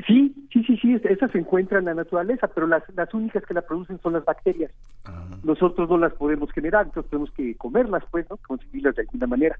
Sí, 0.05 0.34
sí, 0.85 1.07
esas 1.09 1.31
se 1.31 1.39
encuentran 1.39 1.81
en 1.81 1.85
la 1.85 1.93
naturaleza, 1.95 2.47
pero 2.47 2.67
las, 2.67 2.83
las 2.95 3.13
únicas 3.13 3.43
que 3.45 3.53
la 3.53 3.61
producen 3.61 3.99
son 4.01 4.13
las 4.13 4.25
bacterias. 4.25 4.71
Ah. 5.05 5.37
Nosotros 5.43 5.89
no 5.89 5.97
las 5.97 6.13
podemos 6.13 6.51
generar, 6.51 6.85
entonces 6.85 7.09
tenemos 7.09 7.31
que 7.31 7.55
comerlas, 7.55 8.03
pues, 8.11 8.29
¿no? 8.29 8.37
Conseguirlas 8.37 8.95
de 8.95 9.01
alguna 9.01 9.27
manera. 9.27 9.59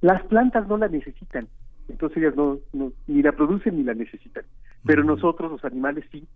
Las 0.00 0.22
plantas 0.24 0.68
no 0.68 0.76
la 0.76 0.88
necesitan 0.88 1.48
entonces 1.88 2.18
ellas 2.18 2.36
no, 2.36 2.58
no, 2.72 2.92
ni 3.06 3.22
la 3.22 3.32
producen 3.32 3.76
ni 3.76 3.82
la 3.82 3.94
necesitan. 3.94 4.44
Pero 4.84 5.02
nosotros, 5.04 5.50
los 5.50 5.64
animales, 5.64 6.04
sí. 6.12 6.26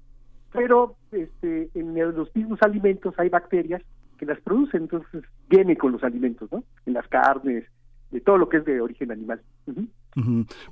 Pero 0.52 0.96
este, 1.12 1.70
en 1.74 1.94
los 2.14 2.34
mismos 2.34 2.60
alimentos 2.62 3.14
hay 3.18 3.28
bacterias 3.28 3.82
que 4.18 4.26
las 4.26 4.40
producen, 4.40 4.82
entonces 4.82 5.24
viene 5.48 5.76
con 5.76 5.92
los 5.92 6.02
alimentos, 6.02 6.50
¿no? 6.52 6.64
En 6.86 6.94
las 6.94 7.06
carnes, 7.08 7.64
de 8.10 8.20
todo 8.20 8.38
lo 8.38 8.48
que 8.48 8.58
es 8.58 8.64
de 8.64 8.80
origen 8.80 9.10
animal. 9.10 9.40
Uh 9.66 9.72
-huh. 9.72 9.88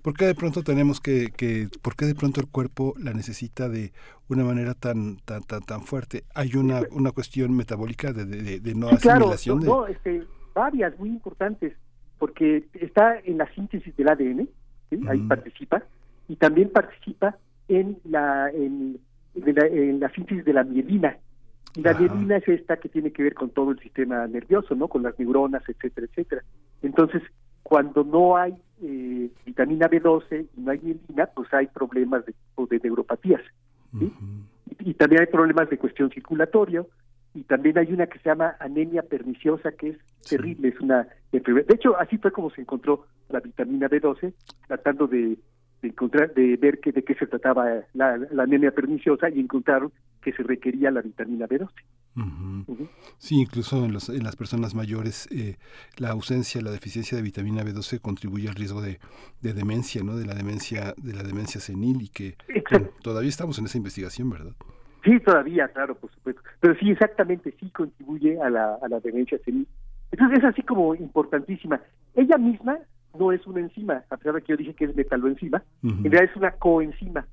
¿Por 0.03 0.15
qué 0.15 0.27
de 0.27 0.35
pronto 0.35 0.63
tenemos 0.63 1.01
que, 1.01 1.31
que, 1.37 1.69
por 1.83 1.97
qué 1.97 2.05
de 2.07 2.15
pronto 2.15 2.41
el 2.41 2.47
cuerpo 2.49 2.95
la 2.99 3.13
necesita 3.13 3.69
de 3.69 3.93
una 4.29 4.45
manera 4.45 4.75
tan 4.75 5.17
tan 5.25 5.43
tan, 5.43 5.63
tan 5.63 5.83
fuerte? 5.83 6.25
¿Hay 6.35 6.57
una, 6.57 6.83
una 6.91 7.11
cuestión 7.13 7.57
metabólica 7.57 8.13
de, 8.13 8.27
de, 8.27 8.61
de 8.61 8.75
no 8.75 8.89
sí, 8.91 9.09
asimilación? 9.09 9.61
Claro, 9.61 9.81
no, 9.81 9.87
este, 9.87 10.25
varias 10.55 10.99
muy 10.99 11.09
importantes, 11.09 11.75
porque 12.19 12.65
está 12.75 13.19
en 13.21 13.39
la 13.39 13.47
síntesis 13.55 13.97
del 13.97 14.09
ADN, 14.09 14.49
¿sí? 14.91 14.97
uh 14.97 15.01
-huh. 15.01 15.11
ahí 15.11 15.21
participa, 15.21 15.83
y 16.29 16.37
también 16.37 16.69
participa 16.71 17.39
en 17.69 17.99
la, 18.05 18.51
en, 18.51 18.99
en 19.35 19.55
la, 19.55 19.67
en 19.67 20.01
la 20.01 20.11
síntesis 20.11 20.45
de 20.45 20.53
la 20.53 20.65
mielina. 20.65 21.17
Y 21.77 21.83
la 21.83 21.93
Ajá. 21.93 22.01
mielina 22.01 22.37
es 22.39 22.49
esta 22.49 22.77
que 22.79 22.89
tiene 22.89 23.13
que 23.13 23.23
ver 23.23 23.35
con 23.35 23.51
todo 23.51 23.71
el 23.71 23.79
sistema 23.79 24.27
nervioso, 24.27 24.75
¿no? 24.75 24.89
Con 24.89 25.03
las 25.05 25.17
neuronas, 25.19 25.63
etcétera, 25.69 26.07
etcétera. 26.11 26.43
Entonces, 26.83 27.23
cuando 27.63 28.03
no 28.03 28.37
hay 28.37 28.55
eh, 28.83 29.31
vitamina 29.47 29.89
B12 29.89 30.47
y 30.57 30.61
no 30.61 30.71
hay 30.71 30.81
mielina, 30.81 31.27
pues 31.27 31.53
hay 31.53 31.67
problemas 31.67 32.25
de, 32.27 32.35
de 32.71 32.81
neuropatías. 32.83 33.43
¿sí? 33.99 34.05
Uh 34.05 34.09
-huh. 34.09 34.85
y, 34.85 34.91
y, 34.91 34.95
también 34.95 35.23
hay 35.23 35.27
problemas 35.27 35.69
de 35.71 35.79
cuestión 35.79 36.11
circulatoria, 36.11 36.85
y 37.35 37.43
también 37.45 37.79
hay 37.79 37.93
una 37.93 38.07
que 38.07 38.19
se 38.19 38.29
llama 38.29 38.57
anemia 38.59 39.03
perniciosa, 39.03 39.73
que 39.73 39.91
es 39.91 39.97
sí. 40.21 40.37
terrible, 40.37 40.69
es 40.69 40.81
una 40.81 41.07
enfermedad. 41.33 41.67
De 41.67 41.75
hecho, 41.75 41.97
así 41.99 42.19
fue 42.19 42.33
como 42.33 42.51
se 42.51 42.61
encontró 42.61 43.07
la 43.29 43.41
vitamina 43.41 43.89
B12, 43.89 44.33
tratando 44.67 45.07
de, 45.07 45.39
de 45.83 45.89
encontrar, 45.89 46.35
de 46.35 46.57
ver 46.57 46.81
que, 46.81 46.93
de 46.93 47.05
qué 47.05 47.15
se 47.15 47.27
trataba 47.27 47.85
la, 47.95 48.17
la, 48.17 48.43
anemia 48.43 48.73
perniciosa 48.73 49.31
y 49.31 49.41
encontraron 49.41 49.93
que 50.21 50.33
se 50.33 50.43
requería 50.43 50.91
la 50.91 51.03
vitamina 51.03 51.47
B12. 51.47 51.69
Uh 52.17 52.21
-huh. 52.21 52.65
Uh 52.67 52.77
-huh. 52.77 52.89
Sí, 53.19 53.41
incluso 53.41 53.85
en, 53.85 53.93
los, 53.93 54.09
en, 54.09 54.25
las 54.25 54.37
personas 54.37 54.75
mayores 54.75 55.29
eh, 55.31 55.57
la 55.97 56.11
ausencia, 56.11 56.61
la 56.61 56.71
deficiencia 56.71 57.17
de 57.17 57.23
vitamina 57.23 57.63
B12 57.63 58.01
contribuye 58.01 58.49
al 58.49 58.55
riesgo 58.57 58.83
de, 58.83 58.99
de, 59.41 59.53
demencia, 59.53 60.03
¿no? 60.03 60.17
De 60.17 60.27
la 60.27 60.35
demencia, 60.35 60.95
de 60.97 61.15
la 61.15 61.23
demencia 61.23 61.61
senil 61.61 62.03
y 62.03 62.09
que 62.09 62.37
bueno, 62.71 62.89
todavía 63.03 63.29
estamos 63.29 63.59
en 63.59 63.67
esa 63.67 63.79
investigación, 63.79 64.31
¿verdad? 64.31 64.53
Sí, 65.05 65.19
todavía, 65.21 65.69
claro, 65.69 65.95
por 65.95 66.11
supuesto. 66.11 66.43
Pero 66.61 66.75
sí, 66.79 66.91
exactamente, 66.91 67.55
sí 67.59 67.71
contribuye 67.71 68.41
a 68.41 68.51
la, 68.51 68.75
a 68.83 68.89
la 68.89 69.01
demencia 69.01 69.39
senil. 69.45 69.67
Entonces 70.11 70.39
es 70.39 70.45
así 70.45 70.63
como 70.63 70.95
importantísima. 70.95 71.81
Ella 72.15 72.37
misma 72.37 72.79
no 73.19 73.33
es 73.33 73.47
una 73.47 73.61
enzima, 73.61 74.05
a 74.11 74.17
pesar 74.17 74.35
de 74.35 74.43
que 74.43 74.53
yo 74.53 74.57
dije 74.57 74.75
que 74.75 74.85
es 74.85 74.97
metaloenzima, 74.97 75.63
uh 75.83 75.89
-huh. 75.89 75.97
en 75.99 76.11
realidad 76.11 76.25
es 76.25 76.37
una 76.37 76.51
coenzima, 76.53 77.27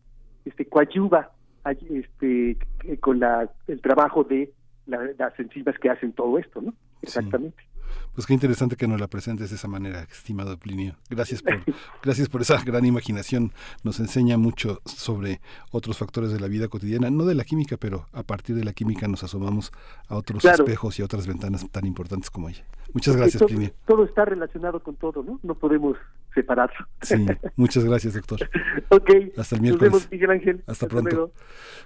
este 0.45 0.65
coadyuva 0.65 1.31
este 1.71 2.57
con 2.99 3.19
la, 3.19 3.49
el 3.67 3.81
trabajo 3.81 4.23
de 4.23 4.51
la, 4.85 4.99
las 5.17 5.39
enzimas 5.39 5.77
que 5.79 5.89
hacen 5.89 6.13
todo 6.13 6.37
esto, 6.37 6.61
¿no? 6.61 6.73
Exactamente. 7.01 7.61
Sí. 7.61 7.77
Pues 8.13 8.25
qué 8.25 8.33
interesante 8.33 8.75
que 8.75 8.87
nos 8.87 8.99
la 8.99 9.07
presentes 9.07 9.51
de 9.51 9.57
esa 9.57 9.67
manera, 9.67 10.01
estimado 10.01 10.57
Plinio. 10.57 10.95
Gracias 11.09 11.43
por, 11.43 11.53
gracias 12.01 12.29
por 12.29 12.41
esa 12.41 12.59
gran 12.63 12.83
imaginación. 12.83 13.51
Nos 13.83 13.99
enseña 13.99 14.37
mucho 14.37 14.81
sobre 14.85 15.39
otros 15.71 15.99
factores 15.99 16.31
de 16.31 16.39
la 16.39 16.47
vida 16.47 16.67
cotidiana, 16.67 17.11
no 17.11 17.25
de 17.25 17.35
la 17.35 17.43
química, 17.43 17.77
pero 17.77 18.07
a 18.13 18.23
partir 18.23 18.55
de 18.55 18.63
la 18.63 18.73
química 18.73 19.07
nos 19.07 19.23
asomamos 19.23 19.71
a 20.07 20.15
otros 20.15 20.41
claro. 20.41 20.63
espejos 20.63 20.97
y 20.97 21.03
a 21.03 21.05
otras 21.05 21.27
ventanas 21.27 21.69
tan 21.69 21.85
importantes 21.85 22.31
como 22.31 22.49
ella. 22.49 22.63
Muchas 22.91 23.15
gracias, 23.15 23.39
todo, 23.39 23.49
Plinio. 23.49 23.71
Todo 23.85 24.03
está 24.05 24.25
relacionado 24.25 24.81
con 24.81 24.95
todo, 24.95 25.21
¿no? 25.21 25.39
No 25.43 25.53
podemos 25.53 25.95
separarlo. 26.37 26.87
Sí, 27.01 27.25
muchas 27.55 27.83
gracias, 27.83 28.13
doctor. 28.13 28.39
ok. 28.89 29.09
Hasta 29.37 29.55
el 29.55 29.61
miércoles. 29.61 29.91
Nos 29.91 30.01
vemos, 30.01 30.11
Miguel 30.11 30.31
Ángel. 30.31 30.57
Hasta, 30.59 30.71
Hasta 30.71 30.87
pronto. 30.87 31.09
Luego. 31.09 31.31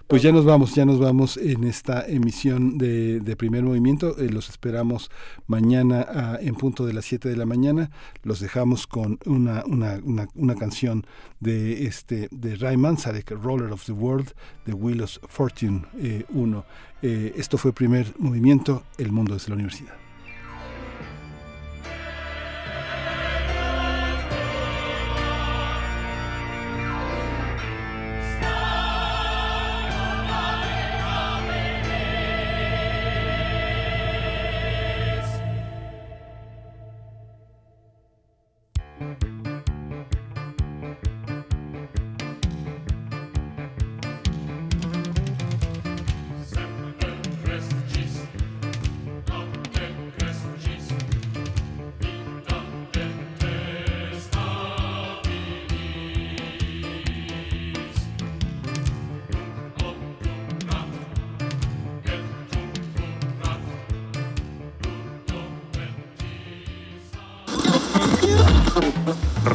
Pues 0.08 0.22
ya 0.22 0.32
nos 0.32 0.46
vamos, 0.46 0.76
ya 0.76 0.86
nos 0.86 1.00
vamos 1.00 1.38
en 1.38 1.64
esta 1.64 2.06
emisión 2.06 2.78
de, 2.78 3.22
de 3.22 3.36
Primer 3.36 3.64
Movimiento. 3.64 4.18
Eh, 4.18 4.30
los 4.30 4.50
esperamos 4.50 5.10
mañana 5.48 6.02
a, 6.02 6.38
en 6.42 6.56
punto 6.56 6.86
de 6.86 6.94
las 6.94 7.06
7 7.06 7.30
de 7.30 7.38
la 7.38 7.46
mañana. 7.46 7.92
Los 8.24 8.40
dejamos 8.40 8.88
con 8.88 9.20
una, 9.26 9.64
una, 9.66 10.00
una, 10.04 10.28
una 10.36 10.56
canción 10.56 11.06
de 11.40 11.86
este 11.86 12.28
de 12.32 12.56
Ray 12.56 12.78
Manzarek, 12.78 13.32
Roller 13.32 13.72
of 13.72 13.86
the 13.86 13.94
World, 13.94 14.34
de 14.66 14.74
Wheel 14.74 15.02
of 15.02 15.18
Fortune 15.30 15.84
1. 16.30 16.58
Eh, 16.58 16.64
eh, 17.04 17.34
esto 17.38 17.58
fue 17.58 17.74
Primer 17.74 18.14
Movimiento, 18.18 18.84
El 18.98 19.12
Mundo 19.12 19.34
desde 19.34 19.50
la 19.50 19.56
Universidad. 19.56 19.94